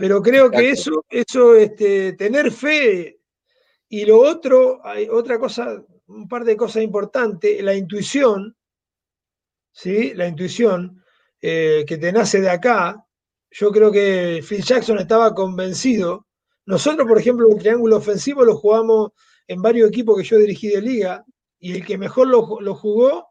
Pero 0.00 0.22
creo 0.22 0.50
que 0.50 0.70
eso, 0.70 1.04
eso 1.10 1.54
este, 1.54 2.14
tener 2.14 2.50
fe 2.50 3.20
y 3.86 4.06
lo 4.06 4.18
otro, 4.18 4.80
hay 4.82 5.06
otra 5.10 5.38
cosa, 5.38 5.84
un 6.06 6.26
par 6.26 6.42
de 6.44 6.56
cosas 6.56 6.82
importantes, 6.82 7.62
la 7.62 7.74
intuición, 7.74 8.56
¿sí? 9.72 10.14
La 10.14 10.26
intuición 10.26 11.04
eh, 11.42 11.84
que 11.86 11.98
te 11.98 12.12
nace 12.12 12.40
de 12.40 12.48
acá. 12.48 13.04
Yo 13.50 13.70
creo 13.70 13.92
que 13.92 14.42
Phil 14.42 14.62
Jackson 14.62 14.98
estaba 14.98 15.34
convencido. 15.34 16.26
Nosotros, 16.64 17.06
por 17.06 17.18
ejemplo, 17.18 17.46
el 17.50 17.58
triángulo 17.58 17.98
ofensivo 17.98 18.42
lo 18.42 18.56
jugamos 18.56 19.10
en 19.46 19.60
varios 19.60 19.90
equipos 19.90 20.16
que 20.16 20.24
yo 20.24 20.38
dirigí 20.38 20.68
de 20.68 20.80
liga 20.80 21.26
y 21.58 21.72
el 21.74 21.84
que 21.84 21.98
mejor 21.98 22.26
lo, 22.26 22.58
lo 22.62 22.74
jugó 22.74 23.28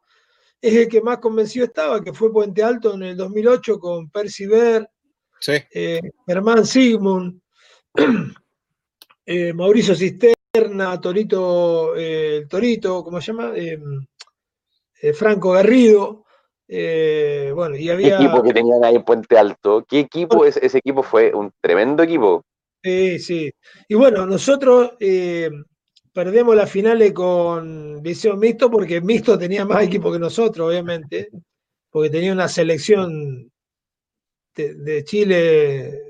es 0.61 0.75
el 0.75 0.87
que 0.87 1.01
más 1.01 1.17
convencido 1.17 1.65
estaba, 1.65 2.03
que 2.03 2.13
fue 2.13 2.31
Puente 2.31 2.61
Alto 2.61 2.93
en 2.93 3.01
el 3.01 3.17
2008 3.17 3.79
con 3.79 4.11
Percy 4.11 4.45
Ver, 4.45 4.87
Sí. 5.39 5.53
Eh, 5.73 6.01
Germán 6.27 6.65
Sigmund, 6.65 7.41
eh, 9.25 9.53
Mauricio 9.53 9.95
Cisterna, 9.95 10.99
Torito, 10.99 11.93
eh, 11.95 12.45
Torito, 12.49 13.03
¿cómo 13.03 13.21
se 13.21 13.27
llama? 13.31 13.53
Franco 15.13 15.51
Garrido. 15.51 16.25
bueno, 16.67 17.75
y 17.77 17.89
había. 17.89 18.17
¿Qué 18.17 18.23
equipo 18.25 18.43
que 18.43 18.53
tenían 18.53 18.83
ahí 18.83 18.95
en 18.95 19.03
Puente 19.03 19.37
Alto? 19.37 19.85
¿Qué 19.87 19.99
equipo? 20.01 20.45
Ese, 20.45 20.65
ese 20.65 20.79
equipo 20.79 21.03
fue 21.03 21.33
un 21.33 21.51
tremendo 21.61 22.03
equipo. 22.03 22.43
Sí, 22.83 23.19
sí. 23.19 23.51
Y 23.87 23.95
bueno, 23.95 24.25
nosotros 24.25 24.91
perdemos 26.13 26.55
las 26.55 26.69
finales 26.69 27.13
con 27.13 28.01
Visión 28.01 28.39
Mixto 28.39 28.69
porque 28.69 28.99
Mixto 28.99 29.37
tenía 29.37 29.63
más 29.63 29.83
equipo 29.83 30.11
que 30.11 30.19
nosotros, 30.19 30.67
obviamente, 30.67 31.29
porque 31.89 32.09
tenía 32.09 32.33
una 32.33 32.49
selección 32.49 33.49
de, 34.67 35.03
Chile 35.03 36.09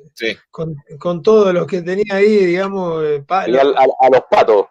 con, 0.51 0.75
con 0.97 1.21
todos 1.21 1.53
los 1.53 1.65
que 1.67 1.81
tenía 1.81 2.15
ahí, 2.15 2.45
digamos. 2.45 3.03
Eh, 3.03 3.23
a, 3.27 3.47
los 3.47 4.23
patos. 4.29 4.67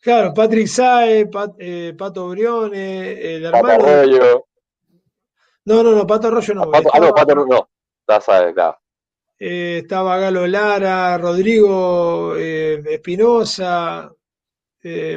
Claro, 0.00 0.32
Patrick 0.34 0.66
Sae, 0.66 1.28
eh, 1.58 1.94
Pato 1.96 2.28
Briones, 2.28 3.18
el 3.20 3.44
hermano. 3.44 3.78
Pato 3.78 3.88
Arroyo. 3.88 4.46
No, 5.64 5.82
no, 5.82 5.92
no, 5.92 6.06
Pato 6.06 6.28
Arroyo 6.28 6.54
no. 6.54 6.62
ah, 6.72 7.00
no, 7.00 7.14
Pato 7.14 7.34
no. 7.34 7.68
claro. 8.54 8.78
Eh, 9.38 9.80
estaba 9.82 10.18
Galo 10.18 10.46
Lara, 10.46 11.18
Rodrigo 11.18 12.36
Espinosa. 12.36 14.12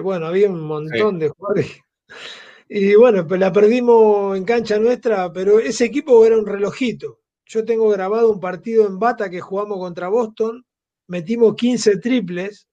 bueno, 0.01 0.27
había 0.27 0.49
un 0.49 0.61
montón 0.61 1.19
de 1.19 1.29
jugadores. 1.29 1.79
Y 2.67 2.95
bueno, 2.95 3.27
pues 3.27 3.39
la 3.39 3.53
perdimos 3.53 4.35
en 4.35 4.43
cancha 4.43 4.79
nuestra, 4.79 5.31
pero 5.31 5.59
ese 5.59 5.85
equipo 5.85 6.25
era 6.25 6.35
un 6.35 6.47
relojito. 6.47 7.19
Yo 7.45 7.63
tengo 7.63 7.89
grabado 7.89 8.31
un 8.31 8.39
partido 8.39 8.87
en 8.87 8.97
Bata 8.97 9.29
que 9.29 9.39
jugamos 9.39 9.77
contra 9.77 10.07
Boston, 10.07 10.65
metimos 11.07 11.55
15 11.55 11.97
triples, 11.97 12.67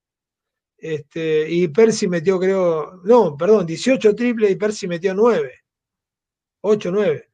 este, 0.78 1.48
y 1.48 1.68
Percy 1.68 2.08
metió, 2.08 2.40
creo, 2.40 3.00
no, 3.04 3.36
perdón, 3.36 3.66
18 3.66 4.16
triples 4.16 4.50
y 4.50 4.56
Percy 4.56 4.88
metió 4.88 5.14
9. 5.14 5.60
8, 6.62 6.90
9. 6.90 7.28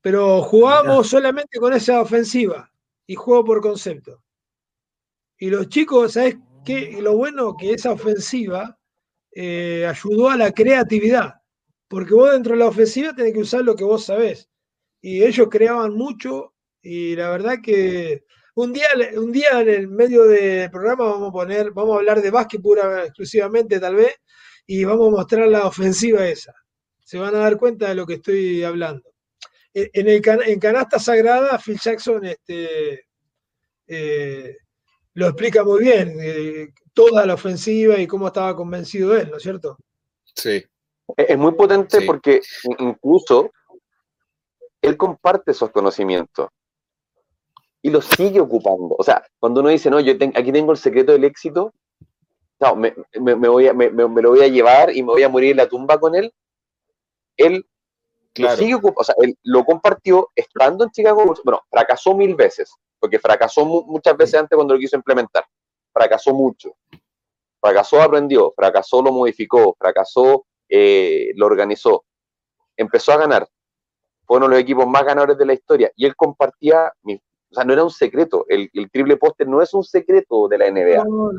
Pero 0.00 0.42
jugamos 0.42 1.08
solamente 1.08 1.58
con 1.58 1.72
esa 1.74 2.00
ofensiva 2.00 2.72
y 3.06 3.14
juego 3.14 3.44
por 3.44 3.60
concepto. 3.60 4.22
Y 5.38 5.50
los 5.50 5.68
chicos, 5.68 6.12
¿sabes 6.12 6.36
qué? 6.64 7.00
Lo 7.02 7.16
bueno 7.16 7.56
que 7.56 7.72
esa 7.72 7.92
ofensiva 7.92 8.78
eh, 9.32 9.86
ayudó 9.86 10.30
a 10.30 10.36
la 10.36 10.52
creatividad, 10.52 11.34
porque 11.88 12.14
vos 12.14 12.32
dentro 12.32 12.52
de 12.52 12.60
la 12.60 12.68
ofensiva 12.68 13.14
tenés 13.14 13.32
que 13.32 13.40
usar 13.40 13.62
lo 13.62 13.74
que 13.74 13.84
vos 13.84 14.04
sabés. 14.04 14.48
Y 15.00 15.22
ellos 15.24 15.48
creaban 15.50 15.94
mucho 15.94 16.51
y 16.82 17.14
la 17.16 17.30
verdad 17.30 17.58
que 17.62 18.24
un 18.54 18.72
día, 18.72 18.88
un 19.16 19.32
día 19.32 19.60
en 19.60 19.68
el 19.68 19.88
medio 19.88 20.24
del 20.24 20.70
programa 20.70 21.04
vamos 21.04 21.30
a 21.30 21.32
poner, 21.32 21.70
vamos 21.70 21.94
a 21.94 21.98
hablar 21.98 22.20
de 22.20 22.30
básquet 22.30 22.60
pura 22.60 23.04
exclusivamente 23.04 23.80
tal 23.80 23.94
vez, 23.94 24.14
y 24.66 24.84
vamos 24.84 25.08
a 25.08 25.16
mostrar 25.16 25.48
la 25.48 25.66
ofensiva 25.66 26.26
esa. 26.26 26.54
Se 27.04 27.18
van 27.18 27.34
a 27.34 27.38
dar 27.38 27.56
cuenta 27.56 27.88
de 27.88 27.94
lo 27.94 28.06
que 28.06 28.14
estoy 28.14 28.62
hablando. 28.62 29.10
En, 29.74 30.08
el, 30.08 30.22
en 30.46 30.60
Canasta 30.60 30.98
Sagrada, 30.98 31.58
Phil 31.58 31.78
Jackson 31.80 32.24
este, 32.26 33.06
eh, 33.86 34.56
lo 35.14 35.26
explica 35.28 35.64
muy 35.64 35.82
bien, 35.82 36.16
eh, 36.20 36.68
toda 36.92 37.24
la 37.24 37.34
ofensiva 37.34 37.98
y 37.98 38.06
cómo 38.06 38.26
estaba 38.26 38.54
convencido 38.54 39.16
él, 39.16 39.30
¿no 39.30 39.38
es 39.38 39.42
cierto? 39.42 39.78
Sí. 40.34 40.62
Es 41.16 41.38
muy 41.38 41.52
potente 41.52 42.02
porque 42.02 42.40
incluso 42.78 43.50
él 44.80 44.96
comparte 44.96 45.52
esos 45.52 45.70
conocimientos 45.70 46.48
y 47.82 47.90
los 47.90 48.06
sigue 48.06 48.40
ocupando. 48.40 48.94
O 48.96 49.02
sea, 49.02 49.24
cuando 49.38 49.60
uno 49.60 49.68
dice, 49.68 49.90
no, 49.90 50.00
yo 50.00 50.12
aquí 50.12 50.52
tengo 50.52 50.72
el 50.72 50.78
secreto 50.78 51.12
del 51.12 51.24
éxito, 51.24 51.74
no, 52.60 52.76
me, 52.76 52.94
voy 53.34 53.66
a, 53.66 53.74
me, 53.74 53.90
lo 53.90 54.30
voy 54.30 54.42
a 54.42 54.48
llevar 54.48 54.94
y 54.94 55.02
me 55.02 55.08
voy 55.08 55.22
a 55.24 55.28
morir 55.28 55.50
en 55.50 55.56
la 55.56 55.68
tumba 55.68 55.98
con 55.98 56.14
él, 56.14 56.32
él 57.36 57.66
lo 58.36 58.56
sigue 58.56 58.76
ocupando, 58.76 59.00
o 59.00 59.04
sea, 59.04 59.14
él 59.18 59.36
lo 59.42 59.64
compartió 59.64 60.30
estando 60.34 60.84
en 60.84 60.90
Chicago 60.90 61.34
Bueno, 61.44 61.60
fracasó 61.68 62.14
mil 62.14 62.36
veces, 62.36 62.72
porque 63.00 63.18
fracasó 63.18 63.64
muchas 63.64 64.16
veces 64.16 64.40
antes 64.40 64.56
cuando 64.56 64.74
lo 64.74 64.80
quiso 64.80 64.96
implementar. 64.96 65.44
Fracasó 65.92 66.32
mucho. 66.32 66.74
Fracasó, 67.60 68.00
aprendió, 68.00 68.52
fracasó, 68.56 69.02
lo 69.02 69.12
modificó, 69.12 69.76
fracasó, 69.78 70.46
eh, 70.68 71.32
lo 71.34 71.46
organizó. 71.46 72.04
Empezó 72.76 73.12
a 73.12 73.18
ganar. 73.18 73.46
Fue 74.24 74.38
uno 74.38 74.46
de 74.46 74.52
los 74.52 74.60
equipos 74.60 74.86
más 74.86 75.04
ganadores 75.04 75.36
de 75.36 75.46
la 75.46 75.52
historia. 75.52 75.92
Y 75.96 76.06
él 76.06 76.16
compartía 76.16 76.92
o 77.52 77.54
sea, 77.54 77.64
no 77.64 77.74
era 77.74 77.84
un 77.84 77.90
secreto. 77.90 78.46
El, 78.48 78.70
triple 78.90 79.18
póster 79.18 79.46
no 79.46 79.60
es 79.60 79.74
un 79.74 79.84
secreto 79.84 80.48
de 80.48 80.56
la 80.56 80.70
NBA. 80.70 81.04
No, 81.04 81.30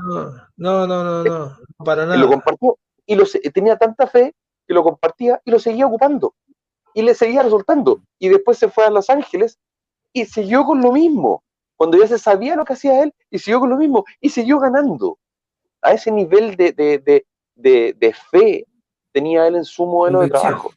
no, 0.57 0.85
no, 0.85 0.87
no, 0.87 1.23
no, 1.23 1.57
para 1.83 2.05
nada. 2.05 2.15
Y 2.15 2.19
lo 2.19 2.27
compartió. 2.27 2.77
Y 3.07 3.15
lo, 3.15 3.25
tenía 3.51 3.77
tanta 3.77 4.05
fe 4.05 4.35
que 4.67 4.73
lo 4.75 4.83
compartía 4.83 5.41
y 5.43 5.49
lo 5.49 5.57
seguía 5.57 5.87
ocupando. 5.87 6.35
Y 6.93 7.01
le 7.01 7.15
seguía 7.15 7.41
resultando. 7.41 8.03
Y 8.19 8.29
después 8.29 8.59
se 8.59 8.69
fue 8.69 8.85
a 8.85 8.91
Los 8.91 9.09
Ángeles 9.09 9.57
y 10.13 10.25
siguió 10.25 10.65
con 10.65 10.81
lo 10.81 10.91
mismo. 10.91 11.43
Cuando 11.75 11.97
ya 11.97 12.05
se 12.05 12.19
sabía 12.19 12.55
lo 12.55 12.63
que 12.63 12.73
hacía 12.73 13.01
él, 13.01 13.13
y 13.31 13.39
siguió 13.39 13.59
con 13.59 13.71
lo 13.71 13.77
mismo. 13.77 14.05
Y 14.21 14.29
siguió 14.29 14.59
ganando. 14.59 15.17
A 15.81 15.93
ese 15.93 16.11
nivel 16.11 16.55
de, 16.55 16.73
de, 16.73 17.25
de, 17.55 17.95
de 17.97 18.13
fe 18.13 18.67
tenía 19.11 19.47
él 19.47 19.55
en 19.55 19.65
su 19.65 19.83
modelo 19.87 20.21
de 20.21 20.29
trabajo. 20.29 20.71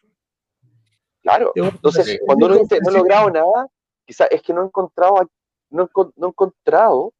Claro. 1.21 1.53
Entonces, 1.55 2.21
cuando 2.25 2.47
uno 2.47 2.57
dice 2.57 2.79
no 2.81 2.91
he 2.91 2.95
logrado 2.95 3.31
nada, 3.31 3.69
quizás 4.07 4.29
es 4.31 4.43
que 4.43 4.53
no 4.53 4.63
he 4.63 4.67
encontrado, 4.67 5.29
no, 5.71 5.83
he 5.85 6.27
encontrado, 6.27 7.13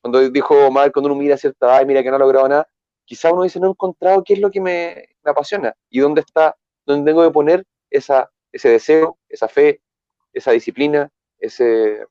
cuando 0.00 0.28
dijo 0.30 0.70
mal, 0.70 0.92
cuando 0.92 1.10
uno 1.10 1.20
mira 1.20 1.36
cierta 1.36 1.66
edad 1.66 1.86
mira 1.86 2.02
que 2.02 2.10
no 2.10 2.16
ha 2.16 2.18
logrado 2.18 2.48
nada, 2.48 2.68
quizás 3.04 3.32
uno 3.32 3.42
dice 3.42 3.60
no 3.60 3.68
he 3.68 3.70
encontrado 3.70 4.24
qué 4.24 4.34
es 4.34 4.40
lo 4.40 4.50
que 4.50 4.60
me, 4.60 5.08
apasiona 5.24 5.74
y 5.88 6.00
dónde 6.00 6.22
está, 6.22 6.56
dónde 6.84 7.10
tengo 7.10 7.24
que 7.24 7.32
poner 7.32 7.64
ese 7.90 8.68
deseo, 8.68 9.18
esa 9.28 9.48
fe, 9.48 9.80
esa 10.32 10.50
disciplina, 10.50 11.10
ese, 11.38 12.06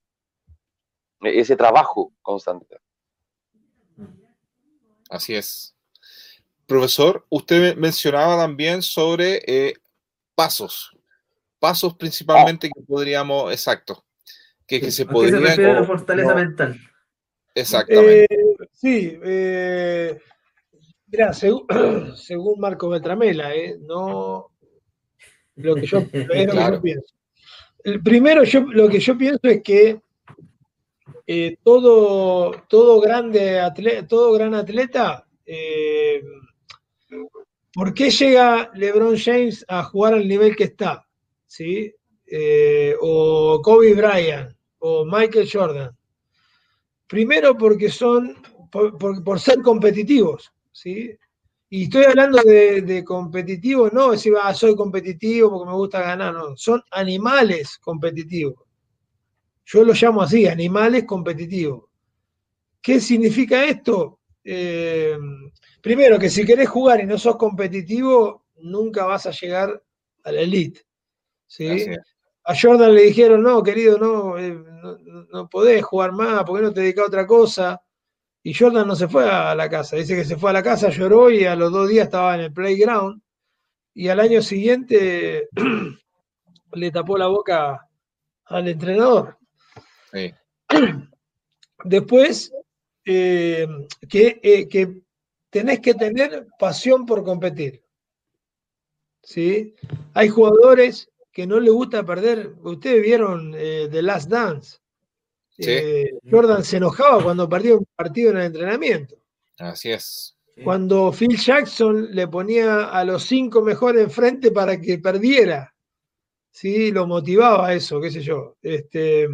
ese 1.21 1.55
trabajo 1.55 2.13
constante. 2.21 2.79
Así 5.09 5.35
es. 5.35 5.75
Profesor, 6.65 7.25
usted 7.29 7.75
mencionaba 7.75 8.37
también 8.37 8.81
sobre 8.81 9.43
eh, 9.45 9.75
pasos, 10.33 10.92
pasos 11.63 11.95
principalmente 11.95 12.67
que 12.67 12.81
podríamos, 12.81 13.49
exacto, 13.49 14.03
que, 14.67 14.91
se 14.91 15.05
podría... 15.05 15.55
Se 15.55 15.61
la 15.61 15.85
fortaleza 15.85 16.35
mental. 16.35 16.77
Exactamente. 17.55 18.25
Eh, 18.25 18.67
sí, 18.73 19.17
eh, 19.23 20.19
mira, 21.07 21.31
según, 21.33 22.59
Marco 22.59 22.89
Beltramela, 22.89 23.55
eh, 23.55 23.77
no 23.79 24.51
lo 25.55 25.75
que 25.75 25.85
yo, 25.85 26.05
pienso. 26.81 27.15
El 27.85 28.03
primero, 28.03 28.43
yo, 28.43 28.59
lo 28.59 28.89
que 28.89 28.99
yo 28.99 29.17
pienso 29.17 29.47
es 29.47 29.63
que 29.63 30.01
todo, 31.63 32.51
todo, 32.67 32.99
grande 32.99 33.61
atleta, 33.61 34.05
todo 34.05 34.33
gran 34.33 34.53
atleta, 34.53 35.25
¿por 37.73 37.93
qué 37.93 38.09
llega 38.09 38.69
LeBron 38.73 39.17
James 39.17 39.63
a 39.69 39.81
jugar 39.85 40.15
al 40.15 40.27
nivel 40.27 40.57
que 40.57 40.65
está? 40.65 41.07
¿Sí? 41.53 41.93
Eh, 42.25 42.95
o 42.99 43.61
Kobe 43.61 43.93
Bryant, 43.93 44.55
o 44.79 45.05
Michael 45.05 45.47
Jordan. 45.51 45.95
Primero 47.05 47.55
porque 47.55 47.89
son, 47.89 48.35
por, 48.71 49.39
ser 49.39 49.61
competitivos, 49.61 50.51
¿sí? 50.71 51.15
Y 51.69 51.83
estoy 51.83 52.05
hablando 52.05 52.41
de, 52.41 53.03
competitivos, 53.05 53.93
no 53.93 54.11
decir, 54.11 54.33
ah, 54.41 54.53
soy 54.53 54.75
competitivo 54.75 55.51
porque 55.51 55.69
me 55.69 55.77
gusta 55.77 56.01
ganar, 56.01 56.33
no, 56.33 56.57
son 56.57 56.81
animales 56.89 57.77
competitivos. 57.77 58.55
Yo 59.65 59.83
lo 59.83 59.93
llamo 59.93 60.23
así, 60.23 60.47
animales 60.47 61.05
competitivos. 61.05 61.83
¿Qué 62.81 62.99
significa 62.99 63.63
esto? 63.65 64.19
Eh, 64.43 65.17
primero, 65.81 66.17
que 66.17 66.31
si 66.31 66.45
querés 66.45 66.67
jugar 66.67 67.01
y 67.01 67.05
no 67.05 67.17
sos 67.17 67.37
competitivo, 67.37 68.45
nunca 68.57 69.05
vas 69.05 69.27
a 69.27 69.31
llegar 69.31 69.83
a 70.23 70.31
la 70.31 70.41
elite. 70.41 70.81
¿Sí? 71.53 71.85
A 72.45 72.53
Jordan 72.59 72.93
le 72.93 73.03
dijeron, 73.03 73.43
no, 73.43 73.61
querido, 73.61 73.97
no, 73.97 74.37
eh, 74.37 74.57
no, 75.31 75.47
podés 75.49 75.83
jugar 75.83 76.11
más, 76.11 76.43
¿por 76.43 76.57
qué 76.57 76.65
no 76.65 76.73
te 76.73 76.81
dedicas 76.81 77.03
a 77.03 77.07
otra 77.07 77.27
cosa? 77.27 77.81
Y 78.41 78.53
Jordan 78.53 78.87
no 78.87 78.95
se 78.95 79.07
fue 79.07 79.29
a 79.29 79.55
la 79.55 79.69
casa, 79.69 79.95
dice 79.95 80.15
que 80.15 80.25
se 80.25 80.35
fue 80.35 80.49
a 80.49 80.53
la 80.53 80.63
casa, 80.63 80.89
lloró 80.89 81.29
y 81.29 81.45
a 81.45 81.55
los 81.55 81.71
dos 81.71 81.87
días 81.87 82.05
estaba 82.05 82.35
en 82.35 82.41
el 82.41 82.53
playground. 82.53 83.21
Y 83.93 84.09
al 84.09 84.19
año 84.19 84.41
siguiente 84.41 85.47
le 86.73 86.91
tapó 86.91 87.17
la 87.17 87.27
boca 87.27 87.87
al 88.45 88.67
entrenador. 88.67 89.37
Después, 91.85 92.51
eh, 93.05 93.67
que, 94.09 94.39
eh, 94.41 94.67
que 94.67 95.01
tenés 95.49 95.79
que 95.79 95.93
tener 95.93 96.47
pasión 96.59 97.05
por 97.05 97.23
competir. 97.23 97.83
¿sí? 99.21 99.75
Hay 100.13 100.27
jugadores 100.27 101.09
que 101.33 101.47
no 101.47 101.59
le 101.59 101.71
gusta 101.71 102.05
perder. 102.05 102.53
Ustedes 102.61 103.01
vieron 103.01 103.53
eh, 103.57 103.89
The 103.91 104.01
Last 104.03 104.29
Dance. 104.29 104.77
Eh, 105.57 106.11
Jordan 106.29 106.63
se 106.63 106.77
enojaba 106.77 107.23
cuando 107.23 107.49
perdía 107.49 107.75
un 107.75 107.87
partido 107.95 108.31
en 108.31 108.37
el 108.37 108.43
entrenamiento. 108.43 109.15
Así 109.57 109.91
es. 109.91 110.37
Cuando 110.63 111.11
Phil 111.11 111.35
Jackson 111.35 112.13
le 112.13 112.27
ponía 112.27 112.85
a 112.85 113.03
los 113.03 113.23
cinco 113.23 113.63
mejores 113.63 114.03
enfrente 114.03 114.51
para 114.51 114.79
que 114.79 114.99
perdiera. 114.99 115.73
Sí, 116.51 116.91
lo 116.91 117.07
motivaba 117.07 117.67
a 117.67 117.73
eso, 117.73 117.99
qué 117.99 118.11
sé 118.11 118.21
yo. 118.21 118.55
Este, 118.61 119.27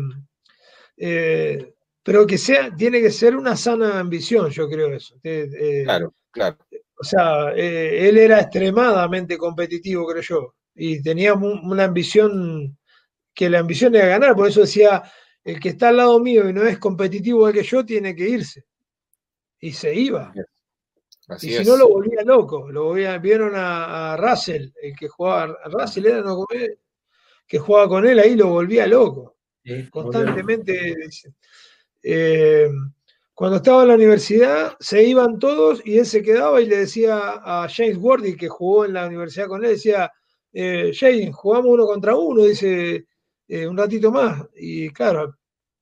eh, 0.96 1.74
pero 2.02 2.26
que 2.26 2.38
sea, 2.38 2.74
tiene 2.74 3.02
que 3.02 3.12
ser 3.12 3.36
una 3.36 3.58
sana 3.58 4.00
ambición, 4.00 4.50
yo 4.50 4.70
creo 4.70 4.94
eso. 4.94 5.20
claro, 5.84 6.14
claro. 6.32 6.58
O 7.02 7.04
sea, 7.04 7.52
él 7.52 8.18
era 8.18 8.40
extremadamente 8.40 9.38
competitivo, 9.38 10.06
creo 10.08 10.22
yo 10.22 10.54
y 10.80 11.02
tenía 11.02 11.34
una 11.34 11.84
ambición, 11.84 12.78
que 13.34 13.50
la 13.50 13.60
ambición 13.60 13.96
era 13.96 14.08
ganar, 14.08 14.34
por 14.34 14.48
eso 14.48 14.62
decía, 14.62 15.04
el 15.44 15.60
que 15.60 15.70
está 15.70 15.90
al 15.90 15.98
lado 15.98 16.20
mío 16.22 16.48
y 16.48 16.54
no 16.54 16.64
es 16.64 16.80
competitivo 16.80 17.40
igual 17.40 17.54
que 17.54 17.64
yo, 17.64 17.86
tiene 17.86 18.16
que 18.16 18.30
irse. 18.30 18.66
Y 19.60 19.74
se 19.74 19.94
iba. 19.94 20.32
y 21.42 21.50
si 21.50 21.66
no 21.66 21.76
lo 21.76 21.90
volvía 21.90 22.22
loco, 22.24 22.72
lo 22.72 22.86
volvía, 22.86 23.18
vieron 23.18 23.52
a, 23.56 24.16
Russell, 24.18 24.70
el 24.82 24.96
que 24.96 25.10
jugaba, 25.10 25.58
Russell 25.66 26.06
era 26.06 26.22
no, 26.22 26.46
que 27.46 27.60
jugaba 27.60 27.90
con 27.90 28.08
él 28.08 28.18
ahí, 28.20 28.36
lo 28.36 28.48
volvía 28.48 28.88
loco. 28.88 29.36
Constantemente. 29.92 30.96
Eh, 32.02 32.70
cuando 33.34 33.58
estaba 33.58 33.82
en 33.82 33.88
la 33.90 33.96
universidad, 33.96 34.78
se 34.80 35.04
iban 35.04 35.40
todos 35.40 35.82
y 35.86 35.98
él 35.98 36.06
se 36.06 36.22
quedaba 36.22 36.62
y 36.62 36.68
le 36.68 36.78
decía 36.78 37.18
a 37.44 37.68
James 37.70 37.98
Worthy, 37.98 38.38
que 38.38 38.48
jugó 38.48 38.86
en 38.86 38.94
la 38.94 39.08
universidad 39.08 39.48
con 39.48 39.64
él, 39.64 39.72
decía, 39.72 40.12
eh, 40.54 40.92
Jane, 40.94 41.32
jugamos 41.32 41.72
uno 41.72 41.86
contra 41.86 42.16
uno, 42.16 42.44
dice, 42.44 43.06
eh, 43.48 43.68
un 43.68 43.78
ratito 43.78 44.12
más. 44.12 44.46
Y 44.56 44.90
claro, 44.90 45.36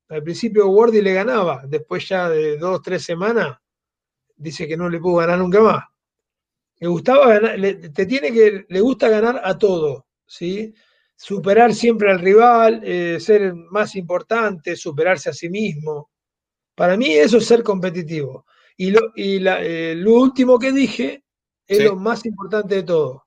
al 0.09 0.23
principio 0.23 0.69
Wardy 0.69 1.01
le 1.01 1.13
ganaba, 1.13 1.63
después 1.67 2.07
ya 2.07 2.29
de 2.29 2.57
dos, 2.57 2.81
tres 2.81 3.03
semanas, 3.03 3.57
dice 4.35 4.67
que 4.67 4.77
no 4.77 4.89
le 4.89 4.99
pudo 4.99 5.17
ganar 5.17 5.39
nunca 5.39 5.61
más. 5.61 5.83
Le 6.79 6.87
gustaba 6.87 7.39
ganar, 7.39 7.59
te 7.93 8.05
tiene 8.05 8.31
que, 8.31 8.65
le 8.69 8.81
gusta 8.81 9.09
ganar 9.09 9.41
a 9.43 9.57
todo, 9.57 10.07
¿sí? 10.25 10.73
Superar 11.15 11.73
siempre 11.73 12.11
al 12.11 12.19
rival, 12.19 12.81
eh, 12.83 13.19
ser 13.19 13.53
más 13.53 13.95
importante, 13.95 14.75
superarse 14.75 15.29
a 15.29 15.33
sí 15.33 15.49
mismo. 15.49 16.11
Para 16.75 16.95
mí 16.95 17.11
eso 17.13 17.37
es 17.37 17.45
ser 17.47 17.63
competitivo. 17.63 18.45
Y 18.77 18.91
lo, 18.91 19.11
y 19.15 19.43
eh, 19.45 19.95
lo 19.97 20.13
último 20.13 20.59
que 20.59 20.71
dije 20.71 21.23
es 21.67 21.83
lo 21.83 21.95
más 21.95 22.25
importante 22.25 22.75
de 22.75 22.83
todo. 22.83 23.26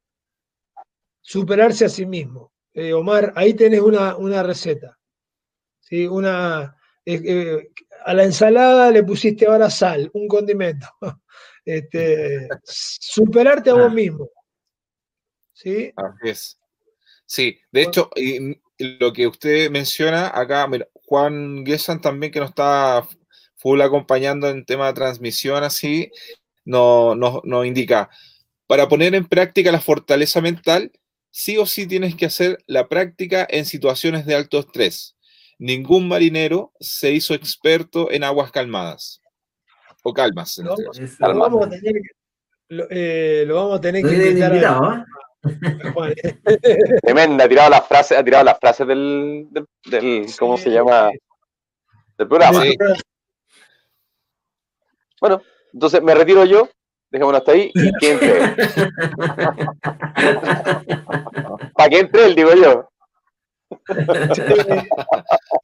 Superarse 1.21 1.85
a 1.85 1.89
sí 1.89 2.07
mismo. 2.07 2.53
Eh, 2.73 2.93
Omar, 2.93 3.33
ahí 3.37 3.55
tenés 3.55 3.81
una, 3.81 4.17
una 4.17 4.43
receta. 4.43 4.99
¿sí? 5.81 6.07
Una, 6.07 6.77
a 8.05 8.15
la 8.15 8.25
ensalada 8.25 8.91
le 8.91 9.03
pusiste 9.03 9.47
ahora 9.47 9.71
sal, 9.71 10.11
un 10.15 10.29
condimento. 10.29 10.87
Este, 11.63 12.49
superarte 12.65 13.69
a 13.69 13.75
vos 13.75 13.91
ah. 13.91 13.95
mismo. 13.95 14.31
¿Sí? 15.53 15.93
Así 15.95 16.29
es. 16.29 16.59
Sí, 17.27 17.61
de 17.71 17.83
hecho, 17.83 18.11
y, 18.17 18.59
lo 18.79 19.13
que 19.13 19.27
usted 19.27 19.71
menciona 19.71 20.33
acá, 20.35 20.69
Juan 21.05 21.65
Gessan 21.67 22.01
también 22.01 22.33
que 22.33 22.41
nos 22.41 22.49
está 22.49 23.07
full 23.57 23.81
acompañando 23.83 24.49
en 24.49 24.65
tema 24.65 24.87
de 24.87 24.95
transmisión, 24.95 25.63
así, 25.63 26.11
nos 26.65 27.17
no, 27.45 27.65
indica, 27.65 28.09
para 28.67 28.89
poner 28.89 29.15
en 29.15 29.29
práctica 29.29 29.71
la 29.71 29.81
fortaleza 29.81 30.41
mental, 30.41 30.91
sí 31.31 31.59
o 31.59 31.67
sí 31.67 31.87
tienes 31.87 32.15
que 32.15 32.27
hacer 32.27 32.59
la 32.67 32.89
práctica 32.89 33.47
en 33.49 33.65
situaciones 33.65 34.27
de 34.27 34.35
alto 34.35 34.59
estrés. 34.59 35.17
Ningún 35.59 36.09
marinero 36.09 36.73
se 36.81 37.13
hizo 37.13 37.35
experto 37.35 38.11
en 38.11 38.25
aguas 38.25 38.51
calmadas 38.51 39.21
o 40.03 40.13
calmas. 40.13 40.59
Lo, 40.59 40.75
vamos, 41.19 41.67
a 41.67 41.71
tener 41.71 41.93
que, 41.93 42.09
lo, 42.69 42.87
eh, 42.91 43.47
vamos 43.49 43.79
a 43.79 43.81
tener 43.81 44.05
que 44.05 44.15
invitar 44.15 45.05
Tremenda, 47.03 47.45
ha 47.45 47.49
tirado 47.49 47.71
las 47.71 47.87
frases, 47.87 48.19
ha 48.19 48.25
tirado 48.25 48.45
las 48.45 48.59
frases 48.59 48.87
del, 48.87 49.49
del, 49.87 50.27
¿cómo 50.39 50.57
se 50.59 50.71
llama? 50.71 51.11
Del 52.19 52.29
programa. 52.29 52.63
Bueno, 55.21 55.43
entonces 55.73 56.03
me 56.03 56.15
retiro 56.15 56.45
yo, 56.45 56.69
dejémoslo 57.11 57.39
hasta 57.39 57.53
ahí 57.53 57.71
y 57.75 57.93
que 57.99 58.13
entre 58.13 58.41
Para 61.75 61.89
que 61.89 61.99
entre 61.99 62.27
él, 62.27 62.35
digo 62.35 62.51
yo. 62.55 62.91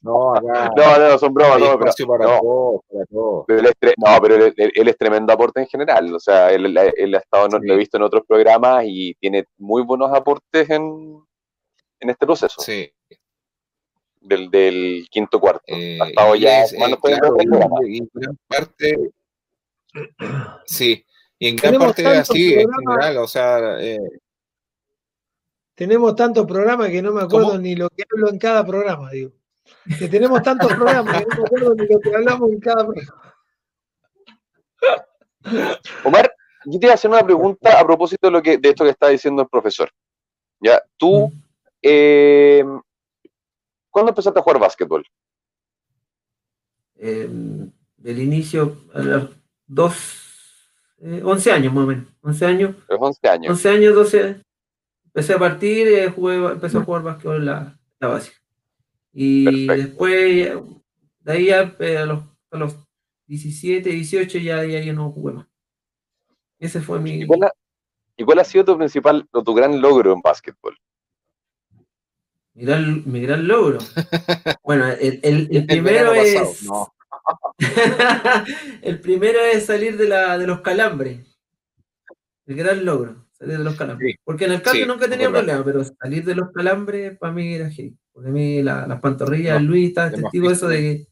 no, 0.01 0.33
no, 0.35 0.69
no, 0.75 1.19
son 1.19 1.33
bromas, 1.33 1.59
no, 1.59 1.77
pero, 1.77 1.91
no, 3.09 3.43
pero, 3.45 3.59
él 3.59 3.65
es, 3.65 3.73
no, 3.97 4.21
pero 4.21 4.35
él, 4.35 4.87
es 4.87 4.97
tremendo 4.97 5.33
aporte 5.33 5.59
en 5.59 5.67
general, 5.67 6.13
o 6.13 6.19
sea, 6.19 6.51
él, 6.51 6.77
él 6.95 7.15
ha 7.15 7.17
estado, 7.17 7.49
lo 7.49 7.73
he 7.73 7.77
visto 7.77 7.97
en 7.97 8.03
otros 8.03 8.23
programas 8.27 8.83
y 8.85 9.13
tiene 9.15 9.45
muy 9.57 9.81
buenos 9.83 10.13
aportes 10.13 10.69
en, 10.69 11.21
en 11.99 12.09
este 12.09 12.25
proceso. 12.25 12.61
Sí. 12.61 12.89
Del, 14.19 14.49
del 14.49 15.07
quinto 15.09 15.39
cuarto. 15.39 15.63
Eh, 15.67 15.99
ha 16.01 16.07
estado 16.07 16.35
ya 16.35 16.63
es, 16.63 16.73
eh, 16.73 16.77
claro, 16.77 16.97
y, 17.85 17.99
en 17.99 18.09
gran 18.13 18.37
parte, 18.47 18.97
sí, 20.65 21.05
y 21.39 21.49
en 21.49 21.55
gran 21.55 21.77
parte 21.77 22.05
así 22.07 22.53
en 22.53 22.67
general, 22.71 23.17
o 23.17 23.27
sea, 23.27 23.79
eh, 23.79 23.99
tenemos 25.75 26.15
tantos 26.15 26.45
programas 26.47 26.89
que 26.89 27.01
no 27.01 27.13
me 27.13 27.21
acuerdo 27.21 27.57
ni 27.59 27.75
lo 27.75 27.89
que 27.89 28.03
hablo 28.11 28.29
en 28.29 28.39
cada 28.39 28.65
programa, 28.65 29.11
digo. 29.11 29.31
Que 29.99 30.07
tenemos 30.07 30.41
tantos 30.41 30.73
programas 30.73 31.19
que 31.19 31.25
no 31.25 31.35
me 31.35 31.43
acuerdo 31.43 31.75
ni 31.75 31.87
lo 31.87 31.99
que 31.99 32.15
hablamos 32.15 32.49
en 32.49 32.59
cada 32.59 32.85
programa. 32.87 33.35
Omar, 36.03 36.33
yo 36.65 36.79
te 36.79 36.87
voy 36.87 36.91
a 36.91 36.95
hacer 36.95 37.11
una 37.11 37.23
pregunta 37.23 37.79
a 37.79 37.85
propósito 37.85 38.27
de, 38.27 38.31
lo 38.31 38.41
que, 38.41 38.57
de 38.57 38.69
esto 38.69 38.83
que 38.83 38.89
está 38.89 39.09
diciendo 39.09 39.43
el 39.43 39.47
profesor. 39.47 39.91
Ya, 40.59 40.81
tú, 40.97 41.31
eh, 41.81 42.65
¿cuándo 43.91 44.09
empezaste 44.09 44.39
a 44.39 44.41
jugar 44.41 44.59
básquetbol? 44.59 45.05
Eh, 46.95 47.29
del 47.97 48.19
inicio, 48.19 48.77
a 48.93 48.99
los 48.99 49.29
dos, 49.67 50.26
eh, 50.99 51.21
11 51.23 51.51
años 51.51 51.73
más 51.73 51.83
o 51.83 51.87
menos. 51.87 52.05
11 52.21 52.45
años. 52.45 52.75
11 52.89 53.27
años. 53.27 53.51
11 53.51 53.69
años, 53.69 53.95
12, 53.95 54.41
empecé 55.05 55.33
a 55.33 55.39
partir, 55.39 55.87
eh, 55.87 56.09
jugué, 56.09 56.35
empecé 56.35 56.77
a 56.77 56.83
jugar 56.83 57.03
básquetbol 57.03 57.37
en 57.37 57.45
la, 57.45 57.79
la 57.99 58.07
básica. 58.07 58.37
Y 59.13 59.67
después, 59.67 60.53
de 61.21 61.31
ahí 61.31 61.49
eh, 61.49 61.97
a, 61.97 62.05
los, 62.05 62.23
a, 62.51 62.57
los, 62.57 62.75
17, 63.27 63.89
18 63.89 64.37
ya, 64.37 64.63
ya, 64.63 64.79
ya 64.79 64.93
no 64.93 65.11
jugué 65.11 65.33
más. 65.33 65.47
Ese 66.59 66.81
fue 66.81 66.99
mi... 66.99 67.21
¿Y 67.21 67.27
cuál, 67.27 67.43
ha, 67.43 67.51
¿Y 68.15 68.23
cuál 68.23 68.39
ha 68.39 68.43
sido 68.43 68.65
tu 68.65 68.77
principal 68.77 69.27
o 69.31 69.43
tu 69.43 69.53
gran 69.53 69.81
logro 69.81 70.13
en 70.13 70.21
básquetbol? 70.21 70.77
Mi 72.53 72.63
gran, 72.63 73.03
mi 73.05 73.21
gran 73.21 73.47
logro. 73.47 73.79
bueno, 74.63 74.87
el, 74.87 75.19
el, 75.21 75.47
el 75.51 75.65
primero 75.67 76.13
es... 76.13 76.63
No. 76.63 76.93
el 78.81 78.99
primero 78.99 79.39
es 79.39 79.65
salir 79.65 79.97
de, 79.97 80.07
la, 80.07 80.37
de 80.37 80.47
los 80.47 80.61
calambres. 80.61 81.37
El 82.45 82.55
gran 82.55 82.85
logro. 82.85 83.27
Salir 83.31 83.57
de 83.57 83.63
los 83.63 83.75
calambres. 83.75 84.15
Porque 84.23 84.45
en 84.45 84.53
el 84.53 84.61
cambio 84.61 84.85
nunca 84.85 85.05
nunca 85.05 85.09
tenía 85.09 85.29
problema, 85.29 85.63
pero 85.63 85.83
salir 85.83 86.23
de 86.23 86.35
los 86.35 86.51
calambres 86.51 87.17
para 87.17 87.33
mí 87.33 87.53
era 87.53 87.69
genial. 87.69 87.97
Porque 88.11 88.29
a 88.29 88.31
mí 88.31 88.63
las 88.63 88.99
pantorrillas, 88.99 89.61
Luis 89.61 89.89
está 89.89 90.11
testigo 90.11 90.47
de 90.47 90.53
eso 90.53 90.67
de 90.67 91.07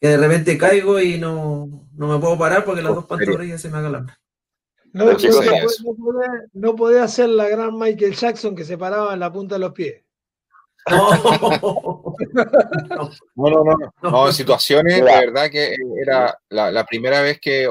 que, 0.00 0.08
de 0.08 0.16
repente 0.16 0.58
caigo 0.58 1.00
y 1.00 1.18
no, 1.18 1.88
no 1.94 2.08
me 2.08 2.18
puedo 2.20 2.38
parar 2.38 2.64
porque 2.64 2.82
las 2.82 2.94
dos 2.94 3.06
pantorrillas 3.06 3.60
se 3.60 3.68
me 3.68 3.78
acalambran. 3.78 4.16
No, 4.92 5.06
no, 5.06 5.12
no, 6.52 6.76
podía, 6.76 7.04
hacer 7.04 7.30
la 7.30 7.48
gran 7.48 7.78
Michael 7.78 8.14
Jackson 8.14 8.54
que 8.54 8.64
se 8.64 8.76
paraba 8.76 9.14
en 9.14 9.20
la 9.20 9.32
punta 9.32 9.54
de 9.54 9.60
los 9.60 9.72
pies. 9.72 10.04
No. 13.34 13.50
no, 13.50 13.64
no, 13.64 13.76
no, 14.02 14.26
en 14.26 14.32
situaciones 14.32 14.96
de 14.96 15.02
verdad 15.02 15.50
que 15.50 15.76
era 16.00 16.36
la, 16.48 16.84
primera 16.84 17.22
vez 17.22 17.38
que 17.40 17.68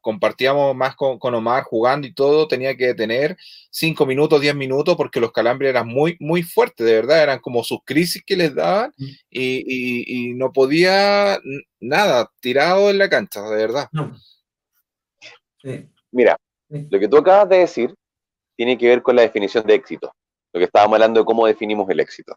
compartíamos 0.00 0.74
más 0.74 0.96
con, 0.96 1.18
Omar 1.34 1.64
jugando 1.64 2.06
y 2.06 2.14
todo, 2.14 2.48
tenía 2.48 2.76
que 2.76 2.94
tener 2.94 3.36
5 3.70 4.06
minutos, 4.06 4.40
10 4.40 4.54
minutos, 4.54 4.96
porque 4.96 5.20
los 5.20 5.32
calambres 5.32 5.70
eran 5.70 5.86
muy, 5.88 6.16
muy 6.18 6.42
fuertes, 6.42 6.86
de 6.86 6.94
verdad, 6.94 7.22
eran 7.22 7.40
como 7.40 7.62
sus 7.62 7.80
crisis 7.84 8.22
que 8.24 8.36
les 8.36 8.54
daban 8.54 8.92
mm. 8.96 9.06
y, 9.30 10.34
no 10.34 10.52
podía 10.52 11.38
nada, 11.80 12.30
tirado 12.40 12.90
en 12.90 12.98
la 12.98 13.08
cancha, 13.08 13.42
de 13.42 13.56
verdad. 13.56 13.88
Mira, 16.10 16.36
lo 16.68 16.98
que 16.98 17.08
tú 17.08 17.18
acabas 17.18 17.48
de 17.48 17.58
decir 17.58 17.94
tiene 18.56 18.78
que 18.78 18.88
ver 18.88 19.02
con 19.02 19.16
la 19.16 19.22
definición 19.22 19.66
de 19.66 19.74
éxito 19.74 20.12
lo 20.56 20.60
que 20.60 20.64
estábamos 20.64 20.94
hablando 20.94 21.20
de 21.20 21.26
cómo 21.26 21.46
definimos 21.46 21.86
el 21.90 22.00
éxito. 22.00 22.34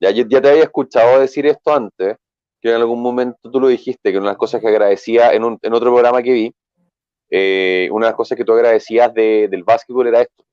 Ya, 0.00 0.10
ya 0.10 0.40
te 0.40 0.50
había 0.50 0.64
escuchado 0.64 1.20
decir 1.20 1.46
esto 1.46 1.72
antes, 1.72 2.16
que 2.60 2.70
en 2.70 2.74
algún 2.74 3.00
momento 3.00 3.48
tú 3.48 3.60
lo 3.60 3.68
dijiste, 3.68 4.10
que 4.10 4.18
una 4.18 4.26
de 4.26 4.32
las 4.32 4.36
cosas 4.36 4.60
que 4.60 4.66
agradecía 4.66 5.32
en, 5.32 5.44
otro 5.44 5.92
programa 5.92 6.24
que 6.24 6.32
vi, 6.32 6.54
eh, 7.30 7.88
una 7.92 8.06
de 8.06 8.10
las 8.10 8.16
cosas 8.16 8.36
que 8.36 8.44
tú 8.44 8.52
agradecías 8.52 9.14
de, 9.14 9.46
del 9.48 9.62
básquetbol 9.62 10.08
era 10.08 10.22
esto, 10.22 10.44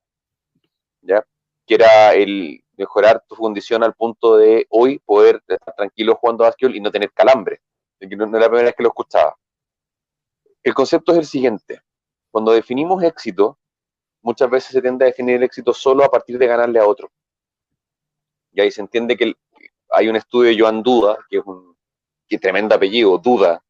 ¿ya? 1.02 1.26
que 1.66 1.74
era 1.74 2.14
el 2.14 2.64
mejorar 2.78 3.24
tu 3.28 3.36
condición 3.36 3.84
al 3.84 3.96
punto 3.96 4.38
de 4.38 4.68
hoy 4.70 5.00
poder 5.00 5.42
estar 5.48 5.74
tranquilo 5.76 6.14
jugando 6.14 6.44
básquetbol 6.44 6.76
y 6.76 6.80
no 6.80 6.92
tener 6.92 7.12
calambre. 7.12 7.60
No, 8.00 8.08
es 8.26 8.32
la 8.32 8.50
primera 8.50 8.66
vez 8.66 8.76
que 8.76 8.84
lo 8.84 8.90
escuchaba. 8.90 9.36
El 10.62 10.76
concepto 10.76 11.12
es 11.14 11.18
el 11.18 11.26
siguiente. 11.26 11.82
Cuando 12.30 12.52
definimos 12.52 13.02
éxito, 13.02 13.58
muchas 14.28 14.50
veces 14.50 14.72
se 14.72 14.82
tiende 14.82 15.06
a 15.06 15.08
definir 15.08 15.38
el 15.38 15.44
éxito 15.44 15.74
solo 15.74 16.04
a 16.04 16.12
partir 16.12 16.38
de 16.38 16.48
ganarle 16.48 16.80
a 16.80 16.86
otro. 16.86 17.10
Y 18.52 18.60
ahí 18.60 18.70
se 18.70 18.82
entiende 18.82 19.16
que 19.16 19.34
hay 19.90 20.10
un 20.10 20.18
estudio 20.18 20.50
de 20.52 20.60
Joan 20.60 20.84
Duda, 20.84 21.18
que 21.30 21.38
es 21.38 21.46
un 21.46 21.78
tremendo 22.42 22.76
apellido, 22.76 23.18
Duda, 23.18 23.64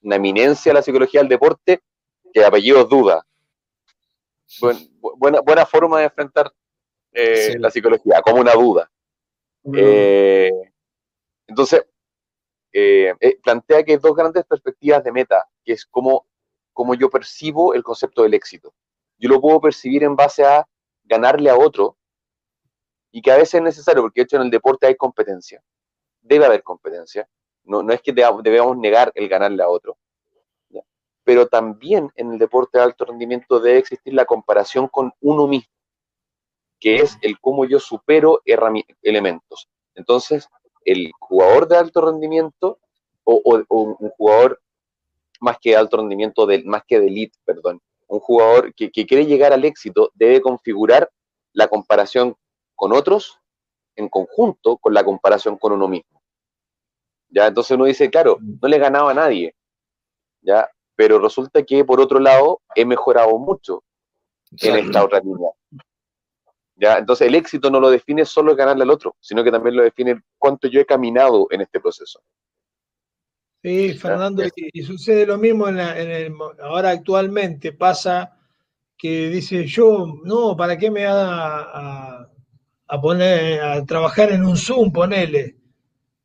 una 0.00 0.16
eminencia 0.16 0.70
de 0.70 0.74
la 0.74 0.82
psicología 0.82 1.20
del 1.20 1.28
deporte, 1.28 1.82
que 2.32 2.42
apellido 2.42 2.80
es 2.80 2.88
Duda. 2.88 3.26
buena, 5.18 5.40
buena 5.42 5.66
forma 5.66 5.98
de 5.98 6.04
enfrentar 6.04 6.50
eh, 7.12 7.58
la 7.58 7.70
psicología, 7.70 8.22
como 8.22 8.40
una 8.40 8.54
duda. 8.54 8.90
Eh, 9.74 10.50
entonces, 11.46 11.84
eh, 12.72 13.12
plantea 13.44 13.82
que 13.82 13.92
hay 13.92 13.98
dos 13.98 14.16
grandes 14.16 14.44
perspectivas 14.44 15.04
de 15.04 15.12
meta, 15.12 15.46
que 15.62 15.74
es 15.74 15.84
como, 15.84 16.26
como 16.72 16.94
yo 16.94 17.10
percibo 17.10 17.74
el 17.74 17.82
concepto 17.82 18.22
del 18.22 18.32
éxito 18.32 18.72
yo 19.18 19.28
lo 19.28 19.40
puedo 19.40 19.60
percibir 19.60 20.04
en 20.04 20.16
base 20.16 20.44
a 20.44 20.66
ganarle 21.04 21.50
a 21.50 21.56
otro 21.56 21.96
y 23.10 23.22
que 23.22 23.30
a 23.30 23.36
veces 23.36 23.54
es 23.54 23.62
necesario, 23.62 24.02
porque 24.02 24.20
de 24.20 24.24
hecho 24.24 24.36
en 24.36 24.42
el 24.42 24.50
deporte 24.50 24.86
hay 24.86 24.96
competencia, 24.96 25.62
debe 26.20 26.44
haber 26.44 26.62
competencia, 26.62 27.28
no, 27.64 27.82
no 27.82 27.92
es 27.92 28.02
que 28.02 28.12
debamos 28.12 28.76
negar 28.76 29.10
el 29.14 29.28
ganarle 29.28 29.62
a 29.62 29.68
otro, 29.68 29.96
pero 31.26 31.48
también 31.48 32.12
en 32.14 32.32
el 32.32 32.38
deporte 32.38 32.78
de 32.78 32.84
alto 32.84 33.04
rendimiento 33.04 33.58
debe 33.58 33.78
existir 33.78 34.14
la 34.14 34.26
comparación 34.26 34.86
con 34.86 35.12
uno 35.20 35.48
mismo. 35.48 35.68
que 36.78 36.96
es 36.96 37.18
el 37.20 37.40
cómo 37.40 37.64
yo 37.64 37.80
supero 37.80 38.42
elementos. 39.02 39.68
Entonces, 39.96 40.48
el 40.84 41.10
jugador 41.18 41.66
de 41.66 41.78
alto 41.78 42.02
rendimiento 42.02 42.78
o, 43.24 43.40
un 43.70 44.10
jugador 44.10 44.62
más 45.40 45.58
que 45.58 45.70
de 45.70 45.76
alto 45.76 45.96
rendimiento, 45.96 46.46
más 46.64 46.84
que 46.86 47.00
de 47.00 47.08
elite, 47.08 47.36
perdón, 47.44 47.80
un 48.08 48.20
jugador 48.20 48.74
que, 48.74 48.90
que 48.90 49.06
quiere 49.06 49.26
llegar 49.26 49.52
al 49.52 49.64
éxito 49.64 50.10
debe 50.14 50.40
configurar 50.40 51.10
la 51.52 51.68
comparación 51.68 52.36
con 52.74 52.92
otros 52.92 53.40
en 53.96 54.08
conjunto 54.08 54.76
con 54.76 54.94
la 54.94 55.02
comparación 55.02 55.56
con 55.56 55.72
uno 55.72 55.88
mismo. 55.88 56.22
¿Ya? 57.28 57.46
Entonces 57.46 57.72
uno 57.72 57.86
dice, 57.86 58.10
claro, 58.10 58.38
no 58.40 58.68
le 58.68 58.78
ganaba 58.78 59.10
a 59.10 59.14
nadie, 59.14 59.54
¿ya? 60.42 60.70
Pero 60.94 61.18
resulta 61.18 61.62
que 61.62 61.84
por 61.84 62.00
otro 62.00 62.20
lado 62.20 62.60
he 62.74 62.84
mejorado 62.84 63.36
mucho 63.38 63.82
en 64.60 64.76
esta 64.76 65.04
otra 65.04 65.20
línea. 65.20 65.50
¿Ya? 66.76 66.98
Entonces 66.98 67.26
el 67.26 67.34
éxito 67.34 67.70
no 67.70 67.80
lo 67.80 67.90
define 67.90 68.24
solo 68.24 68.54
ganarle 68.54 68.84
al 68.84 68.90
otro, 68.90 69.16
sino 69.20 69.42
que 69.42 69.50
también 69.50 69.76
lo 69.76 69.82
define 69.82 70.22
cuánto 70.38 70.68
yo 70.68 70.80
he 70.80 70.86
caminado 70.86 71.46
en 71.50 71.62
este 71.62 71.80
proceso. 71.80 72.20
Sí, 73.66 73.94
Fernando, 73.94 74.44
y, 74.54 74.82
sucede 74.84 75.26
lo 75.26 75.38
mismo 75.38 75.68
en, 75.68 75.80
el, 75.80 76.32
ahora 76.62 76.90
actualmente, 76.90 77.72
pasa 77.72 78.38
que 78.96 79.28
dice 79.28 79.66
yo, 79.66 80.20
no, 80.22 80.56
¿para 80.56 80.78
qué 80.78 80.88
me 80.88 81.04
va 81.04 82.28
a, 82.86 83.00
poner 83.02 83.60
a 83.60 83.84
trabajar 83.84 84.30
en 84.30 84.44
un 84.44 84.56
Zoom, 84.56 84.92
ponele? 84.92 85.56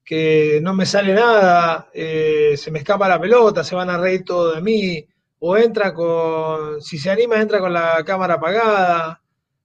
Que 0.05 0.59
no 0.61 0.75
me 0.75 0.85
sale 0.85 1.15
nada, 1.15 1.89
eh, 1.95 2.53
se 2.57 2.69
me 2.69 2.77
escapa 2.77 3.09
la 3.09 3.19
pelota, 3.19 3.63
se 3.63 3.73
van 3.73 3.89
a 3.89 3.97
reír 3.97 4.23
todo 4.23 4.53
de 4.53 4.61
mí, 4.61 5.03
o 5.39 5.57
entra 5.57 5.95
con, 5.95 6.79
si 6.79 6.99
se 6.99 7.09
anima, 7.09 7.41
entra 7.41 7.59
con 7.59 7.73
la 7.73 8.03
cámara 8.05 8.35
apagada, 8.35 9.19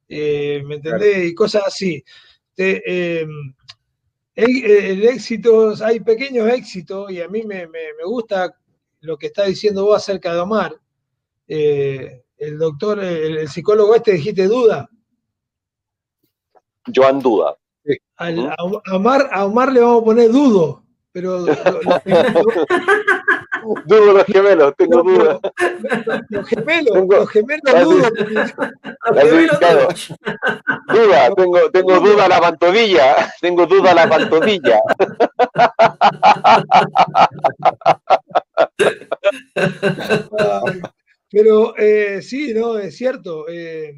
eh, 0.08 0.62
¿me 0.64 0.76
entendés? 0.76 1.26
Y 1.26 1.34
cosas 1.34 1.64
así. 1.66 2.02
Em, 2.56 3.28
el, 4.36 5.04
éxito, 5.04 5.74
hay 5.82 6.00
pequeños 6.00 6.48
éxitos, 6.50 7.10
y 7.10 7.20
a 7.22 7.28
mí 7.28 7.42
me, 7.42 7.66
gusta 8.04 8.54
lo 9.00 9.16
que 9.16 9.28
está 9.28 9.44
diciendo 9.44 9.84
vos 9.84 9.96
acerca 9.96 10.34
de 10.34 10.40
Omar. 10.40 10.78
Eh, 11.48 12.22
el 12.36 12.58
doctor, 12.58 13.02
el, 13.02 13.48
psicólogo 13.48 13.94
este, 13.94 14.12
dijiste 14.12 14.46
duda. 14.46 14.88
Joan 16.94 17.18
Duda. 17.20 17.56
a, 18.18 18.30
Omar, 18.92 19.28
a 19.32 19.46
Omar 19.46 19.72
le 19.72 19.80
vamos 19.80 20.02
a 20.02 20.04
poner 20.04 20.30
dudo, 20.30 20.84
pero 21.12 21.44
Dudo 23.84 24.12
los 24.12 24.24
gemelos, 24.24 24.74
tengo 24.76 25.02
dudas. 25.02 25.40
Los 26.28 26.48
gemelos, 26.48 27.06
los 27.08 27.30
gemelos 27.30 27.84
dudo. 27.84 28.10
Duda, 30.88 31.34
tengo, 31.34 31.70
tengo 31.72 32.00
duda 32.00 32.24
a 32.24 32.28
la 32.28 32.40
pantodilla, 32.40 33.32
tengo 33.40 33.66
duda 33.66 33.92
a 33.92 33.94
la 33.94 34.08
pantodilla. 34.10 34.80
Pero 41.30 41.76
eh, 41.76 42.22
sí, 42.22 42.52
no, 42.54 42.78
es 42.78 42.96
cierto. 42.96 43.48
Eh, 43.48 43.92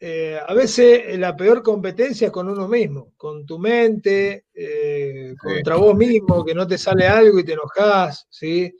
eh, 0.00 0.40
a 0.44 0.54
veces 0.54 1.18
la 1.18 1.36
peor 1.36 1.62
competencia 1.62 2.26
es 2.26 2.32
con 2.32 2.48
uno 2.48 2.66
mismo, 2.66 3.12
con 3.16 3.44
tu 3.44 3.58
mente, 3.58 4.46
contra 5.38 5.76
vos 5.76 5.94
mismo, 5.96 6.44
que 6.44 6.54
no 6.54 6.66
te 6.66 6.78
sale 6.78 7.06
algo 7.06 7.38
y 7.38 7.44
te 7.44 7.52
enojas, 7.52 8.26
¿sí? 8.30 8.72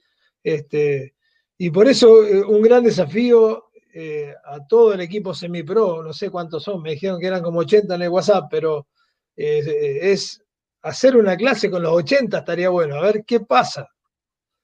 Este, 0.46 1.16
y 1.58 1.70
por 1.70 1.88
eso 1.88 2.24
eh, 2.24 2.40
un 2.40 2.62
gran 2.62 2.84
desafío 2.84 3.64
eh, 3.92 4.32
a 4.44 4.64
todo 4.64 4.94
el 4.94 5.00
equipo 5.00 5.34
semi-pro, 5.34 6.04
no 6.04 6.12
sé 6.12 6.30
cuántos 6.30 6.62
son, 6.62 6.82
me 6.82 6.92
dijeron 6.92 7.18
que 7.18 7.26
eran 7.26 7.42
como 7.42 7.58
80 7.58 7.92
en 7.96 8.02
el 8.02 8.10
WhatsApp, 8.10 8.44
pero 8.48 8.86
eh, 9.34 9.98
es 10.02 10.40
hacer 10.82 11.16
una 11.16 11.36
clase 11.36 11.68
con 11.68 11.82
los 11.82 11.94
80 11.94 12.38
estaría 12.38 12.68
bueno, 12.68 12.94
a 12.94 13.00
ver 13.02 13.24
qué 13.26 13.40
pasa. 13.40 13.88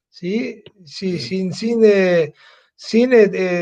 ¿Sí? 0.09 0.63
sí, 0.85 1.19
Sin, 1.19 1.53
sin, 1.53 1.83
sin, 2.77 3.11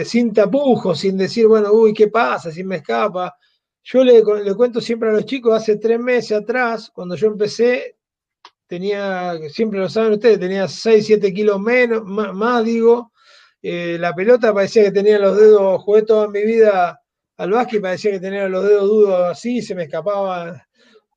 sin 0.05 0.35
tapujos, 0.35 0.99
sin 1.01 1.17
decir, 1.17 1.47
bueno, 1.47 1.73
uy, 1.73 1.95
¿qué 1.95 2.09
pasa? 2.09 2.53
Si 2.53 2.63
me 2.65 2.77
escapa. 2.77 3.35
Yo 3.83 4.05
le, 4.05 4.23
le 4.45 4.55
cuento 4.55 4.79
siempre 4.83 5.09
a 5.09 5.13
los 5.13 5.25
chicos, 5.25 5.55
hace 5.55 5.77
tres 5.77 5.99
meses 5.99 6.37
atrás, 6.37 6.91
cuando 6.93 7.15
yo 7.15 7.29
empecé, 7.29 7.97
tenía, 8.71 9.37
siempre 9.49 9.81
lo 9.81 9.89
saben 9.89 10.13
ustedes, 10.13 10.39
tenía 10.39 10.69
6, 10.69 11.05
7 11.05 11.35
kilos 11.35 11.61
menos, 11.61 12.05
más, 12.05 12.65
digo. 12.65 13.13
Eh, 13.61 13.97
la 13.99 14.15
pelota 14.15 14.55
parecía 14.55 14.85
que 14.85 14.93
tenía 14.93 15.19
los 15.19 15.37
dedos, 15.37 15.83
jugué 15.83 16.03
toda 16.03 16.29
mi 16.29 16.45
vida 16.45 17.03
al 17.37 17.51
básquet, 17.51 17.83
parecía 17.83 18.13
que 18.13 18.21
tenía 18.21 18.49
los 18.49 18.65
dedos 18.65 18.89
dudos 18.89 19.29
así, 19.29 19.61
se 19.61 19.75
me 19.75 19.83
escapaba 19.83 20.65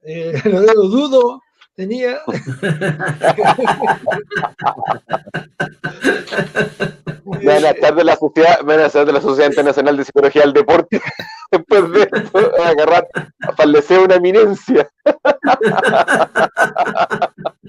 eh, 0.02 0.34
los 0.46 0.62
dedos 0.62 0.92
dudos, 0.92 1.40
tenía. 1.76 2.20
Van 7.26 7.66
a 7.66 7.92
de 7.92 8.04
la 8.04 8.16
sociedad, 8.16 8.60
van 8.64 8.80
a 8.80 8.88
de 8.88 9.12
la 9.12 9.22
Sociedad 9.22 9.50
Internacional 9.50 9.98
de 9.98 10.06
Psicología 10.06 10.44
del 10.44 10.54
Deporte. 10.54 11.02
Después 11.52 11.92
de 11.92 12.10
esto, 12.12 12.52
a 12.62 12.70
agarrar, 12.70 13.08
a 13.14 13.54
fallecer 13.54 14.00
una 14.00 14.16
eminencia. 14.16 14.90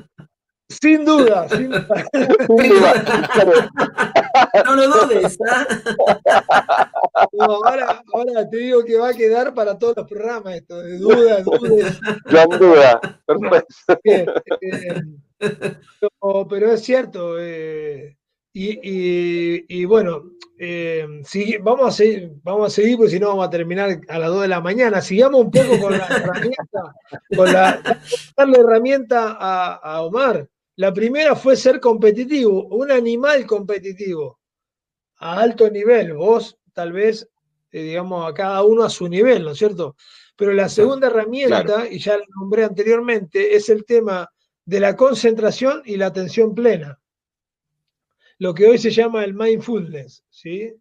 Sin 0.80 1.05
duda, 1.05 1.48
sin 1.48 1.70
duda. 1.70 2.05
No 4.64 4.76
lo 4.76 4.88
dudes. 4.88 5.38
¿ah? 5.51 6.90
ahora, 7.38 8.02
ahora, 8.12 8.48
te 8.48 8.56
digo 8.56 8.84
que 8.84 8.98
va 8.98 9.09
a 9.09 9.14
quedar 9.14 9.55
para 9.55 9.78
todos 9.78 9.96
los 9.96 10.06
programas 10.09 10.55
esto, 10.55 10.80
de 10.80 10.98
dudas, 10.98 11.44
dudas. 11.44 12.01
Gran 12.24 12.48
duda. 12.48 13.20
Perfecto. 13.26 14.32
Eh, 14.60 15.76
pero, 16.48 16.72
es 16.72 16.82
cierto. 16.82 17.36
Eh, 17.38 18.16
y, 18.52 19.84
bueno, 19.84 20.30
eh, 20.59 21.06
vamos, 21.60 21.88
a 21.88 21.90
seguir, 21.90 22.32
vamos 22.42 22.68
a 22.68 22.70
seguir, 22.70 22.96
porque 22.96 23.10
si 23.10 23.18
no 23.18 23.28
vamos 23.28 23.48
a 23.48 23.51
terminar 23.51 24.01
a 24.09 24.18
las 24.18 24.28
2 24.30 24.42
de 24.42 24.48
la 24.48 24.60
mañana. 24.60 25.01
Sigamos 25.01 25.40
un 25.40 25.51
poco 25.51 25.78
con 25.80 25.98
la 25.98 26.06
herramienta, 26.06 26.94
con 27.36 27.52
la, 27.52 28.01
darle 28.36 28.59
herramienta 28.60 29.36
a, 29.40 30.02
Omar. 30.02 30.48
La 30.76 30.92
primera 30.92 31.36
fue 31.36 31.56
ser 31.56 31.80
competitivo, 31.80 32.66
un 32.66 32.90
animal 32.90 33.46
competitivo, 33.46 34.40
a 35.18 35.40
alto 35.40 35.70
nivel. 35.70 36.14
Vos, 36.14 36.59
tal 36.72 36.92
vez, 36.92 37.28
eh, 37.70 37.82
digamos, 37.82 38.28
a 38.28 38.34
cada 38.34 38.62
uno 38.64 38.84
a 38.84 38.90
su 38.90 39.09
nivel, 39.09 39.44
¿no 39.44 39.52
es 39.52 39.59
cierto? 39.59 39.96
Pero 40.36 40.52
la 40.52 40.68
segunda 40.68 41.06
herramienta, 41.06 41.88
y 41.88 41.98
ya 41.98 42.18
la 42.18 42.24
nombré 42.40 42.64
anteriormente, 42.64 43.55
es 43.55 43.68
el 43.68 43.84
tema 43.84 44.28
de 44.64 44.80
la 44.80 44.96
concentración 44.96 45.82
y 45.84 45.96
la 45.96 46.06
atención 46.06 46.55
plena 46.55 46.98
lo 48.38 48.55
que 48.55 48.66
hoy 48.66 48.78
se 48.78 48.90
llama 48.90 49.24
el 49.24 49.34
mindfulness, 49.34 50.24
¿sí? 50.28 50.72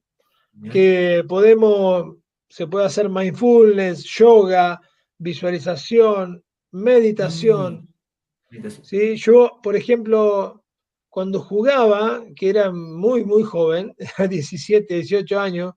Que 0.71 1.23
podemos, 1.27 2.17
se 2.47 2.67
puede 2.67 2.85
hacer 2.85 3.09
mindfulness, 3.09 4.03
yoga, 4.03 4.79
visualización, 5.17 6.43
meditación. 6.71 7.87
Mm. 8.61 8.69
¿sí? 8.83 9.15
Yo, 9.15 9.59
por 9.61 9.75
ejemplo, 9.75 10.63
cuando 11.09 11.39
jugaba, 11.39 12.23
que 12.35 12.49
era 12.49 12.71
muy, 12.71 13.23
muy 13.25 13.43
joven, 13.43 13.95
17, 14.29 14.93
18 14.93 15.39
años, 15.39 15.73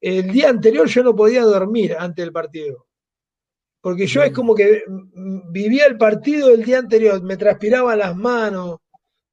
el 0.00 0.30
día 0.30 0.48
anterior 0.48 0.86
yo 0.86 1.02
no 1.02 1.14
podía 1.14 1.42
dormir 1.42 1.96
antes 1.98 2.24
del 2.24 2.32
partido. 2.32 2.86
Porque 3.80 4.06
yo 4.06 4.22
es 4.22 4.32
mm. 4.32 4.34
como 4.34 4.54
que 4.54 4.82
vivía 5.50 5.86
el 5.86 5.96
partido 5.96 6.50
el 6.50 6.64
día 6.64 6.78
anterior, 6.78 7.22
me 7.22 7.36
transpiraban 7.36 7.98
las 7.98 8.16
manos, 8.16 8.78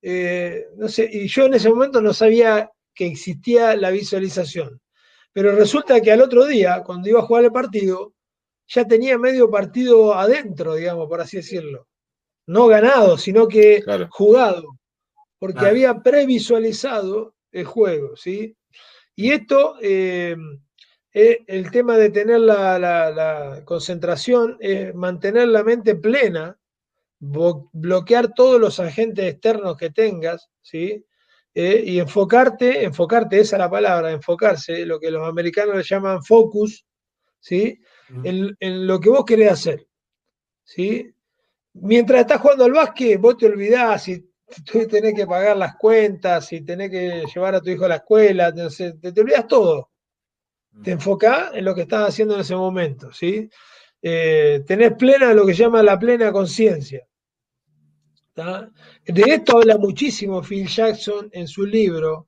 eh, 0.02 0.68
no 0.78 0.88
sé, 0.88 1.10
y 1.12 1.28
yo 1.28 1.46
en 1.46 1.56
ese 1.56 1.70
momento 1.70 2.00
no 2.02 2.14
sabía 2.14 2.70
que 2.94 3.08
existía 3.08 3.76
la 3.76 3.92
visualización. 3.92 4.80
Pero 5.34 5.54
resulta 5.54 6.00
que 6.00 6.12
al 6.12 6.22
otro 6.22 6.46
día, 6.46 6.84
cuando 6.84 7.10
iba 7.10 7.20
a 7.20 7.24
jugar 7.24 7.44
el 7.44 7.52
partido, 7.52 8.14
ya 8.68 8.86
tenía 8.86 9.18
medio 9.18 9.50
partido 9.50 10.14
adentro, 10.14 10.76
digamos, 10.76 11.08
por 11.10 11.22
así 11.22 11.38
decirlo. 11.38 11.88
No 12.48 12.68
ganado, 12.68 13.18
sino 13.18 13.48
que 13.48 13.84
jugado, 14.10 14.80
porque 15.40 15.66
había 15.66 16.00
previsualizado 16.02 17.36
el 17.52 17.66
juego, 17.66 18.16
¿sí? 18.16 18.56
Y 19.16 19.32
esto, 19.32 19.76
eh, 19.82 20.36
eh, 21.14 21.44
el 21.48 21.72
tema 21.72 21.98
de 21.98 22.10
tener 22.10 22.42
la, 22.42 22.78
la 22.78 23.62
concentración, 23.66 24.58
es 24.60 24.94
mantener 24.94 25.48
la 25.48 25.64
mente 25.64 25.96
plena 25.96 26.58
bloquear 27.20 28.34
todos 28.34 28.60
los 28.60 28.80
agentes 28.80 29.26
externos 29.26 29.78
que 29.78 29.90
tengas, 29.90 30.50
¿sí? 30.62 31.06
Eh, 31.54 31.84
y 31.86 32.00
enfocarte, 32.00 32.84
enfocarte, 32.84 33.40
esa 33.40 33.56
es 33.56 33.60
la 33.60 33.70
palabra, 33.70 34.12
enfocarse, 34.12 34.86
lo 34.86 35.00
que 35.00 35.12
los 35.12 35.28
americanos 35.28 35.78
le 35.78 35.84
llaman 35.84 36.24
focus, 36.24 36.86
¿sí? 37.40 37.80
En, 38.24 38.56
lo 38.86 39.00
que 39.00 39.10
vos 39.10 39.24
querés 39.26 39.52
hacer, 39.52 39.88
¿sí? 40.64 41.15
Mientras 41.76 42.22
estás 42.22 42.40
jugando 42.40 42.66
al 42.66 42.72
básquet, 42.72 43.20
vos 43.20 43.38
te 43.38 43.46
olvidás 43.46 44.10
tú 44.64 44.88
tenés 44.88 45.14
que 45.16 45.26
pagar 45.26 45.58
las 45.58 45.76
cuentas, 45.76 46.52
y 46.54 46.62
tenés 46.62 46.92
que 46.92 47.24
llevar 47.34 47.56
a 47.56 47.62
tu 47.62 47.70
hijo 47.70 47.86
a 47.86 47.90
la 47.90 47.96
escuela, 47.96 48.54
te, 48.54 48.94
te, 48.94 49.22
olvidas 49.22 49.48
todo. 49.48 49.90
Te 50.84 50.92
enfocás 50.92 51.54
en 51.54 51.66
lo 51.66 51.74
que 51.74 51.82
estás 51.82 52.10
haciendo 52.10 52.36
en 52.36 52.42
ese 52.42 52.56
momento, 52.56 53.12
¿sí? 53.12 53.50
eh, 54.08 54.64
tenés 54.68 54.94
plena 54.94 55.34
lo 55.34 55.48
que 55.48 55.56
se 55.56 55.64
llama 55.64 55.82
la 55.82 55.98
plena 55.98 56.32
conciencia. 56.32 57.08
De 58.36 59.22
esto 59.22 59.58
habla 59.58 59.78
muchísimo 59.78 60.44
Phil 60.44 60.68
Jackson 60.68 61.28
en 61.32 61.48
su 61.48 61.66
libro, 61.66 62.28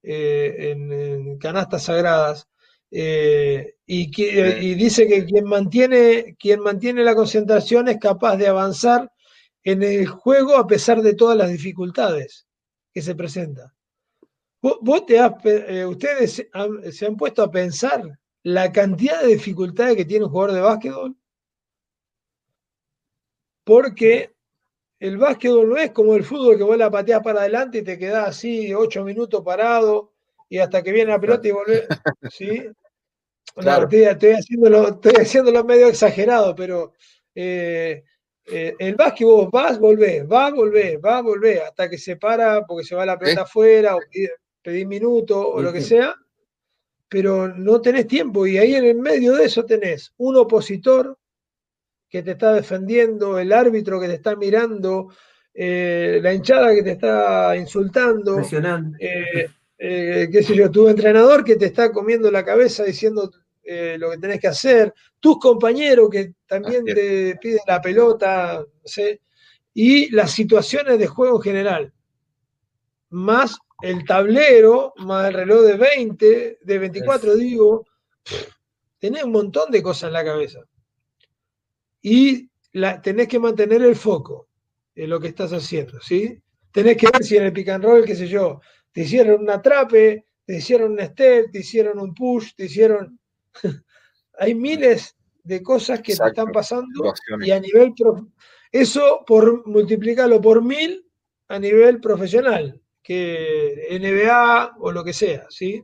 eh, 0.00 0.70
en, 0.70 1.38
Canastas 1.38 1.84
Sagradas, 1.84 2.48
eh, 2.90 3.77
y, 3.90 4.10
y, 4.22 4.74
dice 4.74 5.08
que 5.08 5.24
quien 5.24 5.46
mantiene, 5.46 6.36
quien 6.38 6.60
mantiene 6.60 7.02
la 7.02 7.14
concentración 7.14 7.88
es 7.88 7.96
capaz 7.96 8.36
de 8.36 8.46
avanzar 8.46 9.10
en 9.64 9.82
el 9.82 10.06
juego 10.06 10.56
a 10.56 10.66
pesar 10.66 11.00
de 11.00 11.14
todas 11.14 11.38
las 11.38 11.50
dificultades 11.50 12.46
que 12.92 13.00
se 13.00 13.14
presentan. 13.14 13.72
Vos, 14.60 15.06
te 15.06 15.16
eh, 15.16 15.86
ustedes 15.86 16.46
se 16.90 17.06
han 17.06 17.16
puesto 17.16 17.42
a 17.42 17.50
pensar 17.50 18.18
la 18.42 18.70
cantidad 18.70 19.22
de 19.22 19.28
dificultades 19.28 19.96
que 19.96 20.04
tiene 20.04 20.26
un 20.26 20.30
jugador 20.32 20.54
de 20.54 20.60
básquetbol. 20.60 21.16
Porque 23.64 24.34
el 25.00 25.16
básquetbol 25.16 25.66
no 25.66 25.76
es 25.78 25.92
como 25.92 26.14
el 26.14 26.24
fútbol 26.24 26.58
que 26.58 26.62
vos 26.62 26.76
la 26.76 26.90
pateas 26.90 27.22
para 27.22 27.40
adelante 27.40 27.78
y 27.78 27.84
te 27.84 27.98
quedás 27.98 28.28
así 28.28 28.74
ocho 28.74 29.02
minutos 29.02 29.42
parado 29.42 30.12
y 30.46 30.58
hasta 30.58 30.82
que 30.82 30.92
viene 30.92 31.12
la 31.12 31.20
pelota 31.20 31.48
y 31.48 31.52
volvés. 31.52 31.86
¿sí? 32.30 32.68
Estoy, 33.56 34.32
haciéndolo, 34.32 34.88
estoy 34.88 35.12
haciéndolo 35.12 35.64
medio 35.64 35.88
exagerado, 35.88 36.54
pero 36.54 36.92
eh, 37.34 38.04
eh, 38.46 38.74
el 38.78 38.94
básquet 38.94 39.26
vos 39.26 39.50
vas, 39.50 39.78
volvés, 39.78 40.26
vas, 40.26 40.52
volvés, 40.52 41.00
vas, 41.00 41.22
volvés, 41.22 41.60
hasta 41.60 41.88
que 41.88 41.98
se 41.98 42.16
para 42.16 42.64
porque 42.66 42.84
se 42.84 42.94
va 42.94 43.04
la 43.04 43.18
pelota 43.18 43.42
afuera 43.42 43.96
o 43.96 44.00
pedís 44.62 44.86
minutos 44.86 45.38
o 45.38 45.60
lo 45.60 45.72
que 45.72 45.80
sea, 45.80 46.14
pero 47.08 47.48
no 47.48 47.80
tenés 47.80 48.06
tiempo 48.06 48.46
y 48.46 48.58
ahí 48.58 48.74
en 48.74 48.84
el 48.84 48.96
medio 48.96 49.34
de 49.34 49.44
eso 49.44 49.64
tenés 49.64 50.12
un 50.18 50.36
opositor 50.36 51.18
que 52.08 52.22
te 52.22 52.32
está 52.32 52.54
defendiendo, 52.54 53.38
el 53.38 53.52
árbitro 53.52 54.00
que 54.00 54.08
te 54.08 54.14
está 54.14 54.34
mirando, 54.34 55.12
eh, 55.52 56.20
la 56.22 56.32
hinchada 56.32 56.74
que 56.74 56.82
te 56.82 56.92
está 56.92 57.54
insultando, 57.56 58.42
eh, 59.78 60.28
qué 60.30 60.42
sé 60.42 60.56
yo, 60.56 60.70
tu 60.70 60.88
entrenador 60.88 61.44
que 61.44 61.56
te 61.56 61.66
está 61.66 61.92
comiendo 61.92 62.30
la 62.30 62.44
cabeza 62.44 62.84
diciendo 62.84 63.30
eh, 63.62 63.96
lo 63.98 64.10
que 64.10 64.18
tenés 64.18 64.40
que 64.40 64.48
hacer, 64.48 64.92
tus 65.20 65.38
compañeros 65.38 66.08
que 66.10 66.32
también 66.46 66.84
te 66.84 67.36
piden 67.36 67.60
la 67.66 67.80
pelota, 67.80 68.64
y 69.74 70.10
las 70.10 70.32
situaciones 70.32 70.98
de 70.98 71.06
juego 71.06 71.36
en 71.36 71.42
general, 71.42 71.92
más 73.10 73.56
el 73.82 74.04
tablero, 74.04 74.92
más 74.96 75.28
el 75.28 75.34
reloj 75.34 75.62
de 75.62 75.76
20, 75.76 76.58
de 76.60 76.78
24, 76.78 77.36
digo, 77.36 77.86
tenés 78.98 79.24
un 79.24 79.32
montón 79.32 79.70
de 79.70 79.82
cosas 79.82 80.08
en 80.08 80.14
la 80.14 80.24
cabeza. 80.24 80.60
Y 82.02 82.50
la, 82.72 83.00
tenés 83.00 83.28
que 83.28 83.38
mantener 83.38 83.82
el 83.82 83.96
foco 83.96 84.48
en 84.94 85.10
lo 85.10 85.20
que 85.20 85.28
estás 85.28 85.52
haciendo, 85.52 86.00
¿sí? 86.00 86.42
Tenés 86.72 86.96
que 86.96 87.08
ver 87.12 87.22
si 87.22 87.36
en 87.36 87.44
el 87.44 87.52
pick 87.52 87.68
and 87.68 87.84
roll, 87.84 88.04
qué 88.04 88.16
sé 88.16 88.26
yo, 88.26 88.60
te 88.98 89.04
hicieron 89.04 89.42
un 89.42 89.50
atrape, 89.50 90.26
te 90.44 90.56
hicieron 90.56 90.90
un 90.90 90.98
step, 90.98 91.52
te 91.52 91.60
hicieron 91.60 92.00
un 92.00 92.12
push, 92.12 92.56
te 92.56 92.64
hicieron 92.64 93.20
hay 94.40 94.56
miles 94.56 95.16
de 95.44 95.62
cosas 95.62 96.00
que 96.00 96.16
te 96.16 96.26
están 96.26 96.50
pasando 96.50 97.14
y 97.40 97.52
a 97.52 97.60
nivel 97.60 97.94
eso 98.72 99.22
por 99.24 99.64
multiplicarlo 99.68 100.40
por 100.40 100.64
mil 100.64 101.06
a 101.46 101.60
nivel 101.60 102.00
profesional, 102.00 102.82
que 103.00 103.86
NBA 104.00 104.78
o 104.80 104.90
lo 104.90 105.04
que 105.04 105.12
sea, 105.12 105.46
¿sí? 105.48 105.80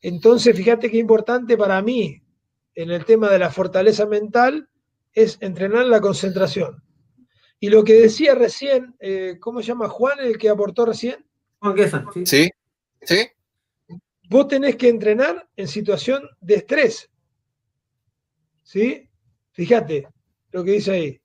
Entonces, 0.00 0.56
fíjate 0.56 0.90
qué 0.90 0.96
importante 0.96 1.58
para 1.58 1.82
mí 1.82 2.22
en 2.76 2.90
el 2.92 3.04
tema 3.04 3.28
de 3.28 3.40
la 3.40 3.50
fortaleza 3.50 4.06
mental 4.06 4.70
es 5.12 5.36
entrenar 5.42 5.84
la 5.84 6.00
concentración. 6.00 6.82
Y 7.58 7.68
lo 7.68 7.84
que 7.84 7.92
decía 7.92 8.34
recién, 8.34 8.96
eh, 9.00 9.36
¿cómo 9.38 9.60
se 9.60 9.66
llama 9.66 9.90
Juan, 9.90 10.18
el 10.20 10.38
que 10.38 10.48
aportó 10.48 10.86
recién? 10.86 11.26
Juan 11.60 11.76
sí. 12.24 12.50
Sí, 13.02 13.26
Vos 14.28 14.48
tenés 14.48 14.76
que 14.76 14.88
entrenar 14.88 15.48
en 15.56 15.66
situación 15.66 16.22
de 16.40 16.54
estrés. 16.54 17.10
¿Sí? 18.62 19.08
Fíjate 19.52 20.06
lo 20.52 20.64
que 20.64 20.72
dice 20.72 20.90
ahí. 20.92 21.20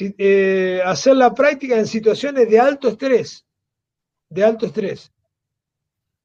Eh, 0.00 0.80
hacer 0.84 1.16
la 1.16 1.34
práctica 1.34 1.78
en 1.78 1.86
situaciones 1.86 2.48
de 2.48 2.58
alto 2.58 2.88
estrés. 2.88 3.44
De 4.28 4.44
alto 4.44 4.66
estrés. 4.66 5.12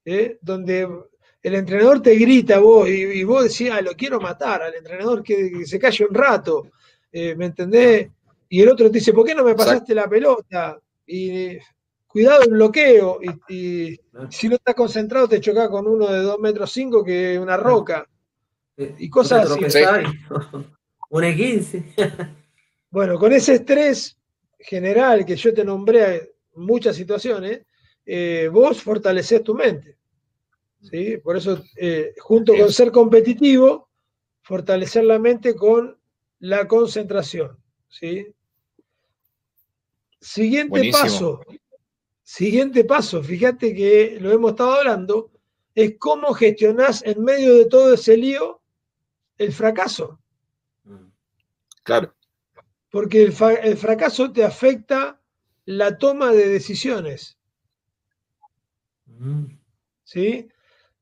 ¿eh? 0.04 0.38
Donde 0.40 0.88
el 1.42 1.54
entrenador 1.54 2.02
te 2.02 2.14
grita 2.14 2.58
vos 2.58 2.88
y, 2.88 3.22
vos 3.24 3.44
decís, 3.44 3.70
ah, 3.70 3.80
lo 3.82 3.94
quiero 3.94 4.20
matar 4.20 4.62
al 4.62 4.74
entrenador 4.74 5.22
que, 5.22 5.66
se 5.66 5.78
calle 5.78 6.06
un 6.06 6.14
rato. 6.14 6.70
Eh, 7.12 7.34
¿Me 7.34 7.46
entendés? 7.46 8.08
Y 8.48 8.62
el 8.62 8.68
otro 8.68 8.90
te 8.90 8.98
dice, 8.98 9.12
¿por 9.12 9.26
qué 9.26 9.34
no 9.34 9.44
me 9.44 9.54
pasaste 9.54 9.94
la 9.94 10.08
pelota? 10.08 10.78
Y 11.06 11.58
cuidado 12.14 12.42
el 12.42 12.50
bloqueo. 12.50 13.18
Y, 13.48 13.98
si 14.30 14.48
no 14.48 14.54
estás 14.54 14.76
concentrado, 14.76 15.28
te 15.28 15.40
chocas 15.40 15.68
con 15.68 15.88
uno 15.88 16.06
de 16.06 16.20
2 16.20 16.38
metros 16.38 16.70
5 16.70 17.02
que 17.02 17.36
una 17.36 17.56
roca. 17.56 18.08
Y 18.76 19.10
cosas 19.10 19.50
así. 19.50 19.78
Una 21.10 21.34
15. 21.34 21.94
bueno, 22.90 23.18
con 23.18 23.32
ese 23.32 23.54
estrés 23.54 24.16
general 24.58 25.24
que 25.24 25.36
yo 25.36 25.54
te 25.54 25.64
nombré 25.64 26.16
en 26.16 26.28
muchas 26.56 26.96
situaciones, 26.96 27.62
eh, 28.04 28.48
vos 28.50 28.82
fortaleces 28.82 29.44
tu 29.44 29.54
mente. 29.54 29.96
¿sí? 30.80 31.18
Por 31.18 31.36
eso, 31.36 31.62
eh, 31.76 32.14
junto 32.18 32.56
con 32.56 32.72
ser 32.72 32.90
competitivo, 32.90 33.88
fortalecer 34.42 35.04
la 35.04 35.20
mente 35.20 35.54
con 35.54 35.96
la 36.40 36.66
concentración. 36.66 37.56
¿sí? 37.88 38.26
Siguiente 40.20 40.90
paso, 40.90 41.42
Siguiente 42.24 42.84
paso, 42.84 43.22
fíjate 43.22 43.74
que 43.74 44.16
lo 44.18 44.32
hemos 44.32 44.52
estado 44.52 44.72
hablando, 44.72 45.30
es 45.74 45.96
cómo 45.98 46.32
gestionás 46.32 47.02
en 47.04 47.22
medio 47.22 47.54
de 47.54 47.66
todo 47.66 47.92
ese 47.92 48.16
lío 48.16 48.62
el 49.36 49.52
fracaso. 49.52 50.18
Claro. 51.82 52.14
Porque 52.90 53.22
el, 53.22 53.76
fracaso 53.76 54.32
te 54.32 54.42
afecta 54.42 55.20
la 55.66 55.98
toma 55.98 56.32
de 56.32 56.48
decisiones. 56.48 57.36
Mm. 59.04 59.44
¿Sí? 60.04 60.48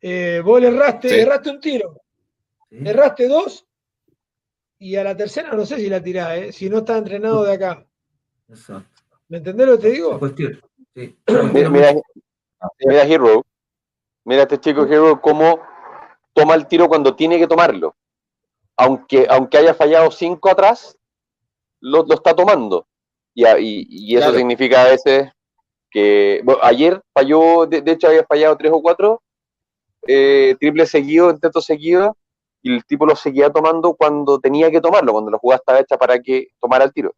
Eh, 0.01 0.43
vos 0.45 0.61
le 0.61 0.69
erraste, 0.69 1.21
erraste 1.21 1.51
un 1.51 1.61
tiro, 1.61 2.03
erraste 2.69 3.29
dos, 3.29 3.65
y 4.77 4.97
a 4.97 5.05
la 5.05 5.17
tercera 5.17 5.53
no 5.53 5.65
sé 5.65 5.77
si 5.77 5.89
la 5.89 6.03
tirás, 6.03 6.37
¿eh? 6.37 6.53
si 6.53 6.69
no 6.69 6.79
está 6.79 6.99
entrenado 6.99 7.45
de 7.45 7.53
acá. 7.53 7.87
¿Me 9.29 9.39
entendés 9.39 9.67
lo 9.69 9.77
que 9.77 9.83
te 9.83 9.91
digo? 9.93 10.19
Mira, 10.95 11.95
mira, 12.81 13.03
Hero, 13.05 13.45
mira 14.25 14.43
este 14.43 14.61
chico 14.61 14.85
Hero 14.85 15.21
cómo 15.21 15.61
toma 16.35 16.55
el 16.55 16.67
tiro 16.67 16.89
cuando 16.89 17.15
tiene 17.15 17.39
que 17.39 17.47
tomarlo. 17.47 17.95
Aunque, 18.77 19.27
aunque 19.29 19.59
haya 19.59 19.75
fallado 19.75 20.11
cinco 20.11 20.51
atrás, 20.51 20.97
lo, 21.81 22.05
está 22.13 22.35
tomando. 22.35 22.87
Y, 23.35 23.45
y, 23.89 24.17
eso 24.17 24.33
significa 24.35 24.83
a 24.83 24.89
veces 24.89 25.31
que 25.91 26.43
ayer 26.63 27.01
falló, 27.13 27.67
de, 27.67 27.83
hecho 27.87 28.09
había 28.09 28.25
fallado 28.25 28.57
tres 28.57 28.73
o 28.73 28.83
cuatro 28.83 29.23
eh, 30.07 30.57
triples 30.59 30.91
seguidos, 30.91 31.35
intentos 31.35 31.65
seguidos, 31.65 32.13
y 32.63 32.75
el 32.75 32.85
tipo 32.85 33.07
lo 33.07 33.15
seguía 33.17 33.51
tomando 33.51 33.95
cuando 33.95 34.39
tenía 34.39 34.71
que 34.71 34.81
tomarlo, 34.81 35.13
cuando 35.13 35.31
la 35.31 35.39
jugada 35.39 35.59
estaba 35.59 35.81
hecha 35.81 35.99
para 35.99 36.21
que 36.21 36.49
tomara 36.61 36.85
el 36.85 36.93
tiro. 36.93 37.15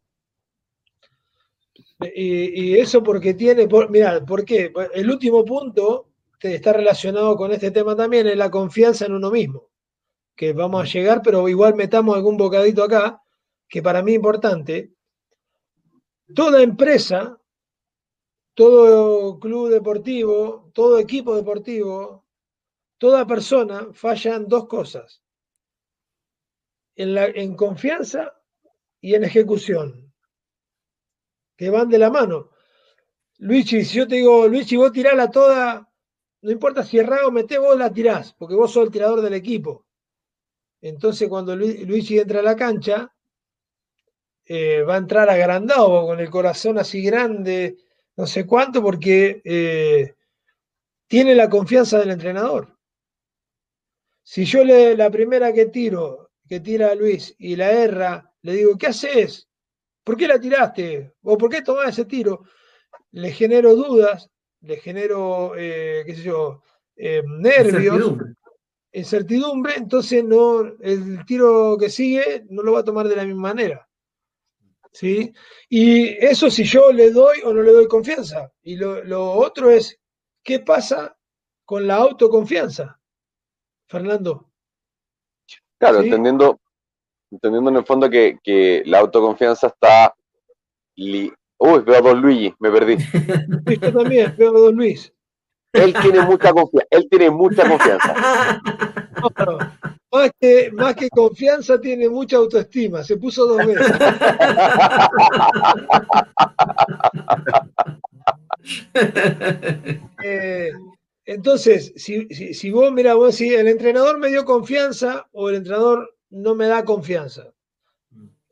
Y, 1.99 2.77
eso 2.77 3.01
porque 3.03 3.33
tiene, 3.33 3.67
mira, 3.89 4.25
¿por 4.25 4.43
qué? 4.43 4.71
El 4.93 5.09
último 5.09 5.45
punto 5.45 6.09
que 6.39 6.55
está 6.55 6.73
relacionado 6.73 7.35
con 7.37 7.51
este 7.51 7.71
tema 7.71 7.95
también 7.95 8.27
es 8.27 8.35
la 8.35 8.51
confianza 8.51 9.05
en 9.05 9.13
uno 9.13 9.31
mismo, 9.31 9.69
que 10.35 10.51
vamos 10.53 10.81
a 10.81 10.91
llegar, 10.91 11.21
pero 11.23 11.47
igual 11.47 11.75
metamos 11.75 12.15
algún 12.15 12.37
bocadito 12.37 12.83
acá, 12.83 13.21
que 13.69 13.81
para 13.81 14.03
mí 14.03 14.11
es 14.11 14.17
importante. 14.17 14.93
Toda 16.33 16.61
empresa, 16.61 17.39
todo 18.53 19.39
club 19.39 19.69
deportivo, 19.69 20.71
todo 20.73 20.99
equipo 20.99 21.35
deportivo, 21.35 22.25
toda 22.97 23.25
persona 23.25 23.87
falla 23.93 24.35
en 24.35 24.47
dos 24.47 24.67
cosas, 24.67 25.21
en, 26.95 27.13
la, 27.13 27.27
en 27.27 27.55
confianza 27.55 28.33
y 28.99 29.15
en 29.15 29.23
ejecución 29.23 30.04
que 31.55 31.69
van 31.69 31.89
de 31.89 31.97
la 31.97 32.09
mano. 32.09 32.51
Luigi, 33.37 33.83
si 33.83 33.97
yo 33.97 34.07
te 34.07 34.15
digo, 34.15 34.47
Luigi, 34.47 34.75
vos 34.75 34.91
tirala 34.91 35.29
toda, 35.29 35.89
no 36.41 36.51
importa 36.51 36.83
si 36.83 36.99
errás 36.99 37.23
o 37.23 37.31
metés, 37.31 37.59
vos 37.59 37.77
la 37.77 37.91
tirás, 37.91 38.33
porque 38.33 38.55
vos 38.55 38.71
sos 38.71 38.85
el 38.85 38.91
tirador 38.91 39.21
del 39.21 39.33
equipo. 39.33 39.85
Entonces, 40.81 41.27
cuando 41.27 41.55
Luigi 41.55 42.19
entra 42.19 42.39
a 42.39 42.43
la 42.43 42.55
cancha, 42.55 43.11
eh, 44.45 44.83
va 44.83 44.95
a 44.95 44.99
entrar 44.99 45.29
agrandado, 45.29 46.05
con 46.05 46.19
el 46.19 46.29
corazón 46.29 46.77
así 46.77 47.01
grande, 47.01 47.77
no 48.15 48.27
sé 48.27 48.45
cuánto, 48.45 48.81
porque 48.81 49.41
eh, 49.43 50.15
tiene 51.07 51.35
la 51.35 51.49
confianza 51.49 51.99
del 51.99 52.11
entrenador. 52.11 52.77
Si 54.23 54.45
yo 54.45 54.63
le, 54.63 54.95
la 54.95 55.09
primera 55.09 55.51
que 55.53 55.67
tiro 55.67 56.31
que 56.47 56.59
tira 56.59 56.91
a 56.91 56.95
Luis 56.95 57.35
y 57.39 57.55
la 57.55 57.71
erra, 57.71 58.33
le 58.41 58.53
digo, 58.53 58.77
¿qué 58.77 58.87
haces? 58.87 59.49
¿Por 60.05 60.15
qué 60.15 60.27
la 60.27 60.39
tiraste? 60.39 61.15
¿O 61.23 61.35
por 61.35 61.49
qué 61.49 61.63
tomás 61.63 61.89
ese 61.89 62.05
tiro? 62.05 62.43
Le 63.11 63.31
genero 63.31 63.75
dudas, 63.75 64.29
le 64.61 64.77
genero, 64.77 65.53
eh, 65.57 66.03
qué 66.05 66.15
sé 66.15 66.21
yo, 66.21 66.61
eh, 66.95 67.23
nervios, 67.25 68.13
incertidumbre. 68.91 69.73
entonces 69.75 70.23
no, 70.23 70.61
el 70.79 71.25
tiro 71.25 71.75
que 71.79 71.89
sigue 71.89 72.45
no 72.49 72.61
lo 72.61 72.73
va 72.73 72.81
a 72.81 72.85
tomar 72.85 73.07
de 73.07 73.15
la 73.15 73.25
misma 73.25 73.53
manera. 73.53 73.89
¿Sí? 74.91 75.33
Y 75.69 76.23
eso 76.23 76.51
si 76.51 76.63
yo 76.63 76.91
le 76.91 77.09
doy 77.09 77.39
o 77.43 77.51
no 77.51 77.63
le 77.63 77.71
doy 77.71 77.87
confianza. 77.87 78.53
Y 78.61 78.75
lo, 78.75 79.31
otro 79.31 79.71
es, 79.71 79.99
¿qué 80.43 80.59
pasa 80.59 81.17
con 81.65 81.87
la 81.87 81.95
autoconfianza? 81.95 82.99
Fernando. 83.87 84.51
Claro, 85.79 86.01
entendiendo, 86.01 86.59
entendiendo 87.31 87.69
en 87.69 87.77
el 87.77 87.85
fondo 87.85 88.09
que, 88.09 88.83
la 88.85 88.99
autoconfianza 88.99 89.67
está... 89.67 90.13
Uy, 90.97 91.79
veo 91.85 91.95
a 91.95 92.01
Don 92.01 92.21
Luigi, 92.21 92.53
me 92.59 92.69
perdí. 92.69 92.97
Yo 93.81 93.93
también, 93.93 94.35
veo 94.37 94.55
a 94.55 94.59
Don 94.59 94.75
Luis. 94.75 95.11
Él 95.73 95.93
tiene 96.01 96.21
mucha 96.21 96.53
confianza, 96.53 96.87
él 96.89 97.07
tiene 97.09 97.29
mucha 97.29 97.67
confianza. 97.67 98.61
más, 100.11 100.31
que, 100.39 100.71
más 100.71 100.95
que 100.95 101.09
confianza, 101.09 101.79
tiene 101.79 102.09
mucha 102.09 102.37
autoestima. 102.37 103.03
Se 103.03 103.17
puso 103.17 103.45
dos 103.45 103.65
veces. 103.65 103.91
Eh, 110.23 110.71
entonces, 111.25 111.93
si, 111.95 112.27
si, 112.29 112.71
vos, 112.71 112.91
mira, 112.91 113.13
vos 113.13 113.35
si 113.35 113.53
el 113.53 113.67
entrenador 113.67 114.17
me 114.17 114.29
dio 114.29 114.43
confianza 114.43 115.27
o 115.33 115.49
el 115.49 115.55
entrenador 115.55 116.14
no 116.35 116.55
me 116.55 116.67
da 116.67 116.83
confianza. 116.83 117.53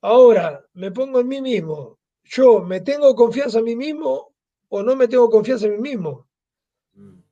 Ahora, 0.02 0.66
me 0.74 0.92
pongo 0.92 1.20
en 1.22 1.28
mí 1.28 1.42
mismo. 1.42 2.00
Yo 2.24 2.62
me 2.62 2.82
tengo 2.82 3.16
confianza 3.16 3.60
a 3.60 3.62
mí 3.62 3.76
mismo 3.76 4.34
o 4.70 4.84
no 4.84 4.96
me 4.96 5.08
tengo 5.08 5.30
confianza 5.30 5.68
en 5.68 5.82
mí 5.82 5.90
mismo 5.90 6.28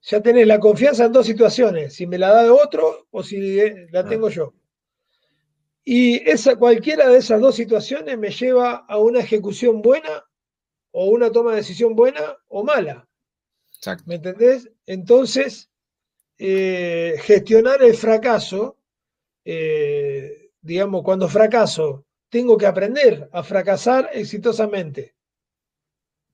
ya 0.02 0.22
tenés 0.22 0.48
la 0.48 0.60
confianza 0.60 1.06
en 1.06 1.11
dos 1.11 1.26
situaciones, 1.26 1.94
si 1.94 2.07
me 2.07 2.18
la 2.18 2.30
da 2.30 2.44
de 2.44 2.49
otro 2.49 3.07
o 3.11 3.23
si 3.23 3.60
eh, 3.60 3.88
la 3.91 4.06
tengo 4.06 4.30
yo. 4.30 4.53
Y 5.84 6.28
esa, 6.30 6.56
cualquiera 6.56 7.07
de 7.07 7.18
esas 7.18 7.41
dos 7.41 7.56
situaciones 7.56 8.18
me 8.18 8.30
lleva 8.32 8.86
a 8.88 8.98
una 8.98 9.19
ejecución 9.19 9.82
buena 9.82 10.26
o 10.91 11.06
una 11.06 11.32
toma 11.32 11.52
de 11.52 11.57
decisión 11.57 11.95
buena 11.95 12.38
o 12.48 12.64
mala. 12.64 13.07
¿Me 14.06 14.15
entendés? 14.15 14.69
Entonces, 14.86 15.69
eh, 16.38 17.15
gestionar 17.22 17.82
el 17.82 17.95
fracaso, 17.95 18.78
eh, 19.45 20.40
digamos, 20.62 21.04
cuando 21.04 21.28
fracaso, 21.28 22.06
tengo 22.30 22.58
que 22.58 22.66
aprender 22.66 23.30
a 23.32 23.44
fracasar 23.44 24.10
exitosamente. 24.14 25.16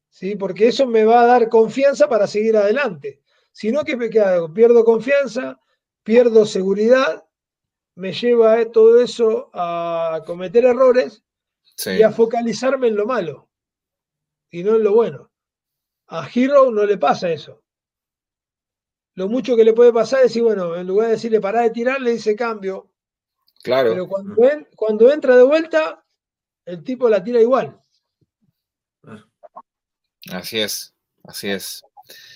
¿Sí? 0.09 0.35
Porque 0.35 0.67
eso 0.67 0.87
me 0.87 1.03
va 1.03 1.21
a 1.21 1.27
dar 1.27 1.49
confianza 1.49 2.07
para 2.07 2.27
seguir 2.27 2.55
adelante 2.57 3.21
sino 3.57 3.83
que 3.83 3.97
me 3.97 4.11
quedo, 4.11 4.53
pierdo 4.53 4.85
confianza, 4.85 5.59
pierdo 6.03 6.45
seguridad, 6.45 7.25
me 7.95 8.13
lleva 8.13 8.61
eh, 8.61 8.67
todo 8.67 9.01
eso 9.01 9.49
a 9.51 10.21
cometer 10.27 10.63
errores 10.63 11.23
y 11.87 12.03
a 12.03 12.11
focalizarme 12.11 12.89
en 12.89 12.95
lo 12.95 13.07
malo 13.07 13.49
y 14.51 14.61
no 14.61 14.75
en 14.75 14.83
lo 14.83 14.93
bueno. 14.93 15.31
A 16.05 16.29
Hero 16.31 16.69
no 16.69 16.85
le 16.85 16.99
pasa 16.99 17.31
eso. 17.31 17.63
Lo 19.15 19.27
mucho 19.27 19.55
que 19.55 19.63
le 19.63 19.73
puede 19.73 19.91
pasar 19.91 20.19
es 20.19 20.25
decir, 20.25 20.43
bueno, 20.43 20.75
en 20.75 20.85
lugar 20.85 21.07
de 21.07 21.13
decirle 21.13 21.41
para 21.41 21.61
de 21.61 21.71
tirar, 21.71 21.99
le 21.99 22.11
dice 22.11 22.35
cambio. 22.35 22.91
Claro. 23.63 23.91
Pero 23.91 24.07
cuando, 24.07 24.35
cuando 24.75 25.11
entra 25.11 25.35
de 25.35 25.43
vuelta, 25.43 26.03
el 26.65 26.83
tipo 26.83 27.09
la 27.09 27.23
tira 27.23 27.41
igual. 27.41 27.79
Así 30.31 30.59
es, 30.59 30.93
así 31.23 31.49
es. 31.49 31.83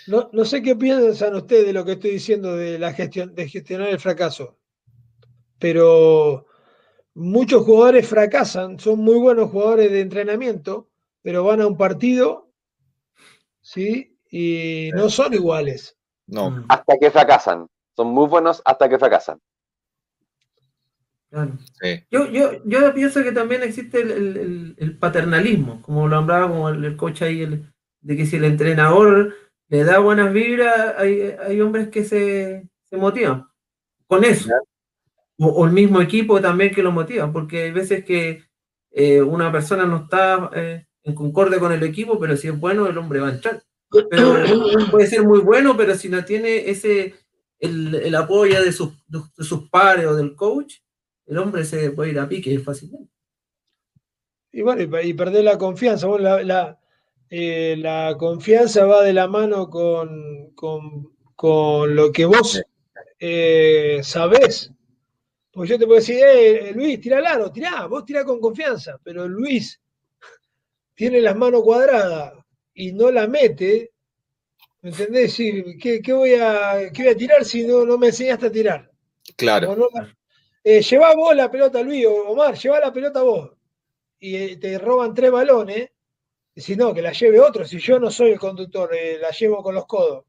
No, 0.07 0.45
sé 0.45 0.61
qué 0.61 0.75
piensan 0.75 1.35
ustedes 1.35 1.65
de 1.65 1.73
lo 1.73 1.85
que 1.85 1.93
estoy 1.93 2.11
diciendo 2.11 2.55
de 2.55 2.77
la 2.77 2.93
gestión, 2.93 3.33
de 3.35 3.47
gestionar 3.47 3.89
el 3.89 3.99
fracaso, 3.99 4.57
pero 5.59 6.47
muchos 7.13 7.63
jugadores 7.63 8.07
fracasan, 8.07 8.79
son 8.79 8.99
muy 8.99 9.17
buenos 9.17 9.51
jugadores 9.51 9.91
de 9.91 10.01
entrenamiento, 10.01 10.89
pero 11.21 11.43
van 11.43 11.61
a 11.61 11.67
un 11.67 11.77
partido, 11.77 12.51
¿sí? 13.61 14.17
Y 14.29 14.89
no 14.93 15.09
son 15.09 15.33
iguales. 15.33 15.97
No. 16.27 16.65
Hasta 16.69 16.97
que 16.97 17.11
fracasan. 17.11 17.67
Son 17.95 18.07
muy 18.07 18.27
buenos 18.27 18.61
hasta 18.65 18.87
que 18.89 18.97
fracasan. 18.97 19.39
Yo, 22.09 22.29
yo, 22.65 22.93
pienso 22.93 23.23
que 23.23 23.31
también 23.31 23.63
existe 23.63 24.01
el, 24.01 24.97
paternalismo, 24.99 25.81
como 25.81 26.07
lo 26.07 26.17
hablaba 26.17 26.49
como 26.49 26.69
el, 26.69 26.97
coach 26.97 27.21
ahí, 27.21 27.63
de 28.01 28.17
que 28.17 28.25
si 28.25 28.35
el 28.35 28.43
entrenador 28.43 29.33
le 29.69 29.83
da 29.85 29.99
buenas 29.99 30.33
vibras, 30.33 30.95
hay, 30.97 31.61
hombres 31.61 31.87
que 31.87 32.03
se, 32.03 32.67
motivan 32.91 33.47
con 34.07 34.25
eso. 34.25 34.51
O, 35.37 35.65
el 35.65 35.71
mismo 35.71 36.01
equipo 36.01 36.41
también 36.41 36.73
que 36.73 36.83
lo 36.83 36.91
motiva, 36.91 37.31
porque 37.31 37.63
hay 37.63 37.71
veces 37.71 38.03
que 38.03 38.43
eh, 38.91 39.21
una 39.21 39.51
persona 39.51 39.85
no 39.85 40.03
está 40.03 40.51
eh, 40.53 40.85
en 41.03 41.15
concorde 41.15 41.59
con 41.59 41.71
el 41.71 41.81
equipo, 41.83 42.19
pero 42.19 42.35
si 42.35 42.49
es 42.49 42.59
bueno, 42.59 42.87
el 42.87 42.97
hombre 42.97 43.21
va 43.21 43.29
a 43.29 43.31
entrar. 43.31 43.63
puede 44.91 45.07
ser 45.07 45.23
muy 45.23 45.39
bueno, 45.39 45.77
pero 45.77 45.95
si 45.95 46.09
no 46.09 46.25
tiene 46.25 46.69
ese 46.69 47.15
el, 47.59 48.13
apoyo 48.15 48.61
de 48.61 48.73
sus, 48.73 48.91
de 49.07 49.43
sus 49.43 49.69
pares 49.69 50.05
o 50.07 50.15
del 50.15 50.35
coach, 50.35 50.75
el 51.27 51.37
hombre 51.37 51.63
se 51.65 51.91
puede 51.91 52.11
ir 52.11 52.19
a 52.19 52.27
pique 52.27 52.57
fácilmente. 52.59 53.11
Y 54.51 54.61
bueno, 54.61 55.01
y, 55.01 55.13
perder 55.13 55.43
la 55.43 55.57
confianza. 55.57 56.07
Bueno, 56.07 56.41
la, 56.43 56.79
eh, 57.29 57.75
la 57.77 58.15
confianza 58.19 58.85
va 58.85 59.03
de 59.03 59.13
la 59.13 59.27
mano 59.27 59.69
con, 59.69 60.53
con, 60.53 61.95
lo 61.95 62.11
que 62.11 62.25
vos 62.25 62.61
eh, 63.17 64.01
sabés. 64.03 64.71
Porque 65.49 65.69
yo 65.69 65.79
te 65.79 65.85
puedo 65.85 65.99
decir, 65.99 66.21
eh, 66.21 66.73
Luis, 66.75 66.99
tira 66.99 67.19
al 67.19 67.25
aro, 67.25 67.51
tirá, 67.51 67.85
vos 67.85 68.05
tirá 68.05 68.25
con 68.25 68.39
confianza, 68.39 68.99
pero 69.03 69.27
Luis 69.27 69.81
tiene 70.93 71.21
las 71.21 71.35
manos 71.35 71.63
cuadradas 71.63 72.33
y 72.73 72.91
no 72.91 73.11
la 73.11 73.27
mete, 73.27 73.91
¿me 74.81 74.89
entendés? 74.89 75.35
¿qué, 75.35 76.13
voy 76.13 76.33
a, 76.33 76.89
voy 76.95 77.07
a 77.07 77.15
tirar 77.15 77.45
si 77.45 77.65
no, 77.65 77.85
no 77.85 77.97
me 77.97 78.07
enseñaste 78.07 78.47
a 78.47 78.51
tirar? 78.51 78.91
Claro. 79.37 79.89
Llevá 80.63 81.15
vos 81.15 81.35
la 81.35 81.49
pelota, 81.49 81.81
Luis, 81.81 82.05
o 82.05 82.29
Omar, 82.29 82.57
llevá 82.57 82.79
la 82.79 82.93
pelota 82.93 83.21
vos. 83.21 83.51
Y 84.19 84.57
te 84.57 84.77
roban 84.77 85.13
tres 85.13 85.31
balones 85.31 85.89
si 86.55 86.75
no, 86.75 86.93
que 86.93 87.01
la 87.01 87.11
lleve 87.11 87.39
otro. 87.39 87.65
Si 87.65 87.79
yo 87.79 87.99
no 87.99 88.11
soy 88.11 88.31
el 88.31 88.39
conductor, 88.39 88.93
eh, 88.93 89.17
la 89.19 89.31
llevo 89.31 89.63
con 89.63 89.75
los 89.75 89.85
codos. 89.85 90.25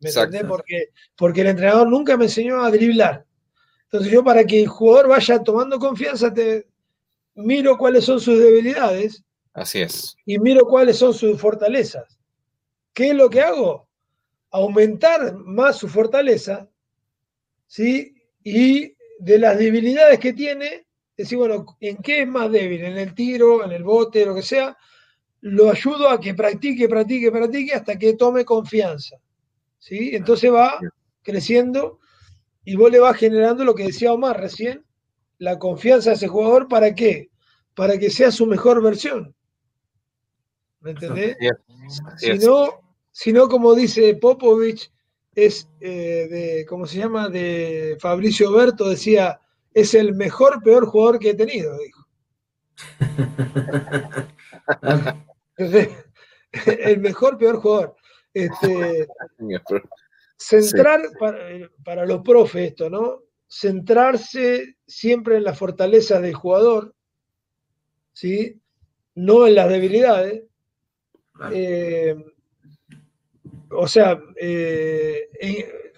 ¿Me 0.00 0.10
entendés? 0.10 0.44
Porque, 0.44 0.88
porque 1.16 1.42
el 1.42 1.48
entrenador 1.48 1.88
nunca 1.88 2.16
me 2.16 2.24
enseñó 2.24 2.62
a 2.62 2.70
driblar. 2.70 3.24
Entonces 3.84 4.10
yo 4.10 4.24
para 4.24 4.44
que 4.44 4.62
el 4.62 4.68
jugador 4.68 5.08
vaya 5.08 5.42
tomando 5.42 5.78
confianza, 5.78 6.32
te 6.32 6.66
miro 7.34 7.76
cuáles 7.76 8.04
son 8.04 8.20
sus 8.20 8.38
debilidades. 8.38 9.22
Así 9.52 9.82
es. 9.82 10.16
Y 10.24 10.38
miro 10.38 10.64
cuáles 10.66 10.96
son 10.96 11.12
sus 11.12 11.40
fortalezas. 11.40 12.18
¿Qué 12.92 13.10
es 13.10 13.14
lo 13.14 13.28
que 13.28 13.42
hago? 13.42 13.88
Aumentar 14.50 15.34
más 15.34 15.76
su 15.76 15.88
fortaleza, 15.88 16.68
¿sí? 17.66 18.14
Y 18.42 18.94
de 19.20 19.38
las 19.38 19.58
debilidades 19.58 20.18
que 20.18 20.32
tiene, 20.32 20.86
decir, 21.16 21.38
bueno, 21.38 21.64
¿en 21.80 21.98
qué 21.98 22.22
es 22.22 22.28
más 22.28 22.50
débil? 22.50 22.84
¿En 22.84 22.98
el 22.98 23.14
tiro, 23.14 23.64
en 23.64 23.72
el 23.72 23.84
bote, 23.84 24.26
lo 24.26 24.34
que 24.34 24.42
sea? 24.42 24.76
lo 25.40 25.70
ayudo 25.70 26.08
a 26.08 26.20
que 26.20 26.34
practique, 26.34 26.88
practique, 26.88 27.30
practique 27.30 27.74
hasta 27.74 27.98
que 27.98 28.14
tome 28.14 28.44
confianza. 28.44 29.16
¿sí? 29.78 30.14
Entonces 30.14 30.52
va 30.52 30.78
creciendo 31.22 31.98
y 32.64 32.76
vos 32.76 32.90
le 32.90 33.00
vas 33.00 33.16
generando 33.16 33.64
lo 33.64 33.74
que 33.74 33.84
decía 33.84 34.12
Omar 34.12 34.38
recién, 34.38 34.84
la 35.38 35.58
confianza 35.58 36.10
a 36.10 36.14
ese 36.14 36.28
jugador, 36.28 36.68
¿para 36.68 36.94
qué? 36.94 37.30
Para 37.74 37.98
que 37.98 38.10
sea 38.10 38.30
su 38.30 38.46
mejor 38.46 38.82
versión. 38.82 39.34
¿Me 40.80 40.90
entendés? 40.90 41.36
Si 43.12 43.32
no, 43.32 43.48
como 43.48 43.74
dice 43.74 44.14
Popovich, 44.14 44.90
es 45.34 45.68
eh, 45.80 46.28
de, 46.30 46.66
¿cómo 46.68 46.86
se 46.86 46.98
llama? 46.98 47.28
De 47.28 47.96
Fabricio 48.00 48.52
Berto, 48.52 48.88
decía, 48.88 49.40
es 49.72 49.94
el 49.94 50.14
mejor, 50.14 50.62
peor 50.62 50.86
jugador 50.86 51.18
que 51.18 51.30
he 51.30 51.34
tenido, 51.34 51.76
dijo. 51.78 52.06
el 56.64 57.00
mejor, 57.00 57.38
peor 57.38 57.56
jugador. 57.56 57.96
Este, 58.32 59.08
centrar 60.36 61.00
para, 61.84 62.06
los 62.06 62.22
profes 62.22 62.70
esto, 62.70 62.88
¿no? 62.90 63.22
Centrarse 63.48 64.76
siempre 64.86 65.36
en 65.36 65.44
las 65.44 65.58
fortalezas 65.58 66.22
del 66.22 66.34
jugador, 66.34 66.94
¿sí? 68.12 68.60
No 69.14 69.46
en 69.46 69.54
las 69.56 69.68
debilidades. 69.68 70.44
Eh, 71.52 72.16
o 73.70 73.86
sea, 73.86 74.20
eh, 74.36 75.28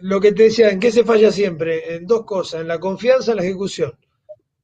lo 0.01 0.21
que 0.21 0.33
te 0.33 0.45
decía, 0.45 0.71
¿en 0.71 0.81
qué 0.81 0.91
se 0.91 1.05
falla 1.05 1.31
siempre? 1.31 1.95
En 1.97 2.07
dos 2.07 2.25
cosas, 2.25 2.61
en 2.61 2.69
la 2.69 2.79
confianza, 2.79 3.33
en 3.33 3.39
la 3.39 3.45
ejecución. 3.45 3.93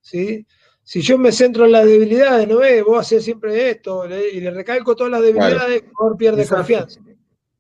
¿sí? 0.01 0.47
Si 0.83 1.03
yo 1.03 1.19
me 1.19 1.33
centro 1.33 1.67
en 1.67 1.73
las 1.73 1.85
debilidades, 1.85 2.49
no 2.49 2.59
ves, 2.59 2.83
vos 2.83 3.01
haces 3.01 3.25
siempre 3.25 3.71
esto, 3.71 4.07
y 4.07 4.41
le 4.41 4.51
recalco 4.51 4.97
todas 4.97 5.13
las 5.13 5.23
debilidades, 5.23 5.83
el 5.83 5.89
jugador 5.91 6.17
pierde 6.17 6.47
confianza 6.47 7.01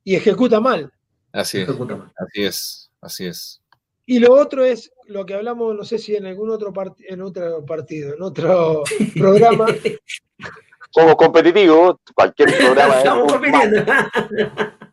y 0.03 0.15
ejecuta 0.17 0.61
mal. 0.61 0.91
Así 1.33 1.59
es, 1.59 1.69
así 1.69 2.45
es, 2.45 2.91
así 3.03 3.27
es. 3.27 3.63
Y 4.07 4.19
lo 4.19 4.33
otro 4.33 4.65
es 4.65 4.91
lo 5.05 5.27
que 5.27 5.35
hablamos, 5.35 5.77
no 5.77 5.85
sé 5.85 5.99
si 5.99 6.17
en 6.17 6.25
algún 6.25 6.49
otro, 6.49 6.73
en 7.01 7.21
otro 7.21 7.65
partido, 7.67 8.15
en 8.15 8.23
otro 8.23 8.83
programa. 9.15 9.67
Como 10.95 11.15
competitivo, 11.15 12.01
cualquier 12.15 12.57
programa. 12.57 12.97
Estamos 12.97 13.31
compitiendo. 13.31 13.85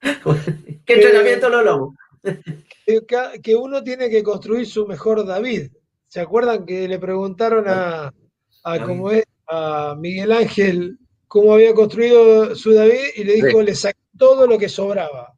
¿Qué 0.84 0.94
entrenamiento 0.94 1.48
lo 1.48 1.58
hablamos? 1.58 1.94
Que 2.84 3.56
uno 3.56 3.82
tiene 3.82 4.10
que 4.10 4.22
construir 4.22 4.66
su 4.66 4.86
mejor 4.86 5.24
David. 5.24 5.70
¿Se 6.08 6.20
acuerdan 6.20 6.66
que 6.66 6.88
le 6.88 6.98
preguntaron 6.98 7.64
a, 7.68 8.12
a, 8.64 8.76
es, 9.12 9.24
a 9.48 9.94
Miguel 9.98 10.32
Ángel 10.32 10.98
cómo 11.28 11.54
había 11.54 11.72
construido 11.74 12.54
su 12.56 12.72
David 12.72 13.14
y 13.16 13.24
le 13.24 13.34
dijo, 13.34 13.62
le 13.62 13.74
saqué 13.74 14.00
todo 14.18 14.46
lo 14.46 14.58
que 14.58 14.68
sobraba 14.68 15.34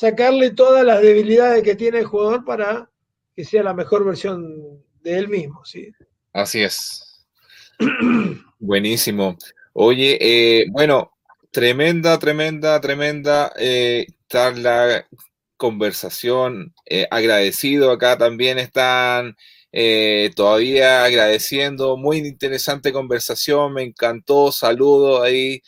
sacarle 0.00 0.50
todas 0.52 0.84
las 0.84 1.02
debilidades 1.02 1.62
que 1.62 1.74
tiene 1.74 1.98
el 1.98 2.06
jugador 2.06 2.44
para 2.44 2.90
que 3.34 3.44
sea 3.44 3.62
la 3.62 3.74
mejor 3.74 4.04
versión 4.04 4.82
de 5.02 5.18
él 5.18 5.28
mismo, 5.28 5.64
¿sí? 5.64 5.92
Así 6.32 6.62
es. 6.62 7.26
Buenísimo. 8.58 9.36
Oye, 9.72 10.18
eh, 10.20 10.66
bueno, 10.70 11.12
tremenda, 11.50 12.18
tremenda, 12.18 12.80
tremenda 12.80 13.52
eh, 13.56 14.06
la 14.56 15.06
conversación. 15.56 16.74
Eh, 16.86 17.06
agradecido 17.10 17.90
acá 17.90 18.16
también 18.16 18.58
están 18.58 19.36
eh, 19.72 20.30
todavía 20.34 21.04
agradeciendo. 21.04 21.96
Muy 21.96 22.18
interesante 22.18 22.92
conversación, 22.92 23.74
me 23.74 23.82
encantó. 23.82 24.52
Saludos 24.52 25.22
ahí 25.22 25.62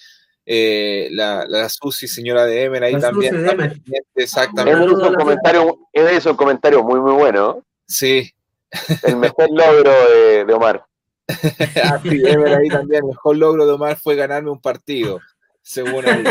eh, 0.44 1.08
la, 1.12 1.44
la 1.48 1.68
Susi, 1.68 2.08
señora 2.08 2.44
de 2.46 2.64
Emer, 2.64 2.84
ahí 2.84 2.98
también. 2.98 3.34
Exactamente. 4.14 4.82
Es 4.82 4.90
un 4.90 5.14
comentario, 5.14 5.78
es 5.92 6.26
un 6.26 6.36
comentario 6.36 6.82
muy, 6.82 7.00
muy 7.00 7.12
bueno. 7.12 7.64
Sí. 7.86 8.32
El 9.02 9.16
mejor 9.16 9.48
logro 9.50 9.92
de, 10.10 10.44
de 10.44 10.52
Omar. 10.52 10.84
Así, 11.28 12.22
Emer 12.26 12.54
ahí 12.54 12.68
también. 12.68 13.04
El 13.04 13.10
mejor 13.10 13.36
logro 13.36 13.66
de 13.66 13.72
Omar 13.72 13.98
fue 14.00 14.16
ganarme 14.16 14.50
un 14.50 14.60
partido, 14.60 15.20
según 15.62 16.06
él. 16.08 16.26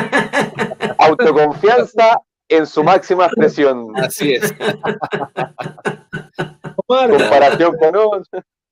Autoconfianza 0.98 2.20
en 2.48 2.68
su 2.68 2.84
máxima 2.84 3.26
expresión. 3.26 3.94
Así 3.96 4.34
es. 4.34 4.54
Omar, 6.88 7.10
Comparación 7.10 7.78
con 7.78 8.24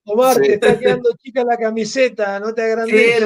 Omar, 0.05 0.37
te 0.37 0.53
está 0.55 0.77
quedando 0.77 1.11
chica 1.21 1.43
la 1.43 1.57
camiseta, 1.57 2.39
no 2.39 2.53
te 2.53 2.63
agrandes. 2.63 3.23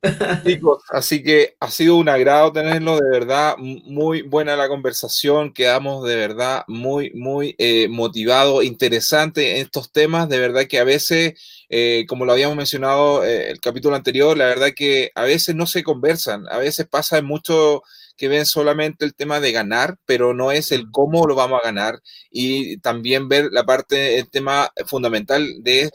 Chicos, 0.44 0.82
así 0.90 1.22
que 1.22 1.56
ha 1.60 1.70
sido 1.70 1.96
un 1.96 2.08
agrado 2.08 2.52
tenerlo, 2.52 2.98
de 2.98 3.10
verdad, 3.10 3.56
muy 3.58 4.22
buena 4.22 4.56
la 4.56 4.68
conversación, 4.68 5.52
quedamos 5.52 6.06
de 6.06 6.16
verdad 6.16 6.62
muy, 6.68 7.10
muy 7.14 7.54
eh, 7.58 7.88
motivados, 7.88 8.64
interesante 8.64 9.56
en 9.56 9.66
estos 9.66 9.90
temas, 9.90 10.28
de 10.28 10.38
verdad 10.38 10.66
que 10.68 10.78
a 10.78 10.84
veces, 10.84 11.57
eh, 11.68 12.04
como 12.08 12.24
lo 12.24 12.32
habíamos 12.32 12.56
mencionado 12.56 13.24
eh, 13.24 13.50
el 13.50 13.60
capítulo 13.60 13.96
anterior, 13.96 14.36
la 14.36 14.46
verdad 14.46 14.70
que 14.74 15.10
a 15.14 15.22
veces 15.24 15.54
no 15.54 15.66
se 15.66 15.82
conversan, 15.82 16.46
a 16.50 16.58
veces 16.58 16.86
pasa 16.86 17.20
mucho 17.22 17.82
que 18.16 18.28
ven 18.28 18.46
solamente 18.46 19.04
el 19.04 19.14
tema 19.14 19.38
de 19.40 19.52
ganar, 19.52 19.96
pero 20.06 20.34
no 20.34 20.50
es 20.50 20.72
el 20.72 20.90
cómo 20.90 21.26
lo 21.26 21.34
vamos 21.34 21.60
a 21.62 21.66
ganar 21.66 22.00
y 22.30 22.78
también 22.78 23.28
ver 23.28 23.48
la 23.52 23.64
parte, 23.64 24.18
el 24.18 24.28
tema 24.30 24.70
fundamental 24.86 25.62
de 25.62 25.90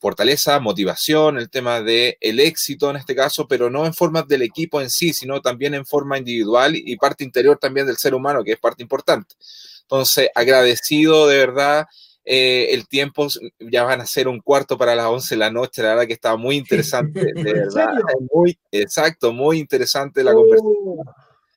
fortaleza, 0.00 0.60
motivación, 0.60 1.38
el 1.38 1.50
tema 1.50 1.80
de 1.80 2.16
el 2.20 2.40
éxito 2.40 2.90
en 2.90 2.96
este 2.96 3.14
caso, 3.14 3.46
pero 3.48 3.70
no 3.70 3.84
en 3.86 3.94
forma 3.94 4.22
del 4.22 4.42
equipo 4.42 4.80
en 4.80 4.90
sí, 4.90 5.12
sino 5.12 5.40
también 5.40 5.74
en 5.74 5.86
forma 5.86 6.18
individual 6.18 6.74
y 6.76 6.96
parte 6.96 7.24
interior 7.24 7.58
también 7.58 7.86
del 7.86 7.96
ser 7.96 8.14
humano, 8.14 8.44
que 8.44 8.52
es 8.52 8.58
parte 8.58 8.82
importante. 8.82 9.34
Entonces, 9.82 10.28
agradecido 10.34 11.26
de 11.26 11.38
verdad. 11.38 11.86
Eh, 12.24 12.74
el 12.74 12.86
tiempo 12.88 13.26
ya 13.58 13.84
van 13.84 14.02
a 14.02 14.06
ser 14.06 14.28
un 14.28 14.40
cuarto 14.40 14.76
para 14.76 14.94
las 14.94 15.06
11 15.06 15.34
de 15.34 15.38
la 15.38 15.50
noche, 15.50 15.82
la 15.82 15.90
verdad 15.90 16.06
que 16.06 16.12
estaba 16.12 16.36
muy 16.36 16.56
interesante, 16.56 17.20
de 17.34 17.52
verdad, 17.54 17.94
muy 18.30 18.58
exacto, 18.70 19.32
muy 19.32 19.58
interesante 19.58 20.22
la 20.22 20.34
conversación. 20.34 20.74
Uh. 20.76 21.04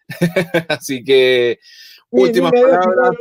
Así 0.69 1.03
que, 1.03 1.59
últimas 2.09 2.51
palabras. 2.51 3.11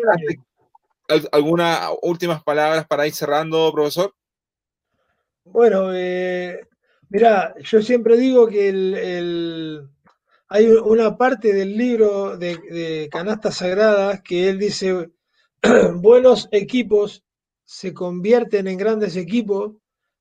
¿Algunas 1.32 1.90
últimas 2.02 2.40
palabras 2.44 2.86
para 2.86 3.06
ir 3.06 3.12
cerrando, 3.12 3.72
profesor? 3.72 4.14
Bueno, 5.44 5.92
eh, 5.92 6.68
mira, 7.08 7.52
yo 7.64 7.82
siempre 7.82 8.16
digo 8.16 8.46
que 8.46 8.68
el, 8.68 9.88
hay 10.48 10.66
una 10.66 11.16
parte 11.16 11.52
del 11.52 11.76
libro 11.76 12.36
de, 12.36 13.08
Canastas 13.10 13.56
Sagradas 13.56 14.22
que 14.22 14.48
él 14.48 14.58
dice, 14.58 15.10
buenos 15.94 16.48
equipos 16.52 17.24
se 17.70 17.94
convierten 17.94 18.66
en 18.66 18.76
grandes 18.76 19.14
equipos 19.14 19.74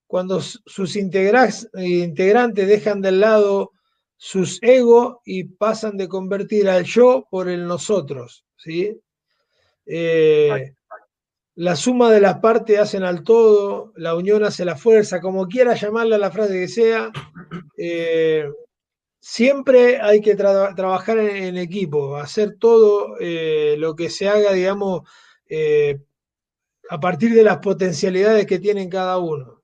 cuando 0.06 0.40
sus 0.40 0.96
integrantes 0.96 2.68
dejan 2.68 3.02
de 3.02 3.12
lado 3.12 3.72
sus 4.18 4.62
egos 4.62 5.18
y 5.26 5.46
pasan 5.46 5.98
de 5.98 6.08
convertir 6.08 6.70
al 6.70 6.84
yo 6.84 7.26
por 7.32 7.50
el 7.50 7.66
nosotros. 7.66 8.46
¿sí? 8.56 9.02
Eh, 9.88 10.76
la 11.56 11.76
suma 11.76 12.12
de 12.12 12.22
las 12.22 12.38
partes 12.38 12.78
hacen 12.78 13.02
al 13.04 13.24
todo, 13.24 13.94
la 13.96 14.14
unión 14.14 14.44
hace 14.44 14.64
la 14.64 14.76
fuerza, 14.76 15.20
como 15.20 15.48
quiera 15.48 15.74
llamarla 15.74 16.20
la 16.20 16.30
frase 16.30 16.54
que 16.54 16.68
sea. 16.68 17.12
Eh, 17.76 18.48
siempre 19.20 20.00
hay 20.00 20.22
que 20.22 20.36
trabajar 20.36 21.18
en, 21.18 21.58
equipo, 21.58 22.16
hacer 22.16 22.58
todo 22.60 23.16
eh, 23.20 23.74
lo 23.80 23.96
que 23.96 24.12
se 24.12 24.30
haga, 24.30 24.54
digamos, 24.54 25.02
a 26.90 27.00
partir 27.00 27.34
de 27.34 27.44
las 27.44 27.60
potencialidades 27.60 28.46
que 28.46 28.60
tienen 28.60 28.90
cada 28.90 29.18
uno 29.18 29.62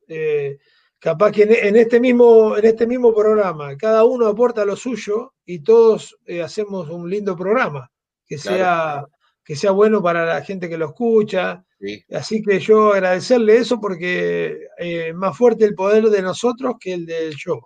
capaz 1.06 1.32
que 1.32 1.44
en 1.44 1.76
este 1.76 2.00
mismo, 2.00 2.58
en 2.58 2.66
este 2.66 2.88
mismo 2.88 3.14
programa 3.14 3.78
cada 3.78 4.04
uno 4.06 4.26
aporta 4.26 4.66
lo 4.66 4.76
suyo 4.76 5.36
y 5.46 5.60
todos 5.60 6.18
eh, 6.26 6.42
hacemos 6.42 6.90
un 6.90 7.08
lindo 7.08 7.36
programa, 7.36 7.92
que 8.26 8.40
sea, 8.40 9.06
que 9.44 9.56
sea 9.56 9.70
bueno 9.70 10.02
para 10.02 10.26
la 10.26 10.42
gente 10.42 10.68
que 10.68 10.80
lo 10.80 10.88
escucha. 10.88 11.64
Así 12.12 12.42
que 12.42 12.60
yo 12.60 12.94
agradecerle 12.94 13.58
eso 13.58 13.80
porque 13.80 14.68
es 14.80 15.10
eh, 15.10 15.14
más 15.14 15.38
fuerte 15.38 15.66
el 15.66 15.76
poder 15.76 16.06
de 16.06 16.24
nosotros 16.24 16.74
que 16.80 16.94
el 16.94 17.06
del 17.06 17.36
show. 17.36 17.62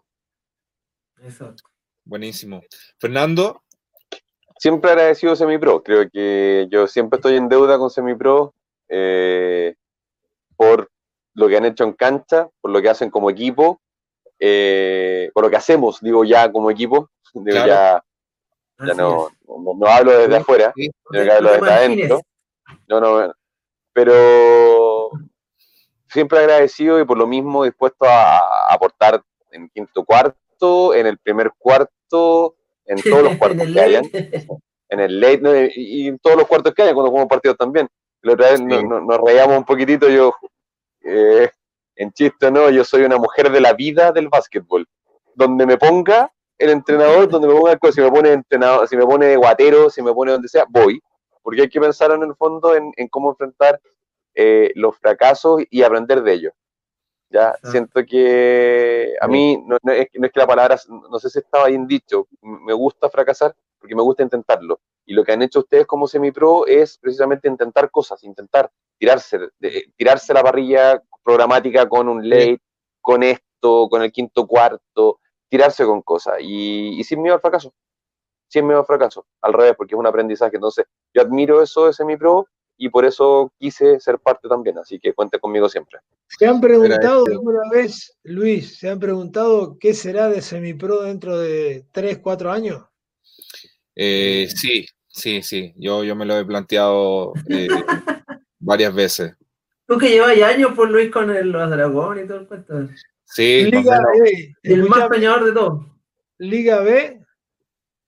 Buenísimo. 2.04 2.62
Fernando. 2.98 3.64
Siempre 4.58 4.92
agradecido 4.92 5.32
a 5.32 5.36
Semipro. 5.38 5.82
Creo 5.82 6.10
que 6.10 6.68
yo 6.70 6.86
siempre 6.88 7.16
estoy 7.16 7.38
en 7.38 7.48
deuda 7.48 7.78
con 7.78 7.90
Semipro 7.90 8.54
eh, 8.90 9.76
por 10.56 10.90
lo 11.34 11.48
que 11.48 11.58
han 11.58 11.66
hecho 11.66 11.84
en 11.84 11.94
cancha, 11.94 12.50
por 12.60 12.72
lo 12.72 12.82
que 12.82 12.90
hacen 12.90 13.10
como 13.10 13.30
equipo, 13.30 13.82
eh, 14.40 15.32
por 15.34 15.44
lo 15.44 15.50
que 15.50 15.58
hacemos, 15.58 16.02
digo 16.02 16.24
ya 16.26 16.52
como 16.52 16.72
equipo, 16.72 17.10
digo 17.34 17.66
ya, 17.66 18.04
ya 18.80 18.94
no, 18.94 19.30
no, 19.48 19.88
hablo 19.88 20.18
desde 20.18 20.38
afuera, 20.38 20.74
hablo 20.76 21.52
desde 21.52 21.72
adentro. 21.72 22.22
No, 22.88 23.00
no, 23.00 23.34
pero 23.94 25.10
siempre 26.08 26.40
agradecido 26.40 27.00
y 27.00 27.06
por 27.06 27.18
lo 27.18 27.28
mismo 27.28 27.64
dispuesto 27.64 28.06
a, 28.06 28.74
aportar 28.74 29.22
en 29.52 29.70
quinto 29.70 30.04
cuarto, 30.04 30.94
en 30.94 31.08
el 31.08 31.18
primer 31.18 31.52
cuarto, 31.58 32.56
en 32.86 32.98
todos 33.04 33.24
los 33.24 33.38
cuartos 33.38 33.68
que 33.72 33.80
hayan, 33.80 34.06
en 34.90 35.00
el 35.00 35.20
late 35.20 35.72
y 35.76 36.08
en 36.08 36.20
todos 36.20 36.38
los 36.38 36.48
cuartos 36.48 36.74
que 36.74 36.82
hayan 36.82 36.96
cuando 36.96 37.12
jugamos 37.12 37.30
partidos 37.30 37.58
también. 37.58 37.88
La 38.22 38.34
otra 38.34 38.52
vez 38.52 38.62
nos 38.62 39.22
reíamos 39.22 39.58
un 39.58 39.66
poquitito, 39.66 40.10
yo 40.10 40.34
eh, 41.02 41.50
en 41.96 42.12
chiste 42.12 42.52
no, 42.52 42.70
yo 42.70 42.84
soy 42.84 43.04
una 43.04 43.18
mujer 43.18 43.52
de 43.52 43.62
la 43.62 43.74
vida 43.74 44.12
del 44.12 44.30
básquetbol. 44.30 44.88
Donde 45.36 45.66
me 45.66 45.78
ponga 45.78 46.32
el 46.58 46.70
entrenador, 46.72 47.30
donde 47.30 47.48
me 47.48 47.54
ponga 47.54 47.72
el 47.72 47.94
si 47.94 48.02
me 48.02 48.12
pone 48.12 48.34
entrenador, 48.34 48.88
si 48.88 48.98
me 48.98 49.06
pone 49.06 49.36
guatero, 49.38 49.90
si 49.90 50.02
me 50.02 50.14
pone 50.14 50.34
donde 50.34 50.50
sea, 50.50 50.66
voy. 50.70 51.02
Porque 51.42 51.62
hay 51.62 51.70
que 51.70 51.80
pensar 51.80 52.12
en 52.12 52.24
el 52.24 52.36
fondo 52.36 52.76
en, 52.76 52.94
cómo 53.10 53.30
enfrentar 53.30 53.80
eh, 54.36 54.72
los 54.76 54.98
fracasos 54.98 55.64
y 55.70 55.82
aprender 55.82 56.22
de 56.22 56.34
ellos. 56.34 56.54
Ya, 57.32 57.56
siento 57.64 58.04
que 58.06 59.14
a 59.22 59.28
mí 59.28 59.64
no, 59.66 59.76
es, 59.76 59.82
no, 59.84 59.92
es, 59.92 60.10
que 60.10 60.40
la 60.40 60.48
palabra, 60.48 60.78
no 60.88 61.20
sé 61.20 61.30
si 61.30 61.40
estaba 61.40 61.68
bien 61.68 61.86
dicho, 61.86 62.28
me 62.42 62.74
gusta 62.74 63.08
fracasar 63.08 63.56
porque 63.78 63.96
me 63.96 64.02
gusta 64.02 64.24
intentarlo. 64.24 64.80
Y 65.10 65.14
lo 65.14 65.24
que 65.24 65.32
han 65.32 65.42
hecho 65.42 65.62
ustedes 65.62 65.88
como 65.88 66.08
semipro 66.08 66.68
es 66.68 67.00
precisamente 67.00 67.48
intentar 67.48 67.90
cosas, 67.90 68.24
intentar 68.24 68.70
tirarse, 68.96 69.40
de, 69.58 69.92
tirarse 69.98 70.36
la 70.36 70.44
parrilla 70.44 71.02
programática 71.24 71.90
con 71.90 72.08
un 72.08 72.30
late, 72.30 72.62
con 73.02 73.24
esto, 73.24 73.90
con 73.90 74.04
el 74.04 74.12
quinto 74.12 74.46
cuarto, 74.46 75.20
tirarse 75.50 75.84
con 75.84 76.04
cosas 76.04 76.36
y, 76.42 77.04
sin 77.04 77.24
miedo 77.24 77.34
al 77.34 77.42
fracaso. 77.42 77.74
Sin 78.50 78.68
miedo 78.68 78.82
al 78.82 78.86
fracaso, 78.86 79.26
al 79.42 79.54
revés, 79.54 79.74
porque 79.76 79.96
es 79.96 80.00
un 80.00 80.06
aprendizaje. 80.06 80.58
Entonces, 80.58 80.86
yo 81.12 81.24
admiro 81.24 81.64
eso 81.64 81.88
de 81.88 81.94
semipro 81.94 82.48
y 82.78 82.90
por 82.90 83.04
eso 83.04 83.52
quise 83.58 84.00
ser 84.00 84.20
parte 84.20 84.48
también, 84.48 84.78
así 84.78 85.00
que 85.00 85.14
cuente 85.14 85.40
conmigo 85.40 85.68
siempre. 85.70 86.02
¿Se 86.28 86.46
han 86.46 86.62
preguntado 86.62 87.26
alguna 87.26 87.68
vez, 87.72 88.16
Luis, 88.22 88.78
se 88.78 88.90
han 88.90 89.00
preguntado 89.00 89.76
qué 89.80 89.96
será 89.96 90.30
de 90.30 90.44
Semipro 90.44 91.02
dentro 91.02 91.40
de 91.40 91.88
3, 91.94 92.20
4 92.20 92.52
años? 92.52 92.86
Eh, 93.96 94.48
sí, 94.56 94.86
sí, 95.10 95.42
sí, 95.42 95.74
yo, 95.76 96.04
yo 96.04 96.16
me 96.16 96.26
lo 96.26 96.38
he 96.38 96.46
planteado 96.46 97.34
eh, 97.50 97.68
varias 98.60 98.94
veces. 98.94 99.36
Tú 99.86 99.98
que 99.98 100.10
llevas 100.10 100.40
años 100.42 100.74
por 100.76 100.90
Luis 100.90 101.12
con 101.12 101.30
el, 101.32 101.50
los 101.50 101.70
dragones 101.70 102.26
y 102.26 102.28
todo 102.28 102.40
el 102.40 102.48
cuento. 102.48 102.90
Sí, 103.26 103.66
Liga 103.66 104.00
B, 104.00 104.56
el 104.64 104.84
más 104.88 105.08
peñador 105.10 105.46
de 105.46 105.52
todos. 105.52 105.86
Liga 106.38 106.80
B, 106.82 107.22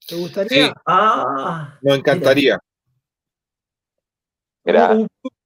¿te 0.07 0.15
gustaría? 0.15 0.67
Sí. 0.67 0.73
Ah, 0.85 1.77
me 1.81 1.95
encantaría. 1.95 2.59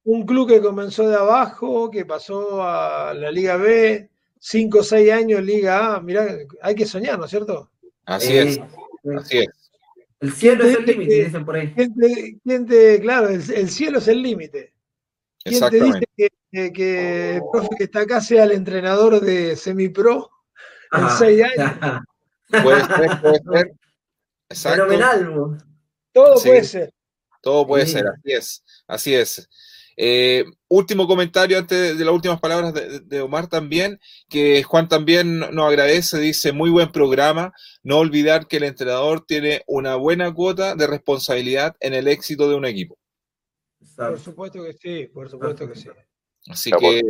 Un, 0.03 0.26
club 0.26 0.48
que 0.48 0.61
comenzó 0.61 1.07
de 1.07 1.15
abajo, 1.15 1.90
que 1.90 2.06
pasó 2.06 2.61
a 2.64 3.14
la 3.14 3.32
Liga 3.32 3.57
B, 3.57 4.10
5 4.40 4.80
o 4.80 4.84
6 4.84 5.11
años 5.11 5.41
Liga 5.41 5.95
A, 5.95 6.02
mirá, 6.02 6.27
hay 6.61 6.76
que 6.76 6.86
soñar, 6.86 7.18
¿no 7.18 7.26
es 7.26 7.32
cierto? 7.32 7.72
Así 8.06 8.38
es, 8.38 8.60
así 9.18 9.40
es. 9.40 9.48
El 10.26 10.34
cielo 10.34 10.64
es 10.64 10.76
el 10.76 10.85
límite, 10.85 11.26
dicen 11.26 11.45
por 11.45 11.56
ahí. 11.56 11.73
claro, 12.99 13.30
el, 13.30 13.69
cielo 13.69 13.99
es 13.99 14.07
el 14.07 14.23
límite. 14.23 14.73
¿Quién 15.43 15.69
te 15.69 15.84
dice 15.84 16.72
que, 16.73 17.35
el 17.35 17.41
profe 17.52 17.69
que 17.77 17.84
está 17.84 17.99
acá 18.02 18.19
sea 18.22 18.45
el 18.45 18.53
entrenador 18.53 19.22
de 19.22 19.56
semipro 19.56 20.31
en 20.91 21.10
6 21.10 21.43
años? 21.43 22.02
Puede 22.64 22.85
ser, 22.85 23.22
puede 23.22 23.39
ser. 23.52 23.73
Exacto. 24.49 24.84
Fenomenal. 24.84 25.57
Todo 26.14 26.41
puede 26.41 26.64
ser. 26.64 26.93
Todo 27.41 27.68
puede 27.68 27.85
ser, 27.85 28.06
así 28.07 28.31
es, 28.31 28.64
así 28.88 29.15
es. 29.15 29.49
Eh, 29.97 30.45
último 30.67 31.07
comentario 31.07 31.57
antes 31.57 31.97
de 31.97 32.05
las 32.05 32.13
últimas 32.13 32.39
palabras 32.39 32.73
de, 32.73 33.22
Omar 33.22 33.47
también, 33.47 33.99
que 34.30 34.63
Juan 34.63 34.89
también 34.89 35.39
nos 35.39 35.67
agradece, 35.67 36.19
dice, 36.19 36.51
muy 36.51 36.69
buen 36.69 36.91
programa, 36.91 37.53
no 37.84 37.99
olvidar 37.99 38.47
que 38.47 38.57
el 38.57 38.63
entrenador 38.63 39.26
tiene 39.26 39.63
una 39.67 39.95
buena 39.95 40.34
cuota 40.34 40.76
de 40.76 40.88
responsabilidad 40.88 41.76
en 41.80 41.93
el 41.93 42.07
éxito 42.07 42.49
de 42.49 42.55
un 42.55 42.65
equipo. 42.65 42.97
Por 43.95 44.19
supuesto 44.19 44.63
que 44.63 44.73
sí, 44.73 45.07
por 45.13 45.30
supuesto 45.30 45.67
que 45.69 45.76
sí. 45.76 45.89
Así 46.47 46.69
que 46.72 47.01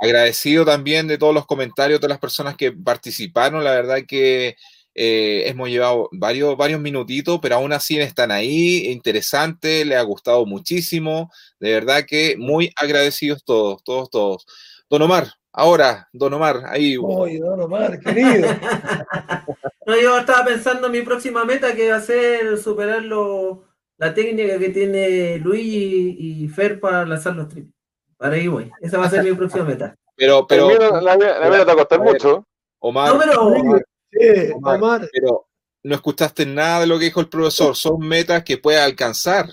agradecido 0.00 0.64
también 0.64 1.06
de 1.06 1.16
todos 1.16 1.32
los 1.32 1.46
comentarios, 1.46 1.98
de 1.98 2.00
todas 2.00 2.14
las 2.14 2.20
personas 2.20 2.56
que 2.56 2.72
participaron, 2.72 3.64
la 3.64 3.70
verdad 3.70 4.02
que 4.06 4.56
eh, 4.98 5.42
hemos 5.46 5.68
llevado 5.68 6.08
varios, 6.10 6.56
varios 6.56 6.80
minutitos, 6.80 7.38
pero 7.42 7.56
aún 7.56 7.70
así 7.74 8.00
están 8.00 8.30
ahí, 8.30 8.86
interesante, 8.86 9.84
le 9.84 9.94
ha 9.94 10.00
gustado 10.00 10.46
muchísimo, 10.46 11.30
de 11.60 11.72
verdad 11.72 12.04
que 12.08 12.36
muy 12.38 12.72
agradecidos 12.76 13.44
todos, 13.44 13.84
todos, 13.84 14.08
todos. 14.08 14.46
Don 14.88 15.02
Omar, 15.02 15.26
ahora, 15.52 16.08
Don 16.14 16.32
Omar, 16.32 16.62
ahí. 16.66 16.96
Uy, 16.96 17.36
Don 17.36 17.60
Omar, 17.60 18.00
querido. 18.00 18.48
no, 19.86 20.00
yo 20.00 20.18
estaba 20.18 20.46
pensando 20.46 20.86
en 20.86 20.92
mi 20.92 21.02
próxima 21.02 21.44
meta 21.44 21.74
que 21.74 21.90
va 21.90 21.98
a 21.98 22.00
ser 22.00 22.56
superar 22.56 23.02
la 23.02 24.14
técnica 24.14 24.58
que 24.58 24.70
tiene 24.70 25.36
Luis 25.40 25.62
y, 25.62 26.48
Fer 26.48 26.80
para 26.80 27.04
lanzar 27.04 27.36
los 27.36 27.48
triples. 27.48 27.74
Para 28.16 28.36
ahí 28.36 28.48
voy. 28.48 28.70
Esa 28.80 28.96
va 28.96 29.06
a 29.06 29.10
ser 29.10 29.22
mi 29.24 29.34
próxima 29.34 29.64
meta. 29.64 29.94
Pero, 30.16 30.46
pero. 30.46 30.70
La, 31.02 31.18
meta 31.18 31.38
te 31.38 31.64
va 31.66 31.72
a 31.72 31.76
costar 31.76 32.00
mucho. 32.00 32.46
Omar, 32.78 33.12
no, 33.12 33.20
pero, 33.20 33.82
pero 34.10 35.46
no 35.82 35.94
escuchaste 35.94 36.46
nada 36.46 36.80
de 36.80 36.86
lo 36.86 36.98
que 36.98 37.06
dijo 37.06 37.20
el 37.20 37.28
profesor. 37.28 37.76
Son 37.76 37.98
metas 38.00 38.42
que 38.42 38.58
puedes 38.58 38.80
alcanzar. 38.80 39.46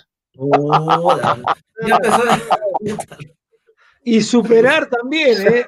y 4.04 4.22
superar 4.22 4.90
también, 4.90 5.48
¿eh? 5.48 5.66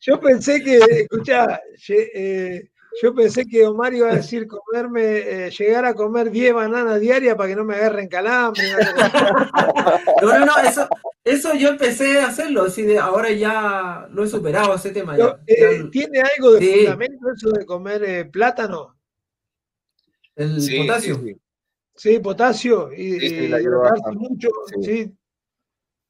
Yo 0.00 0.20
pensé 0.20 0.62
que, 0.62 0.76
escucha, 0.76 1.60
eh, 1.88 2.70
yo 3.02 3.14
pensé 3.14 3.44
que 3.44 3.66
Omar 3.66 3.92
iba 3.92 4.10
a 4.10 4.16
decir 4.16 4.46
comerme, 4.46 5.02
eh, 5.02 5.50
llegar 5.50 5.84
a 5.84 5.94
comer 5.94 6.30
10 6.30 6.54
bananas 6.54 7.00
diarias 7.00 7.36
para 7.36 7.48
que 7.50 7.56
no 7.56 7.64
me 7.64 7.74
agarren 7.74 8.08
calambre. 8.08 8.62
no, 10.22 10.38
no, 10.38 10.46
no, 10.46 10.56
eso, 10.58 10.88
eso 11.26 11.54
yo 11.54 11.70
empecé 11.70 12.20
a 12.20 12.28
hacerlo, 12.28 12.62
así 12.62 12.82
de 12.82 13.00
ahora 13.00 13.32
ya 13.32 14.08
lo 14.12 14.22
he 14.22 14.28
superado 14.28 14.72
ese 14.74 14.92
tema. 14.92 15.16
Eh, 15.46 15.88
¿Tiene 15.90 16.20
algo 16.20 16.52
de 16.52 16.76
fundamento 16.76 17.32
eso 17.34 17.50
de 17.50 17.66
comer 17.66 18.04
eh, 18.04 18.24
plátano? 18.26 18.96
El 20.36 20.56
potasio. 20.78 21.20
Sí, 21.96 22.18
potasio 22.20 22.92
y, 22.92 23.46
y 23.46 23.50
mucho. 24.12 24.48
Sí. 24.80 25.12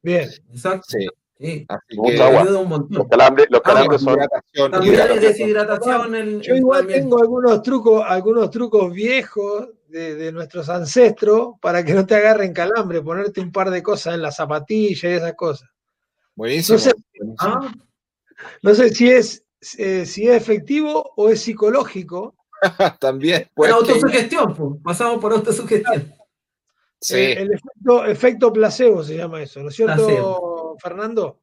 Bien. 0.02 0.28
Exacto. 0.50 0.98
Sí. 1.38 1.66
Mucha 1.96 2.26
agua. 2.26 2.44
Los 2.88 3.08
calambres, 3.08 3.46
los 3.50 3.60
calambres 3.60 4.00
son. 4.00 4.18
También 4.70 5.20
deshidratación. 5.20 6.40
Yo 6.40 6.54
igual 6.54 6.86
tengo 6.86 7.18
algunos 7.20 7.62
trucos, 7.62 8.02
algunos 8.06 8.50
trucos 8.50 8.92
viejos 8.92 9.68
de, 9.88 10.32
nuestros 10.32 10.68
ancestros 10.68 11.54
para 11.60 11.84
que 11.84 11.94
no 11.94 12.06
te 12.06 12.14
agarren 12.14 12.52
calambre, 12.52 13.02
ponerte 13.02 13.40
un 13.40 13.52
par 13.52 13.70
de 13.70 13.82
cosas 13.82 14.14
en 14.14 14.22
la 14.22 14.32
zapatilla 14.32 15.10
y 15.10 15.12
esas 15.12 15.34
cosas. 15.34 15.68
Buenísimo. 16.34 16.78
No 18.62 18.74
sé, 18.74 18.90
si 18.90 19.10
es 19.10 19.46
eh, 19.78 20.06
si 20.06 20.28
es 20.28 20.36
efectivo 20.36 21.12
o 21.16 21.28
es 21.28 21.40
psicológico. 21.40 22.36
También. 23.00 23.50
Por 23.54 23.70
autosugestión, 23.70 24.80
pasamos 24.82 25.18
por 25.20 25.32
autosugestión. 25.32 26.14
Sí. 27.00 27.16
Eh, 27.16 27.42
el, 27.42 27.52
efecto, 27.52 28.04
efecto 28.06 28.52
placebo 28.52 29.02
se 29.02 29.16
llama 29.16 29.42
eso, 29.42 29.60
¿no 29.60 29.68
es 29.68 29.76
cierto? 29.76 30.55
Fernando? 30.78 31.40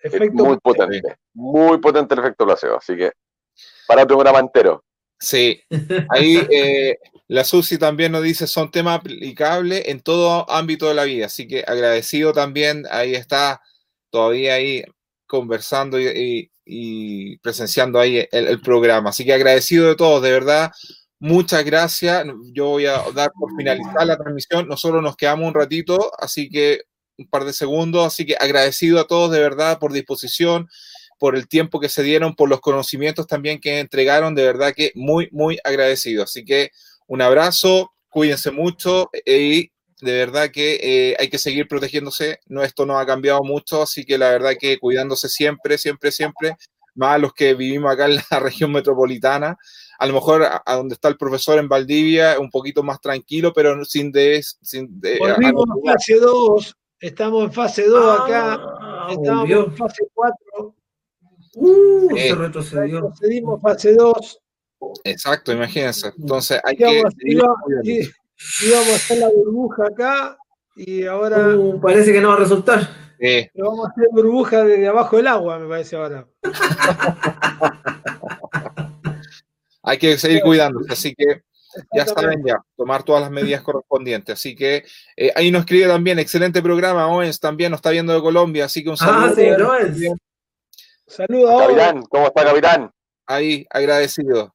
Efecto 0.00 0.44
muy 0.44 0.58
potente, 0.58 1.16
muy 1.34 1.78
potente 1.78 2.14
el 2.14 2.20
efecto 2.20 2.46
placebo, 2.46 2.76
así 2.76 2.96
que 2.96 3.12
para 3.86 4.02
tu 4.02 4.14
programa 4.14 4.38
entero. 4.38 4.84
Sí, 5.18 5.60
ahí 6.10 6.46
eh, 6.50 6.96
la 7.26 7.42
Susi 7.42 7.76
también 7.76 8.12
nos 8.12 8.22
dice, 8.22 8.46
son 8.46 8.70
temas 8.70 9.00
aplicables 9.00 9.88
en 9.88 10.00
todo 10.00 10.48
ámbito 10.48 10.88
de 10.88 10.94
la 10.94 11.04
vida, 11.04 11.26
así 11.26 11.48
que 11.48 11.64
agradecido 11.66 12.32
también, 12.32 12.84
ahí 12.90 13.14
está 13.14 13.60
todavía 14.10 14.54
ahí 14.54 14.84
conversando 15.26 15.98
y, 16.00 16.50
presenciando 17.42 17.98
ahí 17.98 18.28
el, 18.30 18.46
el, 18.46 18.60
programa, 18.60 19.10
así 19.10 19.24
que 19.24 19.32
agradecido 19.32 19.88
de 19.88 19.96
todos, 19.96 20.22
de 20.22 20.30
verdad, 20.30 20.70
muchas 21.18 21.64
gracias, 21.64 22.24
yo 22.52 22.66
voy 22.66 22.86
a 22.86 23.02
dar 23.14 23.32
por 23.32 23.50
finalizar 23.56 24.06
la 24.06 24.16
transmisión, 24.16 24.68
nosotros 24.68 25.02
nos 25.02 25.16
quedamos 25.16 25.48
un 25.48 25.54
ratito, 25.54 26.12
así 26.18 26.48
que 26.48 26.82
un 27.18 27.28
par 27.28 27.44
de 27.44 27.52
segundos, 27.52 28.06
así 28.06 28.24
que 28.24 28.36
agradecido 28.38 29.00
a 29.00 29.06
todos 29.06 29.30
de 29.30 29.40
verdad 29.40 29.78
por 29.78 29.92
disposición, 29.92 30.68
por 31.18 31.36
el 31.36 31.48
tiempo 31.48 31.80
que 31.80 31.88
se 31.88 32.02
dieron, 32.02 32.34
por 32.34 32.48
los 32.48 32.60
conocimientos 32.60 33.26
también 33.26 33.60
que 33.60 33.80
entregaron, 33.80 34.34
de 34.34 34.44
verdad 34.44 34.72
que 34.74 34.92
muy, 34.94 35.28
muy 35.32 35.58
agradecido. 35.64 36.22
Así 36.22 36.44
que 36.44 36.70
un 37.06 37.20
abrazo, 37.20 37.92
cuídense 38.08 38.50
mucho 38.50 39.10
y 39.26 39.70
de 40.00 40.12
verdad 40.12 40.50
que 40.50 40.78
eh, 40.80 41.16
hay 41.18 41.28
que 41.28 41.38
seguir 41.38 41.66
protegiéndose. 41.66 42.38
No, 42.46 42.62
esto 42.62 42.86
no 42.86 42.98
ha 42.98 43.06
cambiado 43.06 43.42
mucho, 43.42 43.82
así 43.82 44.04
que 44.04 44.16
la 44.16 44.30
verdad 44.30 44.52
que 44.58 44.78
cuidándose 44.78 45.28
siempre, 45.28 45.76
siempre, 45.76 46.12
siempre, 46.12 46.56
más 46.94 47.20
los 47.20 47.32
que 47.32 47.54
vivimos 47.54 47.92
acá 47.92 48.06
en 48.06 48.16
la 48.16 48.22
región 48.40 48.72
metropolitana. 48.72 49.56
A 49.98 50.06
lo 50.06 50.14
mejor 50.14 50.44
a, 50.44 50.74
donde 50.74 50.94
está 50.94 51.08
el 51.08 51.16
profesor 51.16 51.58
en 51.58 51.68
Valdivia, 51.68 52.38
un 52.38 52.50
poquito 52.50 52.84
más 52.84 53.00
tranquilo, 53.00 53.52
pero 53.52 53.84
sin 53.84 54.12
de... 54.12 54.44
Sin 54.62 55.00
de 55.00 55.18
Volvimos 55.18 55.64
a 55.68 55.92
fase 55.92 56.20
2, 56.20 56.76
Estamos 57.00 57.44
en 57.44 57.52
fase 57.52 57.86
2 57.86 58.20
acá. 58.20 58.60
Ah, 58.80 59.08
estamos 59.10 59.50
en 59.50 59.76
fase 59.76 60.02
4. 60.14 60.74
Uh, 61.54 62.16
se 62.16 62.34
retrocedió. 62.34 63.00
Retrocedimos 63.00 63.62
fase 63.62 63.94
2. 63.94 64.40
Exacto, 65.04 65.52
imagínense. 65.52 66.12
Entonces 66.18 66.60
hay 66.64 66.76
que. 66.76 66.84
íbamos 66.84 67.14
a 68.90 68.94
hacer 68.94 69.18
la 69.18 69.28
burbuja 69.28 69.86
acá 69.86 70.36
y 70.74 71.04
ahora. 71.04 71.56
Uh, 71.56 71.80
parece 71.80 72.12
que 72.12 72.20
no 72.20 72.28
va 72.28 72.34
a 72.34 72.38
resultar. 72.38 72.88
Sí. 73.20 73.48
vamos 73.56 73.86
a 73.86 73.90
hacer 73.90 74.08
burbuja 74.12 74.64
desde 74.64 74.86
abajo 74.86 75.16
del 75.16 75.26
agua, 75.26 75.58
me 75.58 75.68
parece 75.68 75.96
ahora. 75.96 76.28
hay 79.82 79.98
que 79.98 80.16
seguir 80.18 80.40
cuidándose, 80.42 80.92
así 80.92 81.14
que 81.16 81.42
ya 81.92 82.06
saben 82.06 82.44
ya, 82.44 82.56
tomar 82.76 83.02
todas 83.02 83.22
las 83.22 83.30
medidas 83.30 83.62
correspondientes. 83.62 84.34
Así 84.34 84.54
que 84.54 84.84
eh, 85.16 85.32
ahí 85.34 85.50
nos 85.50 85.60
escribe 85.60 85.86
también, 85.86 86.18
excelente 86.18 86.62
programa, 86.62 87.06
Owens 87.08 87.40
también 87.40 87.70
nos 87.70 87.78
está 87.78 87.90
viendo 87.90 88.12
de 88.12 88.20
Colombia, 88.20 88.64
así 88.66 88.82
que 88.82 88.90
un 88.90 88.96
ah, 89.00 89.32
saludo. 89.34 89.72
Ah, 89.72 89.78
sí, 89.94 90.08
Saludos. 91.06 91.62
Capitán, 91.62 92.02
¿cómo 92.02 92.26
está, 92.26 92.44
capitán? 92.44 92.90
Ahí, 93.26 93.66
agradecido. 93.70 94.54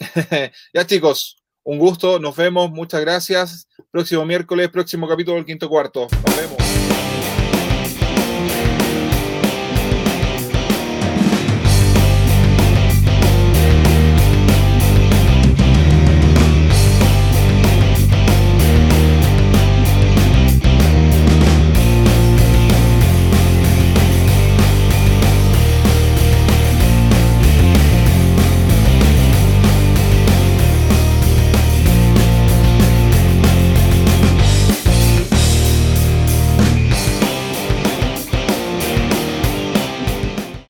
ya 0.74 0.86
chicos, 0.86 1.42
un 1.64 1.78
gusto, 1.78 2.18
nos 2.18 2.36
vemos, 2.36 2.70
muchas 2.70 3.00
gracias. 3.00 3.68
Próximo 3.90 4.24
miércoles, 4.24 4.68
próximo 4.70 5.08
capítulo 5.08 5.36
del 5.36 5.46
quinto 5.46 5.68
cuarto. 5.68 6.08
Nos 6.26 6.36
vemos. 6.36 6.61